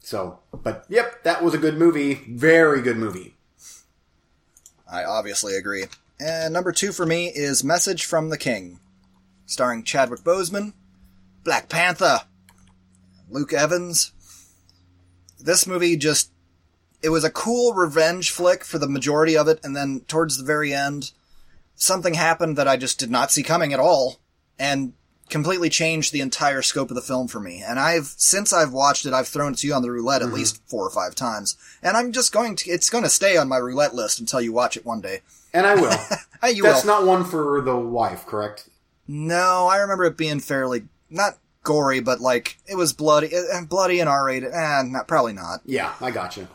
So, 0.00 0.40
but 0.62 0.86
yep, 0.88 1.22
that 1.24 1.42
was 1.42 1.54
a 1.54 1.58
good 1.58 1.78
movie. 1.78 2.14
Very 2.28 2.82
good 2.82 2.96
movie. 2.96 3.34
I 4.90 5.04
obviously 5.04 5.56
agree. 5.56 5.84
And 6.18 6.52
number 6.52 6.72
two 6.72 6.92
for 6.92 7.06
me 7.06 7.28
is 7.28 7.62
Message 7.64 8.04
from 8.04 8.28
the 8.28 8.38
King, 8.38 8.80
starring 9.46 9.84
Chadwick 9.84 10.20
Boseman, 10.20 10.72
Black 11.44 11.68
Panther, 11.68 12.22
Luke 13.28 13.52
Evans. 13.52 14.12
This 15.38 15.66
movie 15.66 15.96
just, 15.96 16.30
it 17.02 17.08
was 17.08 17.24
a 17.24 17.30
cool 17.30 17.72
revenge 17.72 18.30
flick 18.30 18.64
for 18.64 18.78
the 18.78 18.88
majority 18.88 19.36
of 19.36 19.48
it, 19.48 19.60
and 19.62 19.74
then 19.74 20.00
towards 20.08 20.36
the 20.36 20.44
very 20.44 20.74
end, 20.74 21.12
something 21.74 22.14
happened 22.14 22.58
that 22.58 22.68
I 22.68 22.76
just 22.76 22.98
did 22.98 23.10
not 23.10 23.30
see 23.30 23.42
coming 23.42 23.72
at 23.72 23.80
all, 23.80 24.20
and 24.58 24.92
completely 25.30 25.68
changed 25.70 26.12
the 26.12 26.20
entire 26.20 26.62
scope 26.62 26.90
of 26.90 26.94
the 26.96 27.00
film 27.02 27.28
for 27.28 27.40
me. 27.40 27.62
And 27.66 27.78
I've, 27.78 28.06
since 28.16 28.52
I've 28.52 28.72
watched 28.72 29.06
it, 29.06 29.12
I've 29.12 29.28
thrown 29.28 29.52
it 29.52 29.58
to 29.58 29.66
you 29.66 29.74
on 29.74 29.82
the 29.82 29.90
roulette 29.90 30.22
at 30.22 30.32
least 30.32 30.60
four 30.68 30.84
or 30.86 30.90
five 30.90 31.14
times. 31.14 31.56
And 31.82 31.96
I'm 31.96 32.12
just 32.12 32.32
going 32.32 32.56
to, 32.56 32.70
it's 32.70 32.90
going 32.90 33.04
to 33.04 33.10
stay 33.10 33.36
on 33.36 33.48
my 33.48 33.56
roulette 33.56 33.94
list 33.94 34.20
until 34.20 34.40
you 34.40 34.52
watch 34.52 34.76
it 34.76 34.84
one 34.86 35.00
day. 35.00 35.20
And 35.54 35.66
I 35.66 35.74
will. 35.74 35.96
You 36.54 36.62
That's 36.62 36.84
will. 36.86 37.00
not 37.00 37.06
one 37.06 37.24
for 37.24 37.60
the 37.60 37.76
wife, 37.76 38.24
correct? 38.24 38.70
No, 39.06 39.66
I 39.70 39.76
remember 39.76 40.04
it 40.04 40.16
being 40.16 40.40
fairly 40.40 40.84
not 41.10 41.36
gory, 41.64 42.00
but 42.00 42.18
like 42.20 42.56
it 42.66 42.76
was 42.76 42.94
bloody, 42.94 43.36
uh, 43.36 43.60
bloody 43.68 44.00
and 44.00 44.08
R-rated. 44.08 44.50
Eh, 44.50 44.82
not 44.86 45.06
probably 45.06 45.34
not. 45.34 45.60
Yeah, 45.66 45.92
I 46.00 46.10
got 46.10 46.38
you. 46.38 46.48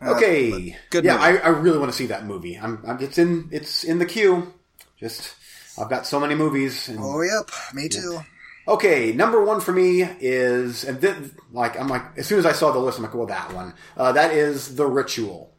Okay, 0.00 0.72
Uh, 0.72 0.76
good 0.90 1.04
Yeah. 1.04 1.16
I, 1.16 1.36
I 1.36 1.48
really 1.48 1.78
want 1.78 1.90
to 1.90 1.96
see 1.96 2.06
that 2.06 2.24
movie. 2.24 2.54
I'm, 2.56 2.82
I'm. 2.86 3.00
It's 3.02 3.18
in. 3.18 3.48
It's 3.50 3.82
in 3.84 3.98
the 3.98 4.06
queue. 4.06 4.54
Just, 4.98 5.34
I've 5.80 5.90
got 5.90 6.06
so 6.06 6.18
many 6.20 6.34
movies. 6.34 6.88
And, 6.88 6.98
Oh, 7.00 7.20
yep, 7.22 7.50
me 7.74 7.88
too. 7.88 8.20
Okay, 8.66 9.12
number 9.12 9.42
one 9.42 9.60
for 9.60 9.72
me 9.72 10.02
is, 10.02 10.84
and 10.84 11.00
then, 11.00 11.32
like, 11.52 11.78
I'm 11.80 11.88
like, 11.88 12.02
as 12.18 12.26
soon 12.26 12.38
as 12.38 12.44
I 12.44 12.52
saw 12.52 12.70
the 12.70 12.78
list, 12.78 12.98
I'm 12.98 13.04
like, 13.04 13.14
well, 13.14 13.26
that 13.26 13.52
one. 13.54 13.72
Uh, 13.96 14.12
that 14.12 14.32
is 14.34 14.76
The 14.76 14.86
Ritual 14.86 15.54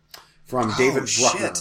from 0.46 0.72
David 0.78 1.10
Bruckner. 1.20 1.56
shit. 1.56 1.60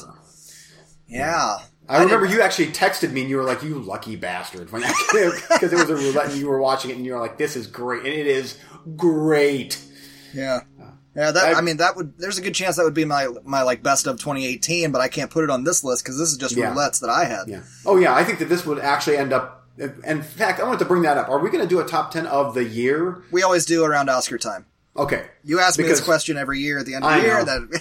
Yeah, 1.06 1.58
I, 1.88 2.02
remember 2.02 2.26
you 2.26 2.42
actually 2.42 2.66
texted 2.68 3.12
me 3.12 3.22
and 3.22 3.30
you 3.30 3.36
were 3.38 3.44
like, 3.44 3.62
you 3.62 3.78
lucky 3.78 4.16
bastard. 4.16 4.70
Because 4.70 4.92
it 5.72 5.72
was 5.72 5.88
a 5.88 5.94
roulette 5.96 6.30
and 6.30 6.38
you 6.38 6.48
were 6.48 6.60
watching 6.60 6.90
it 6.90 6.96
and 6.96 7.06
you 7.06 7.14
were 7.14 7.20
like, 7.20 7.38
this 7.38 7.56
is 7.56 7.66
great. 7.66 8.00
And 8.00 8.12
it 8.12 8.26
is 8.26 8.58
great. 8.94 9.82
yeah, 10.34 10.60
yeah. 11.18 11.30
That 11.32 11.54
I, 11.54 11.58
I- 11.58 11.60
mean, 11.60 11.76
that 11.78 11.96
would. 11.96 12.16
There's 12.18 12.38
a 12.38 12.42
good 12.42 12.54
chance 12.54 12.76
that 12.76 12.84
would 12.84 12.94
be 12.94 13.04
my 13.04 13.28
my 13.44 13.62
like 13.62 13.82
best 13.82 14.06
of 14.06 14.16
2018, 14.18 14.92
but 14.92 15.00
I 15.00 15.08
can't 15.08 15.30
put 15.30 15.44
it 15.44 15.50
on 15.50 15.64
this 15.64 15.82
list 15.84 16.04
because 16.04 16.18
this 16.18 16.30
is 16.30 16.36
just 16.38 16.56
Yeah. 16.56 16.72
roulettes 16.74 17.00
that 17.00 17.10
I 17.10 17.24
had. 17.24 17.48
Yeah. 17.48 17.62
Oh, 17.84 17.96
yeah, 17.96 18.14
I 18.14 18.24
think 18.24 18.38
that 18.38 18.48
this 18.48 18.64
would 18.64 18.78
actually 18.78 19.16
end 19.16 19.32
up, 19.32 19.66
in 19.76 20.22
fact, 20.22 20.60
I 20.60 20.64
wanted 20.64 20.78
to 20.80 20.84
bring 20.86 21.02
that 21.02 21.16
up. 21.18 21.28
Are 21.28 21.38
we 21.38 21.50
going 21.50 21.62
to 21.62 21.68
do 21.68 21.80
a 21.80 21.84
top 21.84 22.10
10 22.12 22.26
of 22.26 22.54
the 22.54 22.64
year? 22.64 23.22
We 23.30 23.42
always 23.42 23.66
do 23.66 23.84
around 23.84 24.08
Oscar 24.08 24.38
time. 24.38 24.66
Okay. 24.96 25.26
You 25.44 25.60
ask 25.60 25.78
me 25.78 25.84
this 25.84 26.00
question 26.00 26.36
every 26.36 26.58
year 26.60 26.78
at 26.78 26.86
the 26.86 26.94
end 26.94 27.04
of 27.04 27.12
the 27.14 27.20
year. 27.22 27.44
That 27.44 27.80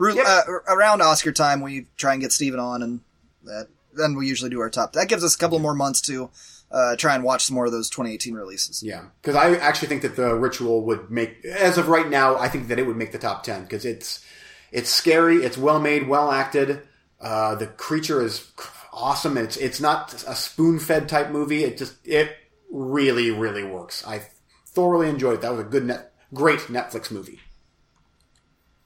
Yep. 0.14 0.26
uh, 0.26 0.42
around 0.74 1.02
Oscar 1.02 1.32
time, 1.32 1.60
we 1.60 1.86
try 1.98 2.12
and 2.12 2.22
get 2.22 2.32
Steven 2.32 2.58
on, 2.60 2.82
and 2.82 3.00
that, 3.44 3.68
then 3.94 4.14
we 4.14 4.26
usually 4.26 4.48
do 4.50 4.60
our 4.60 4.70
top. 4.70 4.92
That 4.94 5.08
gives 5.08 5.22
us 5.24 5.34
a 5.34 5.38
couple 5.38 5.58
more 5.58 5.74
months 5.74 6.00
to 6.02 6.30
uh, 6.70 6.96
try 6.96 7.14
and 7.14 7.24
watch 7.24 7.44
some 7.44 7.54
more 7.54 7.66
of 7.66 7.72
those 7.72 7.88
2018 7.90 8.34
releases. 8.34 8.82
Yeah, 8.82 9.06
because 9.22 9.36
I 9.36 9.56
actually 9.56 9.88
think 9.88 10.02
that 10.02 10.16
the 10.16 10.34
ritual 10.34 10.84
would 10.86 11.10
make, 11.10 11.44
as 11.44 11.78
of 11.78 11.88
right 11.88 12.08
now, 12.08 12.36
I 12.36 12.48
think 12.48 12.68
that 12.68 12.78
it 12.78 12.86
would 12.86 12.96
make 12.96 13.12
the 13.12 13.18
top 13.18 13.42
ten 13.42 13.62
because 13.62 13.84
it's 13.84 14.24
it's 14.70 14.90
scary, 14.90 15.36
it's 15.36 15.56
well 15.58 15.80
made, 15.80 16.08
well 16.08 16.30
acted. 16.30 16.82
Uh, 17.20 17.54
the 17.54 17.66
creature 17.66 18.22
is 18.22 18.50
awesome. 18.92 19.38
It's 19.38 19.56
it's 19.56 19.80
not 19.80 20.12
a 20.26 20.34
spoon 20.34 20.78
fed 20.78 21.08
type 21.08 21.30
movie. 21.30 21.64
It 21.64 21.78
just 21.78 21.94
it 22.06 22.36
really 22.70 23.30
really 23.30 23.64
works. 23.64 24.06
I 24.06 24.22
thoroughly 24.66 25.08
enjoyed 25.08 25.34
it. 25.34 25.40
That 25.40 25.52
was 25.52 25.60
a 25.60 25.64
good 25.64 25.86
net, 25.86 26.12
great 26.34 26.60
Netflix 26.60 27.10
movie. 27.10 27.40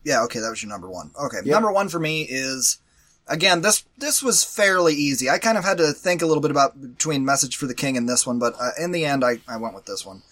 Yeah, 0.05 0.23
okay, 0.25 0.41
that 0.41 0.51
was 0.51 0.63
your 0.63 0.71
number 0.71 0.91
one. 0.91 1.13
Okay, 1.21 1.39
number 1.45 1.71
one 1.71 1.89
for 1.89 2.01
me 2.01 2.23
is 2.23 2.79
again 3.29 3.63
this 3.63 3.85
this 3.99 4.23
was 4.23 4.45
fairly 4.45 4.95
easy. 4.95 5.31
I 5.31 5.39
kind 5.39 5.59
of 5.59 5.65
had 5.65 5.79
to 5.79 5.93
think 5.93 6.23
a 6.23 6.27
little 6.27 6.41
bit 6.41 6.51
about 6.51 6.81
between 6.81 7.25
Message 7.25 7.57
for 7.57 7.67
the 7.67 7.75
King 7.75 7.97
and 7.97 8.09
this 8.09 8.27
one, 8.27 8.39
but 8.39 8.55
uh, 8.59 8.71
in 8.79 8.93
the 8.93 9.05
end, 9.05 9.25
I 9.25 9.41
I 9.49 9.57
went 9.57 9.75
with 9.75 9.87
this 9.87 10.05
one. 10.05 10.23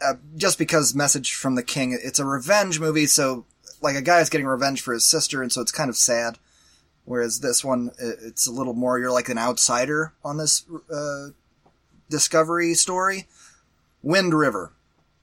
Uh, 0.00 0.14
just 0.36 0.58
because 0.58 0.94
Message 0.94 1.34
from 1.34 1.56
the 1.56 1.62
King, 1.62 1.98
it's 2.00 2.20
a 2.20 2.24
revenge 2.24 2.78
movie, 2.78 3.06
so 3.06 3.44
like 3.80 3.96
a 3.96 4.02
guy 4.02 4.20
is 4.20 4.30
getting 4.30 4.46
revenge 4.46 4.80
for 4.80 4.92
his 4.92 5.04
sister, 5.04 5.42
and 5.42 5.52
so 5.52 5.60
it's 5.60 5.72
kind 5.72 5.90
of 5.90 5.96
sad. 5.96 6.38
Whereas 7.04 7.40
this 7.40 7.64
one, 7.64 7.90
it's 7.98 8.46
a 8.46 8.52
little 8.52 8.74
more 8.74 8.98
you're 8.98 9.10
like 9.10 9.30
an 9.30 9.38
outsider 9.38 10.12
on 10.22 10.36
this 10.36 10.66
uh, 10.92 11.28
discovery 12.10 12.74
story. 12.74 13.26
Wind 14.02 14.34
River 14.34 14.72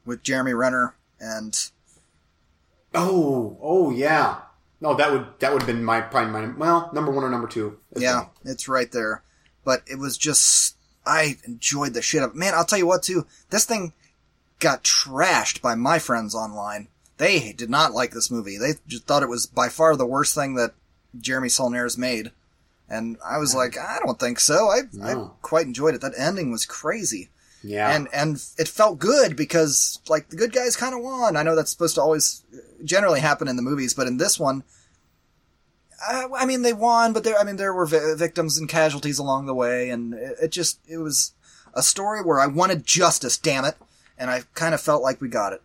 with 0.03 0.23
Jeremy 0.23 0.53
Renner 0.53 0.95
and 1.19 1.69
Oh 2.93 3.57
oh 3.61 3.91
yeah. 3.91 4.37
No, 4.81 4.93
that 4.95 5.11
would 5.11 5.25
that 5.39 5.51
would 5.51 5.61
have 5.61 5.67
been 5.67 5.83
my 5.83 6.01
probably 6.01 6.31
my 6.31 6.55
well 6.57 6.89
number 6.93 7.11
one 7.11 7.23
or 7.23 7.29
number 7.29 7.47
two. 7.47 7.79
Yeah, 7.95 8.15
well. 8.15 8.33
it's 8.43 8.67
right 8.67 8.91
there. 8.91 9.23
But 9.63 9.81
it 9.87 9.97
was 9.97 10.17
just, 10.17 10.77
I 11.05 11.37
enjoyed 11.45 11.93
the 11.93 12.01
shit 12.01 12.21
of. 12.21 12.35
Man, 12.35 12.53
I'll 12.53 12.65
tell 12.65 12.77
you 12.77 12.87
what 12.87 13.03
too, 13.03 13.25
this 13.49 13.65
thing 13.65 13.93
got 14.59 14.83
trashed 14.83 15.61
by 15.61 15.75
my 15.75 15.99
friends 15.99 16.35
online. 16.35 16.87
They 17.17 17.53
did 17.53 17.69
not 17.69 17.93
like 17.93 18.11
this 18.11 18.29
movie. 18.29 18.57
They 18.57 18.73
just 18.87 19.05
thought 19.05 19.23
it 19.23 19.29
was 19.29 19.45
by 19.45 19.69
far 19.69 19.95
the 19.95 20.05
worst 20.05 20.35
thing 20.35 20.55
that 20.55 20.73
Jeremy 21.19 21.49
Saulnier's 21.49 21.97
made. 21.97 22.31
And 22.87 23.17
I 23.25 23.37
was 23.37 23.55
like, 23.55 23.77
I 23.79 23.99
don't 24.05 24.19
think 24.19 24.39
so. 24.39 24.69
I, 24.69 24.81
I 25.03 25.29
quite 25.41 25.65
enjoyed 25.65 25.95
it. 25.95 26.01
That 26.01 26.13
ending 26.17 26.51
was 26.51 26.65
crazy. 26.65 27.29
Yeah. 27.65 27.95
And, 27.95 28.07
and 28.13 28.35
it 28.57 28.67
felt 28.67 28.99
good 28.99 29.35
because, 29.35 29.99
like, 30.07 30.29
the 30.29 30.35
good 30.35 30.53
guys 30.53 30.75
kind 30.77 30.93
of 30.93 31.01
won. 31.01 31.35
I 31.35 31.43
know 31.43 31.55
that's 31.55 31.71
supposed 31.71 31.95
to 31.95 32.01
always 32.01 32.43
generally 32.83 33.19
happen 33.19 33.47
in 33.47 33.55
the 33.55 33.61
movies, 33.61 33.93
but 33.93 34.07
in 34.07 34.17
this 34.17 34.39
one, 34.39 34.63
uh, 36.07 36.27
I 36.37 36.45
mean, 36.45 36.61
they 36.61 36.73
won, 36.73 37.13
but 37.13 37.23
there, 37.23 37.37
I 37.39 37.43
mean, 37.43 37.55
there 37.55 37.73
were 37.73 37.85
vi- 37.87 38.13
victims 38.15 38.57
and 38.57 38.69
casualties 38.69 39.17
along 39.17 39.45
the 39.47 39.55
way, 39.55 39.89
and 39.89 40.13
it, 40.13 40.37
it 40.43 40.51
just, 40.51 40.79
it 40.87 40.97
was 40.97 41.33
a 41.73 41.81
story 41.81 42.21
where 42.21 42.39
I 42.39 42.47
wanted 42.47 42.85
justice, 42.85 43.37
damn 43.37 43.65
it, 43.65 43.75
and 44.17 44.29
I 44.29 44.43
kind 44.53 44.75
of 44.75 44.81
felt 44.81 45.01
like 45.01 45.19
we 45.19 45.27
got 45.29 45.53
it. 45.53 45.61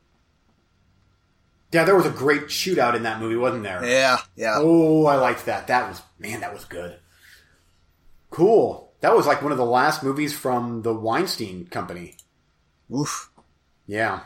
yeah, 1.73 1.85
there 1.85 1.97
was 1.97 2.07
a 2.07 2.11
great 2.11 2.45
shootout 2.47 2.95
in 2.97 3.03
that 3.03 3.21
movie, 3.21 3.37
wasn't 3.37 3.65
there? 3.65 3.85
Yeah, 3.85 4.19
yeah. 4.37 4.55
Oh, 4.57 5.07
I 5.07 5.17
liked 5.17 5.45
that. 5.47 5.67
That 5.67 5.89
was 5.89 6.03
man, 6.19 6.41
that 6.41 6.53
was 6.53 6.65
good. 6.65 6.99
Cool. 8.31 8.90
That 9.01 9.17
was 9.17 9.27
like 9.27 9.43
one 9.43 9.53
of 9.53 9.59
the 9.59 9.65
last 9.65 10.03
movies 10.03 10.37
from 10.37 10.83
the 10.83 10.95
Weinstein 10.95 11.67
Company. 11.67 12.17
Oof. 12.95 13.31
Yeah. 13.87 14.21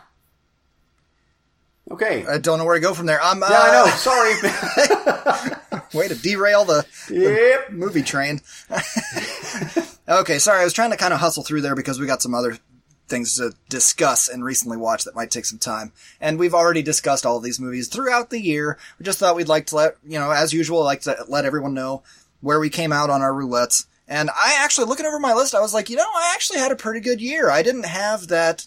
Okay. 1.91 2.25
I 2.27 2.39
don't 2.39 2.59
know 2.59 2.65
where 2.65 2.75
to 2.75 2.81
go 2.81 2.95
from 2.95 3.07
there. 3.07 3.21
I'm, 3.23 3.43
uh, 3.43 3.49
yeah, 3.51 3.61
I 3.61 3.73
know. 3.73 3.91
Sorry. 3.93 5.81
way 5.95 6.09
to 6.09 6.15
derail 6.15 6.65
the, 6.65 6.85
yep. 7.11 7.71
movie 7.71 8.03
train. 8.03 8.41
okay, 10.09 10.39
sorry, 10.39 10.61
I 10.61 10.65
was 10.65 10.73
trying 10.73 10.91
to 10.91 10.97
kind 10.97 11.15
of 11.15 11.21
hustle 11.21 11.45
through 11.45 11.61
there 11.61 11.77
because 11.77 12.01
we 12.01 12.07
got 12.07 12.23
some 12.23 12.35
other 12.35 12.59
things 13.07 13.37
to 13.37 13.53
discuss 13.69 14.29
and 14.29 14.43
recently 14.43 14.77
watch 14.77 15.05
that 15.05 15.15
might 15.15 15.31
take 15.31 15.45
some 15.45 15.59
time. 15.59 15.93
And 16.21 16.39
we've 16.39 16.55
already 16.55 16.83
discussed 16.83 17.27
all 17.27 17.39
these 17.39 17.61
movies 17.61 17.89
throughout 17.89 18.31
the 18.31 18.41
year. 18.41 18.79
We 18.99 19.05
just 19.05 19.19
thought 19.19 19.37
we'd 19.37 19.49
like 19.49 19.67
to 19.67 19.77
let, 19.77 19.97
you 20.07 20.19
know, 20.19 20.31
as 20.31 20.53
usual, 20.53 20.83
like 20.83 21.03
to 21.03 21.25
let 21.29 21.45
everyone 21.45 21.75
know 21.75 22.03
where 22.41 22.61
we 22.61 22.71
came 22.71 22.93
out 22.93 23.11
on 23.11 23.23
our 23.23 23.33
roulettes. 23.33 23.87
And 24.07 24.31
I 24.31 24.57
actually, 24.59 24.87
looking 24.87 25.07
over 25.07 25.19
my 25.19 25.33
list, 25.33 25.55
I 25.55 25.61
was 25.61 25.73
like, 25.73 25.89
you 25.89 25.97
know, 25.97 26.03
I 26.03 26.33
actually 26.35 26.59
had 26.59 26.73
a 26.73 26.77
pretty 26.77 27.01
good 27.01 27.21
year. 27.21 27.51
I 27.51 27.63
didn't 27.63 27.87
have 27.87 28.29
that 28.29 28.67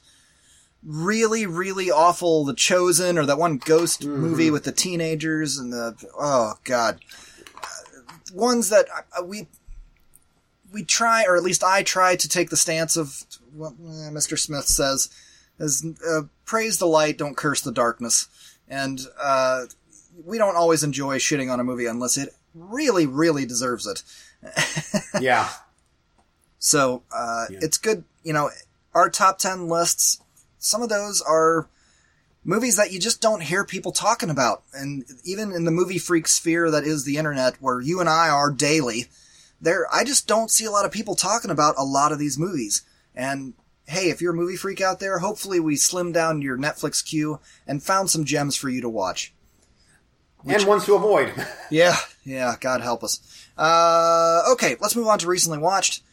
really, 0.84 1.46
really 1.46 1.92
awful 1.92 2.46
The 2.46 2.54
Chosen 2.54 3.18
or 3.18 3.26
that 3.26 3.38
one 3.38 3.58
ghost 3.58 4.06
movie 4.06 4.50
with 4.50 4.64
the 4.64 4.72
teenagers 4.72 5.58
and 5.58 5.72
the, 5.72 5.96
oh 6.18 6.56
god. 6.64 7.02
Ones 8.34 8.70
that 8.70 8.88
we, 9.24 9.48
we 10.72 10.84
try, 10.84 11.24
or 11.26 11.38
at 11.38 11.44
least 11.44 11.64
I 11.64 11.84
try 11.84 12.16
to 12.16 12.28
take 12.28 12.50
the 12.50 12.58
stance 12.58 12.98
of 12.98 13.24
what 13.54 13.74
eh, 13.74 14.10
Mr. 14.10 14.38
Smith 14.38 14.66
says, 14.66 15.10
is 15.60 15.86
uh, 16.08 16.24
praise 16.46 16.78
the 16.78 16.88
light, 16.88 17.18
don't 17.18 17.38
curse 17.38 17.62
the 17.62 17.72
darkness. 17.72 18.28
And, 18.68 19.02
uh, 19.22 19.66
we 20.26 20.38
don't 20.38 20.56
always 20.56 20.84
enjoy 20.84 21.20
shitting 21.20 21.52
on 21.52 21.60
a 21.60 21.64
movie 21.64 21.86
unless 21.86 22.18
it 22.18 22.34
really, 22.54 23.06
really 23.06 23.46
deserves 23.46 23.86
it. 23.86 24.04
Yeah. 25.22 25.50
So 26.60 27.04
uh, 27.16 27.46
it's 27.50 27.78
good. 27.78 28.04
You 28.24 28.34
know, 28.34 28.50
our 28.94 29.10
top 29.10 29.38
ten 29.38 29.68
lists. 29.70 30.20
Some 30.58 30.82
of 30.82 30.90
those 30.90 31.22
are 31.22 31.70
movies 32.44 32.76
that 32.78 32.92
you 32.92 33.00
just 33.00 33.22
don't 33.22 33.44
hear 33.44 33.64
people 33.64 33.92
talking 33.92 34.30
about, 34.30 34.64
and 34.74 35.06
even 35.24 35.52
in 35.52 35.66
the 35.66 35.72
movie 35.72 36.00
freak 36.00 36.28
sphere 36.28 36.70
that 36.72 36.84
is 36.84 37.06
the 37.06 37.18
internet, 37.18 37.62
where 37.62 37.80
you 37.80 38.00
and 38.00 38.10
I 38.10 38.30
are 38.30 38.52
daily, 38.52 39.06
there 39.62 39.86
I 39.94 40.04
just 40.04 40.28
don't 40.28 40.52
see 40.52 40.66
a 40.66 40.72
lot 40.72 40.84
of 40.84 40.92
people 40.92 41.16
talking 41.16 41.52
about 41.52 41.76
a 41.78 41.84
lot 41.86 42.12
of 42.12 42.20
these 42.20 42.40
movies. 42.40 42.82
And 43.16 43.54
hey, 43.86 44.10
if 44.10 44.20
you're 44.20 44.34
a 44.34 44.36
movie 44.36 44.58
freak 44.58 44.82
out 44.82 45.00
there, 45.00 45.20
hopefully 45.20 45.60
we 45.60 45.76
slimmed 45.76 46.14
down 46.16 46.42
your 46.42 46.58
Netflix 46.58 47.06
queue 47.06 47.40
and 47.68 47.84
found 47.84 48.10
some 48.10 48.26
gems 48.26 48.56
for 48.56 48.68
you 48.68 48.82
to 48.82 48.90
watch. 48.90 49.32
and 50.46 50.66
ones 50.66 50.86
to 50.86 50.96
avoid. 50.96 51.34
Yeah, 51.70 51.96
yeah, 52.26 52.56
God 52.60 52.82
help 52.82 53.04
us. 53.04 53.22
Uh, 53.58 54.44
okay, 54.52 54.76
let's 54.80 54.96
move 54.96 55.08
on 55.08 55.20
to 55.20 55.28
recently 55.28 55.58
watched. 55.60 56.04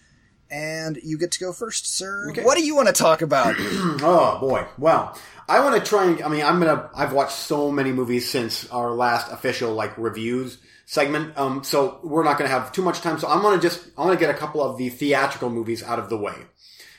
And 0.50 0.98
you 1.02 1.18
get 1.18 1.32
to 1.32 1.40
go 1.40 1.52
first, 1.52 1.92
sir. 1.96 2.30
Okay. 2.30 2.44
What 2.44 2.56
do 2.56 2.64
you 2.64 2.76
want 2.76 2.88
to 2.88 2.92
talk 2.92 3.22
about? 3.22 3.54
oh 3.58 4.38
boy. 4.40 4.66
Well, 4.78 5.18
I 5.48 5.60
want 5.60 5.82
to 5.82 5.88
try 5.88 6.04
and. 6.04 6.22
I 6.22 6.28
mean, 6.28 6.44
I'm 6.44 6.60
gonna. 6.60 6.90
I've 6.94 7.12
watched 7.12 7.36
so 7.36 7.72
many 7.72 7.92
movies 7.92 8.30
since 8.30 8.68
our 8.70 8.92
last 8.92 9.32
official 9.32 9.72
like 9.74 9.96
reviews 9.98 10.58
segment. 10.86 11.36
Um, 11.36 11.64
so 11.64 11.98
we're 12.04 12.24
not 12.24 12.38
gonna 12.38 12.50
have 12.50 12.72
too 12.72 12.82
much 12.82 13.00
time. 13.00 13.18
So 13.18 13.26
I'm 13.26 13.42
gonna 13.42 13.60
just. 13.60 13.88
I 13.96 14.04
want 14.04 14.18
to 14.18 14.24
get 14.24 14.32
a 14.32 14.38
couple 14.38 14.62
of 14.62 14.76
the 14.76 14.90
theatrical 14.90 15.50
movies 15.50 15.82
out 15.82 15.98
of 15.98 16.08
the 16.08 16.18
way, 16.18 16.34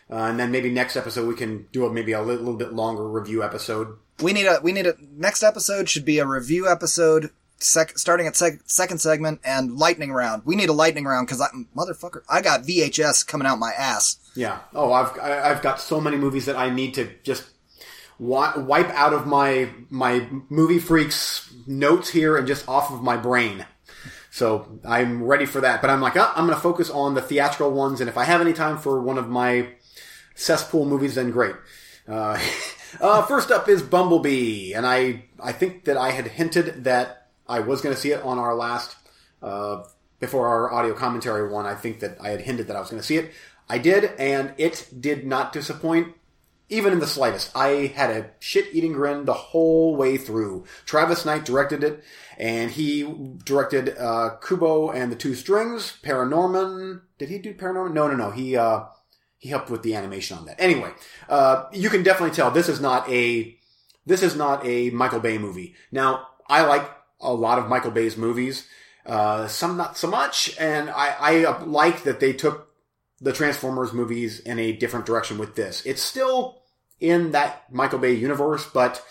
uh, 0.09 0.15
and 0.15 0.39
then 0.39 0.51
maybe 0.51 0.69
next 0.71 0.95
episode 0.97 1.27
we 1.27 1.35
can 1.35 1.67
do 1.71 1.85
a 1.85 1.93
maybe 1.93 2.11
a 2.11 2.21
little, 2.21 2.43
little 2.43 2.57
bit 2.57 2.73
longer 2.73 3.07
review 3.07 3.43
episode. 3.43 3.95
we 4.21 4.33
need 4.33 4.47
a 4.47 4.59
we 4.61 4.71
need 4.71 4.87
a 4.87 4.95
next 5.15 5.43
episode 5.43 5.87
should 5.87 6.05
be 6.05 6.19
a 6.19 6.25
review 6.25 6.67
episode 6.67 7.29
sec, 7.57 7.97
starting 7.97 8.27
at 8.27 8.33
seg, 8.33 8.59
second 8.65 8.99
segment 8.99 9.39
and 9.43 9.77
lightning 9.77 10.11
round 10.11 10.43
we 10.45 10.55
need 10.55 10.69
a 10.69 10.73
lightning 10.73 11.05
round 11.05 11.25
because 11.27 11.41
i 11.41 11.47
motherfucker 11.75 12.21
i 12.29 12.41
got 12.41 12.63
vhs 12.63 13.25
coming 13.25 13.47
out 13.47 13.57
my 13.59 13.71
ass 13.77 14.17
Yeah. 14.35 14.59
Oh, 14.73 14.91
I've 14.91 15.17
I've 15.19 15.61
got 15.61 15.79
so 15.79 16.01
many 16.01 16.17
movies 16.17 16.45
that 16.47 16.57
I 16.57 16.69
need 16.69 16.95
to 16.95 17.09
just 17.23 17.45
wi- 18.19 18.57
wipe 18.57 18.89
out 18.89 19.13
of 19.13 19.25
my 19.25 19.69
my 19.89 20.27
movie 20.49 20.79
freaks 20.79 21.49
notes 21.65 22.09
here 22.09 22.35
and 22.35 22.45
just 22.45 22.67
off 22.67 22.91
of 22.91 23.01
my 23.01 23.15
brain. 23.15 23.65
So 24.31 24.79
I'm 24.83 25.23
ready 25.23 25.45
for 25.45 25.61
that. 25.61 25.79
But 25.81 25.89
I'm 25.89 26.01
like, 26.01 26.17
oh, 26.17 26.29
I'm 26.35 26.45
going 26.45 26.57
to 26.57 26.61
focus 26.61 26.89
on 26.89 27.13
the 27.13 27.21
theatrical 27.21 27.71
ones, 27.71 28.01
and 28.01 28.09
if 28.09 28.17
I 28.17 28.25
have 28.25 28.41
any 28.41 28.51
time 28.51 28.77
for 28.77 28.99
one 29.01 29.17
of 29.17 29.29
my 29.29 29.69
cesspool 30.35 30.85
movies, 30.85 31.15
then 31.15 31.31
great. 31.31 31.55
Uh, 32.05 32.37
uh, 32.99 33.21
first 33.25 33.49
up 33.51 33.69
is 33.69 33.81
Bumblebee, 33.81 34.73
and 34.73 34.85
I 34.85 35.23
I 35.41 35.53
think 35.53 35.85
that 35.85 35.95
I 35.95 36.11
had 36.11 36.27
hinted 36.27 36.83
that 36.83 37.24
I 37.47 37.59
was 37.59 37.81
going 37.81 37.95
to 37.95 38.01
see 38.01 38.11
it 38.11 38.23
on 38.23 38.39
our 38.39 38.55
last 38.55 38.95
uh, 39.41 39.83
before 40.19 40.47
our 40.47 40.71
audio 40.71 40.93
commentary 40.93 41.49
one. 41.49 41.65
I 41.65 41.75
think 41.75 41.99
that 41.99 42.17
I 42.21 42.29
had 42.29 42.41
hinted 42.41 42.67
that 42.67 42.75
I 42.75 42.79
was 42.79 42.89
going 42.89 43.01
to 43.01 43.05
see 43.07 43.17
it. 43.17 43.31
I 43.67 43.77
did, 43.77 44.11
and 44.17 44.53
it 44.57 44.87
did 44.99 45.25
not 45.25 45.53
disappoint. 45.53 46.15
Even 46.67 46.93
in 46.93 46.99
the 46.99 47.05
slightest. 47.05 47.55
I 47.55 47.93
had 47.95 48.09
a 48.09 48.31
shit 48.39 48.73
eating 48.73 48.93
grin 48.93 49.25
the 49.25 49.33
whole 49.33 49.95
way 49.95 50.17
through. 50.17 50.65
Travis 50.83 51.23
Knight 51.23 51.45
directed 51.45 51.83
it, 51.83 52.03
and 52.39 52.71
he 52.71 53.03
directed 53.43 53.95
uh, 53.95 54.37
Kubo 54.41 54.89
and 54.89 55.11
the 55.11 55.15
Two 55.15 55.35
Strings, 55.35 55.95
Paranorman. 56.03 57.01
Did 57.19 57.29
he 57.29 57.37
do 57.37 57.53
Paranorman? 57.53 57.93
No, 57.93 58.07
no, 58.07 58.15
no. 58.15 58.31
He 58.31 58.57
uh, 58.57 58.85
he 59.37 59.49
helped 59.49 59.69
with 59.69 59.83
the 59.83 59.93
animation 59.93 60.39
on 60.39 60.45
that. 60.47 60.59
Anyway, 60.59 60.91
uh, 61.29 61.65
you 61.71 61.91
can 61.91 62.01
definitely 62.01 62.35
tell 62.35 62.49
this 62.49 62.67
is 62.67 62.81
not 62.81 63.07
a 63.11 63.55
this 64.07 64.23
is 64.23 64.35
not 64.35 64.65
a 64.65 64.89
Michael 64.89 65.19
Bay 65.19 65.37
movie. 65.37 65.75
Now, 65.91 66.29
I 66.49 66.65
like 66.65 66.89
a 67.25 67.33
lot 67.33 67.59
of 67.59 67.67
Michael 67.67 67.91
Bay's 67.91 68.17
movies, 68.17 68.67
uh, 69.05 69.47
some 69.47 69.77
not 69.77 69.97
so 69.97 70.07
much, 70.07 70.55
and 70.59 70.89
I, 70.89 71.15
I 71.45 71.63
like 71.63 72.03
that 72.03 72.19
they 72.19 72.33
took 72.33 72.69
the 73.21 73.33
Transformers 73.33 73.93
movies 73.93 74.39
in 74.39 74.59
a 74.59 74.73
different 74.73 75.05
direction 75.05 75.37
with 75.37 75.55
this. 75.55 75.85
It's 75.85 76.01
still 76.01 76.61
in 76.99 77.31
that 77.31 77.71
Michael 77.71 77.99
Bay 77.99 78.13
universe, 78.13 78.67
but 78.73 79.03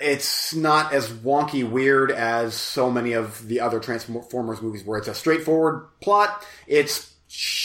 it's 0.00 0.54
not 0.54 0.92
as 0.92 1.08
wonky 1.08 1.68
weird 1.68 2.10
as 2.10 2.54
so 2.54 2.90
many 2.90 3.12
of 3.12 3.46
the 3.46 3.60
other 3.60 3.80
Transformers 3.80 4.60
movies 4.60 4.84
where 4.84 4.98
it's 4.98 5.08
a 5.08 5.14
straightforward 5.14 5.86
plot. 6.00 6.44
It's 6.66 7.14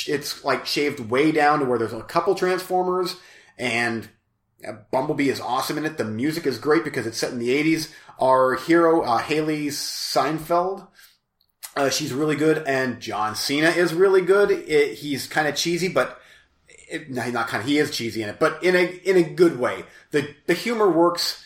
it's 0.07 0.43
like 0.43 0.65
shaved 0.65 0.99
way 0.99 1.31
down 1.31 1.59
to 1.59 1.65
where 1.65 1.79
there's 1.79 1.93
a 1.93 2.01
couple 2.01 2.35
Transformers 2.35 3.15
and 3.57 4.07
Bumblebee 4.91 5.29
is 5.29 5.39
awesome 5.39 5.77
in 5.77 5.85
it. 5.85 5.97
The 5.97 6.05
music 6.05 6.45
is 6.45 6.57
great 6.57 6.83
because 6.83 7.07
it's 7.07 7.17
set 7.17 7.31
in 7.31 7.39
the 7.39 7.49
80s. 7.49 7.91
Our 8.19 8.55
hero, 8.55 9.01
uh, 9.01 9.21
Hailee 9.21 9.71
Steinfeld, 9.71 10.87
uh, 11.75 11.89
she's 11.89 12.13
really 12.13 12.35
good, 12.35 12.63
and 12.67 12.99
John 12.99 13.35
Cena 13.35 13.69
is 13.69 13.93
really 13.93 14.21
good. 14.21 14.51
It, 14.51 14.97
he's 14.99 15.27
kind 15.27 15.47
of 15.47 15.55
cheesy, 15.55 15.87
but 15.87 16.19
it, 16.89 17.09
no, 17.09 17.29
not 17.29 17.47
kind 17.47 17.61
of. 17.61 17.67
He 17.67 17.77
is 17.77 17.91
cheesy 17.91 18.21
in 18.21 18.29
it, 18.29 18.39
but 18.39 18.63
in 18.63 18.75
a 18.75 18.83
in 18.85 19.17
a 19.17 19.23
good 19.23 19.59
way. 19.59 19.85
the 20.11 20.35
The 20.47 20.53
humor 20.53 20.89
works. 20.89 21.43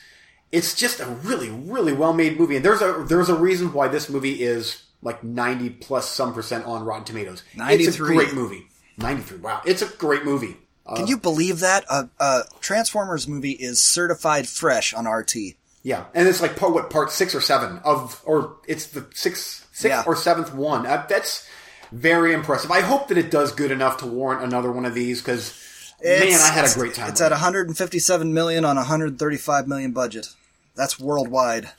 It's 0.52 0.74
just 0.74 1.00
a 1.00 1.06
really 1.06 1.50
really 1.50 1.94
well 1.94 2.14
made 2.14 2.40
movie, 2.40 2.56
and 2.56 2.66
there's 2.66 2.82
a 2.82 3.06
there's 3.08 3.30
a 3.30 3.36
reason 3.36 3.72
why 3.74 3.88
this 3.88 4.10
movie 4.10 4.42
is 4.44 4.84
like 5.02 5.24
ninety 5.24 5.70
plus 5.70 6.10
some 6.10 6.34
percent 6.34 6.66
on 6.66 6.84
Rotten 6.84 7.06
Tomatoes. 7.06 7.44
It's 7.54 7.98
a 7.98 8.02
93. 8.02 8.16
great 8.16 8.34
movie. 8.34 8.68
Ninety 8.98 9.22
three. 9.22 9.38
Wow, 9.38 9.62
it's 9.66 9.82
a 9.82 9.88
great 9.98 10.26
movie. 10.26 10.58
Uh, 10.86 10.96
can 10.96 11.08
you 11.08 11.18
believe 11.18 11.60
that 11.62 11.84
a, 11.90 12.08
a 12.20 12.42
transformers 12.62 13.28
movie 13.28 13.52
is 13.54 13.80
certified 13.80 14.48
fresh 14.48 14.94
on 14.94 15.06
rt 15.08 15.36
Yeah, 15.84 16.06
and 16.14 16.28
it's 16.28 16.42
like 16.42 16.56
part 16.56 16.74
what 16.74 16.90
part 16.90 17.12
six 17.12 17.34
or 17.34 17.42
seven 17.42 17.80
of, 17.84 18.22
or 18.26 18.56
it's 18.68 18.88
the 18.88 19.06
sixth, 19.14 19.68
sixth 19.72 19.86
Yeah. 19.86 20.04
or 20.06 20.16
seventh 20.16 20.54
one. 20.54 20.86
Uh, 20.86 21.06
that's 21.10 21.48
very 21.92 22.34
impressive. 22.34 22.72
I 22.72 22.82
hope 22.82 23.08
that 23.08 23.18
it 23.18 23.32
does 23.32 23.52
good 23.52 23.72
enough 23.72 23.98
to 23.98 24.06
warrant 24.06 24.44
another 24.44 24.72
one 24.72 24.86
of 24.86 24.94
these 24.94 25.22
because 25.22 25.54
man, 26.04 26.22
I 26.42 26.52
had 26.52 26.66
a 26.70 26.74
great 26.74 26.94
time. 26.94 27.10
It's 27.10 27.22
at 27.22 27.32
157 27.32 28.34
million 28.34 28.66
on 28.66 28.78
a 28.78 28.82
135 28.82 29.68
million 29.68 29.92
budget. 29.92 30.28
That's 30.76 31.00
worldwide. 31.00 31.70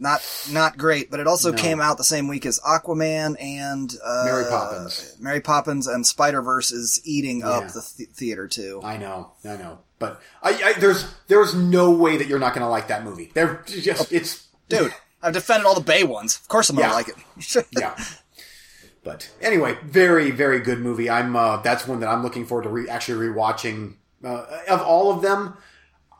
Not 0.00 0.22
not 0.52 0.78
great, 0.78 1.10
but 1.10 1.18
it 1.20 1.26
also 1.26 1.52
came 1.52 1.80
out 1.80 1.96
the 1.98 2.04
same 2.04 2.28
week 2.28 2.46
as 2.46 2.60
Aquaman 2.60 3.34
and 3.40 3.92
uh, 4.04 4.22
Mary 4.24 4.44
Poppins. 4.48 5.16
Mary 5.18 5.40
Poppins 5.40 5.86
and 5.86 6.06
Spider 6.06 6.40
Verse 6.40 6.70
is 6.70 7.00
eating 7.04 7.40
Yeah. 7.40 7.48
up 7.48 7.68
the 7.72 7.84
th- 7.96 8.08
theater 8.10 8.46
too. 8.46 8.80
I 8.84 8.96
know, 8.96 9.32
I 9.44 9.56
know, 9.56 9.78
but 9.98 10.20
I, 10.42 10.50
I 10.64 10.72
there's 10.80 11.04
there's 11.26 11.54
no 11.54 11.90
way 11.90 12.16
that 12.16 12.28
you're 12.28 12.38
not 12.38 12.54
going 12.54 12.62
to 12.64 12.68
like 12.70 12.88
that 12.88 13.02
movie. 13.04 13.30
They're 13.34 13.62
just 13.66 14.12
it's 14.12 14.46
Dude, 14.68 14.94
I've 15.22 15.32
defended 15.32 15.66
all 15.66 15.74
the 15.74 15.80
Bay 15.80 16.04
ones. 16.04 16.36
Of 16.36 16.46
course 16.48 16.70
I'm 16.70 16.76
gonna 16.76 16.88
Yeah. 16.88 16.94
like 16.94 17.08
it. 17.08 17.66
yeah. 17.78 17.98
But 19.04 19.30
anyway, 19.40 19.76
very 19.84 20.30
very 20.30 20.60
good 20.60 20.80
movie. 20.80 21.08
I'm 21.08 21.34
uh, 21.36 21.58
that's 21.62 21.86
one 21.88 22.00
that 22.00 22.08
I'm 22.08 22.22
looking 22.22 22.46
forward 22.46 22.64
to 22.64 22.68
re- 22.68 22.88
actually 22.88 23.26
rewatching. 23.28 23.94
Uh, 24.22 24.44
of 24.68 24.80
all 24.82 25.10
of 25.12 25.22
them, 25.22 25.56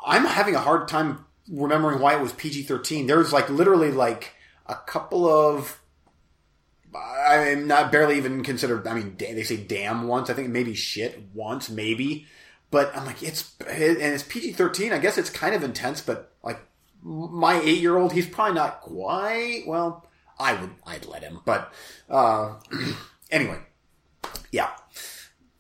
I'm 0.05 0.25
having 0.25 0.55
a 0.55 0.61
hard 0.61 0.89
time 0.89 1.25
remembering 1.51 2.01
why 2.01 2.17
it 2.17 2.23
was 2.23 2.33
PG-13. 2.33 3.07
There's 3.07 3.33
like 3.33 3.49
literally 3.49 3.91
like 3.91 4.35
a 4.67 4.75
couple 4.75 5.29
of 5.29 5.81
I'm 6.95 7.67
not 7.67 7.93
barely 7.93 8.17
even 8.17 8.43
considered. 8.43 8.87
I 8.87 8.95
mean, 8.95 9.17
they 9.19 9.43
say 9.43 9.57
damn 9.57 10.09
once. 10.09 10.31
I 10.31 10.35
think 10.35 10.49
maybe 10.49 10.75
shit 10.75 11.21
once, 11.35 11.69
maybe. 11.69 12.27
But 12.71 12.95
I'm 12.97 13.07
like, 13.07 13.23
it's 13.23 13.55
and 13.61 13.99
it's 13.99 14.23
PG-13. 14.23 14.93
I 14.93 14.99
guess 14.99 15.19
it's 15.19 15.31
kind 15.31 15.55
of 15.55 15.63
intense, 15.63 16.01
but 16.01 16.33
like 16.43 16.61
my 17.03 17.61
eight-year-old, 17.61 18.13
he's 18.13 18.27
probably 18.27 18.55
not 18.55 18.81
quite. 18.81 19.65
Well, 19.67 20.07
I 20.39 20.55
would, 20.55 20.71
I'd 20.87 21.07
let 21.07 21.23
him. 21.23 21.41
But 21.45 21.73
uh, 22.09 22.57
anyway, 23.31 23.59
yeah, 24.53 24.71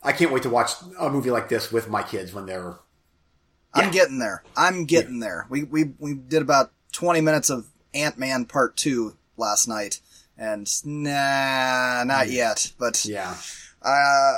I 0.03 0.13
can't 0.13 0.33
wait 0.33 0.43
to 0.45 0.51
watch 0.51 0.73
a 0.99 1.11
movie 1.11 1.31
like 1.31 1.49
this 1.49 1.73
with 1.73 1.89
my 1.89 2.03
kids 2.03 2.33
when 2.35 2.47
they're 2.47 2.79
I'm 3.79 3.91
getting 3.91 4.19
there. 4.19 4.43
I'm 4.57 4.85
getting 4.85 5.21
there. 5.21 5.47
We 5.49 5.65
we 5.65 5.93
we 5.99 6.15
did 6.15 6.43
about 6.43 6.73
20 6.93 7.21
minutes 7.21 7.51
of 7.51 7.67
Ant 7.95 8.19
Man 8.19 8.45
Part 8.45 8.77
Two 8.77 9.17
last 9.37 9.67
night, 9.69 10.01
and 10.37 10.69
nah, 10.85 12.05
not 12.05 12.29
yet. 12.31 12.73
But 12.79 13.05
yeah. 13.05 13.37
Uh, 13.83 14.35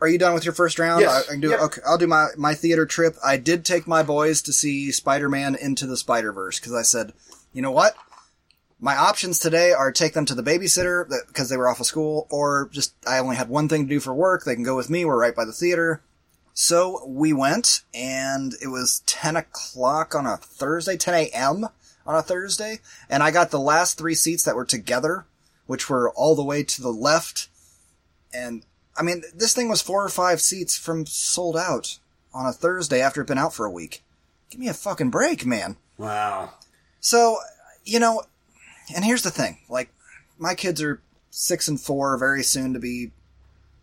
are 0.00 0.06
you 0.08 0.18
done 0.18 0.32
with 0.34 0.44
your 0.44 0.54
first 0.54 0.78
round? 0.78 1.00
Yes. 1.00 1.26
I, 1.26 1.30
I 1.30 1.32
can 1.32 1.40
do 1.40 1.50
Yep. 1.50 1.60
okay. 1.60 1.80
I'll 1.86 1.98
do 1.98 2.06
my 2.06 2.28
my 2.36 2.54
theater 2.54 2.86
trip. 2.86 3.16
I 3.24 3.36
did 3.36 3.64
take 3.64 3.86
my 3.86 4.02
boys 4.02 4.42
to 4.42 4.52
see 4.52 4.92
Spider 4.92 5.28
Man 5.28 5.56
Into 5.56 5.86
the 5.86 5.96
Spider 5.96 6.32
Verse 6.32 6.60
because 6.60 6.74
I 6.74 6.82
said, 6.82 7.12
you 7.52 7.62
know 7.62 7.72
what, 7.72 7.96
my 8.80 8.96
options 8.96 9.40
today 9.40 9.72
are 9.72 9.90
take 9.90 10.12
them 10.12 10.24
to 10.26 10.34
the 10.36 10.42
babysitter 10.42 11.08
because 11.26 11.48
they 11.48 11.56
were 11.56 11.68
off 11.68 11.80
of 11.80 11.86
school, 11.86 12.28
or 12.30 12.68
just 12.72 12.94
I 13.06 13.18
only 13.18 13.36
had 13.36 13.48
one 13.48 13.68
thing 13.68 13.84
to 13.84 13.88
do 13.88 13.98
for 14.00 14.14
work. 14.14 14.44
They 14.44 14.54
can 14.54 14.62
go 14.64 14.76
with 14.76 14.88
me. 14.88 15.04
We're 15.04 15.20
right 15.20 15.34
by 15.34 15.44
the 15.44 15.52
theater. 15.52 16.02
So 16.60 17.06
we 17.06 17.32
went, 17.32 17.82
and 17.94 18.54
it 18.60 18.66
was 18.66 19.04
ten 19.06 19.36
o'clock 19.36 20.14
on 20.16 20.26
a 20.26 20.36
Thursday, 20.38 20.96
ten 20.96 21.14
a.m. 21.14 21.68
on 22.04 22.16
a 22.16 22.22
Thursday, 22.22 22.80
and 23.08 23.22
I 23.22 23.30
got 23.30 23.50
the 23.50 23.60
last 23.60 23.96
three 23.96 24.16
seats 24.16 24.42
that 24.42 24.56
were 24.56 24.64
together, 24.64 25.24
which 25.66 25.88
were 25.88 26.10
all 26.10 26.34
the 26.34 26.42
way 26.42 26.64
to 26.64 26.82
the 26.82 26.92
left 26.92 27.48
and 28.32 28.62
I 28.96 29.02
mean, 29.02 29.22
this 29.34 29.54
thing 29.54 29.68
was 29.68 29.80
four 29.80 30.04
or 30.04 30.08
five 30.08 30.40
seats 30.40 30.76
from 30.76 31.06
sold 31.06 31.56
out 31.56 31.98
on 32.34 32.46
a 32.46 32.52
Thursday 32.52 33.00
after 33.00 33.20
it'd 33.20 33.28
been 33.28 33.38
out 33.38 33.54
for 33.54 33.64
a 33.64 33.70
week. 33.70 34.02
Give 34.50 34.60
me 34.60 34.68
a 34.68 34.74
fucking 34.74 35.10
break, 35.10 35.46
man. 35.46 35.76
Wow. 35.96 36.54
So, 37.00 37.38
you 37.84 38.00
know, 38.00 38.22
and 38.94 39.04
here's 39.04 39.22
the 39.22 39.30
thing: 39.30 39.58
like, 39.68 39.90
my 40.38 40.54
kids 40.54 40.82
are 40.82 41.00
six 41.30 41.68
and 41.68 41.80
four, 41.80 42.16
very 42.18 42.42
soon 42.42 42.72
to 42.72 42.80
be. 42.80 43.12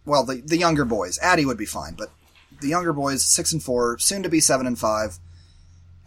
Well, 0.05 0.25
the 0.25 0.41
the 0.41 0.57
younger 0.57 0.85
boys, 0.85 1.17
Addie 1.19 1.45
would 1.45 1.57
be 1.57 1.65
fine, 1.65 1.93
but 1.93 2.11
the 2.61 2.69
younger 2.69 2.93
boys, 2.93 3.23
six 3.23 3.51
and 3.51 3.61
four, 3.61 3.97
soon 3.99 4.23
to 4.23 4.29
be 4.29 4.39
seven 4.39 4.67
and 4.67 4.77
five. 4.77 5.17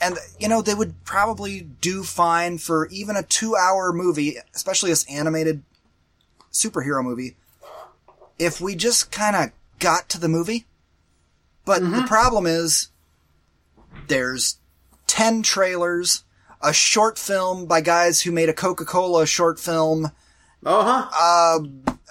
And, 0.01 0.17
you 0.39 0.49
know, 0.49 0.63
they 0.63 0.75
would 0.75 1.05
probably 1.05 1.63
do 1.81 2.05
fine 2.05 2.59
for 2.59 2.87
even 2.89 3.17
a 3.17 3.23
two 3.23 3.57
hour 3.57 3.93
movie, 3.93 4.37
especially 4.55 4.91
this 4.91 5.05
animated 5.11 5.63
superhero 6.53 7.03
movie, 7.03 7.37
if 8.39 8.61
we 8.61 8.77
just 8.77 9.11
kind 9.11 9.35
of 9.35 9.51
got 9.79 10.09
to 10.11 10.21
the 10.21 10.29
movie. 10.29 10.67
But 11.65 11.81
the 11.81 11.87
mm-hmm. 11.87 12.07
problem 12.07 12.47
is 12.47 12.89
there's 14.07 14.59
10 15.09 15.43
trailers, 15.43 16.25
a 16.63 16.73
short 16.73 17.19
film 17.19 17.67
by 17.67 17.81
guys 17.81 18.23
who 18.23 18.33
made 18.33 18.49
a 18.49 18.55
Coca-Cola 18.55 19.27
short 19.27 19.59
film, 19.59 20.13
Oh, 20.65 20.83
huh? 20.83 21.61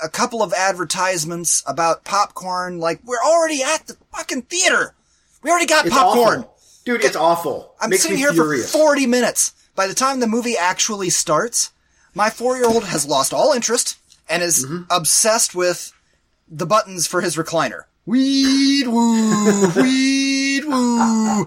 a 0.01 0.09
couple 0.09 0.41
of 0.41 0.53
advertisements 0.53 1.63
about 1.67 2.05
popcorn. 2.05 2.79
Like, 2.79 2.99
we're 3.03 3.21
already 3.25 3.61
at 3.61 3.87
the 3.87 3.95
fucking 4.17 4.43
theater. 4.43 4.93
We 5.43 5.49
already 5.51 5.65
got 5.67 5.85
it's 5.85 5.95
popcorn. 5.95 6.39
awful. 6.39 6.53
Dude, 6.85 7.03
it's 7.03 7.15
awful. 7.15 7.73
I'm 7.81 7.89
Makes 7.89 8.03
sitting 8.03 8.17
here 8.17 8.33
furious. 8.33 8.71
for 8.71 8.77
40 8.77 9.07
minutes. 9.07 9.53
By 9.75 9.87
the 9.87 9.93
time 9.93 10.19
the 10.19 10.27
movie 10.27 10.57
actually 10.57 11.09
starts, 11.09 11.71
my 12.15 12.29
four-year-old 12.29 12.85
has 12.85 13.05
lost 13.05 13.33
all 13.33 13.53
interest 13.53 13.97
and 14.29 14.41
is 14.41 14.65
Mm-hmm. 14.65 14.83
obsessed 14.89 15.53
with 15.53 15.91
the 16.49 16.65
buttons 16.65 17.07
for 17.07 17.21
his 17.21 17.35
recliner. 17.35 17.81
Weed 18.05 18.87
woo, 18.87 19.67
weed 19.75 20.63
woo. 20.65 21.45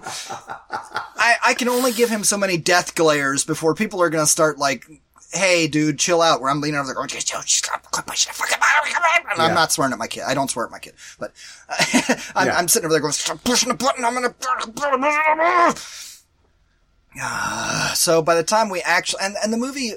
I, 1.17 1.35
I 1.43 1.53
can 1.55 1.67
only 1.67 1.91
give 1.91 2.09
him 2.09 2.23
so 2.23 2.37
many 2.37 2.57
death 2.57 2.93
glares 2.95 3.43
before 3.43 3.73
people 3.75 4.01
are 4.01 4.09
gonna 4.11 4.27
start 4.27 4.59
like, 4.59 4.85
hey 5.33 5.67
dude, 5.67 5.99
chill 5.99 6.21
out, 6.21 6.41
where 6.41 6.49
I'm 6.49 6.61
leaning 6.61 6.79
over 6.79 6.87
there 6.87 6.95
going, 6.95 7.07
just, 7.07 7.27
just 7.27 7.69
quit 7.69 8.05
pushing 8.05 8.31
the 8.31 8.35
fucking 8.35 8.59
button, 8.59 8.93
come 8.93 9.03
on." 9.03 9.11
and 9.31 9.41
I'm 9.41 9.55
not 9.55 9.71
swearing 9.71 9.93
at 9.93 9.99
my 9.99 10.07
kid. 10.07 10.23
I 10.27 10.33
don't 10.33 10.49
swear 10.49 10.65
at 10.65 10.71
my 10.71 10.79
kid, 10.79 10.93
but 11.19 11.31
I'm, 12.35 12.47
Yeah. 12.47 12.57
I'm 12.57 12.67
sitting 12.67 12.85
over 12.85 12.93
there 12.93 13.01
going, 13.01 13.13
stop 13.13 13.43
pushing 13.43 13.69
the 13.69 13.75
button, 13.75 14.03
I'm 14.03 14.13
gonna, 14.13 14.33
ah, 17.21 17.91
so 17.95 18.21
by 18.21 18.35
the 18.35 18.43
time 18.43 18.69
we 18.69 18.81
actually 18.81 19.21
and, 19.23 19.35
and 19.43 19.51
the 19.51 19.57
movie 19.57 19.93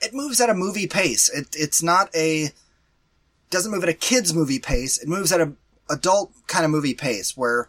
it 0.00 0.12
moves 0.12 0.40
at 0.40 0.50
a 0.50 0.54
movie 0.54 0.86
pace 0.86 1.28
it, 1.30 1.48
it's 1.52 1.82
not 1.82 2.14
a 2.14 2.50
doesn't 3.50 3.70
move 3.70 3.82
at 3.82 3.88
a 3.88 3.94
kids 3.94 4.34
movie 4.34 4.58
pace 4.58 4.98
it 4.98 5.08
moves 5.08 5.30
at 5.32 5.40
a 5.40 5.52
adult 5.90 6.32
kind 6.46 6.64
of 6.64 6.70
movie 6.70 6.94
pace 6.94 7.36
where 7.36 7.68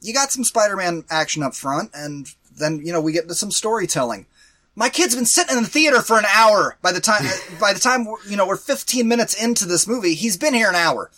you 0.00 0.14
got 0.14 0.30
some 0.30 0.44
spider-man 0.44 1.04
action 1.10 1.42
up 1.42 1.54
front 1.54 1.90
and 1.94 2.34
then 2.56 2.80
you 2.84 2.92
know 2.92 3.00
we 3.00 3.12
get 3.12 3.24
into 3.24 3.34
some 3.34 3.50
storytelling 3.50 4.26
my 4.74 4.88
kid's 4.88 5.14
been 5.14 5.26
sitting 5.26 5.56
in 5.56 5.62
the 5.62 5.68
theater 5.68 6.00
for 6.00 6.18
an 6.18 6.24
hour 6.32 6.76
by 6.82 6.92
the 6.92 7.00
time 7.00 7.24
by 7.60 7.72
the 7.72 7.80
time 7.80 8.06
you 8.28 8.36
know 8.36 8.46
we're 8.46 8.56
15 8.56 9.06
minutes 9.06 9.34
into 9.34 9.66
this 9.66 9.86
movie 9.86 10.14
he's 10.14 10.36
been 10.36 10.54
here 10.54 10.68
an 10.68 10.74
hour 10.74 11.10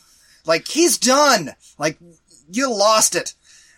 like 0.47 0.69
he's 0.69 0.99
done 0.99 1.51
like 1.79 1.99
you 2.51 2.73
lost 2.73 3.15
it 3.15 3.35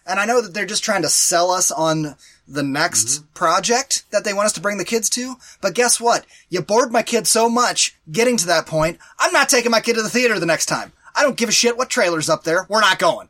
and 0.06 0.20
I 0.20 0.24
know 0.24 0.40
that 0.40 0.54
they're 0.54 0.66
just 0.66 0.84
trying 0.84 1.02
to 1.02 1.08
sell 1.08 1.50
us 1.50 1.72
on 1.72 2.14
the 2.46 2.62
next 2.62 3.06
mm-hmm. 3.06 3.32
project 3.34 4.04
that 4.12 4.24
they 4.24 4.32
want 4.32 4.46
us 4.46 4.52
to 4.52 4.60
bring 4.60 4.78
the 4.78 4.84
kids 4.84 5.10
to. 5.10 5.34
But 5.60 5.74
guess 5.74 6.00
what? 6.00 6.24
You 6.48 6.62
bored 6.62 6.92
my 6.92 7.02
kid 7.02 7.26
so 7.26 7.48
much 7.48 7.96
getting 8.10 8.36
to 8.38 8.46
that 8.46 8.66
point. 8.66 8.98
I'm 9.18 9.32
not 9.32 9.48
taking 9.48 9.72
my 9.72 9.80
kid 9.80 9.94
to 9.94 10.02
the 10.02 10.08
theater 10.08 10.38
the 10.38 10.46
next 10.46 10.66
time. 10.66 10.92
I 11.14 11.22
don't 11.22 11.36
give 11.36 11.48
a 11.48 11.52
shit 11.52 11.76
what 11.76 11.90
trailer's 11.90 12.28
up 12.28 12.44
there. 12.44 12.66
We're 12.68 12.80
not 12.80 12.98
going. 12.98 13.28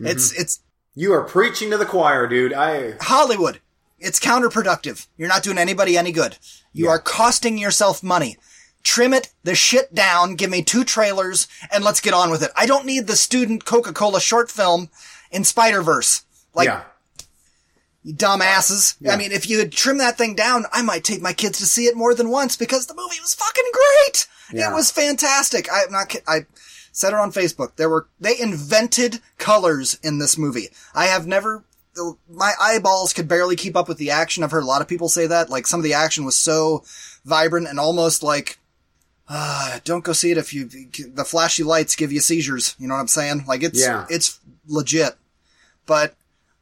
It's, 0.00 0.32
mm-hmm. 0.32 0.42
it's 0.42 0.60
You 0.94 1.12
are 1.14 1.24
preaching 1.24 1.70
to 1.70 1.78
the 1.78 1.86
choir, 1.86 2.26
dude. 2.26 2.52
I 2.52 2.94
Hollywood. 3.00 3.60
It's 3.98 4.20
counterproductive. 4.20 5.06
You're 5.16 5.28
not 5.28 5.42
doing 5.42 5.58
anybody 5.58 5.98
any 5.98 6.12
good. 6.12 6.38
You 6.72 6.88
are 6.88 6.98
costing 6.98 7.58
yourself 7.58 8.02
money. 8.02 8.36
Trim 8.84 9.12
it 9.12 9.32
the 9.42 9.54
shit 9.54 9.92
down, 9.92 10.36
give 10.36 10.50
me 10.50 10.62
two 10.62 10.84
trailers, 10.84 11.48
and 11.72 11.82
let's 11.82 12.00
get 12.00 12.14
on 12.14 12.30
with 12.30 12.42
it. 12.42 12.52
I 12.56 12.64
don't 12.64 12.86
need 12.86 13.06
the 13.06 13.16
student 13.16 13.64
Coca-Cola 13.64 14.20
short 14.20 14.50
film 14.50 14.88
in 15.30 15.44
Spider-Verse. 15.44 16.24
Like, 16.54 16.68
yeah. 16.68 16.84
you 18.04 18.14
dumbasses. 18.14 18.96
Yeah. 19.00 19.12
I 19.12 19.16
mean, 19.16 19.32
if 19.32 19.50
you 19.50 19.58
had 19.58 19.72
trimmed 19.72 20.00
that 20.00 20.16
thing 20.16 20.34
down, 20.34 20.64
I 20.72 20.82
might 20.82 21.04
take 21.04 21.20
my 21.20 21.32
kids 21.32 21.58
to 21.58 21.66
see 21.66 21.86
it 21.86 21.96
more 21.96 22.14
than 22.14 22.30
once 22.30 22.56
because 22.56 22.86
the 22.86 22.94
movie 22.94 23.20
was 23.20 23.34
fucking 23.34 23.70
great. 23.72 24.26
Yeah. 24.52 24.70
It 24.70 24.74
was 24.74 24.90
fantastic. 24.90 25.68
I'm 25.70 25.90
not, 25.90 26.14
I 26.26 26.46
said 26.92 27.12
it 27.12 27.18
on 27.18 27.32
Facebook. 27.32 27.76
There 27.76 27.90
were, 27.90 28.08
they 28.20 28.38
invented 28.38 29.20
colors 29.38 29.98
in 30.02 30.18
this 30.18 30.38
movie. 30.38 30.68
I 30.94 31.06
have 31.06 31.26
never, 31.26 31.64
my 32.28 32.52
eyeballs 32.60 33.12
could 33.12 33.28
barely 33.28 33.56
keep 33.56 33.76
up 33.76 33.88
with 33.88 33.98
the 33.98 34.10
action. 34.10 34.42
I've 34.44 34.50
heard 34.50 34.62
a 34.62 34.66
lot 34.66 34.82
of 34.82 34.88
people 34.88 35.08
say 35.08 35.26
that. 35.26 35.50
Like 35.50 35.66
some 35.66 35.80
of 35.80 35.84
the 35.84 35.94
action 35.94 36.24
was 36.24 36.36
so 36.36 36.84
vibrant 37.24 37.68
and 37.68 37.78
almost 37.80 38.22
like, 38.22 38.58
uh, 39.28 39.80
don't 39.84 40.04
go 40.04 40.12
see 40.12 40.30
it 40.30 40.38
if 40.38 40.54
you, 40.54 40.66
the 40.66 41.24
flashy 41.24 41.62
lights 41.62 41.96
give 41.96 42.12
you 42.12 42.20
seizures. 42.20 42.74
You 42.78 42.88
know 42.88 42.94
what 42.94 43.00
I'm 43.00 43.08
saying? 43.08 43.44
Like 43.46 43.62
it's, 43.62 43.80
Yeah. 43.80 44.06
it's 44.08 44.38
legit. 44.66 45.14
But 45.86 46.14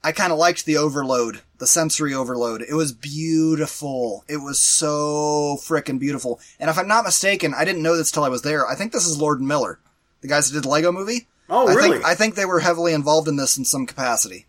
I 0.02 0.12
kind 0.12 0.32
of 0.32 0.38
liked 0.38 0.64
the 0.66 0.76
overload, 0.76 1.40
the 1.58 1.66
sensory 1.66 2.14
overload. 2.14 2.62
It 2.62 2.74
was 2.74 2.92
beautiful. 2.92 4.24
It 4.28 4.36
was 4.38 4.58
so 4.60 5.58
frickin' 5.60 5.98
beautiful. 5.98 6.40
And 6.60 6.70
if 6.70 6.78
I'm 6.78 6.88
not 6.88 7.04
mistaken, 7.04 7.54
I 7.54 7.64
didn't 7.64 7.82
know 7.82 7.96
this 7.96 8.10
till 8.10 8.24
I 8.24 8.28
was 8.28 8.42
there. 8.42 8.66
I 8.66 8.74
think 8.74 8.92
this 8.92 9.06
is 9.06 9.18
Lord 9.20 9.40
Miller, 9.40 9.78
the 10.20 10.28
guys 10.28 10.48
that 10.48 10.54
did 10.54 10.64
the 10.64 10.68
Lego 10.68 10.92
movie. 10.92 11.26
Oh, 11.48 11.68
I 11.68 11.74
really? 11.74 11.90
Think, 11.98 12.04
I 12.04 12.14
think 12.14 12.34
they 12.34 12.44
were 12.44 12.60
heavily 12.60 12.92
involved 12.92 13.28
in 13.28 13.36
this 13.36 13.56
in 13.56 13.64
some 13.64 13.86
capacity. 13.86 14.46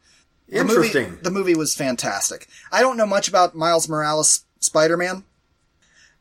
The 0.50 0.64
movie, 0.64 0.88
the 1.24 1.32
movie 1.32 1.56
was 1.56 1.76
fantastic. 1.76 2.48
I 2.72 2.82
don't 2.82 2.98
know 2.98 3.06
much 3.06 3.28
about 3.28 3.56
Miles 3.56 3.90
Morales 3.90 4.46
Spider-Man. 4.60 5.24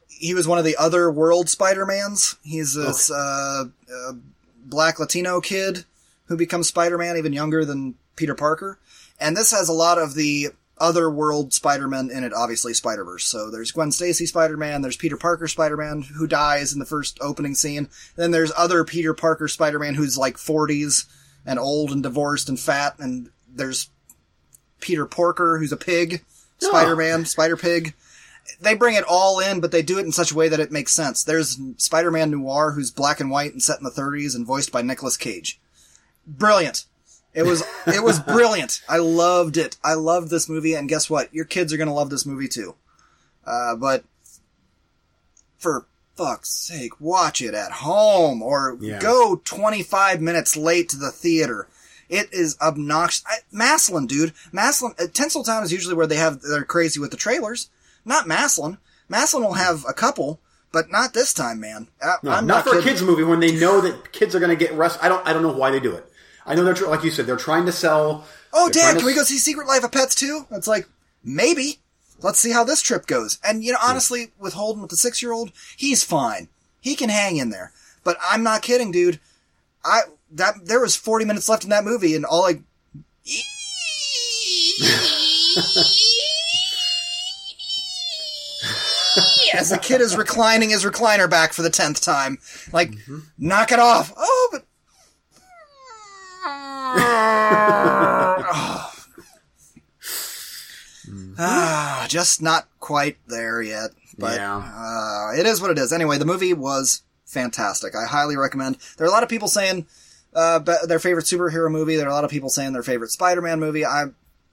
He 0.08 0.34
was 0.34 0.48
one 0.48 0.58
of 0.58 0.64
the 0.64 0.76
other 0.76 1.10
world 1.10 1.48
Spider-Mans. 1.48 2.36
He's 2.42 2.74
this 2.74 3.10
uh, 3.10 3.64
uh, 3.92 4.12
black 4.64 4.98
Latino 4.98 5.40
kid 5.40 5.84
who 6.26 6.36
becomes 6.36 6.68
Spider-Man, 6.68 7.16
even 7.16 7.32
younger 7.32 7.64
than 7.64 7.94
Peter 8.16 8.34
Parker. 8.34 8.78
And 9.20 9.36
this 9.36 9.52
has 9.52 9.68
a 9.68 9.74
lot 9.74 9.98
of 9.98 10.14
the 10.14 10.48
other 10.78 11.10
world 11.10 11.54
Spider-Man 11.54 12.10
in 12.10 12.24
it, 12.24 12.32
obviously 12.34 12.74
Spider-Verse. 12.74 13.24
So 13.24 13.50
there's 13.50 13.72
Gwen 13.72 13.92
Stacy 13.92 14.26
Spider-Man, 14.26 14.82
there's 14.82 14.96
Peter 14.96 15.16
Parker 15.16 15.48
Spider-Man 15.48 16.02
who 16.02 16.26
dies 16.26 16.72
in 16.72 16.78
the 16.78 16.84
first 16.84 17.18
opening 17.20 17.54
scene. 17.54 17.88
Then 18.16 18.30
there's 18.30 18.52
other 18.56 18.84
Peter 18.84 19.14
Parker 19.14 19.48
Spider-Man 19.48 19.94
who's 19.94 20.18
like 20.18 20.36
40s 20.36 21.06
and 21.46 21.58
old 21.58 21.92
and 21.92 22.02
divorced 22.02 22.48
and 22.48 22.58
fat. 22.58 22.96
And 22.98 23.30
there's 23.48 23.88
Peter 24.80 25.06
Porker 25.06 25.58
who's 25.58 25.72
a 25.72 25.76
pig, 25.76 26.24
Spider-Man, 26.58 27.24
Spider-Pig. 27.24 27.94
They 28.60 28.74
bring 28.74 28.94
it 28.94 29.04
all 29.08 29.40
in, 29.40 29.60
but 29.60 29.72
they 29.72 29.82
do 29.82 29.98
it 29.98 30.04
in 30.06 30.12
such 30.12 30.30
a 30.30 30.34
way 30.36 30.48
that 30.48 30.60
it 30.60 30.70
makes 30.72 30.92
sense. 30.92 31.24
There's 31.24 31.58
Spider-Man 31.78 32.30
Noir 32.30 32.72
who's 32.72 32.90
black 32.90 33.18
and 33.20 33.30
white 33.30 33.52
and 33.52 33.62
set 33.62 33.78
in 33.78 33.84
the 33.84 33.90
30s 33.90 34.34
and 34.36 34.46
voiced 34.46 34.70
by 34.72 34.82
Nicolas 34.82 35.16
Cage. 35.16 35.58
Brilliant. 36.26 36.84
It 37.34 37.42
was 37.42 37.62
it 37.86 38.02
was 38.02 38.18
brilliant. 38.20 38.80
I 38.88 38.98
loved 38.98 39.56
it. 39.56 39.76
I 39.84 39.94
loved 39.94 40.30
this 40.30 40.48
movie, 40.48 40.74
and 40.74 40.88
guess 40.88 41.10
what? 41.10 41.34
Your 41.34 41.44
kids 41.44 41.72
are 41.72 41.76
gonna 41.76 41.92
love 41.92 42.08
this 42.10 42.24
movie 42.24 42.48
too. 42.48 42.76
Uh, 43.44 43.74
but 43.76 44.04
for 45.58 45.86
fuck's 46.16 46.50
sake, 46.50 47.00
watch 47.00 47.42
it 47.42 47.52
at 47.54 47.72
home 47.72 48.42
or 48.42 48.78
Yeah. 48.80 48.98
go 49.00 49.40
25 49.44 50.20
minutes 50.20 50.56
late 50.56 50.88
to 50.90 50.96
the 50.96 51.10
theater. 51.10 51.68
It 52.08 52.32
is 52.32 52.56
obnoxious. 52.60 53.24
I, 53.26 53.38
Maslin, 53.52 54.06
dude. 54.06 54.32
Maslin, 54.52 54.92
uh, 54.98 55.04
Tinseltown 55.04 55.62
is 55.62 55.72
usually 55.72 55.94
where 55.94 56.06
they 56.06 56.16
have, 56.16 56.40
they're 56.40 56.64
crazy 56.64 57.00
with 57.00 57.10
the 57.10 57.16
trailers. 57.16 57.70
Not 58.04 58.26
Maslin. 58.26 58.78
Maslin 59.08 59.42
will 59.42 59.54
have 59.54 59.84
a 59.88 59.92
couple, 59.92 60.40
but 60.72 60.90
not 60.90 61.14
this 61.14 61.32
time, 61.34 61.60
man. 61.60 61.88
I, 62.02 62.16
No, 62.22 62.30
I'm 62.32 62.46
not, 62.46 62.64
for 62.64 62.78
a 62.78 62.82
kids 62.82 63.02
movie 63.02 63.24
when 63.24 63.40
they 63.40 63.58
know 63.58 63.80
that 63.80 64.12
kids 64.12 64.34
are 64.34 64.40
going 64.40 64.56
to 64.56 64.64
get 64.64 64.74
arrested. 64.74 65.04
I 65.04 65.08
don't. 65.08 65.26
I 65.26 65.32
don't 65.32 65.42
know 65.42 65.52
why 65.52 65.70
they 65.70 65.80
do 65.80 65.94
it. 65.94 66.06
I 66.44 66.54
know 66.54 66.64
they're 66.64 66.74
tr- 66.74 66.86
like 66.86 67.02
you 67.02 67.10
said. 67.10 67.26
They're 67.26 67.36
trying 67.36 67.66
to 67.66 67.72
sell. 67.72 68.24
Oh, 68.52 68.70
Dad, 68.70 68.96
can 68.96 69.06
we 69.06 69.14
go 69.14 69.24
see 69.24 69.38
Secret 69.38 69.66
Life 69.66 69.84
of 69.84 69.92
Pets 69.92 70.14
too? 70.14 70.46
It's 70.50 70.68
like, 70.68 70.88
maybe. 71.24 71.78
Let's 72.22 72.38
see 72.38 72.52
how 72.52 72.64
this 72.64 72.80
trip 72.80 73.06
goes. 73.06 73.38
And, 73.44 73.62
you 73.62 73.72
know, 73.72 73.78
honestly, 73.82 74.30
with 74.38 74.54
Holden, 74.54 74.80
with 74.80 74.90
the 74.90 74.96
six 74.96 75.22
year 75.22 75.32
old, 75.32 75.52
he's 75.76 76.02
fine. 76.02 76.48
He 76.80 76.94
can 76.94 77.10
hang 77.10 77.36
in 77.36 77.50
there. 77.50 77.72
But 78.04 78.16
I'm 78.22 78.42
not 78.42 78.62
kidding, 78.62 78.90
dude. 78.90 79.20
I, 79.84 80.02
that, 80.32 80.54
there 80.64 80.80
was 80.80 80.96
40 80.96 81.24
minutes 81.24 81.48
left 81.48 81.64
in 81.64 81.70
that 81.70 81.84
movie 81.84 82.14
and 82.14 82.24
all 82.24 82.44
I, 82.46 82.60
as 89.54 89.70
the 89.70 89.78
kid 89.78 90.00
is 90.00 90.16
reclining 90.16 90.70
his 90.70 90.84
recliner 90.84 91.28
back 91.28 91.52
for 91.52 91.62
the 91.62 91.70
10th 91.70 92.02
time. 92.04 92.38
Like, 92.72 92.92
knock 93.38 93.72
it 93.72 93.78
off. 93.78 94.12
Oh, 94.16 94.48
but 94.52 94.62
Ah, 101.38 102.06
just 102.08 102.40
not 102.42 102.66
quite 102.80 103.16
there 103.26 103.60
yet. 103.62 103.90
But 104.18 104.36
Yeah. 104.38 104.56
uh, 104.56 105.32
it 105.38 105.46
is 105.46 105.60
what 105.60 105.70
it 105.70 105.78
is. 105.78 105.92
Anyway, 105.92 106.18
the 106.18 106.24
movie 106.24 106.52
was 106.54 107.02
fantastic. 107.26 107.94
I 107.94 108.06
highly 108.06 108.36
recommend. 108.36 108.78
There 108.96 109.06
are 109.06 109.10
a 109.10 109.12
lot 109.12 109.22
of 109.22 109.28
people 109.28 109.48
saying 109.48 109.86
uh, 110.36 110.60
be- 110.60 110.86
their 110.86 111.00
favorite 111.00 111.24
superhero 111.24 111.70
movie. 111.70 111.96
There 111.96 112.06
are 112.06 112.10
a 112.10 112.14
lot 112.14 112.24
of 112.24 112.30
people 112.30 112.50
saying 112.50 112.72
their 112.72 112.84
favorite 112.84 113.10
Spider-Man 113.10 113.58
movie. 113.58 113.84
I, 113.84 114.04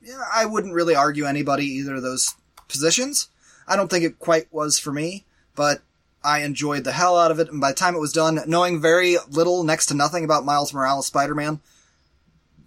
yeah, 0.02 0.24
I 0.34 0.46
wouldn't 0.46 0.74
really 0.74 0.96
argue 0.96 1.26
anybody 1.26 1.66
either 1.66 1.96
of 1.96 2.02
those 2.02 2.34
positions. 2.68 3.30
I 3.68 3.76
don't 3.76 3.90
think 3.90 4.04
it 4.04 4.18
quite 4.18 4.48
was 4.52 4.80
for 4.80 4.92
me, 4.92 5.26
but 5.56 5.82
I 6.24 6.40
enjoyed 6.44 6.86
the 6.86 6.94
hell 6.94 7.20
out 7.20 7.32
of 7.32 7.40
it. 7.40 7.52
And 7.52 7.62
by 7.62 7.72
the 7.72 7.76
time 7.76 7.96
it 7.96 8.00
was 8.00 8.14
done, 8.14 8.40
knowing 8.48 8.82
very 8.82 9.18
little, 9.30 9.64
next 9.64 9.88
to 9.88 9.94
nothing 9.94 10.24
about 10.24 10.46
Miles 10.46 10.74
Morales 10.74 11.06
Spider-Man, 11.08 11.60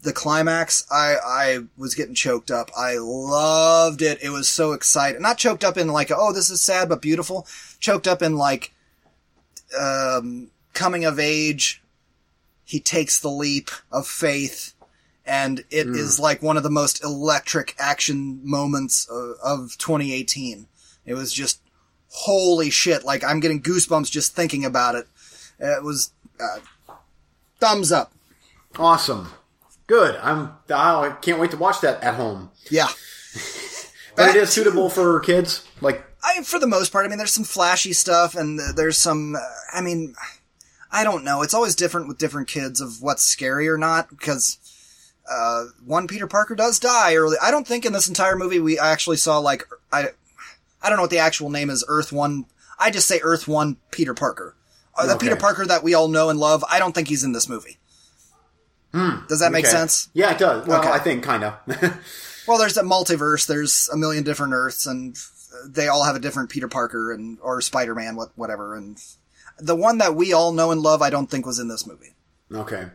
the 0.02 0.12
climax, 0.12 0.86
I, 0.90 1.16
I 1.24 1.58
was 1.76 1.94
getting 1.94 2.14
choked 2.14 2.50
up. 2.50 2.70
I 2.76 2.98
loved 2.98 4.02
it. 4.02 4.22
It 4.22 4.30
was 4.30 4.48
so 4.48 4.72
exciting. 4.72 5.20
Not 5.22 5.38
choked 5.38 5.64
up 5.64 5.76
in 5.76 5.88
like, 5.88 6.12
oh, 6.14 6.32
this 6.32 6.50
is 6.50 6.60
sad 6.60 6.88
but 6.88 7.02
beautiful. 7.02 7.46
Choked 7.80 8.06
up 8.06 8.22
in 8.22 8.36
like, 8.36 8.72
um, 9.76 10.50
coming 10.74 11.04
of 11.04 11.18
age. 11.18 11.82
He 12.66 12.80
takes 12.80 13.18
the 13.18 13.30
leap 13.30 13.70
of 13.90 14.06
faith 14.06 14.74
and 15.24 15.64
it 15.70 15.88
is 15.88 16.20
like 16.20 16.42
one 16.42 16.56
of 16.56 16.62
the 16.62 16.70
most 16.70 17.02
electric 17.02 17.74
action 17.78 18.40
moments 18.44 19.08
of, 19.08 19.36
of 19.42 19.78
2018. 19.78 20.66
It 21.04 21.14
was 21.14 21.32
just 21.32 21.60
holy 22.08 22.70
shit! 22.70 23.04
Like 23.04 23.24
I'm 23.24 23.40
getting 23.40 23.62
goosebumps 23.62 24.10
just 24.10 24.36
thinking 24.36 24.64
about 24.64 24.94
it. 24.94 25.06
It 25.58 25.82
was 25.82 26.12
uh, 26.40 26.94
thumbs 27.58 27.90
up. 27.90 28.12
Awesome. 28.78 29.28
Good. 29.86 30.16
I'm. 30.16 30.52
I 30.68 31.16
can't 31.22 31.40
wait 31.40 31.52
to 31.52 31.56
watch 31.56 31.80
that 31.80 32.02
at 32.02 32.14
home. 32.14 32.50
Yeah. 32.70 32.88
But 34.16 34.30
it 34.30 34.36
is 34.36 34.48
suitable 34.48 34.88
for 34.88 35.20
kids. 35.20 35.62
Like, 35.82 36.02
I, 36.24 36.42
for 36.42 36.58
the 36.58 36.66
most 36.66 36.90
part, 36.90 37.04
I 37.04 37.08
mean, 37.10 37.18
there's 37.18 37.34
some 37.34 37.44
flashy 37.44 37.92
stuff, 37.92 38.34
and 38.34 38.58
there's 38.74 38.96
some. 38.96 39.36
Uh, 39.36 39.40
I 39.74 39.82
mean, 39.82 40.14
I 40.90 41.04
don't 41.04 41.24
know. 41.24 41.42
It's 41.42 41.54
always 41.54 41.74
different 41.74 42.08
with 42.08 42.18
different 42.18 42.48
kids 42.48 42.80
of 42.80 43.02
what's 43.02 43.22
scary 43.24 43.68
or 43.68 43.76
not 43.78 44.08
because 44.10 44.58
uh, 45.30 45.66
one 45.84 46.06
Peter 46.06 46.26
Parker 46.26 46.54
does 46.54 46.78
die 46.78 47.14
early. 47.16 47.36
I 47.42 47.50
don't 47.50 47.66
think 47.66 47.84
in 47.84 47.92
this 47.92 48.08
entire 48.08 48.36
movie 48.36 48.60
we 48.60 48.78
actually 48.78 49.16
saw 49.16 49.38
like 49.38 49.64
I. 49.92 50.08
I 50.82 50.88
don't 50.88 50.96
know 50.98 51.02
what 51.02 51.10
the 51.10 51.18
actual 51.18 51.50
name 51.50 51.68
is. 51.70 51.84
Earth 51.88 52.12
One. 52.12 52.44
I 52.78 52.90
just 52.90 53.08
say 53.08 53.20
Earth 53.22 53.48
One 53.48 53.76
Peter 53.90 54.14
Parker. 54.14 54.54
Uh, 54.96 55.06
the 55.06 55.14
Okay. 55.14 55.26
Peter 55.26 55.36
Parker 55.36 55.66
that 55.66 55.82
we 55.82 55.94
all 55.94 56.08
know 56.08 56.30
and 56.30 56.38
love. 56.38 56.64
I 56.70 56.78
don't 56.78 56.94
think 56.94 57.08
he's 57.08 57.24
in 57.24 57.32
this 57.32 57.48
movie. 57.48 57.78
Does 58.92 59.40
that 59.40 59.52
make 59.52 59.64
okay. 59.66 59.72
sense? 59.72 60.08
Yeah, 60.14 60.32
it 60.32 60.38
does. 60.38 60.66
Well, 60.66 60.80
Okay. 60.80 60.90
I 60.90 60.98
think 60.98 61.22
kind 61.22 61.44
of. 61.44 61.54
Well, 62.46 62.58
there's 62.58 62.76
a 62.76 62.82
multiverse. 62.84 63.44
There's 63.48 63.88
a 63.92 63.96
million 63.96 64.22
different 64.22 64.52
Earths, 64.52 64.86
and 64.86 65.16
they 65.66 65.88
all 65.88 66.04
have 66.04 66.14
a 66.14 66.20
different 66.20 66.48
Peter 66.48 66.68
Parker 66.68 67.12
and 67.12 67.38
or 67.42 67.60
Spider 67.60 67.92
Man, 67.92 68.14
what 68.14 68.30
whatever. 68.36 68.76
And 68.76 68.96
the 69.58 69.76
one 69.76 69.98
that 69.98 70.14
we 70.14 70.32
all 70.32 70.52
know 70.52 70.70
and 70.70 70.80
love, 70.80 71.02
I 71.02 71.10
don't 71.10 71.30
think 71.30 71.46
was 71.46 71.58
in 71.58 71.68
this 71.68 71.86
movie. 71.86 72.14
okay. 72.52 72.86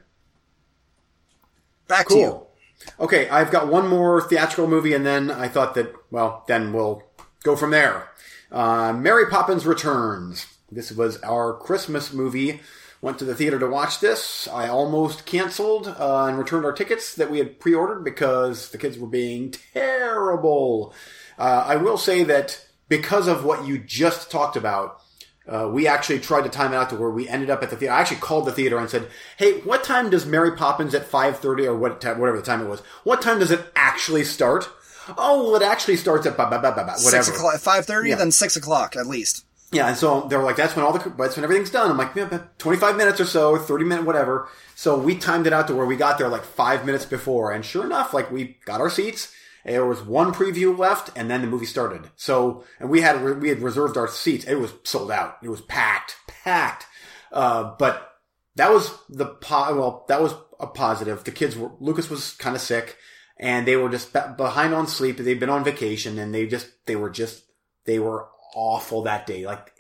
Back 1.88 2.08
to 2.08 2.16
you. 2.16 2.28
Cool. 2.28 2.52
Okay, 3.00 3.28
I've 3.30 3.52
got 3.52 3.68
one 3.68 3.88
more 3.88 4.22
theatrical 4.22 4.68
movie, 4.68 4.94
and 4.94 5.06
then 5.06 5.30
I 5.30 5.48
thought 5.50 5.76
that, 5.76 5.94
well, 6.10 6.46
then 6.48 6.72
we'll 6.72 7.04
go 7.44 7.56
from 7.56 7.72
there. 7.72 8.10
Uh, 8.52 8.94
Mary 8.94 9.26
Poppins 9.30 9.66
Returns. 9.66 10.46
This 10.72 10.92
was 10.92 11.18
our 11.22 11.54
Christmas 11.54 12.14
movie. 12.14 12.62
Went 13.02 13.20
to 13.20 13.26
the 13.26 13.36
theater 13.36 13.60
to 13.60 13.68
watch 13.68 14.00
this. 14.00 14.48
I 14.48 14.68
almost 14.68 15.26
canceled 15.26 15.88
uh, 15.88 16.26
and 16.28 16.38
returned 16.38 16.66
our 16.66 16.72
tickets 16.72 17.16
that 17.16 17.32
we 17.32 17.40
had 17.40 17.60
pre-ordered 17.60 18.04
because 18.04 18.70
the 18.70 18.78
kids 18.78 18.98
were 18.98 19.08
being 19.08 19.52
terrible. 19.74 20.94
Uh, 21.38 21.64
I 21.68 21.76
will 21.78 21.98
say 21.98 22.24
that 22.24 22.64
because 22.88 23.28
of 23.28 23.44
what 23.44 23.66
you 23.66 23.80
just 23.80 24.30
talked 24.30 24.56
about, 24.56 25.01
uh, 25.48 25.68
we 25.72 25.88
actually 25.88 26.20
tried 26.20 26.44
to 26.44 26.50
time 26.50 26.74
it 26.74 26.76
out 26.76 26.90
to 26.92 26.96
where 26.96 27.10
we 27.10 27.28
ended 27.28 27.50
up 27.50 27.64
at 27.64 27.70
the 27.70 27.76
theater. 27.76 27.94
I 27.94 28.02
actually 28.02 28.18
called 28.18 28.46
the 28.46 28.52
theater 28.52 28.78
and 28.78 28.90
said, 28.90 29.08
"Hey, 29.38 29.60
what 29.62 29.84
time 29.84 30.10
does 30.10 30.26
Mary 30.26 30.52
Poppins 30.56 30.94
at 30.94 31.06
five 31.06 31.40
thirty 31.40 31.66
or 31.66 31.76
what 31.76 32.00
time, 32.02 32.20
whatever 32.20 32.38
the 32.38 32.44
time 32.44 32.62
it 32.62 32.70
was? 32.70 32.82
What 33.04 33.22
time 33.22 33.40
does 33.40 33.52
it 33.52 33.62
actually 33.76 34.24
start?" 34.24 34.70
Oh, 35.18 35.44
well, 35.52 35.56
it 35.56 35.64
actually 35.66 35.98
starts 35.98 36.26
at 36.28 36.38
ba 36.38 36.48
ba 36.50 36.60
ba 36.62 36.72
whatever. 36.72 37.24
Six 37.24 37.28
o'clock, 37.30 37.60
five 37.60 37.86
thirty, 37.86 38.10
Yeah. 38.10 38.16
then 38.16 38.32
six 38.32 38.56
o'clock 38.56 38.96
at 38.96 39.08
least. 39.08 39.46
Yeah, 39.72 39.88
and 39.88 39.98
so 39.98 40.28
they 40.30 40.36
were 40.36 40.44
like, 40.44 40.58
"That's 40.58 40.76
when 40.76 40.86
all 40.86 40.94
the 40.94 41.10
that's 41.18 41.36
when 41.38 41.44
everything's 41.44 41.72
done." 41.72 41.90
I'm 41.90 41.98
like, 41.98 42.14
yeah, 42.14 42.24
about 42.24 42.60
"25 42.60 42.96
minutes 42.98 43.20
or 43.22 43.26
so, 43.26 43.58
30 43.58 43.86
minute, 43.86 44.06
whatever." 44.06 44.48
So 44.76 44.98
we 44.98 45.16
timed 45.18 45.48
it 45.48 45.54
out 45.54 45.68
to 45.68 45.76
where 45.76 45.86
we 45.86 45.96
got 45.96 46.18
there 46.18 46.28
like 46.28 46.44
five 46.44 46.86
minutes 46.86 47.06
before, 47.06 47.52
and 47.52 47.64
sure 47.66 47.86
enough, 47.86 48.14
like 48.14 48.30
we 48.32 48.58
got 48.66 48.80
our 48.82 48.90
seats. 48.90 49.32
There 49.66 49.86
was 49.86 50.02
one 50.02 50.34
preview 50.34 50.78
left, 50.78 51.12
and 51.16 51.30
then 51.30 51.42
the 51.42 51.48
movie 51.48 51.66
started. 51.66 52.10
So, 52.16 52.64
and 52.80 52.90
we 52.90 53.02
had 53.02 53.40
we 53.40 53.50
had 53.50 53.60
reserved 53.60 53.98
our 53.98 54.08
seats. 54.08 54.46
It 54.46 54.56
was 54.56 54.74
sold 54.84 55.12
out. 55.12 55.38
It 55.44 55.50
was 55.50 55.62
packed, 55.62 56.16
packed. 56.28 56.86
Uh, 57.32 57.76
but 57.78 58.12
that 58.56 58.72
was 58.72 58.92
the 59.10 59.26
po- 59.26 59.76
well, 59.76 60.06
that 60.08 60.22
was 60.22 60.34
a 60.60 60.68
positive. 60.68 61.24
The 61.24 61.32
kids 61.32 61.56
were 61.56 61.72
Lucas 61.80 62.10
was 62.10 62.34
kind 62.34 62.56
of 62.56 62.62
sick, 62.62 62.98
and 63.38 63.68
they 63.68 63.76
were 63.76 63.90
just 63.90 64.14
be- 64.14 64.20
behind 64.36 64.74
on 64.74 64.88
sleep. 64.88 65.18
They'd 65.18 65.40
been 65.40 65.50
on 65.50 65.64
vacation, 65.64 66.18
and 66.18 66.34
they 66.34 66.48
just 66.48 66.68
they 66.86 66.96
were 66.96 67.10
just 67.10 67.44
they 67.86 68.00
were 68.00 68.28
awful 68.56 69.04
that 69.04 69.28
day. 69.28 69.46
Like 69.46 69.72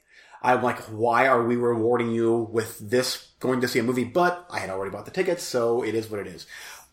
I'm 0.41 0.64
like, 0.64 0.80
why 0.86 1.28
are 1.28 1.44
we 1.44 1.56
rewarding 1.56 2.12
you 2.12 2.49
with 2.52 2.78
this 2.80 3.32
going 3.40 3.62
to 3.62 3.68
see 3.68 3.80
a 3.80 3.84
movie? 3.84 4.03
But 4.03 4.45
I 4.49 4.60
had 4.60 4.70
already 4.70 4.91
bought 4.91 5.06
the 5.06 5.12
tickets, 5.12 5.44
so 5.44 5.84
it 5.84 5.94
is 5.94 6.10
what 6.10 6.20
it 6.20 6.28
is. 6.28 6.48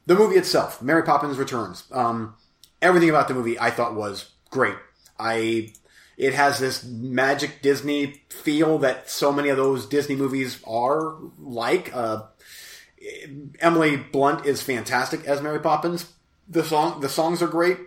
The 0.07 0.15
movie 0.15 0.37
itself, 0.37 0.83
Mary 0.83 1.03
Poppins 1.03 1.39
Returns. 1.39 1.85
Um, 1.93 2.35
everything 2.81 3.11
about 3.11 3.29
the 3.29 3.35
movie 3.35 3.59
I 3.59 3.71
thought 3.71 3.95
was 3.95 4.31
great. 4.51 4.77
I 5.19 5.73
it 6.17 6.35
has 6.35 6.59
this 6.59 6.85
magic 6.85 7.63
Disney 7.63 8.23
feel 8.29 8.79
that 8.79 9.09
so 9.09 9.33
many 9.33 9.49
of 9.51 9.57
those 9.57 9.87
Disney 9.87 10.17
movies 10.17 10.61
are 10.67 11.17
like. 11.39 11.95
Uh, 11.95 12.23
Emily 13.61 13.97
Blunt 13.97 14.45
is 14.45 14.63
fantastic 14.63 15.25
as 15.25 15.41
Mary 15.41 15.61
Poppins. 15.61 16.13
The 16.49 16.65
song, 16.65 17.01
the 17.01 17.09
songs 17.09 17.43
are 17.43 17.47
great. 17.47 17.79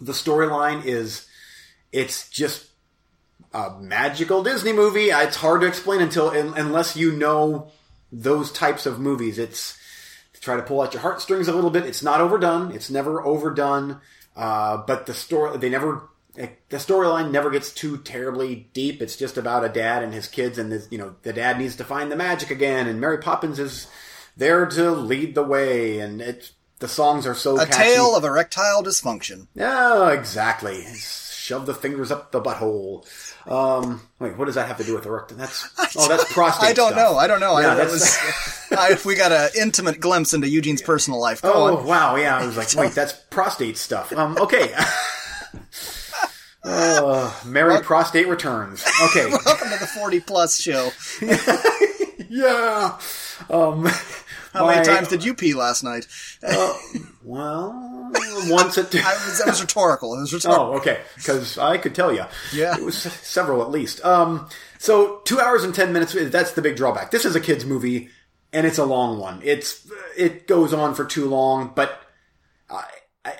The 0.00 0.12
storyline 0.12 0.84
is, 0.84 1.26
it's 1.92 2.28
just 2.28 2.70
a 3.52 3.78
magical 3.78 4.42
Disney 4.42 4.72
movie. 4.72 5.10
It's 5.10 5.36
hard 5.36 5.60
to 5.60 5.66
explain 5.66 6.00
until 6.00 6.30
unless 6.30 6.96
you 6.96 7.12
know 7.12 7.70
those 8.10 8.50
types 8.50 8.86
of 8.86 8.98
movies. 8.98 9.38
It's 9.38 9.75
try 10.46 10.56
to 10.56 10.62
pull 10.62 10.80
out 10.80 10.94
your 10.94 11.02
heartstrings 11.02 11.48
a 11.48 11.52
little 11.52 11.68
bit. 11.70 11.84
It's 11.84 12.02
not 12.02 12.22
overdone. 12.22 12.70
It's 12.72 12.88
never 12.88 13.20
overdone. 13.22 14.00
Uh, 14.34 14.78
but 14.86 15.04
the 15.06 15.12
story, 15.14 15.58
they 15.58 15.68
never, 15.68 16.08
the 16.34 16.76
storyline 16.76 17.30
never 17.30 17.50
gets 17.50 17.70
too 17.72 17.98
terribly 17.98 18.68
deep. 18.72 19.02
It's 19.02 19.16
just 19.16 19.36
about 19.36 19.64
a 19.64 19.68
dad 19.68 20.02
and 20.02 20.14
his 20.14 20.28
kids, 20.28 20.56
and 20.58 20.70
this, 20.72 20.86
you 20.90 20.98
know, 20.98 21.16
the 21.22 21.32
dad 21.32 21.58
needs 21.58 21.76
to 21.76 21.84
find 21.84 22.10
the 22.12 22.16
magic 22.16 22.50
again, 22.50 22.86
and 22.86 23.00
Mary 23.00 23.18
Poppins 23.18 23.58
is 23.58 23.86
there 24.36 24.66
to 24.66 24.90
lead 24.92 25.34
the 25.34 25.42
way, 25.42 25.98
and 25.98 26.20
the 26.78 26.88
songs 26.88 27.26
are 27.26 27.34
so 27.34 27.56
A 27.58 27.64
catchy. 27.66 27.78
tale 27.94 28.14
of 28.14 28.24
erectile 28.24 28.82
dysfunction. 28.82 29.46
Yeah, 29.54 30.10
exactly. 30.12 30.84
Shove 31.46 31.64
the 31.64 31.74
fingers 31.74 32.10
up 32.10 32.32
the 32.32 32.40
butthole. 32.42 33.04
Um, 33.48 34.00
wait, 34.18 34.36
what 34.36 34.46
does 34.46 34.56
that 34.56 34.66
have 34.66 34.78
to 34.78 34.84
do 34.84 34.94
with 34.96 35.06
erecting? 35.06 35.36
That's 35.36 35.64
oh, 35.96 36.08
that's 36.08 36.32
prostate. 36.32 36.70
I 36.70 36.72
don't 36.72 36.90
stuff. 36.92 37.12
know. 37.12 37.16
I 37.18 37.28
don't 37.28 37.38
know. 37.38 37.56
Yeah, 37.60 37.70
I, 37.70 37.74
that 37.76 37.86
was, 37.88 38.18
I, 38.72 38.98
we 39.04 39.14
got 39.14 39.30
an 39.30 39.50
intimate 39.56 40.00
glimpse 40.00 40.34
into 40.34 40.48
Eugene's 40.48 40.82
personal 40.82 41.20
life. 41.20 41.42
Go 41.42 41.52
Oh 41.52 41.76
on. 41.78 41.86
wow, 41.86 42.16
yeah. 42.16 42.36
I 42.36 42.44
was 42.46 42.56
like, 42.56 42.66
wait, 42.76 42.92
that's 42.96 43.12
prostate 43.30 43.76
stuff. 43.76 44.12
Um, 44.12 44.36
okay. 44.38 44.74
Uh, 46.64 47.32
Mary 47.44 47.80
prostate 47.80 48.26
returns. 48.26 48.84
Okay. 49.04 49.26
Welcome 49.30 49.68
to 49.70 49.78
the 49.78 49.86
40 49.86 50.18
plus 50.20 50.60
show. 50.60 50.90
yeah. 52.28 52.98
Um, 53.48 53.88
How 54.56 54.66
many 54.66 54.84
times 54.84 55.08
did 55.08 55.24
you 55.24 55.34
pee 55.34 55.54
last 55.54 55.82
night? 55.82 56.06
Well, 57.22 58.10
once. 58.48 58.78
I 58.78 58.82
was, 58.82 59.38
that 59.38 59.46
was 59.46 59.60
rhetorical. 59.60 60.14
It 60.16 60.20
was 60.20 60.32
rhetorical. 60.32 60.66
Oh, 60.66 60.76
okay. 60.76 61.00
Because 61.16 61.58
I 61.58 61.78
could 61.78 61.94
tell 61.94 62.12
you. 62.12 62.24
Yeah. 62.52 62.76
It 62.76 62.84
was 62.84 62.96
several 62.96 63.62
at 63.62 63.70
least. 63.70 64.04
Um, 64.04 64.48
so 64.78 65.20
two 65.24 65.40
hours 65.40 65.64
and 65.64 65.74
ten 65.74 65.92
minutes. 65.92 66.14
That's 66.30 66.52
the 66.52 66.62
big 66.62 66.76
drawback. 66.76 67.10
This 67.10 67.24
is 67.24 67.34
a 67.34 67.40
kids 67.40 67.64
movie, 67.64 68.08
and 68.52 68.66
it's 68.66 68.78
a 68.78 68.84
long 68.84 69.18
one. 69.18 69.40
It's 69.42 69.90
it 70.16 70.46
goes 70.46 70.72
on 70.72 70.94
for 70.94 71.04
too 71.04 71.28
long, 71.28 71.72
but 71.74 72.00
uh, 72.70 72.82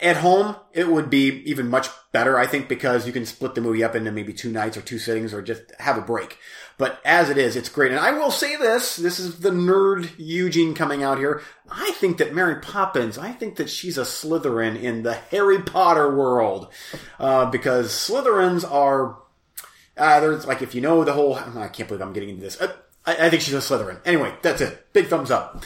at 0.03 0.17
home 0.17 0.57
it 0.73 0.89
would 0.89 1.11
be 1.11 1.29
even 1.51 1.69
much 1.69 1.89
better, 2.13 2.39
I 2.39 2.47
think, 2.47 2.69
because 2.69 3.07
you 3.07 3.13
can 3.13 3.27
split 3.27 3.55
the 3.55 3.61
movie 3.61 3.85
up 3.85 3.95
into 3.95 4.11
maybe 4.11 4.33
two 4.33 4.51
nights 4.51 4.77
or 4.77 4.81
two 4.81 4.99
sittings, 4.99 5.33
or 5.33 5.43
just 5.43 5.63
have 5.79 5.99
a 5.99 6.03
break. 6.03 6.39
But 6.79 7.01
as 7.05 7.31
it 7.31 7.39
is, 7.39 7.57
it's 7.57 7.69
great. 7.69 7.91
And 7.91 8.01
I 8.01 8.13
will 8.13 8.31
say 8.31 8.57
this, 8.57 8.97
this 8.97 9.19
is 9.19 9.41
the 9.41 9.51
nerd 9.51 10.11
Eugene 10.19 10.75
coming 10.75 11.03
out 11.03 11.19
here. 11.19 11.43
I 11.71 11.93
think 11.93 12.19
that 12.19 12.35
Mary 12.35 12.61
Poppins, 12.61 13.17
I 13.17 13.33
think 13.33 13.57
that 13.57 13.71
she's 13.71 13.97
a 13.97 14.03
Slytherin 14.03 14.81
in 14.81 15.03
the 15.03 15.15
Harry 15.15 15.63
Potter 15.63 16.15
world. 16.15 16.69
Uh, 17.19 17.47
because 17.51 17.93
Slytherins 17.93 18.71
are, 18.71 19.19
uh, 19.97 20.21
there's 20.21 20.47
like, 20.47 20.61
if 20.61 20.75
you 20.75 20.83
know 20.83 21.05
the 21.05 21.15
whole, 21.15 21.37
I 21.37 21.69
can't 21.69 21.89
believe 21.89 22.03
I'm 22.03 22.13
getting 22.13 22.31
into 22.31 22.43
this. 22.43 22.61
Uh, 22.61 22.75
I, 23.07 23.27
I 23.27 23.31
think 23.31 23.43
she's 23.43 23.55
a 23.55 23.59
Slytherin. 23.59 24.01
Anyway, 24.05 24.35
that's 24.43 24.61
it. 24.61 24.93
Big 24.93 25.07
thumbs 25.07 25.31
up. 25.31 25.65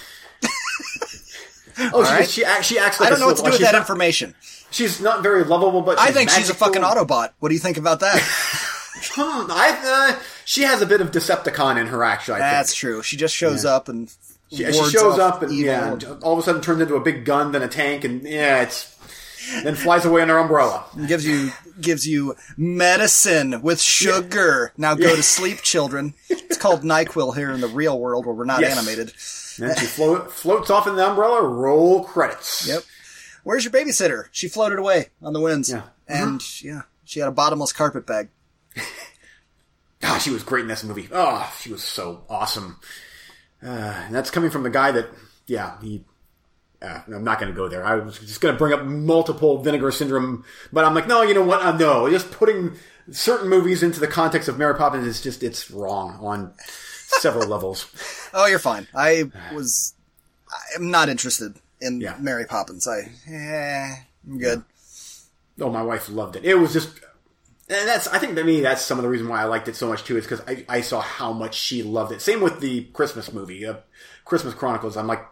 oh, 1.94 2.04
she, 2.04 2.10
right. 2.12 2.28
she, 2.28 2.44
act- 2.44 2.64
she 2.64 2.78
acts 2.78 3.00
like 3.00 3.08
I 3.08 3.10
don't 3.10 3.18
a 3.18 3.20
know 3.20 3.26
what 3.28 3.36
to 3.38 3.42
do 3.42 3.48
with 3.50 3.54
She's 3.58 3.66
that 3.66 3.72
not- 3.72 3.80
information. 3.82 4.34
She's 4.72 5.00
not 5.00 5.22
very 5.22 5.42
lovable, 5.44 5.82
but 5.82 5.98
I 5.98 6.12
think 6.12 6.30
she's 6.30 6.48
a 6.50 6.54
fucking 6.54 6.82
Autobot. 6.82 7.30
What 7.40 7.48
do 7.48 7.54
you 7.54 7.60
think 7.60 7.76
about 7.76 8.00
that? 8.00 8.20
Hmm, 9.02 9.50
I, 9.50 10.12
uh, 10.18 10.22
she 10.44 10.62
has 10.62 10.82
a 10.82 10.86
bit 10.86 11.00
of 11.00 11.10
Decepticon 11.10 11.80
in 11.80 11.86
her, 11.86 12.04
actually. 12.04 12.34
I 12.36 12.38
That's 12.40 12.70
think. 12.72 12.78
true. 12.80 13.02
She 13.02 13.16
just 13.16 13.34
shows 13.34 13.64
up 13.64 13.88
and 13.88 14.12
Yeah, 14.50 14.72
she 14.72 14.90
shows 14.90 15.18
up 15.18 15.42
and 15.42 15.50
evil. 15.50 15.64
yeah, 15.64 15.92
and 15.92 16.04
all 16.22 16.34
of 16.34 16.38
a 16.38 16.42
sudden 16.42 16.60
turns 16.60 16.82
into 16.82 16.96
a 16.96 17.00
big 17.00 17.24
gun, 17.24 17.52
then 17.52 17.62
a 17.62 17.68
tank, 17.68 18.04
and 18.04 18.22
yeah, 18.24 18.60
it's 18.60 18.94
then 19.64 19.74
flies 19.74 20.04
away 20.04 20.20
in 20.20 20.28
her 20.28 20.36
umbrella. 20.36 20.84
and 20.94 21.08
gives 21.08 21.24
you 21.24 21.50
gives 21.80 22.06
you 22.06 22.34
medicine 22.56 23.62
with 23.62 23.80
sugar. 23.80 24.72
Now 24.76 24.94
go 24.94 25.14
to 25.16 25.22
sleep, 25.22 25.58
children. 25.62 26.14
It's 26.28 26.56
called 26.58 26.82
Nyquil 26.82 27.34
here 27.36 27.50
in 27.50 27.60
the 27.60 27.68
real 27.68 27.98
world 27.98 28.26
where 28.26 28.34
we're 28.34 28.44
not 28.44 28.60
Yes. 28.60 28.76
animated. 28.76 29.12
And 29.62 29.78
she 29.78 29.86
float, 29.86 30.32
floats 30.32 30.70
off 30.70 30.86
in 30.86 30.96
the 30.96 31.06
umbrella. 31.08 31.42
Roll 31.42 32.04
credits. 32.04 32.66
Yep. 32.66 32.82
Where's 33.44 33.64
your 33.64 33.72
babysitter? 33.72 34.24
She 34.32 34.48
floated 34.48 34.78
away 34.78 35.08
on 35.22 35.32
the 35.32 35.40
winds. 35.40 35.70
Yeah. 35.70 35.82
And 36.08 36.40
yeah, 36.62 36.82
she 37.04 37.20
had 37.20 37.28
a 37.28 37.32
bottomless 37.32 37.72
carpet 37.72 38.06
bag. 38.06 38.28
Ah, 40.02 40.16
she 40.18 40.30
was 40.30 40.42
great 40.42 40.62
in 40.62 40.68
this 40.68 40.82
movie. 40.82 41.08
Oh, 41.12 41.52
she 41.60 41.70
was 41.70 41.82
so 41.84 42.24
awesome. 42.30 42.78
Uh, 43.62 43.66
and 44.06 44.14
that's 44.14 44.30
coming 44.30 44.50
from 44.50 44.62
the 44.62 44.70
guy 44.70 44.90
that, 44.92 45.08
yeah, 45.46 45.78
he 45.82 46.04
uh, 46.82 47.00
I'm 47.06 47.24
not 47.24 47.38
going 47.40 47.52
to 47.52 47.56
go 47.56 47.68
there. 47.68 47.84
I 47.84 47.96
was 47.96 48.18
just 48.18 48.40
going 48.40 48.54
to 48.54 48.58
bring 48.58 48.72
up 48.72 48.84
multiple 48.84 49.58
vinegar 49.62 49.90
syndrome, 49.92 50.44
but 50.72 50.84
I'm 50.84 50.94
like, 50.94 51.06
no, 51.06 51.22
you 51.22 51.34
know 51.34 51.44
what? 51.44 51.60
Uh, 51.62 51.76
no, 51.76 52.08
just 52.10 52.30
putting 52.30 52.72
certain 53.10 53.48
movies 53.48 53.82
into 53.82 54.00
the 54.00 54.06
context 54.06 54.48
of 54.48 54.56
Mary 54.58 54.74
Poppins 54.74 55.06
is 55.06 55.20
just 55.20 55.42
it's 55.42 55.70
wrong 55.70 56.18
on 56.20 56.52
several 56.58 57.46
levels. 57.54 57.86
Oh, 58.32 58.46
you're 58.46 58.58
fine. 58.58 58.86
I 58.94 59.30
was. 59.54 59.94
I'm 60.76 60.90
not 60.90 61.08
interested 61.08 61.54
in 61.80 62.00
Yeah. 62.00 62.16
Mary 62.18 62.44
Poppins. 62.46 62.86
I. 62.88 63.10
Eh, 63.30 63.94
I'm 64.28 64.38
good. 64.38 64.62
Oh, 65.60 65.70
my 65.70 65.82
wife 65.82 66.08
loved 66.08 66.36
it. 66.36 66.44
It 66.44 66.54
was 66.54 66.72
just, 66.72 66.88
and 67.68 67.86
that's 67.88 68.08
I 68.08 68.18
think 68.18 68.34
to 68.36 68.44
me 68.44 68.62
that's 68.62 68.80
some 68.82 68.98
of 68.98 69.02
the 69.02 69.08
reason 69.10 69.28
why 69.28 69.42
I 69.42 69.44
liked 69.44 69.68
it 69.68 69.76
so 69.76 69.88
much 69.88 70.04
too 70.04 70.16
is 70.16 70.24
because 70.24 70.40
I, 70.48 70.64
I 70.68 70.80
saw 70.80 71.00
how 71.02 71.32
much 71.32 71.54
she 71.54 71.82
loved 71.82 72.12
it. 72.12 72.22
Same 72.22 72.40
with 72.40 72.60
the 72.60 72.84
Christmas 72.94 73.32
movie, 73.32 73.66
uh, 73.66 73.74
Christmas 74.24 74.54
Chronicles. 74.54 74.96
I'm 74.96 75.06
like, 75.06 75.22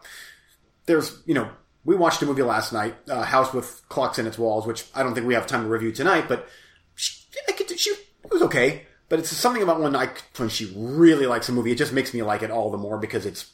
there's 0.88 1.22
you 1.24 1.34
know 1.34 1.48
we 1.84 1.94
watched 1.94 2.20
a 2.22 2.26
movie 2.26 2.42
last 2.42 2.72
night, 2.72 2.96
uh, 3.08 3.22
House 3.22 3.54
with 3.54 3.80
Clocks 3.88 4.18
in 4.18 4.26
Its 4.26 4.36
Walls, 4.36 4.66
which 4.66 4.84
I 4.94 5.04
don't 5.04 5.14
think 5.14 5.26
we 5.26 5.34
have 5.34 5.46
time 5.46 5.62
to 5.62 5.68
review 5.68 5.92
tonight, 5.92 6.24
but 6.28 6.48
she, 6.96 7.14
I 7.48 7.52
could, 7.52 7.78
she 7.78 7.90
it 7.90 8.30
was 8.32 8.42
okay. 8.42 8.82
But 9.08 9.20
it's 9.20 9.30
something 9.30 9.62
about 9.62 9.80
when 9.80 9.96
I 9.96 10.10
when 10.36 10.48
she 10.50 10.70
really 10.76 11.26
likes 11.26 11.48
a 11.48 11.52
movie, 11.52 11.70
it 11.72 11.78
just 11.78 11.92
makes 11.94 12.12
me 12.12 12.22
like 12.22 12.42
it 12.42 12.50
all 12.50 12.70
the 12.70 12.76
more 12.78 12.98
because 12.98 13.24
it's. 13.24 13.52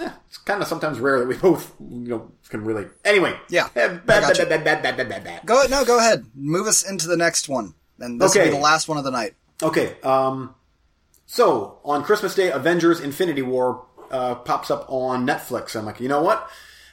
Eh, 0.00 0.08
it's 0.28 0.38
kind 0.38 0.62
of 0.62 0.68
sometimes 0.68 0.98
rare 1.00 1.18
that 1.18 1.26
we 1.28 1.36
both, 1.48 1.74
you 1.80 2.08
know, 2.08 2.32
can 2.48 2.64
really. 2.64 2.86
Anyway, 3.04 3.36
Yeah, 3.48 3.66
I 3.76 3.88
bad, 3.88 4.06
bad, 4.06 4.48
bad, 4.48 4.64
bad, 4.64 4.82
bad, 4.82 4.96
bad, 5.08 5.24
bad. 5.24 5.46
Go 5.46 5.64
no, 5.68 5.84
go 5.84 5.98
ahead. 5.98 6.24
Move 6.34 6.66
us 6.66 6.88
into 6.88 7.06
the 7.08 7.16
next 7.16 7.48
one, 7.48 7.74
and 7.98 8.20
this 8.20 8.34
will 8.34 8.40
Okay. 8.42 8.50
be 8.50 8.56
the 8.56 8.62
last 8.62 8.88
one 8.88 8.98
of 8.98 9.04
the 9.04 9.10
night. 9.10 9.34
Okay, 9.62 9.96
um, 10.02 10.54
so 11.26 11.78
on 11.84 12.02
Christmas 12.04 12.34
Day, 12.34 12.50
Avengers: 12.50 13.00
Infinity 13.00 13.42
War 13.42 13.84
uh, 14.10 14.34
pops 14.36 14.70
up 14.70 14.86
on 14.88 15.26
Netflix. 15.26 15.76
I'm 15.76 15.86
like, 15.86 16.00
you 16.00 16.08
know 16.08 16.22
what? 16.22 16.48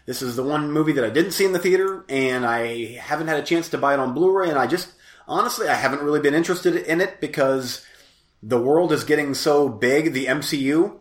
This 0.06 0.22
is 0.22 0.36
the 0.36 0.44
one 0.44 0.72
movie 0.72 0.94
that 0.94 1.04
I 1.04 1.10
didn't 1.10 1.32
see 1.32 1.46
in 1.46 1.52
the 1.52 1.60
theater, 1.60 2.06
and 2.08 2.46
I 2.46 2.94
haven't 2.96 3.28
had 3.28 3.40
a 3.40 3.46
chance 3.46 3.70
to 3.70 3.78
buy 3.78 3.94
it 3.94 4.00
on 4.00 4.14
Blu-ray. 4.14 4.50
And 4.50 4.58
I 4.58 4.66
just, 4.66 4.90
honestly, 5.28 5.68
I 5.68 5.76
haven't 5.76 6.02
really 6.02 6.22
been 6.22 6.34
interested 6.34 6.76
in 6.76 7.02
it 7.02 7.20
because 7.20 7.86
the 8.42 8.60
world 8.60 8.94
is 8.94 9.04
getting 9.04 9.34
so 9.34 9.68
big. 9.68 10.14
The 10.14 10.28
MCU 10.28 10.98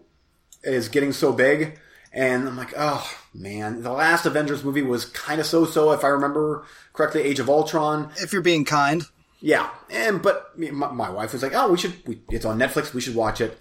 is 0.65 0.89
getting 0.89 1.13
so 1.13 1.33
big, 1.33 1.79
and 2.13 2.49
I'm 2.49 2.57
like, 2.57 2.75
oh 2.77 3.09
man, 3.33 3.83
the 3.83 3.93
last 3.93 4.27
Avengers 4.27 4.65
movie 4.65 4.83
was 4.83 5.05
kind 5.05 5.41
of 5.41 5.47
so-so, 5.47 5.93
if 5.93 6.03
I 6.03 6.09
remember 6.09 6.65
correctly. 6.93 7.23
Age 7.23 7.39
of 7.39 7.49
Ultron. 7.49 8.11
If 8.17 8.33
you're 8.33 8.43
being 8.43 8.65
kind, 8.65 9.05
Yeah, 9.41 9.71
and 9.91 10.21
but 10.23 10.59
my, 10.59 10.91
my 10.91 11.11
wife 11.11 11.33
was 11.33 11.43
like, 11.43 11.53
"Oh, 11.55 11.71
we 11.71 11.79
should. 11.79 11.95
We, 12.07 12.23
it's 12.31 12.45
on 12.45 12.59
Netflix. 12.59 12.93
We 12.93 13.01
should 13.01 13.15
watch 13.15 13.41
it." 13.41 13.57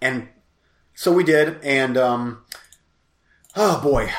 And 0.00 0.28
so 0.94 1.12
we 1.12 1.24
did. 1.24 1.58
And 1.62 1.96
um, 1.96 2.44
oh 3.56 3.80
boy, 3.82 4.10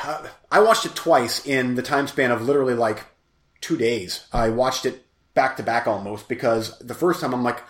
I 0.50 0.60
watched 0.60 0.86
it 0.86 0.94
twice 0.94 1.44
in 1.46 1.74
the 1.74 1.82
time 1.82 2.06
span 2.06 2.30
of 2.30 2.42
literally 2.42 2.74
like 2.74 3.04
two 3.60 3.76
days. 3.76 4.26
I 4.32 4.48
watched 4.50 4.86
it 4.86 5.04
back 5.34 5.56
to 5.56 5.62
back 5.62 5.86
almost 5.86 6.28
because 6.28 6.78
the 6.78 6.94
first 6.94 7.20
time 7.20 7.32
I'm 7.32 7.44
like, 7.44 7.62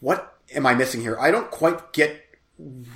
"What 0.00 0.36
am 0.54 0.66
I 0.66 0.74
missing 0.74 1.00
here? 1.00 1.18
I 1.18 1.30
don't 1.30 1.50
quite 1.50 1.92
get 1.92 2.20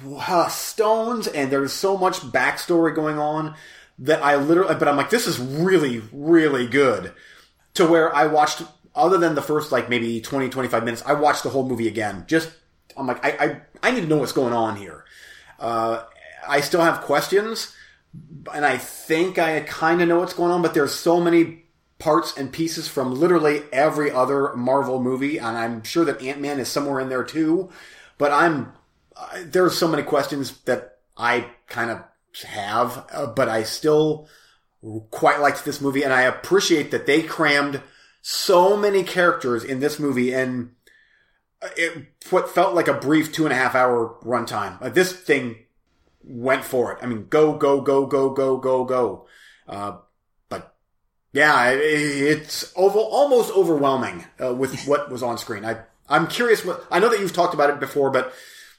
uh, 0.09 0.49
stones." 0.49 1.27
And 1.27 1.51
there's 1.51 1.73
so 1.73 1.97
much 1.97 2.21
backstory 2.21 2.95
going 2.95 3.19
on 3.19 3.55
that 3.99 4.23
I 4.23 4.37
literally. 4.37 4.75
But 4.75 4.89
I'm 4.89 4.97
like, 4.97 5.11
"This 5.11 5.27
is 5.27 5.39
really, 5.39 6.03
really 6.13 6.67
good." 6.67 7.13
to 7.77 7.87
where 7.87 8.15
I 8.15 8.27
watched, 8.27 8.63
other 8.95 9.19
than 9.19 9.35
the 9.35 9.43
first 9.43 9.71
like 9.71 9.89
maybe 9.89 10.21
20, 10.21 10.49
25 10.49 10.85
minutes, 10.85 11.03
I 11.07 11.13
watched 11.13 11.43
the 11.45 11.51
whole 11.51 11.69
movie 11.69 11.89
again. 11.89 12.25
Just, 12.27 12.51
I'm 12.97 13.07
like, 13.07 13.25
I, 13.25 13.31
I, 13.31 13.61
I 13.83 13.91
need 13.93 14.01
to 14.01 14.07
know 14.07 14.17
what's 14.17 14.33
going 14.33 14.53
on 14.53 14.77
here. 14.77 14.96
Uh, 15.59 16.05
I 16.49 16.61
still 16.61 16.83
have 16.83 17.03
questions, 17.03 17.75
and 18.53 18.65
I 18.65 18.79
think 18.79 19.39
I 19.39 19.61
kind 19.61 20.01
of 20.01 20.09
know 20.09 20.19
what's 20.19 20.35
going 20.35 20.53
on, 20.53 20.63
but 20.63 20.75
there's 20.75 20.95
so 20.95 21.21
many 21.21 21.65
parts 21.99 22.37
and 22.37 22.53
pieces 22.53 22.89
from 22.89 23.15
literally 23.15 23.63
every 23.73 24.11
other 24.11 24.55
Marvel 24.55 25.03
movie, 25.03 25.39
and 25.39 25.57
I'm 25.57 25.83
sure 25.83 26.05
that 26.05 26.23
Ant 26.23 26.41
Man 26.41 26.61
is 26.61 26.69
somewhere 26.69 27.01
in 27.01 27.09
there 27.09 27.25
too. 27.25 27.71
But 28.19 28.33
I'm, 28.33 28.73
I, 29.17 29.43
there's 29.43 29.77
so 29.77 29.89
many 29.89 30.03
questions 30.03 30.59
that 30.63 30.99
I 31.17 31.47
kind 31.69 31.91
of 31.91 32.03
have, 32.45 33.07
uh, 33.13 33.27
but 33.27 33.49
I 33.49 33.63
still 33.63 34.29
quite 35.11 35.41
liked 35.41 35.65
this 35.65 35.81
movie, 35.81 36.03
and 36.03 36.13
I 36.13 36.23
appreciate 36.23 36.91
that 36.91 37.07
they 37.07 37.23
crammed 37.23 37.81
so 38.23 38.77
many 38.77 39.03
characters 39.03 39.65
in 39.65 39.81
this 39.81 39.99
movie, 39.99 40.33
and 40.33 40.73
it 41.77 42.07
what 42.31 42.51
felt 42.51 42.75
like 42.75 42.89
a 42.89 42.95
brief 42.95 43.33
two 43.33 43.45
and 43.45 43.53
a 43.53 43.57
half 43.57 43.75
hour 43.75 44.17
runtime. 44.23 44.81
Uh, 44.81 44.89
this 44.89 45.13
thing 45.13 45.57
went 46.23 46.65
for 46.65 46.93
it. 46.93 46.99
I 47.03 47.07
mean, 47.07 47.27
go, 47.29 47.57
go, 47.57 47.81
go, 47.81 48.07
go, 48.07 48.31
go, 48.31 48.57
go, 48.57 48.85
go. 48.85 49.27
Uh, 49.69 49.99
but 50.49 50.75
yeah, 51.33 51.71
it, 51.71 51.81
it's 51.81 52.73
over, 52.77 52.99
almost 52.99 53.55
overwhelming 53.55 54.25
uh, 54.43 54.55
with 54.55 54.85
what 54.87 55.11
was 55.11 55.23
on 55.23 55.39
screen. 55.39 55.65
I 55.65 55.79
I'm 56.09 56.27
curious. 56.27 56.65
What 56.65 56.85
I 56.91 56.99
know 56.99 57.09
that 57.09 57.21
you've 57.21 57.33
talked 57.33 57.55
about 57.55 57.71
it 57.71 57.81
before, 57.81 58.11
but 58.11 58.33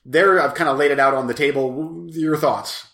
there 0.05 0.41
I've 0.41 0.55
kind 0.55 0.69
of 0.69 0.77
laid 0.77 0.91
it 0.91 0.99
out 0.99 1.13
on 1.13 1.27
the 1.27 1.33
table. 1.33 2.07
Your 2.09 2.37
thoughts? 2.37 2.87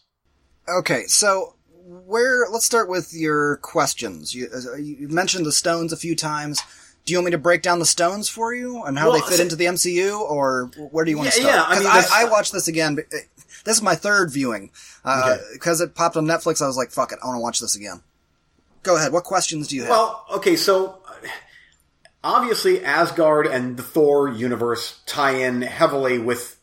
Okay, 0.67 1.03
so 1.07 1.55
where? 1.69 2.47
Let's 2.49 2.65
start 2.65 2.89
with 2.89 3.13
your 3.13 3.57
questions. 3.57 4.33
You, 4.33 4.47
uh, 4.53 4.75
you 4.77 5.07
mentioned 5.09 5.45
the 5.45 5.51
stones 5.51 5.91
a 5.93 5.97
few 5.97 6.15
times. 6.15 6.61
Do 7.05 7.11
you 7.13 7.17
want 7.19 7.25
me 7.25 7.31
to 7.31 7.37
break 7.37 7.61
down 7.61 7.79
the 7.79 7.85
stones 7.85 8.29
for 8.29 8.53
you 8.53 8.83
and 8.83 8.97
how 8.97 9.09
Well, 9.11 9.19
they 9.21 9.27
fit 9.27 9.37
so- 9.37 9.43
into 9.43 9.55
the 9.57 9.65
MCU, 9.65 10.19
or 10.21 10.71
where 10.91 11.03
do 11.03 11.11
you 11.11 11.17
want 11.17 11.31
to 11.31 11.39
start? 11.39 11.53
yeah, 11.53 11.63
I 11.67 11.77
mean, 11.79 11.87
I, 11.87 12.03
I 12.13 12.25
watched 12.29 12.53
this 12.53 12.67
again. 12.69 12.97
uh, 12.99 13.17
This 13.65 13.77
is 13.77 13.81
my 13.81 13.95
third 13.95 14.31
viewing 14.31 14.71
because 15.53 15.81
it 15.81 15.95
popped 15.95 16.15
on 16.17 16.25
Netflix. 16.25 16.61
I 16.61 16.67
was 16.67 16.77
like, 16.77 16.91
"Fuck 16.91 17.11
it, 17.11 17.19
I 17.23 17.27
want 17.27 17.37
to 17.37 17.41
watch 17.41 17.59
this 17.59 17.75
again." 17.75 18.01
Go 18.83 18.95
ahead. 18.97 19.11
What 19.13 19.23
questions 19.23 19.67
do 19.69 19.75
you 19.75 19.81
have? 19.83 19.89
Well, 19.91 20.25
okay, 20.35 20.55
so 20.57 20.99
uh, 21.07 21.27
obviously 22.23 22.83
Asgard 22.83 23.47
and 23.47 23.77
the 23.77 23.83
Thor 23.83 24.29
universe 24.29 25.01
tie 25.05 25.31
in 25.35 25.61
heavily 25.61 26.19
with 26.19 26.57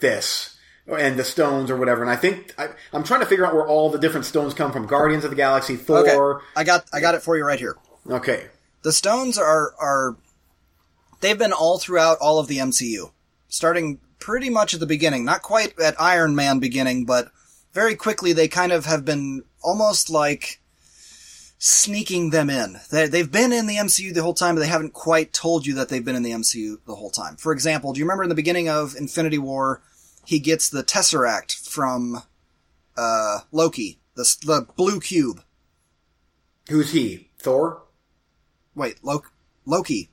this 0.00 0.56
and 0.86 1.16
the 1.18 1.24
stones 1.24 1.70
or 1.70 1.76
whatever. 1.76 2.02
And 2.02 2.10
I 2.10 2.16
think 2.16 2.54
I, 2.58 2.68
I'm 2.92 3.04
trying 3.04 3.20
to 3.20 3.26
figure 3.26 3.46
out 3.46 3.54
where 3.54 3.66
all 3.66 3.90
the 3.90 3.98
different 3.98 4.26
stones 4.26 4.54
come 4.54 4.72
from. 4.72 4.86
Guardians 4.86 5.24
of 5.24 5.30
the 5.30 5.36
Galaxy, 5.36 5.74
okay, 5.74 5.82
Thor. 6.14 6.42
I 6.56 6.64
got 6.64 6.84
I 6.92 7.00
got 7.00 7.14
it 7.14 7.22
for 7.22 7.36
you 7.36 7.44
right 7.44 7.58
here. 7.58 7.76
Okay. 8.08 8.46
The 8.82 8.92
stones 8.92 9.38
are 9.38 9.74
are 9.78 10.16
they've 11.20 11.38
been 11.38 11.52
all 11.52 11.78
throughout 11.78 12.18
all 12.20 12.38
of 12.38 12.48
the 12.48 12.58
MCU, 12.58 13.12
starting 13.48 14.00
pretty 14.18 14.50
much 14.50 14.74
at 14.74 14.80
the 14.80 14.86
beginning. 14.86 15.24
Not 15.24 15.42
quite 15.42 15.78
at 15.78 16.00
Iron 16.00 16.34
Man 16.34 16.58
beginning, 16.58 17.04
but 17.04 17.30
very 17.72 17.94
quickly 17.94 18.32
they 18.32 18.48
kind 18.48 18.72
of 18.72 18.86
have 18.86 19.04
been 19.04 19.44
almost 19.62 20.10
like 20.10 20.60
sneaking 21.58 22.30
them 22.30 22.48
in. 22.48 22.80
They, 22.90 23.06
they've 23.06 23.30
been 23.30 23.52
in 23.52 23.66
the 23.66 23.76
MCU 23.76 24.14
the 24.14 24.22
whole 24.22 24.34
time, 24.34 24.54
but 24.54 24.62
they 24.62 24.66
haven't 24.66 24.94
quite 24.94 25.32
told 25.32 25.66
you 25.66 25.74
that 25.74 25.90
they've 25.90 26.04
been 26.04 26.16
in 26.16 26.22
the 26.22 26.30
MCU 26.30 26.78
the 26.86 26.94
whole 26.94 27.10
time. 27.10 27.36
For 27.36 27.52
example, 27.52 27.92
do 27.92 27.98
you 27.98 28.04
remember 28.06 28.22
in 28.22 28.30
the 28.30 28.34
beginning 28.34 28.68
of 28.68 28.96
Infinity 28.96 29.38
War, 29.38 29.82
he 30.24 30.38
gets 30.38 30.70
the 30.70 30.82
Tesseract 30.82 31.68
from 31.68 32.22
uh, 32.96 33.40
Loki, 33.50 33.98
the 34.14 34.36
the 34.44 34.66
blue 34.76 35.00
cube. 35.00 35.42
Who's 36.68 36.92
he? 36.92 37.30
Thor? 37.38 37.82
Wait, 38.74 38.98
Loki. 39.02 39.28
Loki. 39.66 40.10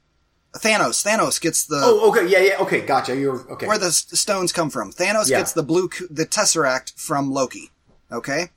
Thanos. 0.55 1.03
Thanos 1.05 1.39
gets 1.39 1.65
the 1.65 1.79
Oh, 1.84 2.09
okay. 2.09 2.27
Yeah, 2.27 2.39
yeah. 2.39 2.57
Okay, 2.61 2.81
gotcha. 2.81 3.15
You're 3.15 3.39
okay. 3.51 3.67
where 3.67 3.77
the 3.77 3.88
s- 3.88 4.07
stones 4.19 4.51
come 4.51 4.69
from. 4.69 4.91
Thanos 4.91 5.29
Yeah. 5.29 5.39
gets 5.39 5.53
the 5.53 5.61
blue 5.63 5.89
the 6.09 6.25
Tesseract 6.25 6.93
from 6.97 7.29
Loki. 7.31 7.71
Okay, 8.11 8.51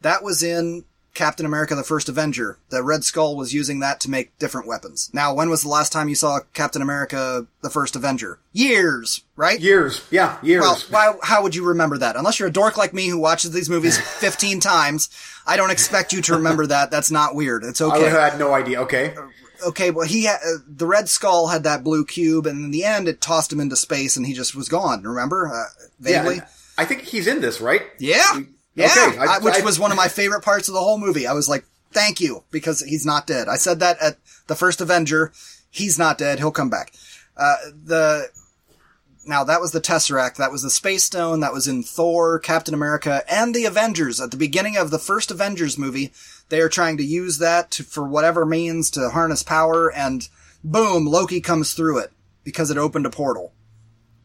that 0.00 0.22
was 0.22 0.42
in 0.42 0.84
Captain 1.14 1.44
America: 1.44 1.74
The 1.74 1.82
First 1.82 2.08
Avenger. 2.08 2.58
The 2.70 2.82
Red 2.82 3.04
Skull 3.04 3.36
was 3.36 3.52
using 3.52 3.80
that 3.80 4.00
to 4.00 4.10
make 4.10 4.38
different 4.38 4.66
weapons. 4.66 5.10
Now, 5.12 5.34
when 5.34 5.50
was 5.50 5.62
the 5.62 5.68
last 5.68 5.92
time 5.92 6.08
you 6.08 6.14
saw 6.14 6.40
Captain 6.54 6.80
America: 6.82 7.46
The 7.62 7.70
First 7.70 7.96
Avenger? 7.96 8.38
Years, 8.52 9.22
right? 9.36 9.60
years. 9.60 10.06
Yeah, 10.10 10.38
years. 10.42 10.62
Well, 10.62 10.78
why, 10.90 11.14
how 11.22 11.42
would 11.42 11.54
you 11.54 11.66
remember 11.66 11.98
that? 11.98 12.16
Unless 12.16 12.38
you're 12.38 12.48
a 12.48 12.52
dork 12.52 12.76
like 12.76 12.94
me 12.94 13.08
who 13.08 13.18
watches 13.18 13.50
these 13.52 13.68
movies 13.70 13.98
15 14.20 14.60
times, 14.60 15.10
I 15.46 15.56
don't 15.56 15.70
expect 15.70 16.12
you 16.12 16.22
to 16.22 16.34
remember 16.36 16.66
that. 16.66 16.90
That's 16.90 17.10
not 17.10 17.34
weird. 17.34 17.64
It's 17.64 17.80
okay. 17.80 17.90
I 17.92 17.94
okay 17.96 18.04
would 18.04 18.12
have 18.12 18.30
had 18.32 18.38
no 18.38 18.52
idea. 18.54 18.80
Okay. 18.82 19.14
okay, 19.66 19.90
well, 19.90 20.06
he 20.06 20.26
ha- 20.26 20.38
uh, 20.44 20.58
the 20.66 20.86
Red 20.86 21.08
Skull 21.08 21.48
had 21.48 21.64
that 21.64 21.84
blue 21.84 22.04
cube, 22.04 22.46
and 22.46 22.64
in 22.64 22.70
the 22.70 22.84
end, 22.84 23.06
it 23.08 23.20
tossed 23.20 23.52
him 23.52 23.60
into 23.60 23.76
space, 23.76 24.16
and 24.16 24.26
he 24.26 24.32
just 24.32 24.54
was 24.54 24.68
gone. 24.68 25.02
Remember, 25.02 25.46
uh, 25.48 25.64
Yeah. 26.00 26.22
vaguely. 26.22 26.38
and 26.38 26.46
I 26.78 26.84
think 26.86 27.02
he's 27.02 27.26
in 27.26 27.40
this, 27.42 27.60
right? 27.60 27.82
Yeah, 27.98 28.40
yeah. 28.74 28.86
Okay, 29.08 29.18
I- 29.18 29.36
I- 29.36 29.38
which 29.40 29.54
I- 29.60 29.64
was 29.64 29.78
one 29.78 29.90
of 29.90 29.96
my 29.96 30.08
favorite 30.20 30.42
parts 30.42 30.68
of 30.68 30.74
the 30.74 30.80
whole 30.80 30.98
movie. 30.98 31.26
I 31.26 31.32
was 31.32 31.48
like, 31.48 31.64
"Thank 31.92 32.20
you," 32.20 32.44
because 32.50 32.80
he's 32.80 33.06
not 33.06 33.26
dead. 33.26 33.48
I 33.48 33.56
said 33.56 33.80
that 33.80 34.00
at 34.00 34.18
the 34.46 34.56
first 34.56 34.80
Avenger. 34.80 35.32
He's 35.70 35.98
not 35.98 36.18
dead. 36.18 36.38
He'll 36.38 36.50
come 36.50 36.68
back. 36.70 36.92
Uh, 37.36 37.56
the 37.84 38.28
now 39.24 39.44
that 39.44 39.60
was 39.60 39.70
the 39.72 39.80
Tesseract. 39.80 40.36
That 40.36 40.50
was 40.52 40.62
the 40.62 40.70
Space 40.70 41.04
Stone. 41.04 41.40
That 41.40 41.52
was 41.52 41.68
in 41.68 41.82
Thor, 41.82 42.38
Captain 42.38 42.74
America, 42.74 43.22
and 43.28 43.54
the 43.54 43.64
Avengers. 43.64 44.20
At 44.20 44.30
the 44.32 44.36
beginning 44.36 44.76
of 44.76 44.90
the 44.90 44.98
first 44.98 45.30
Avengers 45.30 45.78
movie, 45.78 46.12
they 46.48 46.60
are 46.60 46.68
trying 46.68 46.96
to 46.98 47.04
use 47.04 47.38
that 47.38 47.70
to, 47.72 47.84
for 47.84 48.06
whatever 48.06 48.44
means 48.44 48.90
to 48.90 49.10
harness 49.10 49.42
power, 49.42 49.90
and 49.92 50.28
boom, 50.64 51.06
Loki 51.06 51.40
comes 51.40 51.72
through 51.72 51.98
it 51.98 52.12
because 52.44 52.70
it 52.70 52.76
opened 52.78 53.06
a 53.06 53.10
portal. 53.10 53.52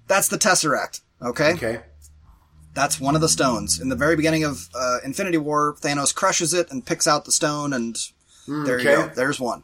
That's 0.07 0.28
the 0.30 0.38
Tesseract. 0.38 1.02
Okay. 1.22 1.53
Okay. 1.53 1.80
That's 2.78 2.99
one 2.99 3.16
of 3.16 3.22
the 3.22 3.28
stones. 3.28 3.80
In 3.82 3.90
the 3.90 3.95
very 3.95 4.16
beginning 4.16 4.44
of 4.44 4.70
uh, 4.76 4.98
Infinity 5.04 5.40
War, 5.40 5.76
Thanos 5.82 6.14
crushes 6.14 6.54
it 6.54 6.70
and 6.70 6.86
picks 6.86 7.08
out 7.08 7.26
the 7.26 7.32
stone, 7.32 7.74
and 7.74 7.98
there 8.48 8.78
you 8.78 8.84
go. 8.84 9.08
There's 9.16 9.40
one. 9.40 9.64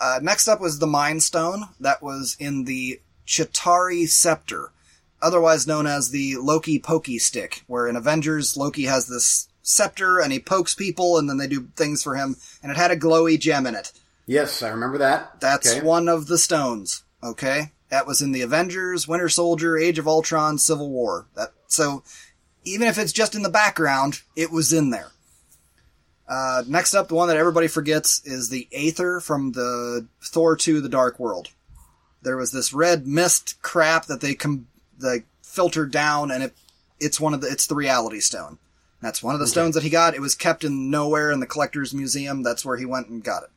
Uh, 0.00 0.18
next 0.20 0.48
up 0.48 0.60
was 0.60 0.80
the 0.80 0.86
Mind 0.88 1.22
Stone. 1.22 1.68
That 1.78 2.02
was 2.02 2.36
in 2.40 2.64
the 2.64 3.00
Chitauri 3.24 4.08
Scepter, 4.08 4.72
otherwise 5.22 5.68
known 5.68 5.86
as 5.86 6.10
the 6.10 6.34
Loki 6.36 6.80
Pokey 6.80 7.20
Stick, 7.20 7.62
where 7.68 7.86
in 7.86 7.94
Avengers, 7.94 8.56
Loki 8.56 8.86
has 8.86 9.06
this 9.06 9.46
scepter 9.62 10.18
and 10.18 10.32
he 10.32 10.40
pokes 10.40 10.74
people 10.74 11.16
and 11.16 11.30
then 11.30 11.36
they 11.36 11.46
do 11.46 11.68
things 11.76 12.02
for 12.02 12.16
him, 12.16 12.34
and 12.60 12.72
it 12.72 12.76
had 12.76 12.90
a 12.90 12.96
glowy 12.96 13.38
gem 13.38 13.68
in 13.68 13.76
it. 13.76 13.92
Yes, 14.26 14.64
I 14.64 14.70
remember 14.70 14.98
that. 14.98 15.40
That's 15.40 15.76
Okay. 15.76 15.86
one 15.86 16.08
of 16.08 16.26
the 16.26 16.38
stones. 16.38 17.04
Okay, 17.22 17.70
that 17.88 18.04
was 18.04 18.20
in 18.20 18.32
the 18.32 18.42
Avengers, 18.42 19.06
Winter 19.06 19.28
Soldier, 19.28 19.78
Age 19.78 20.00
of 20.00 20.08
Ultron, 20.08 20.58
Civil 20.58 20.90
War. 20.90 21.28
That 21.36 21.52
so 21.68 22.02
even 22.64 22.86
if 22.88 22.98
it's 22.98 23.12
just 23.12 23.34
in 23.34 23.42
the 23.42 23.48
background, 23.48 24.22
it 24.36 24.50
was 24.50 24.72
in 24.72 24.90
there. 24.90 25.10
Uh, 26.28 26.62
next 26.66 26.94
up, 26.94 27.08
the 27.08 27.14
one 27.14 27.28
that 27.28 27.36
everybody 27.38 27.68
forgets 27.68 28.20
is 28.24 28.50
the 28.50 28.68
Aether 28.72 29.20
from 29.20 29.52
the 29.52 30.06
Thor 30.22 30.56
2: 30.56 30.80
The 30.80 30.88
Dark 30.88 31.18
World. 31.18 31.48
There 32.22 32.36
was 32.36 32.52
this 32.52 32.72
red 32.74 33.06
mist 33.06 33.60
crap 33.62 34.06
that 34.06 34.20
they 34.20 34.34
com- 34.34 34.66
they 34.98 35.24
filtered 35.42 35.90
down, 35.90 36.30
and 36.30 36.42
it 36.42 36.54
it's 37.00 37.18
one 37.20 37.32
of 37.32 37.40
the 37.40 37.48
it's 37.48 37.66
the 37.66 37.74
Reality 37.74 38.20
Stone. 38.20 38.58
That's 39.00 39.22
one 39.22 39.34
of 39.34 39.40
the 39.40 39.46
stones 39.46 39.74
that 39.74 39.84
he 39.84 39.90
got. 39.90 40.14
It 40.14 40.20
was 40.20 40.34
kept 40.34 40.64
in 40.64 40.90
nowhere 40.90 41.30
in 41.30 41.38
the 41.40 41.46
collector's 41.46 41.94
museum. 41.94 42.42
That's 42.42 42.64
where 42.64 42.76
he 42.76 42.84
went 42.84 43.08
and 43.08 43.22
got 43.22 43.44
it. 43.44 43.50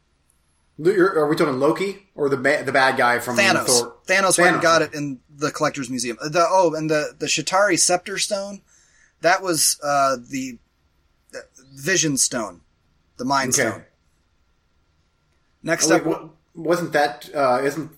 You're- 0.77 1.27
we 1.27 1.35
talking 1.35 1.59
Loki 1.59 2.07
or 2.15 2.29
the 2.29 2.37
ba- 2.37 2.63
the 2.63 2.71
bad 2.71 2.95
guy 2.95 3.19
from 3.19 3.37
Thanos. 3.37 3.65
Thor? 3.65 3.95
Thanos 4.07 4.37
went 4.39 4.53
and 4.53 4.61
got 4.61 4.81
it 4.81 4.93
in 4.93 5.19
the 5.35 5.51
collector's 5.51 5.89
museum. 5.89 6.17
The 6.21 6.45
oh, 6.47 6.73
and 6.73 6.89
the 6.89 7.15
the 7.17 7.25
Chitauri 7.25 7.77
Scepter 7.77 8.17
Stone, 8.17 8.61
that 9.21 9.41
was 9.41 9.79
uh, 9.83 10.17
the, 10.29 10.57
Vision 11.73 12.17
Stone, 12.17 12.61
the 13.17 13.25
Mind 13.25 13.51
Okay. 13.53 13.69
Stone. 13.69 13.83
Next 15.63 15.89
Oh, 15.91 15.95
up, 15.95 16.05
wait, 16.05 16.17
wasn't 16.55 16.91
that? 16.93 17.29
Uh, 17.33 17.61
isn't 17.63 17.91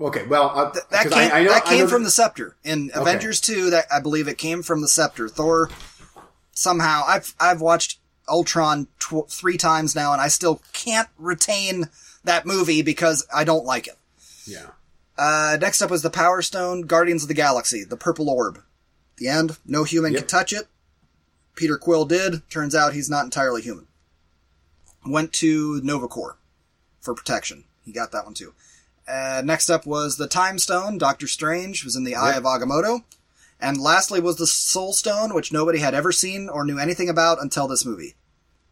okay? 0.00 0.24
Well, 0.26 0.50
uh, 0.54 0.70
that 0.70 0.88
'cause 0.90 1.12
came 1.12 1.32
I, 1.32 1.40
I 1.40 1.44
know, 1.44 1.50
that 1.52 1.64
came 1.64 1.88
from 1.88 2.04
the 2.04 2.10
Scepter 2.10 2.56
in 2.64 2.90
Avengers 2.94 3.40
Two. 3.40 3.70
That 3.70 3.86
I 3.92 4.00
believe 4.00 4.28
it 4.28 4.38
came 4.38 4.62
from 4.62 4.80
the 4.80 4.88
Scepter. 4.88 5.28
Thor 5.28 5.68
somehow 6.52 7.02
I've 7.06 7.34
I've 7.40 7.60
watched 7.60 7.98
Ultron 8.28 8.86
tw- 9.00 9.28
three 9.28 9.56
times 9.56 9.94
now, 9.96 10.12
and 10.12 10.20
I 10.22 10.28
still 10.28 10.62
can't 10.72 11.08
retain 11.18 11.88
that 12.24 12.46
movie 12.46 12.82
because 12.82 13.26
I 13.34 13.44
don't 13.44 13.64
like 13.64 13.88
it. 13.88 13.98
Yeah. 14.46 14.66
Uh, 15.18 15.58
next 15.60 15.82
up 15.82 15.90
was 15.90 16.02
the 16.02 16.10
Power 16.10 16.40
Stone, 16.40 16.82
Guardians 16.82 17.22
of 17.22 17.28
the 17.28 17.34
Galaxy, 17.34 17.84
the 17.84 17.96
purple 17.96 18.30
orb. 18.30 18.62
The 19.22 19.28
end. 19.28 19.56
No 19.64 19.84
human 19.84 20.12
Yep. 20.14 20.22
could 20.22 20.28
touch 20.28 20.52
it. 20.52 20.66
Peter 21.54 21.78
Quill 21.78 22.06
did. 22.06 22.42
Turns 22.50 22.74
out 22.74 22.92
he's 22.92 23.08
not 23.08 23.24
entirely 23.24 23.62
human. 23.62 23.86
Went 25.06 25.32
to 25.34 25.80
Nova 25.84 26.08
Corps 26.08 26.38
for 27.00 27.14
protection. 27.14 27.62
He 27.84 27.92
got 27.92 28.10
that 28.10 28.24
one 28.24 28.34
too. 28.34 28.52
Uh, 29.06 29.40
next 29.44 29.70
up 29.70 29.86
was 29.86 30.16
the 30.16 30.26
Time 30.26 30.58
Stone. 30.58 30.98
Doctor 30.98 31.28
Strange 31.28 31.84
was 31.84 31.94
in 31.94 32.02
the 32.02 32.16
Eye 32.16 32.30
Yep. 32.30 32.38
of 32.38 32.42
Agamotto. 32.44 33.04
And 33.60 33.80
lastly 33.80 34.18
was 34.18 34.38
the 34.38 34.46
Soul 34.46 34.92
Stone, 34.92 35.34
which 35.34 35.52
nobody 35.52 35.78
had 35.78 35.94
ever 35.94 36.10
seen 36.10 36.48
or 36.48 36.64
knew 36.64 36.80
anything 36.80 37.08
about 37.08 37.40
until 37.40 37.68
this 37.68 37.84
movie. 37.84 38.16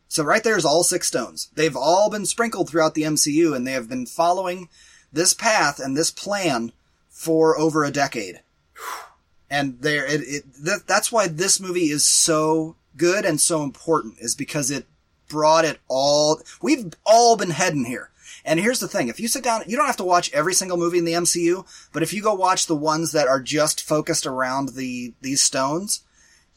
So 0.08 0.24
right 0.24 0.42
there's 0.42 0.64
all 0.64 0.82
six 0.82 1.06
stones. 1.06 1.48
They've 1.54 1.76
all 1.76 2.10
been 2.10 2.26
sprinkled 2.26 2.68
throughout 2.68 2.94
the 2.94 3.04
MCU 3.04 3.54
and 3.54 3.64
they 3.64 3.72
have 3.72 3.88
been 3.88 4.04
following 4.04 4.68
this 5.12 5.32
path 5.32 5.78
and 5.78 5.96
this 5.96 6.10
plan 6.10 6.72
for 7.08 7.56
over 7.56 7.84
a 7.84 7.92
decade. 7.92 8.40
And 9.50 9.80
there, 9.80 10.06
it, 10.06 10.20
it 10.20 10.44
that, 10.64 10.86
that's 10.86 11.10
why 11.10 11.26
this 11.26 11.58
movie 11.60 11.90
is 11.90 12.04
so 12.04 12.76
good 12.96 13.24
and 13.24 13.40
so 13.40 13.62
important 13.62 14.16
is 14.20 14.34
because 14.34 14.70
it 14.70 14.86
brought 15.28 15.64
it 15.64 15.80
all. 15.88 16.40
We've 16.62 16.92
all 17.04 17.36
been 17.36 17.50
heading 17.50 17.84
here. 17.84 18.10
And 18.44 18.60
here's 18.60 18.80
the 18.80 18.88
thing: 18.88 19.08
if 19.08 19.20
you 19.20 19.28
sit 19.28 19.44
down, 19.44 19.64
you 19.66 19.76
don't 19.76 19.86
have 19.86 19.96
to 19.98 20.04
watch 20.04 20.32
every 20.32 20.54
single 20.54 20.78
movie 20.78 20.98
in 20.98 21.04
the 21.04 21.12
MCU, 21.12 21.66
but 21.92 22.02
if 22.02 22.12
you 22.12 22.22
go 22.22 22.32
watch 22.34 22.66
the 22.66 22.76
ones 22.76 23.12
that 23.12 23.28
are 23.28 23.40
just 23.40 23.82
focused 23.82 24.26
around 24.26 24.70
the 24.70 25.12
these 25.20 25.42
stones, 25.42 26.04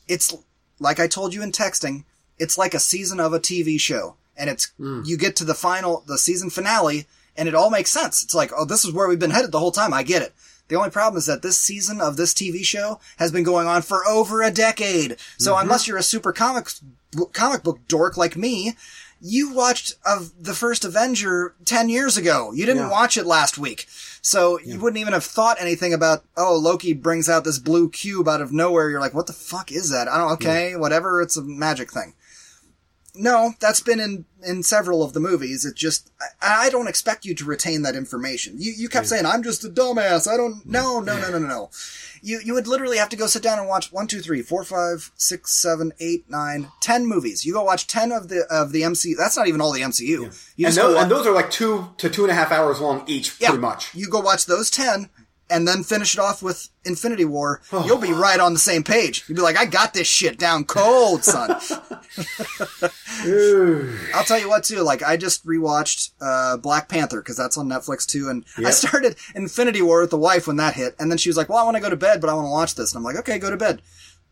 it's 0.07 0.35
like 0.79 0.99
I 0.99 1.07
told 1.07 1.33
you 1.33 1.41
in 1.41 1.51
texting. 1.51 2.05
It's 2.37 2.57
like 2.57 2.73
a 2.73 2.79
season 2.79 3.19
of 3.19 3.33
a 3.33 3.39
TV 3.39 3.79
show, 3.79 4.15
and 4.37 4.49
it's 4.49 4.71
hmm. 4.77 5.01
you 5.05 5.17
get 5.17 5.35
to 5.37 5.45
the 5.45 5.53
final, 5.53 6.03
the 6.07 6.17
season 6.17 6.49
finale, 6.49 7.05
and 7.35 7.47
it 7.47 7.55
all 7.55 7.69
makes 7.69 7.91
sense. 7.91 8.23
It's 8.23 8.35
like, 8.35 8.51
oh, 8.55 8.65
this 8.65 8.85
is 8.85 8.93
where 8.93 9.07
we've 9.07 9.19
been 9.19 9.31
headed 9.31 9.51
the 9.51 9.59
whole 9.59 9.71
time. 9.71 9.93
I 9.93 10.03
get 10.03 10.21
it. 10.21 10.33
The 10.67 10.75
only 10.75 10.89
problem 10.89 11.17
is 11.17 11.25
that 11.25 11.41
this 11.41 11.59
season 11.59 12.01
of 12.01 12.17
this 12.17 12.33
TV 12.33 12.63
show 12.63 12.99
has 13.17 13.31
been 13.31 13.43
going 13.43 13.67
on 13.67 13.81
for 13.81 14.05
over 14.07 14.41
a 14.41 14.51
decade. 14.51 15.17
So 15.37 15.53
mm-hmm. 15.53 15.63
unless 15.63 15.87
you're 15.87 15.97
a 15.97 16.03
super 16.03 16.31
comic 16.31 16.69
comic 17.33 17.63
book 17.63 17.79
dork 17.87 18.17
like 18.17 18.35
me, 18.35 18.73
you 19.21 19.53
watched 19.53 19.95
of 20.05 20.31
the 20.39 20.53
first 20.53 20.83
Avenger 20.83 21.55
10 21.65 21.89
years 21.89 22.17
ago. 22.17 22.51
You 22.53 22.65
didn't 22.65 22.83
Yeah. 22.83 22.91
watch 22.91 23.17
it 23.17 23.25
last 23.25 23.57
week. 23.57 23.87
So 24.21 24.59
you 24.59 24.79
wouldn't 24.79 24.99
even 24.99 25.13
have 25.13 25.25
thought 25.25 25.57
anything 25.59 25.93
about, 25.93 26.23
oh, 26.37 26.55
Loki 26.57 26.93
brings 26.93 27.27
out 27.29 27.43
this 27.43 27.59
blue 27.59 27.89
cube 27.89 28.27
out 28.27 28.41
of 28.41 28.53
nowhere. 28.53 28.89
You're 28.89 29.01
like, 29.01 29.13
what 29.13 29.27
the 29.27 29.33
fuck 29.33 29.71
is 29.71 29.89
that? 29.89 30.07
I 30.07 30.17
don't, 30.17 30.31
okay, 30.33 30.75
whatever. 30.77 31.21
It's 31.21 31.35
a 31.35 31.41
magic 31.41 31.91
thing. 31.91 32.13
No, 33.15 33.53
that's 33.59 33.79
been 33.79 33.99
in, 33.99 34.25
in 34.43 34.63
several 34.63 35.03
of 35.03 35.13
the 35.13 35.19
movies. 35.19 35.65
It 35.65 35.75
just, 35.75 36.11
I, 36.41 36.65
I 36.65 36.69
don't 36.69 36.87
expect 36.87 37.25
you 37.25 37.35
to 37.35 37.45
retain 37.45 37.83
that 37.83 37.95
information. 37.95 38.55
You, 38.57 38.73
you 38.75 38.89
kept 38.89 39.05
saying, 39.05 39.25
I'm 39.25 39.43
just 39.43 39.63
a 39.63 39.69
dumbass. 39.69 40.27
I 40.27 40.35
don't, 40.35 40.65
no, 40.65 40.99
no, 40.99 41.19
no, 41.19 41.29
no, 41.29 41.37
no, 41.37 41.47
no. 41.47 41.69
You, 42.23 42.39
you 42.43 42.53
would 42.55 42.67
literally 42.67 42.97
have 42.97 43.09
to 43.09 43.15
go 43.15 43.27
sit 43.27 43.43
down 43.43 43.59
and 43.59 43.67
watch 43.67 43.91
one, 43.91 44.07
two, 44.07 44.19
three, 44.21 44.41
four, 44.41 44.63
five, 44.63 45.11
six, 45.15 45.51
seven, 45.51 45.91
eight, 45.99 46.27
nine, 46.27 46.71
ten 46.79 47.05
movies. 47.05 47.45
You 47.45 47.53
go 47.53 47.63
watch 47.63 47.85
ten 47.85 48.11
of 48.11 48.29
the, 48.29 48.45
of 48.49 48.71
the 48.71 48.81
MCU. 48.81 49.15
That's 49.15 49.37
not 49.37 49.47
even 49.47 49.61
all 49.61 49.73
the 49.73 49.81
MCU. 49.81 50.53
You 50.55 50.67
And 50.67 50.75
those, 50.75 50.97
and 50.97 51.11
those 51.11 51.27
are 51.27 51.33
like 51.33 51.51
two 51.51 51.89
to 51.97 52.09
two 52.09 52.23
and 52.23 52.31
a 52.31 52.35
half 52.35 52.51
hours 52.51 52.79
long 52.79 53.03
each, 53.07 53.39
yeah, 53.39 53.49
pretty 53.49 53.61
much. 53.61 53.93
You 53.93 54.09
go 54.09 54.21
watch 54.21 54.45
those 54.45 54.71
10 54.71 55.09
and 55.53 55.67
then 55.67 55.83
finish 55.83 56.15
it 56.15 56.19
off 56.19 56.41
with 56.41 56.69
Infinity 56.83 57.25
War. 57.25 57.61
Oh. 57.71 57.85
You'll 57.85 57.99
be 57.99 58.11
right 58.11 58.39
on 58.39 58.53
the 58.53 58.59
same 58.59 58.83
page. 58.83 59.23
You'll 59.27 59.35
be 59.35 59.43
like, 59.43 59.55
I 59.55 59.65
got 59.65 59.93
this 59.93 60.07
shit 60.07 60.39
down 60.39 60.65
cold, 60.65 61.23
son. 61.23 61.51
I'll 64.15 64.23
tell 64.23 64.39
you 64.39 64.49
what 64.49 64.63
too, 64.63 64.81
like 64.81 65.03
I 65.03 65.15
just 65.15 65.45
rewatched, 65.45 66.11
uh, 66.19 66.57
Black 66.57 66.89
Panther 66.89 67.21
because 67.21 67.37
that's 67.37 67.55
on 67.55 67.69
Netflix 67.69 68.07
too. 68.07 68.29
And 68.29 68.43
I 68.57 68.71
started 68.71 69.15
Infinity 69.35 69.83
War 69.83 70.01
with 70.01 70.09
the 70.09 70.17
wife 70.17 70.47
when 70.47 70.55
that 70.55 70.73
hit. 70.73 70.95
And 70.97 71.11
then 71.11 71.19
she 71.19 71.29
was 71.29 71.37
like, 71.37 71.49
well, 71.49 71.59
I 71.59 71.63
want 71.63 71.77
to 71.77 71.83
go 71.83 71.89
to 71.91 71.95
bed, 71.95 72.19
but 72.19 72.31
I 72.31 72.33
want 72.33 72.47
to 72.47 72.51
watch 72.51 72.73
this. 72.73 72.91
And 72.91 72.97
I'm 72.97 73.03
like, 73.03 73.17
okay, 73.17 73.37
go 73.37 73.51
to 73.51 73.57
bed. 73.57 73.83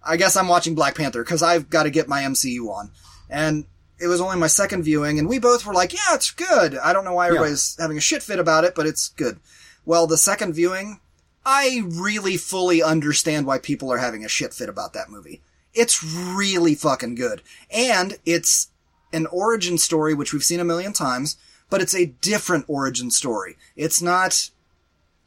I 0.04 0.18
guess 0.18 0.36
I'm 0.36 0.48
watching 0.48 0.74
Black 0.74 0.96
Panther 0.96 1.24
because 1.24 1.44
I've 1.44 1.70
got 1.70 1.84
to 1.84 1.92
get 1.92 2.08
my 2.08 2.24
MCU 2.24 2.68
on. 2.68 2.90
And 3.30 3.66
it 4.00 4.08
was 4.08 4.20
only 4.20 4.38
my 4.38 4.48
second 4.48 4.82
viewing, 4.82 5.20
and 5.20 5.30
we 5.30 5.38
both 5.38 5.64
were 5.64 5.76
like, 5.76 5.94
yeah, 5.94 6.16
it's 6.16 6.32
good. 6.32 6.76
I 6.76 6.92
don't 6.92 7.06
know 7.06 7.14
why 7.14 7.28
everybody's 7.28 7.78
having 7.80 7.98
a 7.98 8.02
shit 8.02 8.24
fit 8.24 8.40
about 8.40 8.64
it, 8.64 8.74
but 8.74 8.88
it's 8.88 9.10
good. 9.10 9.40
Well, 9.86 10.08
the 10.08 10.18
second 10.18 10.54
viewing, 10.54 11.00
I 11.46 11.84
really 11.86 12.38
fully 12.38 12.84
understand 12.84 13.46
why 13.46 13.58
people 13.58 13.92
are 13.92 13.98
having 13.98 14.24
a 14.24 14.30
shit 14.30 14.54
fit 14.54 14.70
about 14.70 14.94
that 14.94 15.10
movie. 15.10 15.42
It's 15.74 16.04
really 16.04 16.76
fucking 16.76 17.16
good. 17.16 17.42
And 17.72 18.18
it's 18.26 18.70
an 19.14 19.26
origin 19.28 19.78
story, 19.78 20.14
which 20.14 20.34
we've 20.34 20.44
seen 20.44 20.60
a 20.60 20.66
million 20.66 20.94
times, 20.94 21.38
but 21.70 21.82
it's 21.82 21.96
a 21.96 22.06
different 22.06 22.66
origin 22.68 23.10
story. 23.12 23.58
It's 23.76 24.02
not, 24.02 24.50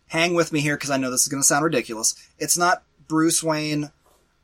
hang 0.08 0.34
with 0.34 0.52
me 0.52 0.60
here 0.60 0.76
because 0.76 0.90
I 0.90 0.96
know 0.96 1.10
this 1.10 1.22
is 1.22 1.28
going 1.28 1.42
to 1.42 1.46
sound 1.46 1.64
ridiculous. 1.64 2.14
It's 2.38 2.56
not 2.56 2.84
Bruce 3.08 3.42
Wayne, 3.42 3.90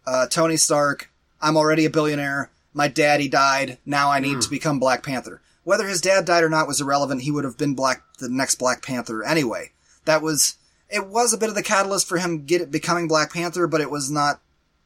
uh, 0.07 0.27
Tony 0.27 0.57
Stark, 0.57 1.11
I'm 1.41 1.57
already 1.57 1.85
a 1.85 1.91
billionaire, 1.91 2.51
my 2.73 2.89
daddy 2.89 3.29
died, 3.29 3.79
now 3.87 4.11
I 4.11 4.21
need 4.21 4.41
to 4.43 4.51
become 4.51 4.79
Black 4.79 5.03
Panther. 5.03 5.41
Whether 5.65 5.87
his 5.87 6.01
dad 6.01 6.25
died 6.25 6.45
or 6.45 6.49
not 6.49 6.67
was 6.67 6.81
irrelevant, 6.81 7.23
he 7.23 7.31
would 7.31 7.45
have 7.45 7.59
been 7.59 7.75
Black, 7.75 8.03
the 8.19 8.29
next 8.29 8.57
Black 8.57 8.83
Panther 8.83 9.23
anyway. 9.23 9.73
That 10.05 10.23
was, 10.23 10.57
it 10.91 11.07
was 11.07 11.33
a 11.33 11.39
bit 11.39 11.49
of 11.49 11.55
the 11.55 11.63
catalyst 11.63 12.09
for 12.09 12.19
him 12.19 12.45
get 12.45 12.71
becoming 12.71 13.09
Black 13.09 13.33
Panther, 13.33 13.67
but 13.67 13.81
it 13.81 13.91
was 13.91 14.11
not 14.11 14.41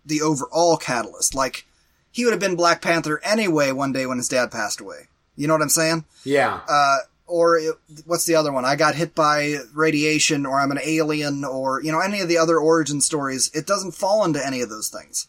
the 0.05 0.21
overall 0.21 0.77
catalyst. 0.77 1.35
Like, 1.35 1.67
he 2.11 2.25
would 2.25 2.33
have 2.33 2.41
been 2.41 2.57
Black 2.57 2.83
Panther 2.83 3.21
anyway 3.25 3.73
one 3.73 3.93
day 3.93 4.07
when 4.07 4.19
his 4.19 4.29
dad 4.29 4.51
passed 4.51 4.81
away. 4.81 5.09
You 5.37 5.49
know 5.49 5.55
what 5.55 5.63
I'm 5.63 5.69
saying? 5.69 6.05
Yeah. 6.25 6.61
Uh, 6.69 6.99
or 7.27 7.59
it, 7.59 7.75
what's 8.05 8.27
the 8.27 8.35
other 8.37 8.53
one? 8.53 8.65
I 8.65 8.77
got 8.77 8.95
hit 8.95 9.15
by 9.15 9.57
radiation, 9.73 10.47
or 10.47 10.61
I'm 10.61 10.71
an 10.71 10.81
alien, 10.83 11.45
or 11.45 11.83
you 11.83 11.91
know 11.91 12.01
any 12.01 12.21
of 12.21 12.29
the 12.29 12.39
other 12.39 12.59
origin 12.59 13.01
stories. 13.01 13.51
It 13.55 13.67
doesn't 13.67 13.93
fall 13.93 14.25
into 14.25 14.45
any 14.45 14.61
of 14.61 14.69
those 14.69 14.89
things. 14.89 15.27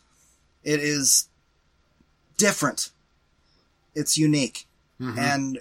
It 0.63 0.79
is 0.79 1.29
different. 2.37 2.89
It's 3.95 4.17
unique, 4.17 4.67
and 5.17 5.59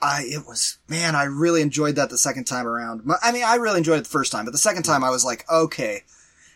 I 0.00 0.24
it 0.28 0.46
was 0.46 0.78
man, 0.88 1.14
I 1.14 1.24
really 1.24 1.62
enjoyed 1.62 1.96
that 1.96 2.10
the 2.10 2.18
second 2.18 2.44
time 2.44 2.66
around. 2.66 3.02
I 3.22 3.32
mean, 3.32 3.44
I 3.44 3.56
really 3.56 3.78
enjoyed 3.78 3.98
it 3.98 4.04
the 4.04 4.10
first 4.10 4.32
time, 4.32 4.44
but 4.44 4.52
the 4.52 4.58
second 4.58 4.82
time 4.82 5.02
I 5.02 5.10
was 5.10 5.24
like, 5.24 5.44
okay, 5.50 6.02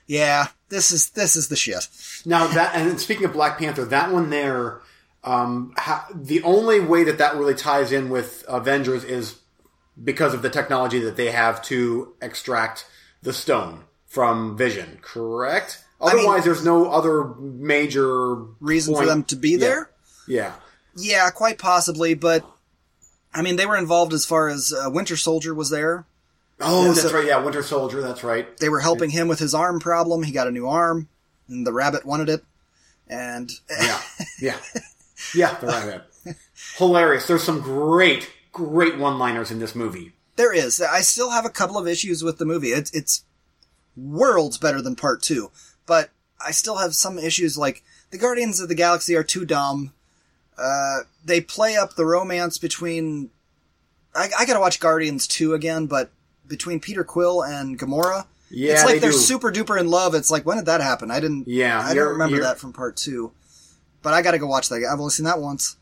yeah, 0.06 0.48
this 0.68 0.90
is 0.92 1.10
this 1.10 1.36
is 1.36 1.48
the 1.48 1.56
shit. 1.56 1.88
Now 2.26 2.46
that, 2.48 2.74
and 2.74 3.00
speaking 3.00 3.24
of 3.24 3.32
Black 3.32 3.58
Panther, 3.58 3.84
that 3.86 4.12
one 4.12 4.30
there, 4.30 4.80
um, 5.24 5.72
ha, 5.76 6.06
the 6.14 6.42
only 6.42 6.80
way 6.80 7.04
that 7.04 7.18
that 7.18 7.36
really 7.36 7.54
ties 7.54 7.92
in 7.92 8.10
with 8.10 8.44
Avengers 8.48 9.04
is 9.04 9.38
because 10.02 10.34
of 10.34 10.42
the 10.42 10.50
technology 10.50 10.98
that 11.00 11.16
they 11.16 11.30
have 11.30 11.62
to 11.62 12.14
extract 12.20 12.86
the 13.22 13.32
stone 13.32 13.84
from 14.06 14.56
Vision. 14.56 14.98
Correct? 15.02 15.84
Otherwise, 16.00 16.44
there's 16.44 16.64
no 16.64 16.90
other 16.90 17.24
major 17.38 18.34
reason 18.60 18.94
for 18.94 19.04
them 19.04 19.22
to 19.24 19.36
be 19.36 19.50
Yeah. 19.50 19.58
there. 19.58 19.90
Yeah. 20.26 20.52
Yeah, 20.96 21.30
quite 21.30 21.58
possibly, 21.58 22.14
but 22.14 22.44
I 23.34 23.42
mean, 23.42 23.56
they 23.56 23.66
were 23.66 23.76
involved 23.76 24.12
as 24.12 24.26
far 24.26 24.48
as 24.48 24.72
uh, 24.72 24.90
Winter 24.90 25.16
Soldier 25.16 25.54
was 25.54 25.70
there. 25.70 26.04
Oh, 26.60 26.84
that's 26.88 27.02
so- 27.02 27.12
right. 27.14 27.26
Yeah, 27.26 27.42
Winter 27.42 27.62
Soldier. 27.62 28.00
That's 28.02 28.22
right. 28.24 28.56
They 28.58 28.68
were 28.68 28.80
helping 28.80 29.10
him 29.10 29.28
with 29.28 29.38
his 29.38 29.54
arm 29.54 29.80
problem. 29.80 30.22
He 30.24 30.32
got 30.32 30.46
a 30.48 30.50
new 30.50 30.66
arm, 30.68 31.08
and 31.48 31.66
the 31.66 31.72
rabbit 31.72 32.04
wanted 32.04 32.28
it. 32.28 32.44
And 33.08 33.50
Yeah, 33.70 34.00
yeah, 34.40 34.56
yeah. 35.34 35.58
The 35.58 35.66
rabbit. 35.66 36.02
Hilarious. 36.76 37.26
There's 37.26 37.42
some 37.42 37.60
great, 37.60 38.30
great 38.52 38.98
one-liners 38.98 39.50
in 39.50 39.58
this 39.58 39.74
movie. 39.74 40.12
there 40.36 40.52
is. 40.52 40.80
I 40.80 41.00
still 41.00 41.30
have 41.30 41.44
a 41.46 41.50
couple 41.50 41.78
of 41.78 41.88
issues 41.88 42.22
with 42.22 42.38
the 42.38 42.44
movie. 42.44 42.68
It's 42.72 42.90
it's 42.92 43.24
worlds 43.96 44.58
better 44.58 44.80
than 44.82 44.96
part 44.96 45.22
two, 45.22 45.50
but 45.86 46.10
I 46.44 46.50
still 46.52 46.76
have 46.76 46.94
some 46.94 47.18
issues. 47.18 47.56
Like 47.58 47.82
the 48.10 48.18
Guardians 48.18 48.60
of 48.60 48.68
the 48.68 48.74
Galaxy 48.74 49.16
are 49.16 49.24
too 49.24 49.44
dumb. 49.44 49.92
Uh, 50.60 51.00
they 51.24 51.40
play 51.40 51.76
up 51.76 51.94
the 51.96 52.04
romance 52.06 52.58
between. 52.58 53.30
I, 54.14 54.28
I 54.38 54.44
gotta 54.46 54.60
watch 54.60 54.80
Guardians 54.80 55.26
two 55.26 55.54
again, 55.54 55.86
but 55.86 56.10
between 56.46 56.80
Peter 56.80 57.04
Quill 57.04 57.42
and 57.42 57.78
Gamora, 57.78 58.26
Yeah, 58.50 58.72
it's 58.74 58.84
like 58.84 58.94
they 58.94 58.98
they're 59.00 59.10
do. 59.12 59.16
super 59.16 59.52
duper 59.52 59.78
in 59.80 59.88
love. 59.88 60.14
It's 60.14 60.30
like 60.30 60.44
when 60.44 60.56
did 60.58 60.66
that 60.66 60.80
happen? 60.80 61.10
I 61.10 61.20
didn't. 61.20 61.46
Yeah, 61.48 61.80
I 61.80 61.94
don't 61.94 62.08
remember 62.12 62.40
that 62.40 62.58
from 62.58 62.72
part 62.72 62.96
two, 62.96 63.32
but 64.02 64.12
I 64.12 64.20
gotta 64.22 64.38
go 64.38 64.46
watch 64.48 64.68
that. 64.68 64.84
I've 64.84 64.98
only 64.98 65.10
seen 65.12 65.24
that 65.26 65.40
once. 65.40 65.76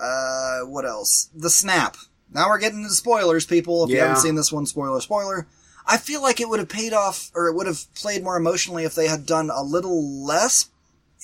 Uh, 0.00 0.60
what 0.60 0.84
else? 0.86 1.28
The 1.34 1.50
Snap. 1.50 1.96
Now 2.32 2.48
we're 2.48 2.58
getting 2.58 2.78
into 2.82 2.94
spoilers, 2.94 3.44
people. 3.44 3.84
If 3.84 3.90
you 3.90 3.98
haven't 3.98 4.16
seen 4.22 4.36
this 4.36 4.50
one, 4.52 4.64
spoiler, 4.64 5.00
spoiler. 5.00 5.46
I 5.86 5.98
feel 5.98 6.22
like 6.22 6.40
it 6.40 6.48
would 6.48 6.60
have 6.60 6.68
paid 6.68 6.92
off, 6.94 7.30
or 7.34 7.48
it 7.48 7.54
would 7.54 7.66
have 7.66 7.92
played 7.94 8.22
more 8.22 8.36
emotionally 8.36 8.84
if 8.84 8.94
they 8.94 9.08
had 9.08 9.26
done 9.26 9.50
a 9.50 9.62
little 9.62 10.02
less 10.24 10.70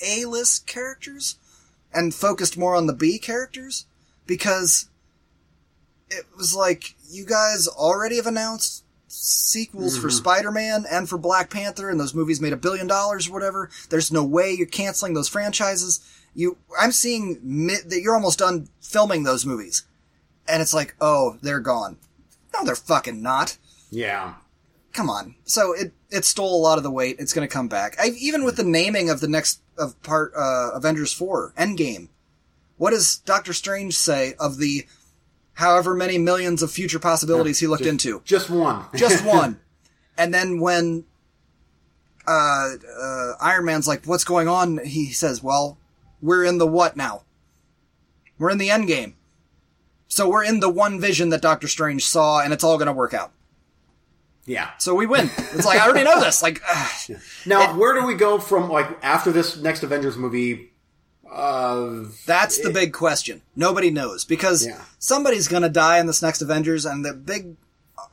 A-list 0.05 0.67
characters 0.67 1.38
and 1.93 2.13
focused 2.13 2.57
more 2.57 2.75
on 2.75 2.87
the 2.87 2.93
B 2.93 3.19
characters, 3.19 3.85
because 4.25 4.89
it 6.09 6.25
was 6.37 6.55
like 6.55 6.95
you 7.09 7.25
guys 7.25 7.67
already 7.67 8.17
have 8.17 8.27
announced 8.27 8.83
sequels 9.07 9.97
for 9.97 10.07
mm-hmm. 10.07 10.17
Spider-Man 10.17 10.85
and 10.89 11.09
for 11.09 11.17
Black 11.17 11.49
Panther, 11.49 11.89
and 11.89 11.99
those 11.99 12.13
movies 12.13 12.39
made 12.39 12.53
a 12.53 12.57
billion 12.57 12.87
dollars 12.87 13.27
or 13.27 13.33
whatever. 13.33 13.69
There's 13.89 14.11
no 14.11 14.23
way 14.23 14.51
you're 14.51 14.67
canceling 14.67 15.15
those 15.15 15.27
franchises. 15.27 15.99
You, 16.35 16.57
I'm 16.79 16.91
seeing 16.91 17.39
mid, 17.41 17.89
that 17.89 18.01
you're 18.01 18.13
almost 18.13 18.39
done 18.39 18.69
filming 18.81 19.23
those 19.23 19.47
movies, 19.47 19.83
and 20.47 20.61
it's 20.61 20.75
like, 20.75 20.95
oh, 21.01 21.37
they're 21.41 21.59
gone. 21.59 21.97
No, 22.53 22.63
they're 22.63 22.75
fucking 22.75 23.21
not. 23.21 23.57
Yeah. 23.89 24.35
Come 24.93 25.09
on. 25.09 25.35
So 25.45 25.73
it 25.73 25.93
it 26.11 26.25
stole 26.25 26.59
a 26.59 26.61
lot 26.61 26.77
of 26.77 26.83
the 26.83 26.91
weight. 26.91 27.17
It's 27.19 27.33
going 27.33 27.47
to 27.47 27.53
come 27.53 27.67
back. 27.67 27.95
I, 27.99 28.07
even 28.19 28.43
with 28.43 28.57
the 28.57 28.63
naming 28.63 29.09
of 29.09 29.19
the 29.19 29.27
next 29.27 29.61
of 29.79 30.01
part 30.03 30.33
uh, 30.35 30.71
Avengers 30.73 31.13
four 31.13 31.53
Endgame. 31.57 32.09
What 32.77 32.91
does 32.91 33.17
Doctor 33.17 33.53
Strange 33.53 33.95
say 33.95 34.33
of 34.39 34.57
the 34.57 34.85
however 35.53 35.93
many 35.93 36.17
millions 36.17 36.61
of 36.61 36.71
future 36.71 36.99
possibilities 36.99 37.59
he 37.59 37.67
looked 37.67 37.85
into? 37.85 38.21
Just 38.23 38.49
one. 38.49 38.85
just 38.95 39.25
one. 39.25 39.59
And 40.17 40.33
then 40.33 40.59
when 40.59 41.05
uh, 42.27 42.71
uh, 43.01 43.33
Iron 43.39 43.63
Man's 43.63 43.87
like, 43.87 44.03
"What's 44.03 44.25
going 44.25 44.49
on?" 44.49 44.79
He 44.85 45.13
says, 45.13 45.41
"Well, 45.41 45.77
we're 46.21 46.43
in 46.43 46.57
the 46.57 46.67
what 46.67 46.97
now? 46.97 47.23
We're 48.37 48.49
in 48.49 48.57
the 48.57 48.69
end 48.69 48.87
game. 48.87 49.15
So 50.07 50.27
we're 50.27 50.43
in 50.43 50.59
the 50.59 50.69
one 50.69 50.99
vision 50.99 51.29
that 51.29 51.41
Doctor 51.41 51.67
Strange 51.67 52.05
saw, 52.05 52.41
and 52.41 52.51
it's 52.51 52.63
all 52.63 52.77
going 52.77 52.87
to 52.87 52.93
work 52.93 53.13
out. 53.13 53.31
Yeah. 54.49 54.71
So 54.79 54.95
we 54.95 55.05
win. 55.05 55.29
It's 55.53 55.65
like 55.65 55.79
I 55.79 55.85
already 55.87 56.03
know 56.03 56.19
this. 56.19 56.41
Like, 56.43 56.61
ugh. 56.69 57.17
Now, 57.45 57.77
where 57.77 57.93
do 57.93 58.05
we 58.05 58.15
go 58.15 58.39
from 58.39 58.69
like 58.69 58.97
after 59.03 59.31
this 59.31 59.55
next 59.57 59.83
Avengers 59.83 60.17
movie? 60.17 60.71
Uh, 61.31 62.05
that's 62.25 62.57
the 62.59 62.71
big 62.71 62.91
question. 62.91 63.41
Nobody 63.55 63.91
knows 63.91 64.25
because 64.25 64.65
Yeah. 64.65 64.81
somebody's 64.97 65.47
going 65.47 65.61
to 65.63 65.69
die 65.69 65.99
in 65.99 66.07
this 66.07 66.21
next 66.21 66.41
Avengers, 66.41 66.85
and 66.85 67.05
the 67.05 67.13
big 67.13 67.55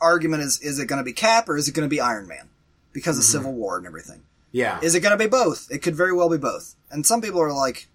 argument 0.01 0.43
is: 0.43 0.61
is 0.61 0.79
it 0.79 0.87
going 0.87 0.99
to 0.99 1.05
be 1.05 1.13
Cap 1.15 1.49
or 1.49 1.57
is 1.57 1.67
it 1.69 1.73
going 1.73 1.89
to 1.89 1.95
be 1.95 2.01
Iron 2.01 2.27
Man? 2.29 2.49
Because 2.93 3.17
of 3.19 3.25
Civil 3.25 3.53
War 3.53 3.79
and 3.79 3.87
everything. 3.87 4.23
yeah. 4.53 4.79
Is 4.83 4.95
it 4.95 5.01
going 5.01 5.17
to 5.19 5.23
be 5.23 5.29
both? 5.29 5.69
It 5.71 5.79
could 5.83 5.95
very 5.95 6.13
well 6.15 6.29
be 6.31 6.39
both. 6.39 6.75
And 6.91 7.05
some 7.07 7.21
people 7.21 7.41
are 7.43 7.53
like, 7.53 7.89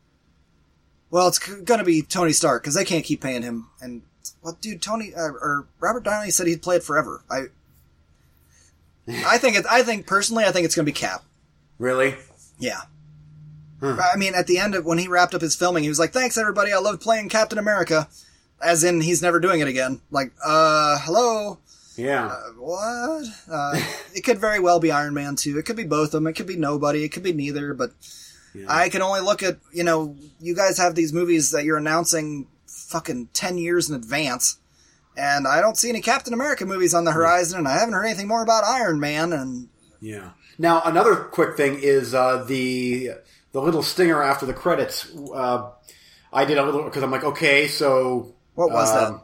well, 1.09 1.27
it's 1.27 1.39
going 1.39 1.79
to 1.79 1.83
be 1.85 2.01
Tony 2.03 2.33
Stark 2.33 2.61
because 2.63 2.75
they 2.75 2.85
can't 2.85 3.03
keep 3.05 3.19
paying 3.21 3.41
him. 3.41 3.67
And 3.81 4.03
well, 4.43 4.57
dude, 4.61 4.81
Tony 4.81 5.13
uh, 5.15 5.21
or 5.21 5.65
Robert 5.79 6.03
Downey 6.03 6.29
said 6.31 6.45
he'd 6.47 6.61
play 6.61 6.75
it 6.77 6.83
forever. 6.83 7.23
I, 7.31 7.45
I 9.25 9.37
think 9.37 9.55
it. 9.57 9.65
I 9.69 9.83
think 9.83 10.07
personally, 10.07 10.45
I 10.45 10.51
think 10.51 10.65
it's 10.65 10.75
going 10.75 10.85
to 10.85 10.91
be 10.91 10.97
Cap. 10.97 11.23
really? 11.77 12.15
Yeah. 12.59 12.81
I 13.81 14.15
mean, 14.15 14.35
at 14.35 14.45
the 14.45 14.59
end 14.59 14.75
of 14.75 14.85
when 14.85 14.99
he 14.99 15.07
wrapped 15.07 15.33
up 15.33 15.41
his 15.41 15.55
filming, 15.55 15.81
he 15.81 15.89
was 15.89 15.97
like, 15.97 16.13
"Thanks, 16.13 16.37
everybody. 16.37 16.71
I 16.71 16.77
loved 16.77 17.01
playing 17.01 17.29
Captain 17.29 17.57
America." 17.57 18.07
As 18.61 18.83
in, 18.83 19.01
he's 19.01 19.23
never 19.23 19.39
doing 19.39 19.59
it 19.59 19.67
again. 19.67 20.01
Like, 20.11 20.33
uh, 20.45 20.99
hello. 20.99 21.57
Yeah. 21.97 22.29
What? 22.57 23.25
Uh, 23.51 23.81
it 24.13 24.23
could 24.23 24.37
very 24.37 24.59
well 24.59 24.79
be 24.79 24.91
Iron 24.91 25.15
Man 25.15 25.35
too. 25.35 25.57
It 25.57 25.65
could 25.65 25.75
be 25.75 25.83
both 25.83 26.09
of 26.09 26.11
them. 26.11 26.27
It 26.27 26.33
could 26.33 26.45
be 26.45 26.57
nobody. 26.57 27.03
It 27.03 27.09
could 27.09 27.23
be 27.23 27.33
neither. 27.33 27.73
But 27.73 27.91
I 28.67 28.89
can 28.89 29.01
only 29.01 29.21
look 29.21 29.41
at 29.41 29.57
you 29.73 29.83
know 29.83 30.15
you 30.39 30.55
guys 30.55 30.77
have 30.77 30.93
these 30.93 31.11
movies 31.13 31.51
that 31.51 31.65
you're 31.65 31.77
announcing 31.77 32.47
fucking 32.67 33.29
ten 33.33 33.57
years 33.57 33.89
in 33.89 33.95
advance, 33.95 34.57
and 35.17 35.47
I 35.47 35.61
don't 35.61 35.77
see 35.77 35.89
any 35.89 36.01
Captain 36.01 36.33
America 36.33 36.65
movies 36.65 36.93
on 36.93 37.03
the 37.03 37.11
horizon, 37.11 37.59
and 37.59 37.67
I 37.67 37.77
haven't 37.77 37.93
heard 37.93 38.05
anything 38.05 38.27
more 38.27 38.43
about 38.43 38.63
Iron 38.63 38.99
Man. 38.99 39.33
And 39.33 39.69
Yeah. 39.99 40.31
Now, 40.57 40.81
another 40.83 41.15
quick 41.15 41.57
thing 41.57 41.79
is 41.81 42.13
uh, 42.13 42.43
the 42.43 43.11
the 43.51 43.61
little 43.61 43.83
stinger 43.83 44.21
after 44.21 44.45
the 44.45 44.53
credits. 44.53 45.11
Uh, 45.33 45.71
I 46.31 46.45
did 46.45 46.57
a 46.57 46.63
little 46.63 46.83
because 46.83 47.03
I'm 47.03 47.11
like, 47.11 47.23
okay, 47.23 47.67
so 47.67 48.33
what 48.55 48.71
was 48.71 48.89
um, 48.91 49.13
that? 49.13 49.21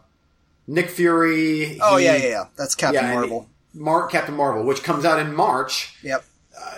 Nick 0.68 0.90
Fury. 0.90 1.80
Oh 1.82 1.98
he- 1.98 2.06
yeah, 2.06 2.16
yeah, 2.16 2.28
yeah. 2.28 2.44
That's 2.58 2.76
Captain 2.76 3.04
yeah, 3.04 3.14
Marvel. 3.14 3.50
Mark 3.74 4.12
Captain 4.12 4.36
Marvel, 4.36 4.64
which 4.64 4.84
comes 4.84 5.06
out 5.06 5.20
in 5.20 5.36
March. 5.36 5.96
Yep. 6.04 6.24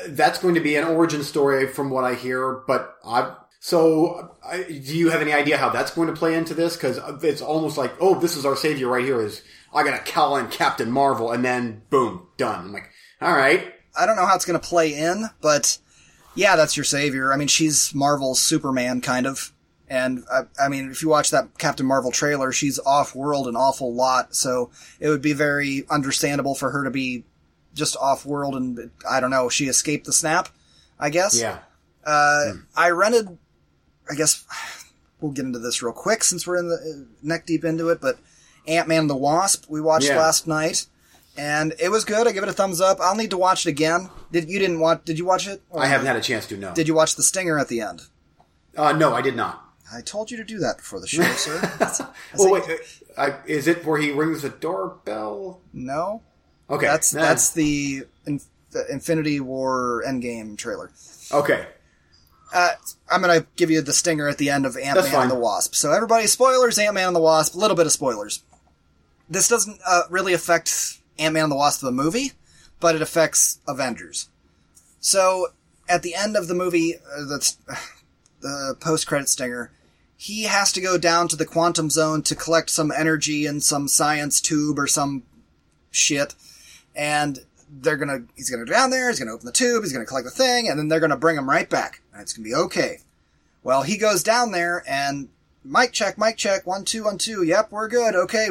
That's 0.10 0.40
going 0.40 0.56
to 0.56 0.62
be 0.62 0.76
an 0.76 0.84
origin 0.84 1.24
story 1.24 1.68
from 1.68 1.90
what 1.90 2.04
I 2.04 2.16
hear, 2.16 2.62
but 2.68 2.96
I. 3.06 3.34
So, 3.62 4.36
I, 4.44 4.64
do 4.64 4.98
you 4.98 5.10
have 5.10 5.22
any 5.22 5.34
idea 5.34 5.58
how 5.58 5.70
that's 5.70 5.92
going 5.92 6.08
to 6.08 6.14
play 6.14 6.36
into 6.36 6.54
this? 6.54 6.76
Because 6.76 6.98
it's 7.24 7.42
almost 7.42 7.78
like, 7.78 7.94
oh, 8.00 8.18
this 8.20 8.38
is 8.38 8.46
our 8.46 8.56
savior 8.56 8.88
right 8.88 9.04
here. 9.04 9.22
Is 9.22 9.42
I 9.74 9.84
got 9.84 10.04
to 10.04 10.12
call 10.12 10.38
in 10.38 10.48
Captain 10.48 10.90
Marvel, 10.90 11.32
and 11.32 11.44
then 11.44 11.82
boom, 11.90 12.28
done. 12.38 12.66
I'm 12.66 12.72
like, 12.74 12.90
all 13.22 13.34
right, 13.36 13.74
I 13.98 14.06
don't 14.06 14.16
know 14.16 14.26
how 14.26 14.36
it's 14.36 14.46
going 14.46 14.60
to 14.60 14.66
play 14.66 14.94
in, 14.94 15.26
but 15.42 15.78
yeah, 16.36 16.56
that's 16.56 16.78
your 16.78 16.86
savior. 16.86 17.34
I 17.34 17.38
mean, 17.38 17.50
she's 17.50 17.94
Marvel's 17.94 18.42
Superman, 18.42 19.02
kind 19.02 19.28
of. 19.28 19.52
And 19.90 20.24
I, 20.32 20.42
I 20.64 20.70
mean, 20.70 20.92
if 20.92 21.02
you 21.02 21.10
watch 21.10 21.32
that 21.32 21.58
Captain 21.58 21.86
Marvel 21.86 22.12
trailer, 22.12 22.52
she's 22.52 22.78
off 22.80 23.16
world 23.16 23.48
an 23.48 23.56
awful 23.56 23.92
lot. 23.94 24.36
So 24.36 24.70
it 25.00 25.10
would 25.10 25.22
be 25.24 25.34
very 25.34 25.84
understandable 25.90 26.54
for 26.54 26.70
her 26.70 26.84
to 26.84 26.92
be 26.92 27.24
just 27.74 27.98
off 27.98 28.24
world 28.24 28.56
and 28.56 28.92
I 29.10 29.20
don't 29.20 29.32
know, 29.32 29.50
she 29.50 29.66
escaped 29.66 30.06
the 30.06 30.14
snap, 30.14 30.50
I 31.00 31.10
guess. 31.10 31.42
yeah, 31.42 31.58
Uh, 32.06 32.52
I 32.76 32.92
rented, 32.92 33.39
I 34.10 34.16
guess 34.16 34.44
we'll 35.22 35.32
get 35.32 35.46
into 35.46 35.60
this 35.60 35.82
real 35.84 35.94
quick 35.94 36.24
since 36.24 36.48
we're 36.48 36.58
in 36.58 36.68
the 36.70 36.76
uh, 36.76 37.06
neck 37.22 37.46
deep 37.46 37.64
into 37.64 37.90
it, 37.90 38.02
but 38.02 38.18
Ant-Man 38.68 39.08
the 39.08 39.16
Wasp 39.16 39.66
we 39.70 39.82
watched 39.82 40.08
Yeah. 40.08 40.18
last 40.18 40.48
night. 40.48 40.86
And 41.38 41.74
it 41.80 41.90
was 41.90 42.04
good. 42.04 42.28
I 42.28 42.32
give 42.34 42.44
it 42.44 42.50
a 42.50 42.54
thumbs 42.54 42.82
up. 42.82 42.98
I'll 43.00 43.16
need 43.16 43.30
to 43.30 43.38
watch 43.38 43.66
it 43.66 43.70
again. 43.70 44.10
Did 44.32 44.50
you 44.50 44.60
didn't 44.60 44.80
watch? 44.80 45.06
Did 45.06 45.18
you 45.18 45.26
watch 45.26 45.48
it? 45.48 45.62
Or 45.70 45.82
I 45.82 45.86
haven't 45.86 46.08
had 46.08 46.18
a 46.18 46.22
chance 46.22 46.46
to. 46.48 46.58
No, 46.58 46.74
Did 46.74 46.88
you 46.88 46.94
watch 46.94 47.16
the 47.16 47.24
stinger 47.24 47.58
at 47.58 47.70
the 47.70 47.80
end? 47.82 48.02
uh, 48.76 48.92
no, 48.94 49.14
I 49.14 49.22
did 49.22 49.36
not. 49.38 49.66
I 49.94 50.02
told 50.02 50.30
you 50.32 50.38
to 50.38 50.44
do 50.44 50.60
that 50.60 50.78
before 50.78 51.00
the 51.00 51.08
show, 51.08 51.24
sir. 51.38 51.60
That's- 51.80 52.02
Oh 52.38 52.52
wait, 52.52 52.64
uh, 52.70 53.22
I, 53.22 53.36
is 53.46 53.68
it 53.68 53.86
where 53.86 54.00
he 54.02 54.12
rings 54.12 54.42
the 54.42 54.50
doorbell? 54.50 55.62
no, 55.74 56.22
Okay, 56.70 56.86
that's 56.88 57.14
nah. 57.14 57.22
that's 57.22 57.52
the, 57.52 58.04
in, 58.28 58.42
the 58.72 58.86
Infinity 58.92 59.40
War 59.40 60.04
Endgame 60.06 60.58
trailer. 60.58 60.92
okay. 61.32 61.68
Uh, 62.54 62.72
I'm 63.10 63.22
gonna 63.22 63.46
give 63.56 63.70
you 63.70 63.82
the 63.82 63.94
stinger 63.94 64.28
at 64.28 64.38
the 64.38 64.50
end 64.50 64.66
of 64.66 64.76
Ant 64.76 64.98
Man 64.98 65.22
and 65.22 65.32
the 65.32 65.36
Wasp. 65.36 65.76
So 65.76 65.92
everybody, 65.92 66.28
spoilers, 66.28 66.80
Ant 66.80 66.96
Man 66.96 67.08
and 67.08 67.16
the 67.16 67.22
Wasp. 67.22 67.56
A 67.56 67.58
little 67.58 67.78
bit 67.78 67.86
of 67.86 67.92
spoilers. 67.92 68.44
This 69.30 69.48
doesn't 69.48 69.80
uh, 69.86 70.04
really 70.10 70.34
affect 70.34 71.00
Ant 71.20 71.34
Man 71.34 71.44
and 71.44 71.52
the 71.52 71.56
Wasp 71.56 71.82
the 71.82 71.92
movie, 71.92 72.32
but 72.80 72.96
it 72.96 73.02
affects 73.02 73.60
Avengers. 73.68 74.30
So 75.00 75.48
at 75.88 76.04
the 76.04 76.16
end 76.16 76.36
of 76.36 76.48
the 76.48 76.56
movie, 76.56 76.96
uh, 76.96 77.26
that's 77.26 77.58
the 78.42 78.76
post 78.80 79.08
credit 79.08 79.30
stinger. 79.30 79.72
He 80.18 80.44
has 80.44 80.74
to 80.74 80.82
go 80.82 80.98
down 80.98 81.28
to 81.30 81.36
the 81.36 81.46
quantum 81.46 81.90
zone 81.90 82.24
to 82.24 82.36
collect 82.36 82.70
some 82.70 82.92
energy 82.92 83.46
in 83.46 83.62
some 83.62 83.88
science 83.88 84.42
tube 84.42 84.78
or 84.78 84.88
some 84.88 85.24
shit, 85.92 86.36
and 86.96 87.40
they're 87.70 87.98
gonna 87.98 88.24
he's 88.36 88.50
gonna 88.50 88.66
go 88.66 88.72
down 88.72 88.90
there, 88.90 89.10
he's 89.10 89.20
gonna 89.20 89.32
open 89.32 89.46
the 89.46 89.52
tube, 89.52 89.84
he's 89.84 89.94
gonna 89.94 90.06
collect 90.06 90.26
the 90.26 90.32
thing, 90.32 90.68
and 90.68 90.78
then 90.78 90.88
they're 90.88 91.00
gonna 91.00 91.18
bring 91.18 91.38
him 91.38 91.50
right 91.50 91.70
back. 91.70 92.02
And 92.20 92.26
it's 92.26 92.34
gonna 92.34 92.44
be 92.44 92.54
okay. 92.54 92.98
Well, 93.64 93.84
he 93.84 93.98
goes 93.98 94.24
down 94.24 94.52
there 94.52 94.84
and 94.86 95.30
mic 95.64 95.94
check, 95.94 96.18
mic 96.18 96.36
check, 96.36 96.68
one, 96.68 96.84
two, 96.84 97.06
one, 97.06 97.18
two. 97.18 97.44
Yep, 97.44 97.72
we're 97.72 97.88
good. 97.88 98.14
Okay. 98.14 98.50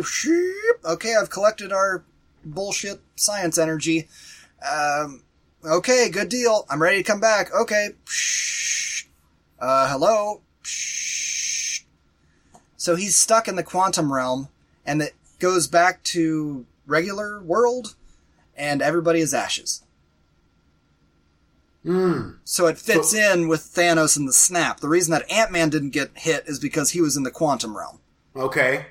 Okay, 0.87 1.15
I've 1.15 1.29
collected 1.29 1.71
our 1.71 2.03
bullshit 2.43 3.03
science 3.15 3.59
energy. 3.59 4.09
Um, 4.67 5.23
Okay, 5.65 6.09
good 6.09 6.29
deal. 6.31 6.65
I'm 6.71 6.81
ready 6.81 6.99
to 6.99 7.03
come 7.03 7.21
back. 7.21 7.53
Okay. 7.53 7.91
Uh, 9.59 9.91
hello. 9.91 10.41
So 12.77 12.95
he's 12.95 13.17
stuck 13.17 13.49
in 13.49 13.57
the 13.57 13.65
quantum 13.65 14.13
realm, 14.13 14.49
and 14.87 15.03
it 15.03 15.15
goes 15.41 15.67
back 15.67 16.03
to 16.05 16.65
regular 16.87 17.43
world, 17.43 17.97
and 18.57 18.81
everybody 18.81 19.21
is 19.21 19.35
ashes. 19.35 19.83
So 22.45 22.67
it 22.67 22.79
fits 22.79 23.13
So- 23.13 23.19
in 23.19 23.49
with 23.49 23.61
Thanos 23.63 24.17
and 24.17 24.29
the 24.29 24.33
snap. 24.33 24.81
The 24.81 24.89
reason 24.89 25.13
that 25.13 25.31
Ant 25.31 25.51
Man 25.51 25.71
didn't 25.71 25.91
get 25.91 26.11
hit 26.15 26.45
is 26.47 26.59
because 26.59 26.91
he 26.91 27.01
was 27.01 27.17
in 27.17 27.23
the 27.23 27.31
quantum 27.31 27.77
realm. 27.77 27.99
Okay. 28.37 28.87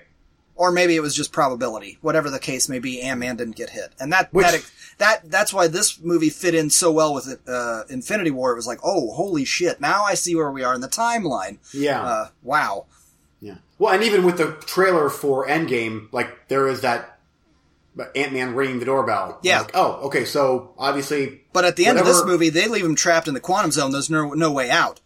Or 0.56 0.72
maybe 0.72 0.95
it 0.95 1.02
was 1.02 1.14
just 1.15 1.32
probability. 1.32 1.99
Whatever 2.02 2.32
the 2.32 2.40
case 2.40 2.68
may 2.68 2.80
be, 2.80 2.99
Ant 3.02 3.19
Man 3.19 3.36
didn't 3.36 3.56
get 3.56 3.69
hit, 3.69 3.91
and 3.99 4.11
that 4.11 4.34
Which- 4.34 4.48
that 4.48 4.64
that 4.98 5.30
that's 5.30 5.53
why 5.53 5.68
this 5.68 5.99
movie 6.02 6.32
fit 6.32 6.56
in 6.56 6.72
so 6.72 6.91
well 6.91 7.14
with 7.14 7.28
it, 7.28 7.40
uh, 7.48 7.84
Infinity 7.90 8.32
War. 8.32 8.53
It 8.53 8.56
was 8.56 8.65
like, 8.65 8.80
oh, 8.84 9.11
holy 9.11 9.45
shit! 9.45 9.80
Now 9.80 10.03
I 10.03 10.15
see 10.15 10.36
where 10.36 10.49
we 10.49 10.64
are 10.64 10.74
in 10.74 10.82
the 10.82 10.88
timeline. 10.88 11.57
Yeah. 11.72 12.02
Uh, 12.02 12.28
wow. 12.41 12.86
Yeah. 13.40 13.57
Well, 13.78 13.94
and 13.94 14.03
even 14.03 14.24
with 14.26 14.38
the 14.40 14.53
trailer 14.65 15.10
for 15.11 15.48
Endgame, 15.48 16.07
like 16.11 16.48
there 16.48 16.68
is 16.68 16.82
that 16.82 17.16
Ant 18.15 18.34
Man 18.34 18.56
ringing 18.56 18.80
the 18.80 18.86
doorbell. 18.86 19.40
Yeah. 19.41 19.61
Like, 19.61 19.72
oh, 19.74 19.94
okay. 20.07 20.26
So 20.26 20.74
obviously, 20.78 21.41
But 21.53 21.65
at 21.65 21.76
the 21.76 21.86
end 21.86 21.99
of 21.99 22.06
this 22.06 22.24
movie, 22.26 22.49
they 22.49 22.68
leave 22.68 22.86
him 22.86 22.95
trapped 22.95 23.28
in 23.28 23.34
the 23.34 23.40
quantum 23.40 23.72
zone. 23.72 23.91
There's 23.91 24.10
no 24.10 24.34
no 24.34 24.52
way 24.52 24.69
out. 24.69 25.02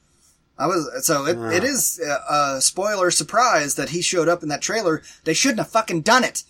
I 0.58 0.68
was 0.68 1.06
so 1.06 1.26
it, 1.26 1.38
ah. 1.40 1.50
it 1.50 1.64
is 1.64 2.00
a, 2.00 2.34
a 2.34 2.62
spoiler 2.62 3.10
surprise 3.10 3.76
that 3.76 3.90
he 3.90 4.02
showed 4.02 4.30
up 4.30 4.44
in 4.44 4.50
that 4.50 4.62
trailer. 4.62 5.02
They 5.24 5.34
shouldn't 5.34 5.60
have 5.60 5.70
fucking 5.70 6.02
done 6.02 6.24
it. 6.24 6.44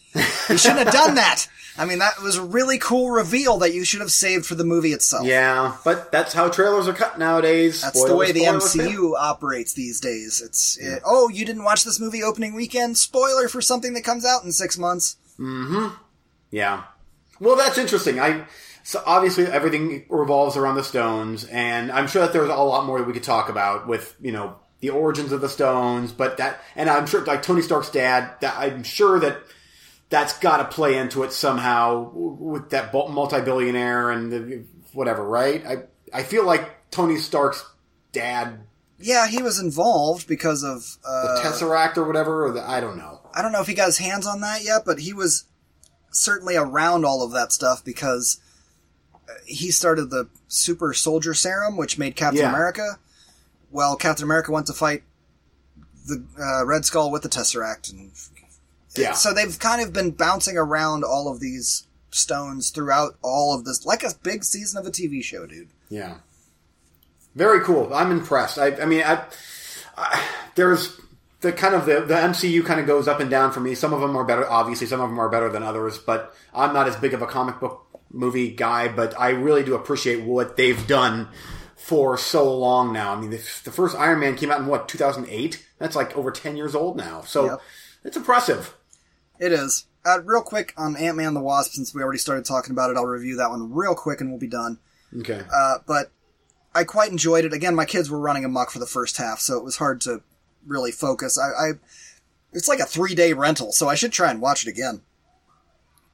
He 0.48 0.58
shouldn't 0.58 0.86
have 0.86 0.94
done 0.94 1.16
that. 1.16 1.48
I 1.78 1.86
mean, 1.86 2.00
that 2.00 2.22
was 2.22 2.36
a 2.36 2.44
really 2.44 2.78
cool 2.78 3.12
reveal 3.12 3.58
that 3.60 3.74
you 3.74 3.86
should 3.86 4.02
have 4.02 4.12
saved 4.12 4.46
for 4.46 4.56
the 4.56 4.66
movie 4.66 4.92
itself. 4.92 5.26
yeah. 5.26 5.78
But 5.86 6.12
that's 6.12 6.34
how 6.34 6.50
trailers 6.50 6.90
are 6.90 6.94
cut 6.94 7.18
nowadays. 7.18 7.82
That's 7.82 7.98
Spoiler, 7.98 8.10
the 8.10 8.18
way 8.18 8.32
the 8.34 8.42
MCU 8.42 9.14
operates 9.18 9.74
these 9.74 10.02
days. 10.02 10.42
It's 10.42 10.78
it, 10.78 11.02
oh, 11.06 11.30
you 11.30 11.46
didn't 11.46 11.64
watch 11.64 11.86
this 11.86 12.00
movie 12.00 12.22
opening 12.22 12.54
weekend? 12.54 12.98
Spoiler 12.98 13.48
for 13.48 13.62
something 13.62 13.94
that 13.94 14.04
comes 14.04 14.26
out 14.26 14.44
in 14.44 14.52
six 14.52 14.78
months. 14.78 15.16
Mm-hmm. 15.40 15.96
Yeah. 16.52 16.84
Well, 17.40 17.56
that's 17.56 17.78
interesting. 17.78 18.20
I 18.20 18.46
so 18.84 19.02
obviously 19.06 19.46
everything 19.46 20.06
revolves 20.10 20.58
around 20.58 20.76
the 20.76 20.84
stones, 20.84 21.46
and 21.46 21.92
I'm 21.92 22.08
sure 22.08 22.22
that 22.24 22.34
there's 22.34 22.50
a 22.50 22.56
lot 22.56 22.86
more 22.86 23.00
that 23.00 23.08
we 23.08 23.14
could 23.14 23.24
talk 23.24 23.50
about 23.50 23.88
with 23.88 24.16
you 24.22 24.32
know 24.32 24.58
the 24.80 24.90
origins 24.90 25.32
of 25.32 25.42
the 25.42 25.50
stones. 25.50 26.12
But 26.12 26.38
that, 26.38 26.62
and 26.76 26.90
I'm 26.90 27.08
sure 27.08 27.24
like 27.26 27.42
Tony 27.42 27.62
Stark's 27.62 27.90
dad, 27.90 28.36
that 28.42 28.58
I'm 28.58 28.84
sure 28.84 29.20
that 29.20 29.38
that's 30.10 30.38
got 30.40 30.58
to 30.58 30.66
play 30.66 30.98
into 30.98 31.24
it 31.24 31.32
somehow 31.32 32.12
with 32.14 32.72
that 32.72 32.94
multi-billionaire 32.94 34.12
and 34.12 34.32
the, 34.32 34.66
whatever, 34.94 35.28
right? 35.28 35.66
I 35.66 35.76
I 36.14 36.24
feel 36.24 36.46
like 36.46 36.92
Tony 36.92 37.18
Stark's 37.18 37.66
dad, 38.12 38.60
Yeah, 39.00 39.28
he 39.28 39.42
was 39.42 39.60
involved 39.60 40.28
because 40.28 40.64
of 40.64 40.98
uh, 41.06 41.36
the 41.36 41.42
Tesseract 41.42 41.98
or 41.98 42.04
whatever, 42.04 42.46
or 42.46 42.52
the, 42.52 42.62
I 42.62 42.82
don't 42.82 42.98
know. 42.98 43.22
I 43.34 43.42
don't 43.42 43.54
know 43.54 43.62
if 43.62 43.68
he 43.68 43.74
got 43.74 43.86
his 43.86 43.98
hands 43.98 44.28
on 44.28 44.42
that 44.42 44.64
yet, 44.64 44.84
but 44.86 45.00
he 45.00 45.14
was 45.14 45.46
certainly 46.12 46.56
around 46.56 47.06
all 47.06 47.24
of 47.24 47.32
that 47.32 47.52
stuff 47.52 47.84
because 47.84 48.40
uh, 49.28 49.34
he 49.46 49.72
started 49.72 50.10
the 50.10 50.28
super 50.48 50.94
soldier 50.94 51.34
serum, 51.34 51.78
which 51.78 51.98
made 51.98 52.16
Captain 52.16 52.42
Yeah. 52.42 52.50
America. 52.50 53.00
Well, 53.72 53.96
Captain 53.96 54.24
America 54.26 54.52
went 54.52 54.68
to 54.68 54.74
fight 54.74 55.04
the 56.08 56.24
uh, 56.40 56.66
Red 56.66 56.84
Skull 56.86 57.12
with 57.12 57.22
the 57.24 57.30
Tesseract, 57.30 57.92
and 57.92 58.12
Yeah. 58.98 59.14
so 59.14 59.34
they've 59.34 59.58
kind 59.58 59.82
of 59.82 59.94
been 59.94 60.12
bouncing 60.12 60.58
around 60.58 61.04
all 61.04 61.28
of 61.32 61.40
these 61.40 61.88
stones 62.10 62.70
throughout 62.72 63.16
all 63.22 63.56
of 63.58 63.64
this, 63.64 63.86
like 63.86 64.04
a 64.04 64.12
big 64.24 64.44
season 64.44 64.80
of 64.80 64.86
a 64.86 64.92
TV 64.92 65.24
show, 65.24 65.46
dude. 65.46 65.70
Yeah. 65.90 66.16
Very 67.36 67.62
cool. 67.62 67.94
I'm 67.94 68.12
impressed. 68.12 68.58
I, 68.58 68.76
I 68.76 68.86
mean, 68.86 69.04
I, 69.04 69.24
I, 69.98 70.22
there's 70.56 71.00
the 71.42 71.52
kind 71.52 71.76
of 71.76 71.86
the, 71.86 72.02
the 72.02 72.14
MCU 72.14 72.64
kind 72.66 72.80
of 72.80 72.88
goes 72.88 73.08
up 73.08 73.20
and 73.20 73.30
down 73.30 73.52
for 73.52 73.60
me. 73.60 73.76
Some 73.76 73.94
of 73.94 74.02
them 74.02 74.16
are 74.16 74.24
better, 74.24 74.48
obviously. 74.50 74.88
Some 74.88 75.02
of 75.02 75.10
them 75.10 75.20
are 75.20 75.30
better 75.30 75.50
than 75.50 75.64
others. 75.64 75.98
But 75.98 76.34
I'm 76.54 76.74
not 76.74 76.88
as 76.88 76.96
big 76.96 77.14
of 77.14 77.22
a 77.22 77.28
comic 77.28 77.60
book 77.60 77.86
movie 78.12 78.52
guy. 78.52 78.88
But 78.88 79.20
I 79.20 79.30
really 79.30 79.64
do 79.64 79.76
appreciate 79.76 80.24
what 80.24 80.56
they've 80.58 80.86
done 80.88 81.30
for 81.76 82.18
so 82.18 82.56
long 82.56 82.94
now. 82.94 83.14
I 83.14 83.20
mean, 83.20 83.32
the, 83.32 83.38
the 83.64 83.72
first 83.72 83.96
Iron 83.98 84.20
Man 84.20 84.36
came 84.36 84.52
out 84.52 84.60
in 84.60 84.68
what 84.68 84.88
2008. 84.88 85.66
That's 85.80 85.96
like 85.96 86.16
over 86.16 86.32
10 86.32 86.56
years 86.56 86.76
old 86.76 86.96
now. 86.96 87.22
So 87.22 87.46
Yep. 87.46 87.62
it's 88.06 88.18
impressive. 88.18 88.76
It 89.40 89.52
is. 89.52 89.88
Uh, 90.06 90.22
real 90.24 90.42
quick 90.42 90.74
on 90.78 90.96
Ant 90.96 91.18
Man 91.18 91.34
the 91.34 91.42
Wasp, 91.42 91.74
since 91.74 91.94
we 91.94 92.04
already 92.04 92.20
started 92.20 92.46
talking 92.46 92.72
about 92.72 92.92
it, 92.92 92.98
I'll 92.98 93.06
review 93.06 93.38
that 93.38 93.50
one 93.50 93.74
real 93.74 93.96
quick 93.96 94.22
and 94.22 94.30
we'll 94.30 94.40
be 94.40 94.48
done. 94.48 94.78
Okay. 95.20 95.42
Uh, 95.54 95.78
but 95.88 96.12
I 96.74 96.84
quite 96.84 97.12
enjoyed 97.12 97.46
it. 97.46 97.54
Again, 97.54 97.76
my 97.76 97.86
kids 97.86 98.10
were 98.10 98.20
running 98.20 98.46
amok 98.46 98.70
for 98.72 98.80
the 98.80 98.86
first 98.86 99.18
half, 99.18 99.40
so 99.40 99.58
it 99.58 99.64
was 99.64 99.78
hard 99.78 100.02
to 100.02 100.22
really 100.66 100.92
focus. 100.92 101.38
I, 101.40 101.50
I 101.50 101.72
it's 102.54 102.68
like 102.68 102.80
a 102.80 102.86
three 102.86 103.16
day 103.16 103.34
rental, 103.34 103.72
so 103.72 103.88
I 103.88 103.96
should 103.96 104.12
try 104.12 104.30
and 104.32 104.42
watch 104.42 104.66
it 104.66 104.70
again. 104.70 105.02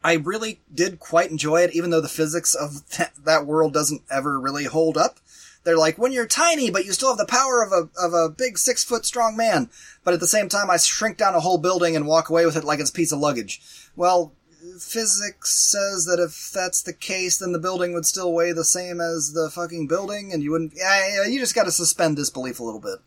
I 0.03 0.13
really 0.13 0.61
did 0.73 0.99
quite 0.99 1.31
enjoy 1.31 1.61
it, 1.61 1.75
even 1.75 1.89
though 1.89 2.01
the 2.01 2.07
physics 2.07 2.55
of 2.55 2.87
that, 2.97 3.13
that 3.25 3.45
world 3.45 3.73
doesn't 3.73 4.03
ever 4.09 4.39
really 4.39 4.65
hold 4.65 4.97
up. 4.97 5.19
They're 5.63 5.77
like, 5.77 5.97
when 5.97 6.13
you're 6.13 6.27
tiny, 6.27 6.69
but 6.71 6.85
you 6.85 6.93
still 6.93 7.09
have 7.09 7.17
the 7.17 7.25
power 7.25 7.61
of 7.61 7.73
a, 7.73 7.89
of 8.01 8.13
a 8.13 8.29
big 8.29 8.57
six 8.57 8.85
foot 8.85 9.05
strong 9.05 9.35
man. 9.35 9.69
But 10.05 10.13
at 10.13 10.21
the 10.21 10.27
same 10.27 10.47
time, 10.47 10.69
I 10.69 10.77
shrink 10.77 11.17
down 11.17 11.35
a 11.35 11.41
whole 11.41 11.57
building 11.57 11.95
and 11.95 12.07
walk 12.07 12.29
away 12.29 12.45
with 12.45 12.55
it 12.55 12.63
like 12.63 12.79
it's 12.79 12.89
a 12.89 12.93
piece 12.93 13.11
of 13.11 13.19
luggage. 13.19 13.59
Well, 13.95 14.31
physics 14.79 15.53
says 15.53 16.05
that 16.05 16.19
if 16.19 16.51
that's 16.53 16.81
the 16.81 16.93
case, 16.93 17.39
then 17.39 17.51
the 17.51 17.59
building 17.59 17.93
would 17.93 18.05
still 18.05 18.33
weigh 18.33 18.53
the 18.53 18.63
same 18.63 19.01
as 19.01 19.33
the 19.33 19.49
fucking 19.49 19.87
building, 19.87 20.31
and 20.31 20.41
you 20.41 20.51
wouldn't. 20.51 20.73
Yeah, 20.75 21.25
you 21.25 21.39
just 21.39 21.55
got 21.55 21.65
to 21.65 21.71
suspend 21.71 22.15
disbelief 22.15 22.59
a 22.61 22.63
little 22.63 22.79
bit. 22.79 22.99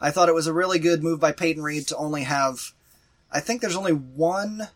I 0.00 0.10
thought 0.10 0.28
it 0.28 0.34
was 0.34 0.46
a 0.46 0.52
really 0.52 0.78
good 0.78 1.02
move 1.02 1.20
by 1.20 1.32
Peyton 1.32 1.62
Reed 1.62 1.86
to 1.88 1.96
only 1.96 2.22
have. 2.24 2.72
I 3.32 3.40
think 3.40 3.60
there's 3.60 3.76
only 3.76 3.92
one 3.92 4.68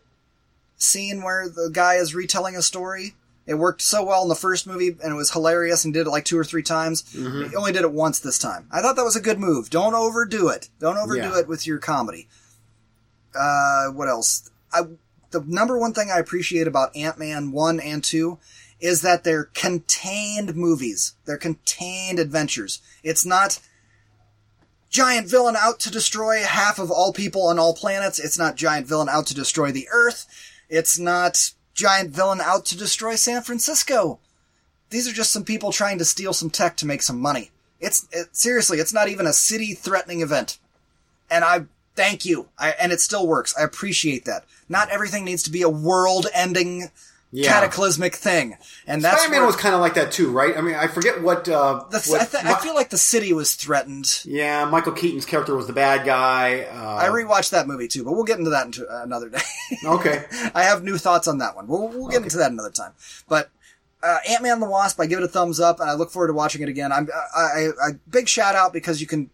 scene 0.77 1.23
where 1.23 1.47
the 1.47 1.69
guy 1.71 1.95
is 1.95 2.13
retelling 2.13 2.55
a 2.55 2.61
story. 2.61 3.13
It 3.45 3.55
worked 3.55 3.81
so 3.81 4.03
well 4.05 4.23
in 4.23 4.29
the 4.29 4.35
first 4.35 4.65
movie, 4.67 4.87
and 5.03 5.11
it 5.11 5.15
was 5.15 5.31
hilarious, 5.31 5.83
and 5.83 5.93
did 5.93 6.07
it 6.07 6.09
like 6.11 6.23
two 6.25 6.37
or 6.37 6.45
three 6.45 6.63
times. 6.63 7.03
He 7.11 7.55
only 7.55 7.73
did 7.73 7.81
it 7.81 7.91
once 7.91 8.19
this 8.19 8.39
time. 8.39 8.67
I 8.71 8.81
thought 8.81 8.95
that 8.95 9.03
was 9.03 9.17
a 9.17 9.21
good 9.21 9.39
move. 9.39 9.69
Don't 9.69 9.93
overdo 9.95 10.47
it. 10.49 10.69
Don't 10.79 10.97
overdo 10.97 11.29
Yeah. 11.29 11.39
it 11.39 11.47
with 11.47 11.67
your 11.67 11.77
comedy. 11.77 12.27
Uh, 13.37 13.87
what 13.87 14.07
else? 14.07 14.49
I 14.71 14.83
the 15.31 15.41
number 15.47 15.77
one 15.79 15.93
thing 15.93 16.11
I 16.11 16.19
appreciate 16.19 16.67
about 16.67 16.95
Ant 16.95 17.17
Man 17.17 17.51
one 17.51 17.79
and 17.79 18.03
two 18.03 18.37
is 18.79 19.01
that 19.01 19.23
they're 19.23 19.45
contained 19.45 20.55
movies. 20.55 21.15
They're 21.25 21.37
contained 21.37 22.19
adventures. 22.19 22.81
It's 23.03 23.25
not 23.25 23.59
giant 24.93 25.27
villain 25.27 25.55
out 25.57 25.79
to 25.79 25.91
destroy 25.91 26.43
half 26.43 26.77
of 26.77 26.91
all 26.91 27.11
people 27.11 27.47
on 27.47 27.57
all 27.57 27.73
planets. 27.73 28.19
It's 28.19 28.37
not 28.37 28.55
giant 28.55 28.87
villain 28.87 29.09
out 29.09 29.25
to 29.27 29.33
destroy 29.33 29.71
the 29.71 29.89
Earth. 29.91 30.27
It's 30.69 30.99
not 30.99 31.51
giant 31.73 32.11
villain 32.11 32.39
out 32.39 32.63
to 32.65 32.77
destroy 32.77 33.15
San 33.15 33.41
Francisco. 33.41 34.19
These 34.91 35.07
are 35.07 35.13
just 35.13 35.33
some 35.33 35.43
people 35.43 35.71
trying 35.71 35.97
to 35.97 36.05
steal 36.05 36.31
some 36.31 36.51
tech 36.51 36.77
to 36.77 36.85
make 36.85 37.01
some 37.01 37.19
money. 37.19 37.49
It's 37.79 38.07
it, 38.11 38.35
seriously, 38.35 38.77
it's 38.77 38.93
not 38.93 39.09
even 39.09 39.25
a 39.25 39.33
city 39.33 39.73
threatening 39.73 40.21
event. 40.21 40.59
And 41.29 41.43
I 41.43 41.65
thank 41.95 42.23
you. 42.23 42.49
I, 42.59 42.69
and 42.79 42.91
it 42.91 43.01
still 43.01 43.27
works. 43.27 43.55
I 43.59 43.63
appreciate 43.63 44.25
that. 44.25 44.45
Not 44.69 44.89
everything 44.89 45.25
needs 45.25 45.41
to 45.43 45.51
be 45.51 45.63
a 45.63 45.69
world-ending 45.69 46.91
Yeah. 47.35 47.51
cataclysmic 47.51 48.15
thing. 48.15 48.57
And 48.85 49.01
that's 49.01 49.17
Spider-Man 49.17 49.39
where- 49.41 49.47
was 49.47 49.55
kind 49.55 49.73
of 49.73 49.81
like 49.81 49.95
that 49.95 50.11
too, 50.11 50.31
right? 50.31 50.55
I 50.55 50.61
mean, 50.61 50.75
I 50.75 50.85
forget 50.87 51.21
what. 51.23 51.49
Uh, 51.49 51.83
the, 51.89 51.99
what 52.07 52.21
I, 52.21 52.25
th- 52.25 52.45
I 52.45 52.59
feel 52.59 52.75
like 52.75 52.91
the 52.91 52.97
city 52.97 53.33
was 53.33 53.55
threatened. 53.55 54.21
Yeah, 54.23 54.65
Michael 54.65 54.91
Keaton's 54.91 55.25
character 55.25 55.55
was 55.55 55.65
the 55.65 55.73
bad 55.73 56.05
guy. 56.05 56.61
Uh, 56.61 56.95
I 56.95 57.07
rewatched 57.09 57.49
that 57.49 57.65
movie 57.67 57.87
too, 57.87 58.03
but 58.03 58.13
we'll 58.13 58.23
get 58.23 58.37
into 58.37 58.51
that 58.51 58.67
into 58.67 58.85
another 59.01 59.29
day. 59.29 59.41
okay. 59.85 60.25
I 60.53 60.63
have 60.63 60.83
new 60.83 60.97
thoughts 60.99 61.27
on 61.27 61.39
that 61.39 61.55
one. 61.55 61.67
We'll, 61.67 61.87
we'll 61.87 62.09
get 62.09 62.21
into 62.21 62.37
that 62.37 62.51
another 62.51 62.69
time. 62.71 62.91
But 63.27 63.49
uh, 64.03 64.19
Ant 64.29 64.43
Man 64.43 64.53
and 64.53 64.61
the 64.61 64.69
Wasp, 64.69 64.99
I 64.99 65.07
give 65.07 65.17
it 65.19 65.25
a 65.25 65.27
thumbs 65.27 65.59
up, 65.59 65.79
and 65.79 65.89
I 65.89 65.93
look 65.93 66.11
forward 66.11 66.27
to 66.27 66.33
watching 66.33 66.61
it 66.61 66.69
again. 66.69 66.91
I'm 66.91 67.09
I, 67.35 67.39
I, 67.39 67.67
I 67.81 67.89
big 68.09 68.29
shout 68.29 68.53
out 68.53 68.73
because 68.73 69.01
you 69.01 69.07
can 69.07 69.31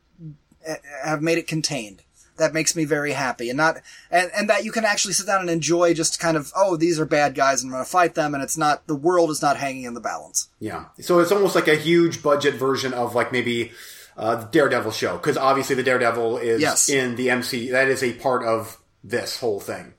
uh, 0.68 0.76
have 1.04 1.22
made 1.22 1.38
it 1.38 1.48
contained. 1.48 2.04
That 2.40 2.54
makes 2.54 2.76
me 2.76 2.86
very 2.86 3.12
happy, 3.12 3.50
and 3.50 3.58
not 3.58 3.78
and, 4.10 4.32
and 4.36 4.50
that 4.50 4.66
you 4.66 4.72
can 4.72 4.84
actually 4.86 5.14
sit 5.14 5.28
down 5.28 5.42
and 5.42 5.50
enjoy 5.50 5.94
just 5.94 6.20
kind 6.20 6.36
of 6.36 6.52
oh 6.56 6.76
these 6.76 7.00
are 7.00 7.06
bad 7.06 7.36
guys 7.36 7.62
and 7.62 7.70
I'm 7.70 7.76
going 7.76 7.86
to 7.86 7.90
fight 7.90 8.16
them, 8.16 8.34
and 8.34 8.42
it's 8.44 8.58
not 8.58 8.88
the 8.88 8.96
world 8.96 9.30
is 9.30 9.42
not 9.42 9.58
hanging 9.58 9.84
in 9.84 9.94
the 9.94 10.02
balance. 10.02 10.50
Yeah. 10.60 10.86
So 11.00 11.20
it's 11.20 11.32
almost 11.32 11.54
like 11.56 11.68
a 11.68 11.76
huge 11.76 12.24
budget 12.24 12.56
version 12.56 12.94
of 12.94 13.14
like 13.16 13.32
maybe 13.32 13.72
uh, 14.18 14.36
the 14.38 14.46
Daredevil 14.48 14.92
show 14.92 15.18
because 15.18 15.38
obviously 15.38 15.76
the 15.76 15.84
Daredevil 15.84 16.38
is 16.40 16.62
Yes. 16.62 16.90
in 16.90 17.16
the 17.16 17.30
MC. 17.30 17.70
That 17.70 17.88
is 17.88 18.02
a 18.04 18.14
part 18.14 18.44
of 18.44 18.78
this 19.04 19.40
whole 19.40 19.60
thing. 19.60 19.94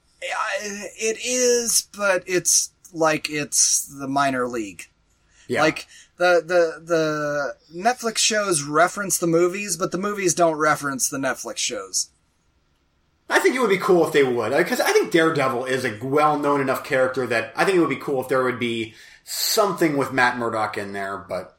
It 0.63 1.19
is, 1.25 1.89
but 1.97 2.25
it's 2.27 2.71
like 2.93 3.31
it's 3.31 3.87
the 3.87 4.09
minor 4.09 4.47
league. 4.47 4.87
Yeah. 5.49 5.63
Like 5.63 5.87
the 6.19 6.43
the 6.47 6.85
the 6.85 7.57
Netflix 7.75 8.19
shows 8.19 8.63
reference 8.63 9.17
the 9.19 9.27
movies, 9.27 9.77
but 9.77 9.91
the 9.91 9.99
movies 9.99 10.35
don't 10.35 10.57
reference 10.57 11.09
the 11.09 11.17
Netflix 11.19 11.57
shows. 11.59 12.11
I 13.31 13.39
think 13.39 13.55
it 13.55 13.61
would 13.61 13.71
be 13.71 13.79
cool 13.79 14.07
if 14.07 14.13
they 14.13 14.25
would 14.25 14.57
because 14.57 14.81
I 14.81 14.93
think 14.93 15.13
Daredevil 15.13 15.67
is 15.67 15.85
a 15.85 15.99
well-known 16.03 16.61
enough 16.61 16.85
character 16.85 17.27
that 17.29 17.53
I 17.57 17.65
think 17.65 17.77
it 17.77 17.81
would 17.81 17.89
be 17.89 17.97
cool 17.97 18.21
if 18.21 18.29
there 18.29 18.43
would 18.43 18.59
be 18.59 18.95
something 19.25 19.97
with 19.97 20.13
Matt 20.13 20.37
Murdock 20.37 20.77
in 20.77 20.93
there, 20.93 21.17
but 21.17 21.57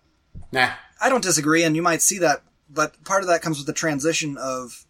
nah. 0.51 0.71
I 0.99 1.09
don't 1.09 1.23
disagree, 1.23 1.63
and 1.63 1.75
you 1.75 1.81
might 1.81 2.01
see 2.01 2.19
that, 2.19 2.43
but 2.69 3.01
part 3.05 3.23
of 3.23 3.29
that 3.29 3.41
comes 3.41 3.57
with 3.57 3.67
the 3.67 3.73
transition 3.73 4.37
of 4.37 4.85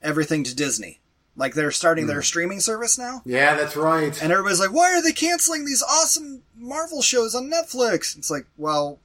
everything 0.00 0.44
to 0.44 0.54
Disney. 0.54 1.00
Like 1.34 1.54
they're 1.54 1.70
starting 1.70 2.06
their 2.06 2.16
hmm. 2.16 2.22
streaming 2.22 2.60
service 2.60 2.98
now, 2.98 3.22
Yeah, 3.24 3.54
that's 3.54 3.74
right. 3.74 4.22
and 4.22 4.30
everybody's 4.30 4.60
like, 4.60 4.72
"Why 4.72 4.92
are 4.92 5.02
they 5.02 5.12
canceling 5.12 5.64
these 5.64 5.82
awesome 5.82 6.42
Marvel 6.54 7.00
shows 7.00 7.34
on 7.34 7.50
Netflix?" 7.50 8.16
It's 8.16 8.30
like, 8.30 8.46
well, 8.58 9.00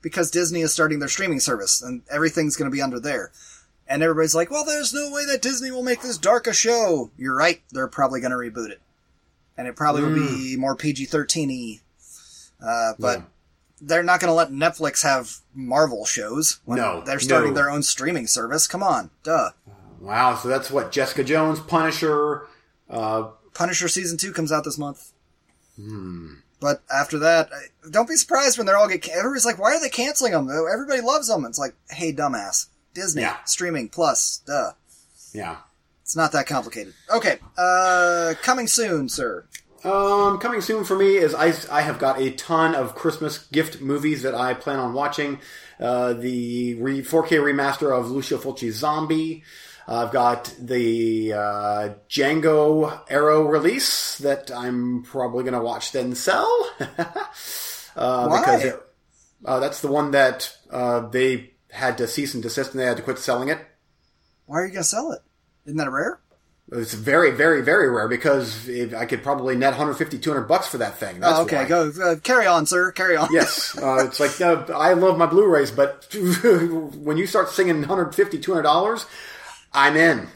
because 0.00 0.30
Disney 0.30 0.60
is 0.60 0.72
starting 0.72 1.00
their 1.00 1.08
streaming 1.08 1.40
service, 1.40 1.82
and 1.82 2.02
everything's 2.10 2.56
going 2.56 2.70
to 2.70 2.74
be 2.74 2.82
under 2.82 3.00
there. 3.00 3.32
And 3.90 4.02
everybody's 4.02 4.34
like, 4.34 4.50
"Well, 4.50 4.64
there's 4.64 4.92
no 4.92 5.10
way 5.10 5.24
that 5.24 5.40
Disney 5.40 5.70
will 5.70 5.82
make 5.82 6.02
this 6.02 6.18
dark 6.18 6.46
a 6.46 6.52
show." 6.52 7.10
You're 7.16 7.34
right; 7.34 7.62
they're 7.70 7.88
probably 7.88 8.20
going 8.20 8.32
to 8.32 8.36
reboot 8.36 8.68
it, 8.70 8.80
and 9.56 9.66
it 9.66 9.76
probably 9.76 10.02
will 10.02 10.14
be 10.14 10.56
more 10.56 10.76
PG-13y. 10.76 11.80
Uh, 12.62 12.92
but 12.98 13.18
Yeah. 13.20 13.24
they're 13.80 14.02
not 14.02 14.20
going 14.20 14.28
to 14.30 14.34
let 14.34 14.50
Netflix 14.50 15.02
have 15.04 15.38
Marvel 15.54 16.04
shows 16.04 16.60
when 16.66 16.78
No, 16.78 17.00
they're 17.00 17.20
starting 17.20 17.50
no. 17.54 17.56
their 17.56 17.70
own 17.70 17.82
streaming 17.82 18.26
service. 18.26 18.66
Come 18.66 18.82
on, 18.82 19.10
duh. 19.22 19.52
Wow, 20.00 20.36
so 20.36 20.48
that's 20.48 20.70
what 20.70 20.92
Jessica 20.92 21.24
Jones, 21.24 21.58
Punisher, 21.60 22.46
uh, 22.90 23.28
Punisher 23.54 23.88
season 23.88 24.18
two 24.18 24.32
comes 24.32 24.52
out 24.52 24.64
this 24.64 24.78
month. 24.78 25.12
Hmm. 25.76 26.34
But 26.60 26.82
after 26.92 27.18
that, 27.20 27.50
don't 27.90 28.08
be 28.08 28.16
surprised 28.16 28.58
when 28.58 28.66
they're 28.66 28.76
all 28.76 28.88
get. 28.88 29.08
Everybody's 29.08 29.46
like, 29.46 29.58
"Why 29.58 29.74
are 29.76 29.80
they 29.80 29.88
canceling 29.88 30.32
them? 30.32 30.50
Everybody 30.50 31.00
loves 31.00 31.28
them." 31.28 31.44
It's 31.44 31.58
like, 31.58 31.74
"Hey, 31.88 32.12
dumbass, 32.12 32.66
Disney 32.94 33.22
Yeah. 33.22 33.36
streaming 33.44 33.88
plus, 33.88 34.40
duh. 34.46 34.72
yeah. 35.32 35.56
It's 36.02 36.16
not 36.16 36.32
that 36.32 36.46
complicated." 36.46 36.94
Okay, 37.14 37.38
uh, 37.56 38.34
coming 38.42 38.66
soon, 38.66 39.08
sir. 39.08 39.44
Um, 39.84 40.38
coming 40.38 40.60
soon 40.60 40.84
for 40.84 40.96
me 40.96 41.16
is 41.18 41.34
I, 41.34 41.52
I 41.70 41.82
have 41.82 41.98
got 42.00 42.18
a 42.20 42.30
ton 42.32 42.74
of 42.74 42.94
Christmas 42.96 43.38
gift 43.38 43.80
movies 43.80 44.22
that 44.22 44.34
I 44.34 44.54
plan 44.54 44.78
on 44.80 44.92
watching. 44.92 45.38
Uh, 45.78 46.14
the 46.14 46.74
re, 46.74 47.00
4K 47.02 47.38
remaster 47.38 47.96
of 47.96 48.10
Lucio 48.10 48.38
Fulci's 48.38 48.74
Zombie. 48.76 49.44
I've 49.86 50.10
got 50.10 50.52
the 50.60 51.32
uh, 51.32 51.88
Django 52.10 53.00
Arrow 53.08 53.42
release 53.46 54.18
that 54.18 54.50
I'm 54.50 55.02
probably 55.04 55.44
going 55.44 55.54
to 55.54 55.62
watch 55.62 55.92
then 55.92 56.14
sell. 56.16 56.70
uh, 57.96 58.26
Why? 58.26 58.40
Because 58.40 58.64
it, 58.64 58.82
uh, 59.44 59.60
that's 59.60 59.80
the 59.80 59.88
one 59.88 60.10
that 60.10 60.52
uh, 60.70 61.08
they 61.08 61.52
had 61.70 61.98
to 61.98 62.06
cease 62.06 62.34
and 62.34 62.42
desist 62.42 62.72
and 62.72 62.80
they 62.80 62.86
had 62.86 62.96
to 62.96 63.02
quit 63.02 63.18
selling 63.18 63.48
it. 63.48 63.58
Why 64.46 64.60
are 64.60 64.66
you 64.66 64.72
gonna 64.72 64.84
sell 64.84 65.12
it? 65.12 65.20
Isn't 65.66 65.78
that 65.78 65.90
rare? 65.90 66.20
It's 66.70 66.92
very, 66.92 67.30
very, 67.30 67.62
very 67.62 67.88
rare 67.90 68.08
because 68.08 68.68
if 68.68 68.94
I 68.94 69.06
could 69.06 69.22
probably 69.22 69.56
net 69.56 69.70
150, 69.70 70.18
200 70.18 70.46
bucks 70.46 70.68
for 70.68 70.78
that 70.78 70.98
thing. 70.98 71.18
That's 71.20 71.38
oh, 71.38 71.42
okay, 71.42 71.62
why. 71.62 71.68
go 71.68 71.92
uh, 72.02 72.16
carry 72.16 72.46
on, 72.46 72.66
sir. 72.66 72.92
Carry 72.92 73.16
on. 73.16 73.28
Yes, 73.32 73.76
uh, 73.78 74.04
it's 74.06 74.20
like 74.20 74.38
uh, 74.40 74.66
I 74.74 74.92
love 74.92 75.16
my 75.16 75.24
Blu-rays, 75.24 75.70
but 75.70 76.14
when 76.14 77.16
you 77.16 77.26
start 77.26 77.48
singing 77.48 77.78
150 77.80 78.38
200 78.38 78.62
dollars, 78.62 79.06
I'm 79.72 79.96
in. 79.96 80.28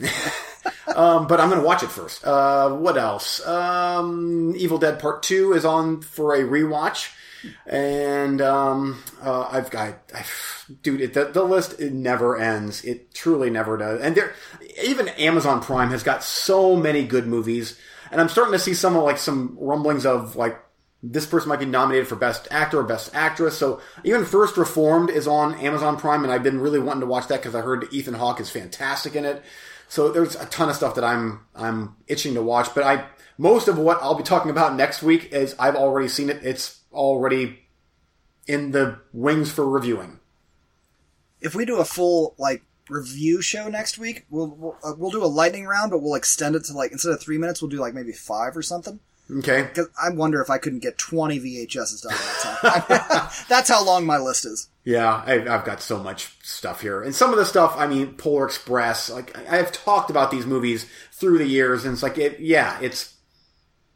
um, 0.96 1.26
but 1.26 1.38
I'm 1.38 1.50
going 1.50 1.60
to 1.60 1.66
watch 1.66 1.82
it 1.82 1.90
first. 1.90 2.24
Uh, 2.24 2.70
what 2.70 2.96
else? 2.96 3.46
Um, 3.46 4.54
Evil 4.56 4.78
Dead 4.78 4.98
Part 4.98 5.22
Two 5.22 5.52
is 5.52 5.66
on 5.66 6.00
for 6.00 6.34
a 6.34 6.40
rewatch, 6.40 7.12
and 7.66 8.40
um, 8.40 9.02
uh, 9.22 9.48
I've 9.50 9.70
got, 9.70 9.98
I've, 10.14 10.66
dude, 10.82 11.00
it, 11.00 11.14
the, 11.14 11.26
the 11.26 11.42
list 11.42 11.80
it 11.80 11.92
never 11.92 12.36
ends. 12.36 12.84
It 12.84 13.14
truly 13.14 13.50
never 13.50 13.76
does. 13.76 14.00
And 14.00 14.14
there, 14.14 14.34
even 14.84 15.08
Amazon 15.08 15.60
Prime 15.62 15.90
has 15.90 16.02
got 16.02 16.22
so 16.22 16.76
many 16.76 17.04
good 17.04 17.26
movies, 17.26 17.78
and 18.10 18.20
I'm 18.20 18.28
starting 18.28 18.52
to 18.52 18.58
see 18.58 18.74
some 18.74 18.96
like 18.96 19.18
some 19.18 19.56
rumblings 19.60 20.06
of 20.06 20.36
like 20.36 20.58
this 21.02 21.26
person 21.26 21.48
might 21.48 21.58
be 21.58 21.66
nominated 21.66 22.06
for 22.06 22.14
best 22.14 22.46
actor 22.50 22.78
or 22.78 22.84
best 22.84 23.14
actress. 23.14 23.58
So 23.58 23.80
even 24.04 24.24
First 24.24 24.56
Reformed 24.56 25.10
is 25.10 25.26
on 25.26 25.54
Amazon 25.54 25.96
Prime, 25.96 26.22
and 26.22 26.32
I've 26.32 26.44
been 26.44 26.60
really 26.60 26.78
wanting 26.78 27.00
to 27.00 27.06
watch 27.06 27.26
that 27.28 27.40
because 27.40 27.54
I 27.54 27.60
heard 27.60 27.92
Ethan 27.92 28.14
Hawke 28.14 28.40
is 28.40 28.50
fantastic 28.50 29.16
in 29.16 29.24
it. 29.24 29.42
So 29.88 30.10
there's 30.10 30.36
a 30.36 30.46
ton 30.46 30.68
of 30.68 30.76
stuff 30.76 30.94
that 30.94 31.04
I'm 31.04 31.40
I'm 31.54 31.96
itching 32.06 32.34
to 32.34 32.42
watch. 32.42 32.74
But 32.74 32.84
I 32.84 33.04
most 33.36 33.66
of 33.66 33.78
what 33.78 33.98
I'll 34.00 34.14
be 34.14 34.22
talking 34.22 34.50
about 34.50 34.76
next 34.76 35.02
week 35.02 35.32
is 35.32 35.56
I've 35.58 35.76
already 35.76 36.08
seen 36.08 36.30
it. 36.30 36.44
It's 36.44 36.81
already 36.92 37.60
in 38.46 38.72
the 38.72 38.98
wings 39.12 39.50
for 39.50 39.68
reviewing. 39.68 40.18
If 41.40 41.54
we 41.54 41.64
do 41.64 41.78
a 41.78 41.84
full 41.84 42.34
like 42.38 42.62
review 42.88 43.40
show 43.42 43.68
next 43.68 43.98
week, 43.98 44.26
we'll 44.30 44.48
we'll, 44.48 44.76
uh, 44.84 44.92
we'll 44.96 45.10
do 45.10 45.24
a 45.24 45.26
lightning 45.26 45.66
round, 45.66 45.90
but 45.90 46.02
we'll 46.02 46.14
extend 46.14 46.54
it 46.54 46.64
to 46.64 46.72
like 46.72 46.92
instead 46.92 47.12
of 47.12 47.20
three 47.20 47.38
minutes, 47.38 47.60
we'll 47.62 47.70
do 47.70 47.78
like 47.78 47.94
maybe 47.94 48.12
five 48.12 48.56
or 48.56 48.62
something. 48.62 49.00
Okay. 49.30 49.62
Because 49.62 49.88
I 50.00 50.10
wonder 50.10 50.42
if 50.42 50.50
I 50.50 50.58
couldn't 50.58 50.80
get 50.80 50.98
20 50.98 51.40
VHSs 51.40 52.02
done 52.02 52.12
that 52.12 52.84
time. 52.88 53.30
That's 53.48 53.70
how 53.70 53.82
long 53.84 54.04
my 54.04 54.18
list 54.18 54.44
is. 54.44 54.68
Yeah, 54.84 55.22
I, 55.24 55.34
I've 55.48 55.64
got 55.64 55.80
so 55.80 56.02
much 56.02 56.36
stuff 56.42 56.80
here, 56.80 57.02
and 57.02 57.14
some 57.14 57.30
of 57.32 57.38
the 57.38 57.44
stuff. 57.46 57.74
I 57.76 57.86
mean, 57.86 58.14
Polar 58.14 58.44
Express. 58.46 59.08
Like 59.08 59.36
I- 59.38 59.58
I've 59.60 59.72
talked 59.72 60.10
about 60.10 60.30
these 60.32 60.44
movies 60.44 60.86
through 61.12 61.38
the 61.38 61.46
years, 61.46 61.84
and 61.84 61.94
it's 61.94 62.02
like, 62.02 62.18
it, 62.18 62.40
yeah, 62.40 62.78
it's, 62.82 63.14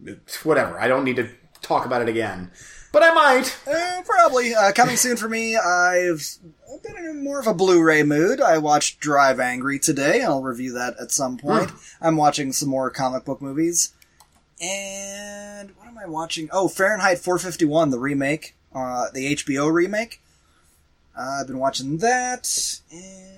it's 0.04 0.44
whatever. 0.44 0.78
I 0.80 0.86
don't 0.88 1.04
need 1.04 1.16
to 1.16 1.28
talk 1.60 1.86
about 1.86 2.02
it 2.02 2.08
again, 2.08 2.52
but 2.92 3.02
I 3.02 3.12
might. 3.12 3.58
Uh, 3.66 4.02
probably. 4.04 4.54
Uh, 4.54 4.72
coming 4.72 4.96
soon 4.96 5.16
for 5.16 5.28
me, 5.28 5.56
I've 5.56 6.38
been 6.82 6.96
in 6.96 7.24
more 7.24 7.40
of 7.40 7.46
a 7.46 7.54
Blu-ray 7.54 8.02
mood. 8.02 8.40
I 8.40 8.58
watched 8.58 9.00
Drive 9.00 9.40
Angry 9.40 9.78
today. 9.78 10.22
I'll 10.22 10.42
review 10.42 10.72
that 10.72 10.96
at 11.00 11.12
some 11.12 11.38
point. 11.38 11.70
I'm 12.00 12.16
watching 12.16 12.52
some 12.52 12.68
more 12.68 12.90
comic 12.90 13.24
book 13.24 13.42
movies. 13.42 13.92
And 14.60 15.76
what 15.76 15.86
am 15.86 15.98
I 15.98 16.06
watching? 16.06 16.48
Oh, 16.52 16.68
Fahrenheit 16.68 17.18
451, 17.18 17.90
the 17.90 17.98
remake. 17.98 18.54
Uh, 18.74 19.06
the 19.12 19.34
HBO 19.34 19.72
remake. 19.72 20.20
Uh, 21.16 21.38
I've 21.40 21.46
been 21.46 21.58
watching 21.58 21.98
that. 21.98 22.80
And... 22.90 23.36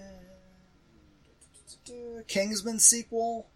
Kingsman 2.27 2.79
sequel. 2.79 3.47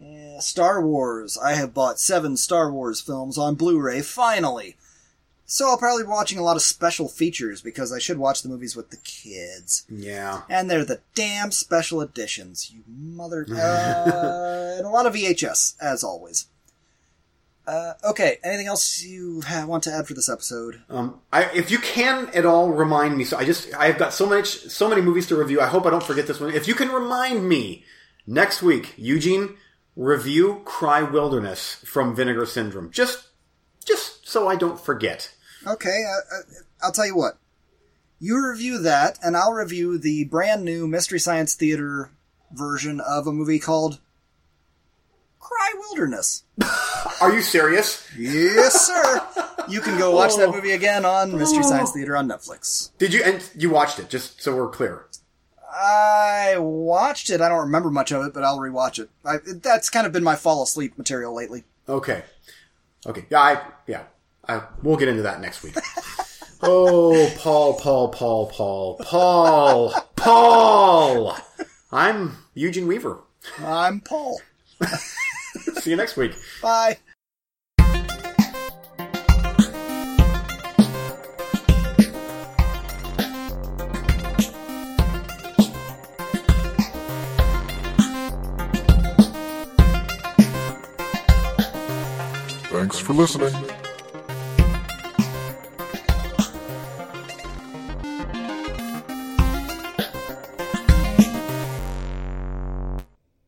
Yeah, 0.00 0.40
Star 0.40 0.84
Wars. 0.84 1.38
I 1.38 1.54
have 1.54 1.74
bought 1.74 2.00
seven 2.00 2.36
Star 2.36 2.72
Wars 2.72 3.00
films 3.00 3.38
on 3.38 3.54
Blu-ray, 3.54 4.02
finally. 4.02 4.76
So 5.54 5.68
I'll 5.68 5.78
probably 5.78 6.02
be 6.02 6.08
watching 6.08 6.40
a 6.40 6.42
lot 6.42 6.56
of 6.56 6.62
special 6.62 7.08
features 7.08 7.62
because 7.62 7.92
I 7.92 8.00
should 8.00 8.18
watch 8.18 8.42
the 8.42 8.48
movies 8.48 8.74
with 8.74 8.90
the 8.90 8.96
kids. 8.96 9.86
Yeah. 9.88 10.42
And 10.48 10.68
they're 10.68 10.84
the 10.84 11.00
damn 11.14 11.52
special 11.52 12.00
editions, 12.00 12.72
you 12.74 12.82
mother. 12.88 13.46
Uh, 13.54 14.74
and 14.78 14.84
a 14.84 14.90
lot 14.90 15.06
of 15.06 15.14
VHS, 15.14 15.76
as 15.80 16.02
always. 16.02 16.46
Uh, 17.68 17.92
okay, 18.02 18.38
anything 18.42 18.66
else 18.66 19.00
you 19.04 19.42
want 19.64 19.84
to 19.84 19.92
add 19.92 20.08
for 20.08 20.14
this 20.14 20.28
episode? 20.28 20.82
Um, 20.90 21.20
I, 21.32 21.44
if 21.54 21.70
you 21.70 21.78
can 21.78 22.30
at 22.34 22.44
all 22.44 22.70
remind 22.70 23.16
me, 23.16 23.22
so 23.22 23.36
I 23.36 23.44
just 23.44 23.72
I've 23.74 23.96
got 23.96 24.12
so 24.12 24.26
much 24.26 24.48
so 24.48 24.88
many 24.88 25.02
movies 25.02 25.28
to 25.28 25.36
review. 25.36 25.60
I 25.60 25.66
hope 25.66 25.86
I 25.86 25.90
don't 25.90 26.02
forget 26.02 26.26
this 26.26 26.40
one. 26.40 26.52
If 26.52 26.66
you 26.66 26.74
can 26.74 26.88
remind 26.88 27.48
me 27.48 27.84
next 28.26 28.60
week, 28.60 28.94
Eugene, 28.96 29.56
review 29.94 30.62
Cry 30.64 31.02
Wilderness 31.02 31.76
from 31.84 32.16
Vinegar 32.16 32.44
Syndrome. 32.44 32.90
Just 32.90 33.28
just 33.84 34.28
so 34.28 34.48
I 34.48 34.56
don't 34.56 34.80
forget. 34.80 35.30
Okay, 35.66 36.04
uh, 36.06 36.36
uh, 36.36 36.40
I'll 36.82 36.92
tell 36.92 37.06
you 37.06 37.16
what. 37.16 37.38
You 38.20 38.46
review 38.48 38.78
that, 38.78 39.18
and 39.22 39.36
I'll 39.36 39.52
review 39.52 39.98
the 39.98 40.24
brand 40.24 40.64
new 40.64 40.86
Mystery 40.86 41.18
Science 41.18 41.54
Theater 41.54 42.10
version 42.52 43.00
of 43.00 43.26
a 43.26 43.32
movie 43.32 43.58
called 43.58 43.98
Cry 45.40 45.72
Wilderness. 45.78 46.44
Are 47.20 47.32
you 47.32 47.42
serious? 47.42 48.06
Yes, 48.18 48.86
sir. 48.86 49.26
You 49.68 49.80
can 49.80 49.98
go 49.98 50.14
watch 50.14 50.36
that 50.36 50.48
Oh. 50.48 50.52
movie 50.52 50.72
again 50.72 51.04
on 51.04 51.36
Mystery 51.36 51.62
Science 51.64 51.92
Theater 51.92 52.16
on 52.16 52.28
Netflix. 52.28 52.90
Did 52.98 53.12
you 53.12 53.22
and 53.22 53.42
you 53.56 53.70
watched 53.70 53.98
it? 53.98 54.08
Just 54.08 54.40
so 54.42 54.54
we're 54.56 54.68
clear. 54.68 55.06
I 55.76 56.56
watched 56.58 57.30
it. 57.30 57.40
I 57.40 57.48
don't 57.48 57.60
remember 57.60 57.90
much 57.90 58.12
of 58.12 58.24
it, 58.24 58.32
but 58.32 58.44
I'll 58.44 58.58
rewatch 58.58 58.98
it. 59.00 59.10
I, 59.24 59.38
that's 59.44 59.90
kind 59.90 60.06
of 60.06 60.12
been 60.12 60.22
my 60.22 60.36
fall 60.36 60.62
asleep 60.62 60.96
material 60.96 61.34
lately. 61.34 61.64
Okay. 61.88 62.22
Okay. 63.06 63.26
Yeah. 63.28 63.40
I 63.40 63.62
yeah. 63.86 64.02
I 64.48 64.62
we'll 64.82 64.96
get 64.96 65.08
into 65.08 65.22
that 65.22 65.40
next 65.40 65.62
week. 65.62 65.74
oh, 66.62 67.32
Paul, 67.38 67.74
Paul, 67.74 68.08
Paul, 68.08 68.46
Paul, 68.46 68.96
Paul, 68.98 69.94
Paul. 70.16 71.36
I'm 71.92 72.36
Eugene 72.54 72.86
Weaver. 72.86 73.20
I'm 73.58 74.00
Paul. 74.00 74.40
See 75.80 75.90
you 75.90 75.96
next 75.96 76.16
week. 76.16 76.32
Bye. 76.60 76.98
Thanks 92.70 92.98
for 92.98 93.14
listening. 93.14 93.83